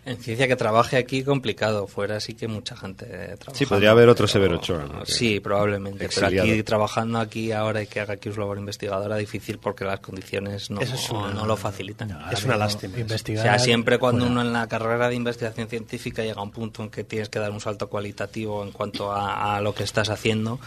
En 0.06 0.16
ciencia 0.16 0.48
que 0.48 0.56
trabaje 0.56 0.96
aquí 0.96 1.22
complicado, 1.22 1.86
fuera 1.86 2.20
sí 2.20 2.32
que 2.34 2.48
mucha 2.48 2.74
gente 2.74 3.04
trabaja. 3.38 3.54
Sí, 3.54 3.66
podría 3.66 3.90
haber 3.90 4.08
otro 4.08 4.26
Severo 4.26 4.56
Ochoa, 4.56 4.86
¿no? 4.86 5.04
Sí, 5.04 5.40
probablemente, 5.40 6.06
Exiliado. 6.06 6.46
pero 6.46 6.54
aquí 6.54 6.62
trabajando 6.62 7.18
aquí 7.18 7.52
ahora 7.52 7.82
y 7.82 7.86
que 7.86 8.00
haga 8.00 8.14
aquí 8.14 8.32
su 8.32 8.40
labor 8.40 8.58
investigadora 8.58 9.16
difícil 9.16 9.58
porque 9.58 9.84
las 9.84 10.00
condiciones 10.00 10.70
no, 10.70 10.80
Eso 10.80 10.94
es 10.94 11.10
una- 11.10 11.34
no 11.34 11.44
lo 11.44 11.56
facilitan. 11.56 12.16
Es 12.32 12.44
una 12.44 12.56
lástima. 12.56 12.96
O 12.98 13.18
sea, 13.42 13.58
siempre 13.58 13.98
cuando 13.98 14.20
fuera. 14.24 14.32
uno 14.32 14.40
en 14.40 14.52
la 14.54 14.66
carrera 14.68 15.08
de 15.10 15.14
investigación 15.16 15.68
científica 15.68 16.22
llega 16.22 16.40
a 16.40 16.44
un 16.44 16.50
punto 16.50 16.82
en 16.82 16.88
que 16.90 17.04
tienes 17.04 17.28
que 17.28 17.38
dar 17.38 17.50
un 17.50 17.60
salto 17.60 17.88
cualitativo 17.88 18.64
en 18.64 18.72
cuanto 18.72 19.12
a, 19.12 19.56
a 19.56 19.60
lo 19.60 19.74
que 19.74 19.82
estás 19.84 20.08
haciendo. 20.08 20.58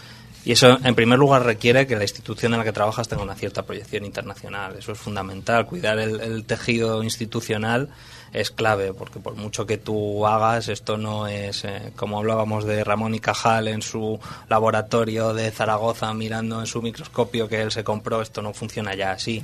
Y 0.44 0.52
eso, 0.52 0.78
en 0.84 0.94
primer 0.94 1.18
lugar, 1.18 1.42
requiere 1.44 1.86
que 1.86 1.96
la 1.96 2.02
institución 2.02 2.52
en 2.52 2.58
la 2.58 2.64
que 2.64 2.72
trabajas 2.72 3.08
tenga 3.08 3.22
una 3.22 3.34
cierta 3.34 3.62
proyección 3.62 4.04
internacional. 4.04 4.76
Eso 4.78 4.92
es 4.92 4.98
fundamental. 4.98 5.66
Cuidar 5.66 5.98
el, 5.98 6.20
el 6.20 6.44
tejido 6.44 7.02
institucional 7.02 7.88
es 8.34 8.50
clave, 8.50 8.92
porque 8.92 9.20
por 9.20 9.36
mucho 9.36 9.64
que 9.64 9.78
tú 9.78 10.26
hagas, 10.26 10.68
esto 10.68 10.98
no 10.98 11.28
es, 11.28 11.64
eh, 11.64 11.92
como 11.94 12.18
hablábamos 12.18 12.64
de 12.64 12.82
Ramón 12.82 13.14
y 13.14 13.20
Cajal 13.20 13.68
en 13.68 13.80
su 13.80 14.18
laboratorio 14.48 15.32
de 15.32 15.52
Zaragoza 15.52 16.12
mirando 16.12 16.58
en 16.58 16.66
su 16.66 16.82
microscopio 16.82 17.48
que 17.48 17.62
él 17.62 17.70
se 17.70 17.84
compró, 17.84 18.20
esto 18.20 18.42
no 18.42 18.52
funciona 18.52 18.94
ya 18.94 19.12
así. 19.12 19.42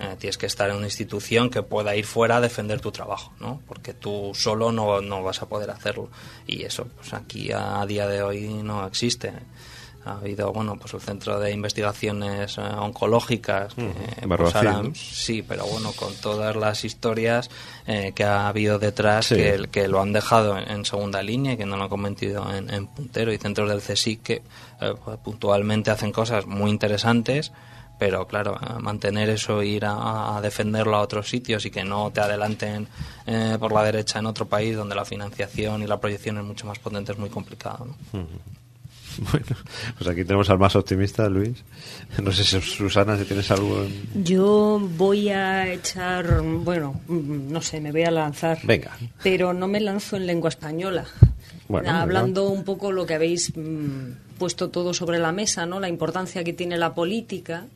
Eh, 0.00 0.14
tienes 0.16 0.38
que 0.38 0.46
estar 0.46 0.70
en 0.70 0.76
una 0.76 0.86
institución 0.86 1.50
que 1.50 1.64
pueda 1.64 1.96
ir 1.96 2.06
fuera 2.06 2.36
a 2.36 2.40
defender 2.40 2.80
tu 2.80 2.92
trabajo, 2.92 3.32
¿no? 3.40 3.60
Porque 3.66 3.94
tú 3.94 4.30
solo 4.32 4.70
no, 4.70 5.00
no 5.00 5.24
vas 5.24 5.42
a 5.42 5.48
poder 5.48 5.70
hacerlo. 5.72 6.08
Y 6.46 6.62
eso, 6.62 6.86
pues 6.96 7.12
aquí 7.14 7.50
a, 7.50 7.84
día 7.84 8.06
de 8.06 8.22
hoy 8.22 8.46
no 8.62 8.86
existe. 8.86 9.32
Ha 10.08 10.18
habido, 10.18 10.52
bueno, 10.52 10.76
pues 10.76 10.94
el 10.94 11.00
Centro 11.00 11.38
de 11.40 11.50
Investigaciones 11.52 12.58
eh, 12.58 12.60
Oncológicas, 12.62 13.74
que, 13.74 14.26
pues, 14.36 14.52
sí, 14.94 15.42
pero 15.42 15.66
bueno, 15.66 15.92
con 15.92 16.14
todas 16.16 16.56
las 16.56 16.84
historias 16.84 17.50
eh, 17.86 18.12
que 18.14 18.24
ha 18.24 18.48
habido 18.48 18.78
detrás, 18.78 19.26
Sí. 19.26 19.36
que, 19.36 19.68
que 19.70 19.88
lo 19.88 20.00
han 20.00 20.12
dejado 20.12 20.56
en, 20.58 20.70
en 20.70 20.84
segunda 20.84 21.22
línea 21.22 21.52
y 21.52 21.56
que 21.56 21.66
no 21.66 21.76
lo 21.76 21.84
han 21.84 21.88
convertido 21.88 22.52
en, 22.54 22.68
en 22.72 22.86
puntero. 22.86 23.32
Y 23.32 23.38
centros 23.38 23.68
del 23.68 23.80
CSIC 23.80 24.22
que 24.22 24.42
eh, 24.80 24.94
pues, 25.04 25.18
puntualmente 25.18 25.90
hacen 25.90 26.12
cosas 26.12 26.46
muy 26.46 26.70
interesantes, 26.70 27.52
pero 27.98 28.28
claro, 28.28 28.56
mantener 28.80 29.28
eso, 29.28 29.60
ir 29.62 29.84
a, 29.84 30.36
a 30.36 30.40
defenderlo 30.40 30.96
a 30.96 31.00
otros 31.00 31.28
sitios 31.28 31.66
y 31.66 31.70
que 31.72 31.82
no 31.82 32.10
te 32.12 32.20
adelanten 32.20 32.86
eh, 33.26 33.56
por 33.58 33.72
la 33.72 33.82
derecha 33.82 34.20
en 34.20 34.26
otro 34.26 34.46
país 34.46 34.76
donde 34.76 34.94
la 34.94 35.04
financiación 35.04 35.82
y 35.82 35.86
la 35.88 35.98
proyección 36.00 36.38
es 36.38 36.44
mucho 36.44 36.64
más 36.66 36.78
potente 36.78 37.10
es 37.10 37.18
muy 37.18 37.28
complicado. 37.28 37.86
¿no? 38.12 38.20
Bueno, 39.32 39.46
pues 39.98 40.08
aquí 40.10 40.24
tenemos 40.24 40.48
al 40.50 40.58
más 40.58 40.76
optimista, 40.76 41.28
Luis. 41.28 41.64
No 42.22 42.30
sé 42.32 42.44
si 42.44 42.60
Susana, 42.60 43.18
si 43.18 43.24
tienes 43.24 43.50
algo. 43.50 43.82
en- 43.84 44.24
Yo 44.24 44.80
voy 44.96 45.28
a 45.30 45.72
echar, 45.72 46.40
bueno, 46.42 47.00
mm, 47.08 47.50
no 47.52 47.60
sé, 47.60 47.80
me 47.80 47.90
voy 47.92 48.02
a 48.04 48.10
lanzar. 48.10 48.58
Venga. 48.64 48.96
Pero 49.22 49.52
no 49.52 49.66
me 49.66 49.80
lanzo 49.80 50.16
en 50.16 50.26
lengua 50.26 50.48
española. 50.50 51.04
Bueno, 51.68 51.90
Hablando 51.90 52.48
un 52.48 52.64
poco 52.64 52.92
lo 52.92 53.04
que 53.06 53.14
habéis 53.14 53.52
mm, 53.56 54.38
puesto 54.38 54.70
todo 54.70 54.94
sobre 54.94 55.18
la 55.18 55.32
mesa, 55.32 55.66
¿no? 55.66 55.80
La 55.80 55.88
importancia 55.88 56.44
que 56.44 56.52
tiene 56.52 56.76
la 56.78 56.94
política. 56.94 57.66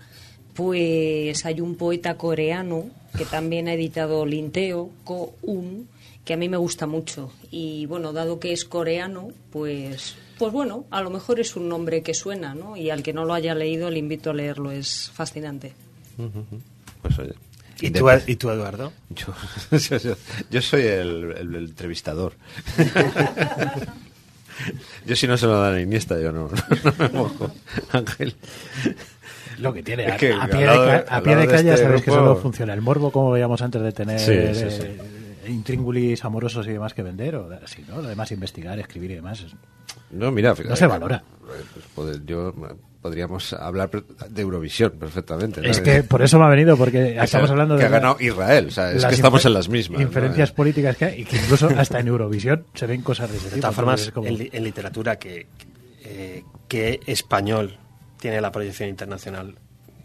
Pues 0.55 1.45
hay 1.47 1.61
un 1.61 1.77
poeta 1.77 2.17
coreano 2.17 2.85
que 3.17 3.25
también 3.25 3.69
ha 3.69 3.75
editado 3.75 4.27
Linteo, 4.27 4.91
Ko 5.05 5.35
Un, 5.43 5.89
que 6.25 6.35
a 6.35 6.37
mí 6.37 6.49
me 6.49 6.57
gusta 6.57 6.87
mucho. 6.87 7.33
Y 7.51 7.87
bueno, 7.87 8.13
dado 8.13 8.39
que 8.41 8.53
es 8.53 8.65
coreano, 8.65 9.29
pues, 9.51 10.17
pues 10.39 10.53
bueno, 10.53 10.85
a 10.91 11.01
lo 11.03 11.11
mejor 11.11 11.41
es 11.41 11.57
un 11.57 11.69
nombre 11.69 12.03
que 12.03 12.15
suena, 12.15 12.55
¿no? 12.55 12.77
Y 12.77 12.91
al 12.91 13.03
que 13.03 13.13
no 13.13 13.25
lo 13.25 13.35
haya 13.35 13.55
leído, 13.55 13.91
le 13.91 13.99
invito 13.99 14.31
a 14.31 14.35
leerlo, 14.35 14.71
es 14.71 15.11
fascinante. 15.15 15.73
Pues 17.03 17.19
oye. 17.19 17.35
¿Y 17.81 17.91
tú, 17.91 18.05
Independ- 18.07 18.23
¿Y 18.29 18.37
tú, 18.37 18.51
Eduardo? 18.51 18.93
Yo, 19.11 19.35
yo- 19.77 19.97
yo- 19.99 20.17
yo 20.51 20.63
soy 20.63 20.83
el, 20.83 21.35
el- 21.37 21.55
el 21.57 21.65
entrevistador. 21.65 22.35
yo 25.07 25.17
si 25.17 25.27
no 25.27 25.37
se 25.37 25.47
lo 25.47 25.61
dan 25.61 25.75
a 25.75 25.81
Iniesta, 25.81 26.21
yo 26.21 26.31
no, 26.33 26.49
no 26.85 26.95
me 26.99 27.09
mojo. 27.09 27.51
Ángel. 27.91 28.35
Lo 29.59 29.73
que 29.73 29.83
tiene, 29.83 30.07
Es 30.07 30.13
a, 30.13 30.17
que 30.17 30.33
a 30.33 30.43
al 30.43 30.51
pie 30.51 30.61
de, 30.61 30.67
lado 30.67 30.87
ca- 30.87 30.93
de- 31.03 31.09
a 31.09 31.15
al 31.17 31.23
pie 31.23 31.31
de 31.33 31.37
lado 31.41 31.51
de 31.51 31.57
calle 31.57 31.71
este 31.71 31.83
sabes 31.85 32.03
que 32.03 32.11
solo 32.11 32.37
funciona 32.37 32.75
el 32.75 32.83
morbo, 32.83 33.11
como 33.11 33.31
veíamos 33.33 33.61
antes 33.63 33.83
de 33.83 33.93
tener 33.93 34.21
Sí, 34.21 34.55
sí, 34.55 34.71
sí. 34.71 34.89
Eh, 35.43 35.51
intríngulis 35.51 36.25
amorosos 36.25 36.67
y 36.67 36.71
demás 36.73 36.95
que 36.95 37.03
vender, 37.03 37.37
o 37.37 37.49
así, 37.65 37.85
¿no? 37.89 37.97
Además, 37.97 38.31
investigar, 38.33 38.79
escribir 38.79 39.11
y 39.13 39.15
demás. 39.17 39.41
es- 39.41 39.55
No, 40.11 40.31
mira, 40.31 40.55
No 40.69 40.77
se 40.77 40.87
valora. 40.87 41.23
Pues 41.75 41.85
poder- 41.95 42.25
yo 42.25 42.55
podríamos 43.01 43.53
hablar 43.55 43.91
de 43.91 44.43
Eurovisión 44.43 44.93
perfectamente. 44.93 45.61
¿no? 45.61 45.69
Es 45.69 45.81
que 45.81 46.03
por 46.05 46.23
eso 46.23 46.39
me 46.39 46.45
ha 46.45 46.49
venido, 46.49 46.77
porque 46.77 47.15
Que 47.15 47.21
estamos 47.25 47.51
ha- 47.51 47.53
hablando 47.53 47.75
que 47.77 47.81
de 47.83 47.87
ha 47.87 47.91
ganado 47.91 48.17
Israel, 48.21 48.67
o 48.69 48.71
sea, 48.71 48.93
es 48.93 49.03
las 49.03 49.09
que 49.11 49.15
estamos 49.17 49.45
en 49.45 49.55
las 49.55 49.69
mismas. 49.69 50.01
¿no? 50.01 50.07
Inferencias 50.07 50.53
políticas 50.53 50.97
que 50.97 51.05
hay, 51.07 51.21
y 51.23 51.25
que 51.25 51.37
incluso 51.37 51.67
hasta 51.77 51.99
en 52.01 52.09
Eurovisión 52.09 52.65
se 52.75 52.87
ven 52.87 53.03
cosas 53.03 53.31
de 53.31 53.37
ese 53.39 53.47
De 53.47 53.51
tipo. 53.57 53.61
todas 53.63 53.75
formas, 53.77 54.11
como- 54.13 54.29
en, 54.29 54.39
li- 54.39 54.51
en 54.53 54.63
literatura, 54.65 55.19
que, 55.19 55.47
eh, 56.05 56.45
¿qué 56.69 57.01
español 57.07 57.77
tiene 58.21 58.41
la 58.41 58.53
proyección 58.53 58.89
internacional 58.89 59.57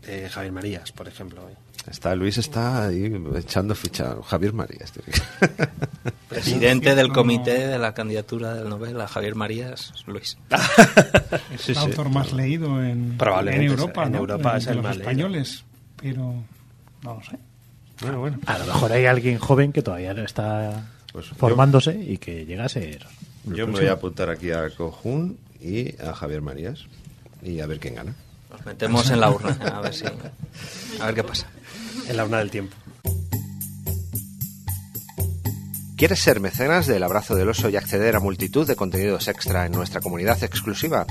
de 0.05 0.27
Javier 0.29 0.53
Marías, 0.53 0.91
por 0.91 1.07
ejemplo? 1.07 1.41
Está, 1.89 2.13
Luis 2.15 2.37
está 2.37 2.87
ahí 2.87 3.11
echando 3.37 3.73
ficha. 3.73 4.15
Javier 4.25 4.51
Marías. 4.53 4.91
Presidente 6.29 6.95
del 6.95 7.09
comité 7.13 7.67
de 7.67 7.77
la 7.79 7.93
candidatura 7.93 8.53
del 8.53 8.67
Nobel 8.69 8.99
a 8.99 9.07
Javier 9.07 9.35
Marías, 9.35 9.93
Luis. 10.05 10.37
Sí, 11.57 11.71
el 11.71 11.77
sí. 11.77 11.81
autor 11.81 12.09
más 12.09 12.33
leído 12.33 12.83
en, 12.83 13.17
Probablemente 13.17 13.65
en 13.65 13.71
es- 13.73 13.79
Europa, 13.79 14.03
en 14.05 14.11
¿no? 14.11 14.17
Europa 14.19 14.57
es 14.57 14.67
el 14.67 14.81
más 14.81 14.95
leído. 14.97 15.09
españoles, 15.09 15.63
pero 16.01 16.43
no 17.03 17.13
lo 17.15 17.21
sé. 17.23 17.37
Bueno, 18.01 18.19
bueno. 18.19 18.39
A 18.45 18.57
lo 18.59 18.65
mejor 18.65 18.91
hay 18.91 19.05
alguien 19.05 19.37
joven 19.39 19.71
que 19.73 19.81
todavía 19.81 20.13
no 20.13 20.23
está 20.23 20.87
Pues 21.11 21.27
yo- 21.29 21.35
formándose 21.35 21.95
y 21.99 22.17
que 22.17 22.45
llega 22.45 22.65
a 22.65 22.69
ser. 22.69 23.05
Yo 23.45 23.65
me 23.67 23.73
voy 23.79 23.87
a 23.87 23.93
apuntar 23.93 24.29
aquí 24.29 24.51
a 24.51 24.69
Cojún 24.75 25.37
y 25.61 25.99
a 26.01 26.13
Javier 26.13 26.41
Marías 26.41 26.85
y 27.41 27.59
a 27.61 27.65
ver 27.65 27.79
quién 27.79 27.95
gana. 27.95 28.13
Nos 28.51 28.65
metemos 28.65 29.09
en 29.09 29.19
la 29.19 29.29
urna, 29.31 29.51
a 29.73 29.81
ver 29.81 29.93
si. 29.93 30.05
A 30.05 31.05
ver 31.07 31.15
qué 31.15 31.23
pasa. 31.23 31.47
En 32.07 32.17
la 32.17 32.25
urna 32.25 32.39
del 32.39 32.51
tiempo. 32.51 32.75
¿Quieres 35.97 36.19
ser 36.19 36.39
mecenas 36.39 36.85
del 36.85 37.01
Abrazo 37.01 37.35
del 37.35 37.49
Oso 37.49 37.69
y 37.69 37.75
acceder 37.75 38.15
a 38.15 38.19
multitud 38.19 38.67
de 38.67 38.75
contenidos 38.75 39.27
extra 39.27 39.65
en 39.65 39.71
nuestra 39.71 39.99
comunidad 39.99 40.43
exclusiva? 40.43 41.07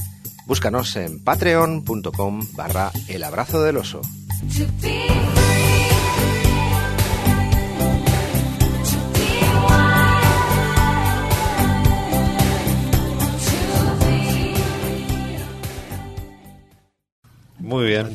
Búscanos 0.47 0.95
en 0.95 1.25
patreon.com 1.25 2.47
barra 2.53 2.93
el 3.09 3.25
abrazo 3.25 3.65
del 3.65 3.79
oso. 3.79 4.01
Muy 17.59 17.87
bien. 17.87 18.15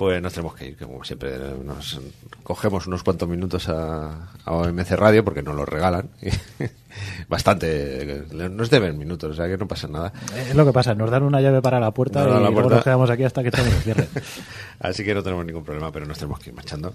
Pues 0.00 0.22
nos 0.22 0.32
tenemos 0.32 0.54
que 0.54 0.68
ir, 0.68 0.76
que 0.78 0.86
como 0.86 1.04
siempre 1.04 1.36
nos 1.62 2.00
cogemos 2.42 2.86
unos 2.86 3.02
cuantos 3.02 3.28
minutos 3.28 3.68
a, 3.68 4.30
a 4.46 4.52
OMC 4.54 4.92
Radio 4.92 5.22
porque 5.22 5.42
nos 5.42 5.54
lo 5.54 5.66
regalan. 5.66 6.08
Bastante, 7.28 8.24
nos 8.32 8.70
deben 8.70 8.96
minutos, 8.96 9.32
o 9.32 9.34
sea 9.34 9.46
que 9.46 9.58
no 9.58 9.68
pasa 9.68 9.88
nada. 9.88 10.10
Es 10.48 10.54
lo 10.54 10.64
que 10.64 10.72
pasa, 10.72 10.94
nos 10.94 11.10
dan 11.10 11.22
una 11.24 11.42
llave 11.42 11.60
para 11.60 11.78
la 11.78 11.90
puerta 11.90 12.24
Nos 12.24 12.28
y 12.48 12.54
luego 12.54 12.70
nos 12.70 12.82
quedamos 12.82 13.10
aquí 13.10 13.24
hasta 13.24 13.42
que 13.42 13.48
el 13.50 13.54
cierre. 13.82 14.08
Así 14.80 15.04
que 15.04 15.14
no 15.14 15.22
tenemos 15.22 15.44
ningún 15.44 15.64
problema, 15.64 15.92
pero 15.92 16.06
nos 16.06 16.16
tenemos 16.16 16.40
que 16.40 16.48
ir 16.48 16.56
marchando. 16.56 16.94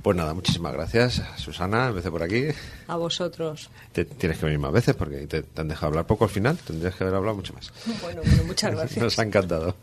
Pues 0.00 0.16
nada, 0.16 0.32
muchísimas 0.32 0.72
gracias, 0.72 1.22
Susana, 1.36 1.88
empecé 1.88 2.10
por 2.10 2.22
aquí. 2.22 2.46
A 2.88 2.96
vosotros. 2.96 3.68
Te- 3.92 4.06
tienes 4.06 4.38
que 4.38 4.46
venir 4.46 4.58
más 4.58 4.72
veces 4.72 4.94
porque 4.96 5.26
te, 5.26 5.42
te 5.42 5.60
han 5.60 5.68
dejado 5.68 5.88
hablar 5.88 6.06
poco 6.06 6.24
al 6.24 6.30
final, 6.30 6.56
tendrías 6.66 6.94
que 6.94 7.04
haber 7.04 7.16
hablado 7.16 7.36
mucho 7.36 7.52
más. 7.52 7.70
Bueno, 8.00 8.22
bueno, 8.24 8.44
muchas 8.44 8.70
gracias. 8.74 9.04
Nos 9.04 9.18
ha 9.18 9.22
encantado. 9.22 9.76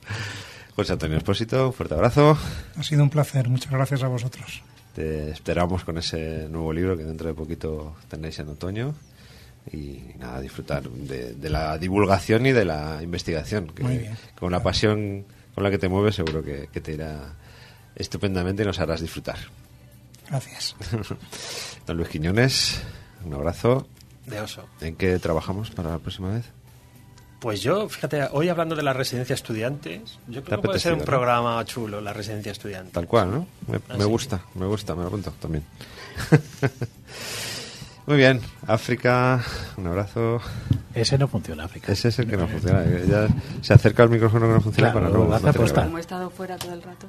José 0.76 0.94
Antonio 0.94 1.18
Espósito, 1.18 1.68
un 1.68 1.74
fuerte 1.74 1.94
abrazo. 1.94 2.38
Ha 2.76 2.84
sido 2.84 3.04
un 3.04 3.10
placer, 3.10 3.48
muchas 3.48 3.72
gracias 3.72 4.02
a 4.04 4.08
vosotros. 4.08 4.64
Te 4.95 5.30
esperamos 5.30 5.84
con 5.84 5.98
ese 5.98 6.48
nuevo 6.50 6.74
libro 6.74 6.98
que 6.98 7.04
dentro 7.04 7.28
de 7.28 7.34
poquito 7.34 7.95
tendréis 8.08 8.40
en 8.40 8.50
otoño. 8.50 8.95
Y 9.72 10.02
nada, 10.20 10.41
disfrutar 10.41 10.84
de, 10.90 11.36
de 11.36 11.50
la 11.50 11.78
divulgación 11.78 12.45
y 12.45 12.52
de 12.52 12.66
la 12.66 13.02
investigación. 13.02 13.68
Que 13.68 13.84
Muy 13.84 13.98
bien. 14.00 14.18
Con 14.38 14.52
la 14.52 14.62
pasión 14.62 15.26
con 15.56 15.64
la 15.64 15.70
que 15.70 15.78
te 15.78 15.88
mueves, 15.88 16.16
seguro 16.16 16.44
que, 16.44 16.68
que 16.72 16.82
te 16.82 16.94
irá 16.94 17.36
estupendamente 17.95 18.64
y 18.64 18.66
nos 18.66 18.80
harás 18.80 19.02
disfrutar. 19.02 19.38
Gracias. 20.28 20.76
Don 21.86 21.98
Luis 21.98 22.10
Quiñones, 22.10 22.82
un 23.24 23.34
abrazo. 23.34 23.88
De 24.26 24.40
oso. 24.40 24.68
¿En 24.82 24.95
qué 24.95 25.20
trabajamos 25.20 25.70
para 25.70 25.91
la 25.91 26.00
próxima 26.00 26.30
vez? 26.30 26.45
Pues 27.44 27.61
yo, 27.61 27.90
fíjate, 27.90 28.24
hoy 28.32 28.48
hablando 28.48 28.74
de 28.74 28.84
la 28.84 28.94
residencia 28.94 29.34
estudiantes, 29.34 30.18
yo 30.30 30.41
creo 30.45 30.61
que 30.61 30.65
puede 30.68 30.80
ser 30.80 30.94
un 30.94 31.02
programa 31.02 31.61
chulo, 31.65 31.99
la 31.99 32.14
residencia 32.14 32.53
estudiantes. 32.53 32.94
Tal 32.94 33.06
cual, 33.06 33.32
¿no? 33.32 33.48
Me, 33.68 33.78
Ah, 33.90 33.95
me 33.98 34.06
sí. 34.06 34.10
gusta, 34.10 34.40
me 34.56 34.65
gusta, 34.65 34.95
me 34.95 35.02
lo 35.02 35.07
apunto 35.10 35.34
también. 35.41 35.65
Muy 38.06 38.15
bien, 38.18 38.40
África, 38.65 39.44
un 39.76 39.88
abrazo. 39.88 40.40
Ese 40.95 41.18
no 41.18 41.28
funciona, 41.28 41.65
África. 41.65 41.91
Es 41.91 42.06
ese 42.06 42.22
el 42.22 42.30
que 42.30 42.38
no 42.38 42.48
funciona. 42.48 42.86
Ya 42.86 43.28
se 43.61 43.74
acerca 43.74 44.03
al 44.03 44.10
micrófono 44.10 44.48
que 44.48 44.53
no 44.53 44.61
funciona 44.61 44.91
Claro, 44.94 45.07
para 45.07 45.18
no. 45.20 45.26
lo 45.26 45.36
hace. 45.36 45.74
Como 45.74 45.98
he 45.98 46.02
estado 46.02 46.30
fuera 46.30 46.57
todo 46.57 46.74
el 46.74 46.82
rato. 46.82 47.07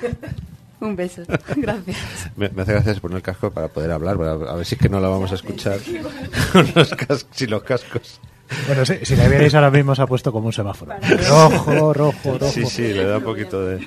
Un 0.80 0.96
beso. 0.96 1.22
Gracias. 1.56 1.96
Me, 2.36 2.48
me 2.48 2.62
hace 2.62 2.72
gracia 2.72 2.94
poner 2.94 3.16
el 3.16 3.22
casco 3.22 3.50
para 3.50 3.68
poder 3.68 3.90
hablar, 3.92 4.16
a 4.22 4.54
ver 4.54 4.64
si 4.64 4.76
es 4.76 4.80
que 4.80 4.88
no 4.88 5.00
la 5.00 5.08
vamos 5.08 5.30
a 5.32 5.34
escuchar 5.34 5.78
con 6.52 6.66
los 6.74 6.94
cas- 6.94 7.26
sin 7.32 7.50
los 7.50 7.62
cascos. 7.62 8.20
Bueno, 8.66 8.84
si, 8.84 9.04
si 9.04 9.16
la 9.16 9.28
vierais 9.28 9.54
ahora 9.54 9.70
mismo 9.70 9.94
se 9.94 10.02
ha 10.02 10.06
puesto 10.06 10.32
como 10.32 10.46
un 10.46 10.52
semáforo. 10.52 10.92
Rojo, 11.28 11.92
rojo, 11.94 12.38
rojo. 12.38 12.50
Sí, 12.52 12.66
sí, 12.66 12.92
le 12.92 13.04
da 13.04 13.18
un 13.18 13.24
poquito 13.24 13.64
de. 13.64 13.86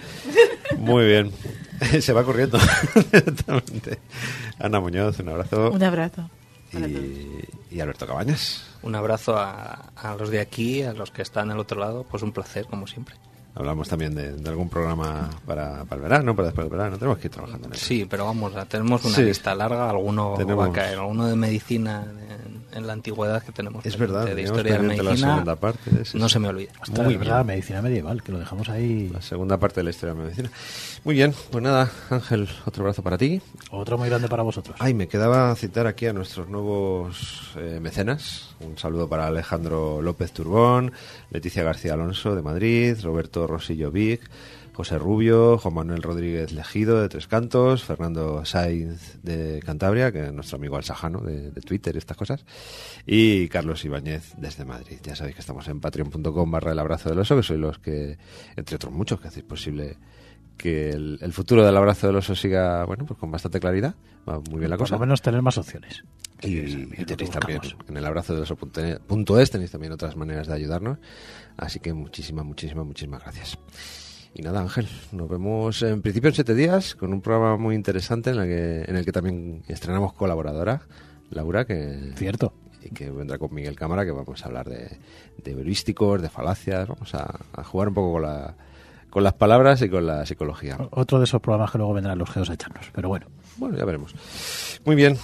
Muy 0.77 1.05
bien. 1.05 1.31
Se 2.01 2.13
va 2.13 2.23
corriendo 2.23 2.57
directamente. 3.11 3.99
Ana 4.59 4.79
Muñoz, 4.79 5.19
un 5.19 5.29
abrazo. 5.29 5.71
Un 5.71 5.83
abrazo. 5.83 6.29
Y, 6.73 7.75
y 7.75 7.79
Alberto 7.81 8.07
Cabañas. 8.07 8.63
Un 8.83 8.95
abrazo 8.95 9.37
a, 9.37 9.91
a 9.95 10.15
los 10.15 10.29
de 10.29 10.39
aquí, 10.39 10.81
a 10.81 10.93
los 10.93 11.11
que 11.11 11.21
están 11.21 11.51
al 11.51 11.59
otro 11.59 11.79
lado. 11.79 12.05
Pues 12.09 12.23
un 12.23 12.31
placer, 12.31 12.65
como 12.65 12.87
siempre. 12.87 13.15
Hablamos 13.55 13.87
también 13.87 14.15
de, 14.15 14.31
de 14.33 14.49
algún 14.49 14.67
programa 14.69 15.29
para, 15.45 15.83
para 15.85 15.97
el 15.97 16.01
verano, 16.01 16.35
para 16.35 16.47
después 16.47 16.65
del 16.67 16.75
verano. 16.77 16.97
Tenemos 16.97 17.19
que 17.19 17.27
ir 17.27 17.31
trabajando 17.33 17.67
en 17.67 17.73
eso. 17.73 17.85
Sí, 17.85 18.07
pero 18.09 18.25
vamos, 18.25 18.51
tenemos 18.67 19.03
una 19.05 19.15
Sí. 19.15 19.23
lista 19.23 19.53
larga. 19.53 19.89
Alguno 19.89 20.33
Tenemos- 20.37 20.65
va 20.65 20.69
a 20.69 20.73
caer. 20.73 20.97
Alguno 20.97 21.27
de 21.27 21.35
medicina 21.35 22.03
en, 22.07 22.62
en 22.73 22.87
la 22.87 22.93
antigüedad 22.93 23.43
que 23.43 23.51
tenemos. 23.51 23.85
Es 23.85 23.97
verdad, 23.97 24.25
de 24.25 24.41
historia 24.41 24.77
de 24.79 25.03
la 25.03 25.15
segunda 25.17 25.55
parte, 25.55 25.91
no 26.15 26.27
sí. 26.27 26.33
se 26.33 26.39
me 26.39 26.47
olvida. 26.49 26.71
Ostras, 26.81 27.05
Muy 27.05 27.13
es 27.13 27.19
verdad, 27.19 27.37
bien. 27.37 27.47
medicina 27.47 27.81
medieval, 27.81 28.23
que 28.23 28.31
lo 28.31 28.39
dejamos 28.39 28.69
ahí. 28.69 29.09
La 29.09 29.21
segunda 29.21 29.57
parte 29.57 29.79
de 29.79 29.83
la 29.85 29.89
historia 29.91 30.13
de 30.13 30.19
la 30.19 30.25
medicina. 30.25 30.51
Muy 31.03 31.15
bien, 31.15 31.33
pues 31.51 31.63
nada, 31.63 31.91
Ángel, 32.09 32.49
otro 32.65 32.83
abrazo 32.83 33.03
para 33.03 33.17
ti. 33.17 33.41
Otro 33.71 33.97
muy 33.97 34.09
grande 34.09 34.27
para 34.27 34.43
vosotros. 34.43 34.75
Ay, 34.79 34.93
me 34.93 35.07
quedaba 35.07 35.53
citar 35.55 35.87
aquí 35.87 36.05
a 36.07 36.13
nuestros 36.13 36.49
nuevos 36.49 37.51
eh, 37.57 37.79
mecenas. 37.81 38.55
Un 38.59 38.77
saludo 38.77 39.07
para 39.09 39.27
Alejandro 39.27 40.01
López 40.01 40.31
Turbón, 40.31 40.91
Leticia 41.31 41.63
García 41.63 41.93
Alonso 41.93 42.35
de 42.35 42.41
Madrid, 42.41 42.97
Roberto 43.03 43.45
Rosillo 43.47 43.91
Vic, 43.91 44.21
José 44.73 44.97
Rubio, 44.97 45.57
Juan 45.57 45.73
Manuel 45.73 46.01
Rodríguez 46.01 46.51
Legido 46.51 47.01
de 47.01 47.09
Tres 47.09 47.27
Cantos, 47.27 47.83
Fernando 47.83 48.43
Sainz 48.45 49.19
de 49.21 49.61
Cantabria, 49.65 50.11
que 50.11 50.25
es 50.25 50.33
nuestro 50.33 50.57
amigo 50.57 50.77
Alsajano 50.77 51.19
de, 51.19 51.51
de 51.51 51.61
Twitter 51.61 51.95
y 51.95 51.99
estas 51.99 52.17
cosas, 52.17 52.45
y 53.05 53.47
Carlos 53.49 53.85
Ibáñez 53.85 54.33
desde 54.37 54.65
Madrid. 54.65 54.97
Ya 55.03 55.15
sabéis 55.15 55.35
que 55.35 55.41
estamos 55.41 55.67
en 55.67 55.79
patreon.com 55.79 56.51
barra 56.51 56.71
el 56.71 56.79
abrazo 56.79 57.09
del 57.09 57.19
oso, 57.19 57.35
que 57.35 57.43
sois 57.43 57.59
los 57.59 57.79
que, 57.79 58.17
entre 58.55 58.75
otros 58.75 58.91
muchos, 58.93 59.21
que 59.21 59.27
hacéis 59.27 59.45
posible 59.45 59.97
que 60.57 60.91
el, 60.91 61.17
el 61.21 61.33
futuro 61.33 61.65
del 61.65 61.75
abrazo 61.75 62.07
del 62.07 62.15
oso 62.17 62.35
siga, 62.35 62.85
bueno, 62.85 63.05
pues 63.05 63.19
con 63.19 63.31
bastante 63.31 63.59
claridad. 63.59 63.95
Va 64.27 64.39
muy 64.39 64.59
bien 64.59 64.69
la 64.69 64.77
Por 64.77 64.85
cosa. 64.85 64.95
lo 64.95 64.99
menos 65.01 65.21
tener 65.21 65.41
más 65.41 65.57
opciones. 65.57 66.03
Y, 66.41 67.05
tenéis 67.05 67.31
también 67.31 67.61
en 67.87 67.97
el 67.97 68.05
abrazo 68.05 68.33
del 68.33 68.43
oso.es 68.43 69.51
tenéis 69.51 69.71
también 69.71 69.93
otras 69.93 70.15
maneras 70.15 70.47
de 70.47 70.53
ayudarnos. 70.53 70.97
Así 71.57 71.79
que 71.79 71.93
muchísimas, 71.93 72.45
muchísimas, 72.45 72.85
muchísimas 72.85 73.21
gracias. 73.21 73.57
Y 74.35 74.41
nada, 74.41 74.61
Ángel, 74.61 74.87
nos 75.11 75.29
vemos 75.29 75.81
en 75.83 76.01
principio 76.01 76.29
en 76.29 76.35
siete 76.35 76.55
días 76.55 76.95
con 76.95 77.13
un 77.13 77.21
programa 77.21 77.55
muy 77.57 77.75
interesante 77.75 78.31
en 78.31 78.39
el 78.39 78.47
que, 78.47 78.81
en 78.89 78.95
el 78.95 79.05
que 79.05 79.11
también 79.11 79.63
estrenamos 79.67 80.13
colaboradora, 80.13 80.81
Laura, 81.29 81.65
que, 81.65 82.13
Cierto. 82.15 82.53
y 82.83 82.89
que 82.89 83.11
vendrá 83.11 83.37
con 83.37 83.53
Miguel 83.53 83.75
Cámara, 83.75 84.05
que 84.05 84.11
vamos 84.11 84.41
a 84.43 84.45
hablar 84.47 84.67
de, 84.67 84.97
de 85.43 85.51
heurísticos, 85.51 86.21
de 86.21 86.29
falacias, 86.29 86.87
vamos 86.87 87.13
a, 87.13 87.39
a 87.53 87.63
jugar 87.63 87.89
un 87.89 87.93
poco 87.93 88.13
con, 88.13 88.21
la, 88.23 88.55
con 89.11 89.23
las 89.23 89.33
palabras 89.33 89.81
y 89.83 89.89
con 89.89 90.07
la 90.07 90.25
psicología. 90.25 90.77
Otro 90.91 91.19
de 91.19 91.25
esos 91.25 91.39
programas 91.39 91.71
que 91.71 91.77
luego 91.77 91.93
vendrán 91.93 92.17
los 92.17 92.29
geos 92.31 92.49
a 92.49 92.53
echarnos. 92.53 92.89
Pero 92.91 93.09
bueno, 93.09 93.27
Bueno, 93.57 93.77
ya 93.77 93.85
veremos. 93.85 94.15
Muy 94.83 94.95
bien, 94.95 95.15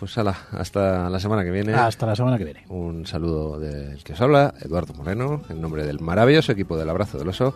pues 0.00 0.18
ala, 0.18 0.36
hasta 0.50 1.08
la 1.08 1.20
semana 1.20 1.44
que 1.44 1.52
viene. 1.52 1.72
hasta 1.72 2.04
la 2.04 2.16
semana 2.16 2.36
que 2.36 2.44
viene. 2.44 2.64
Un 2.68 3.06
saludo 3.06 3.60
del 3.60 4.02
que 4.02 4.14
os 4.14 4.20
habla, 4.20 4.54
Eduardo 4.60 4.92
Moreno, 4.94 5.42
en 5.50 5.60
nombre 5.60 5.86
del 5.86 6.00
maravilloso 6.00 6.50
equipo 6.50 6.76
del 6.76 6.90
Abrazo 6.90 7.16
del 7.16 7.28
Oso. 7.28 7.54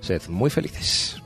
Sed 0.00 0.22
muy 0.28 0.50
felices. 0.50 1.20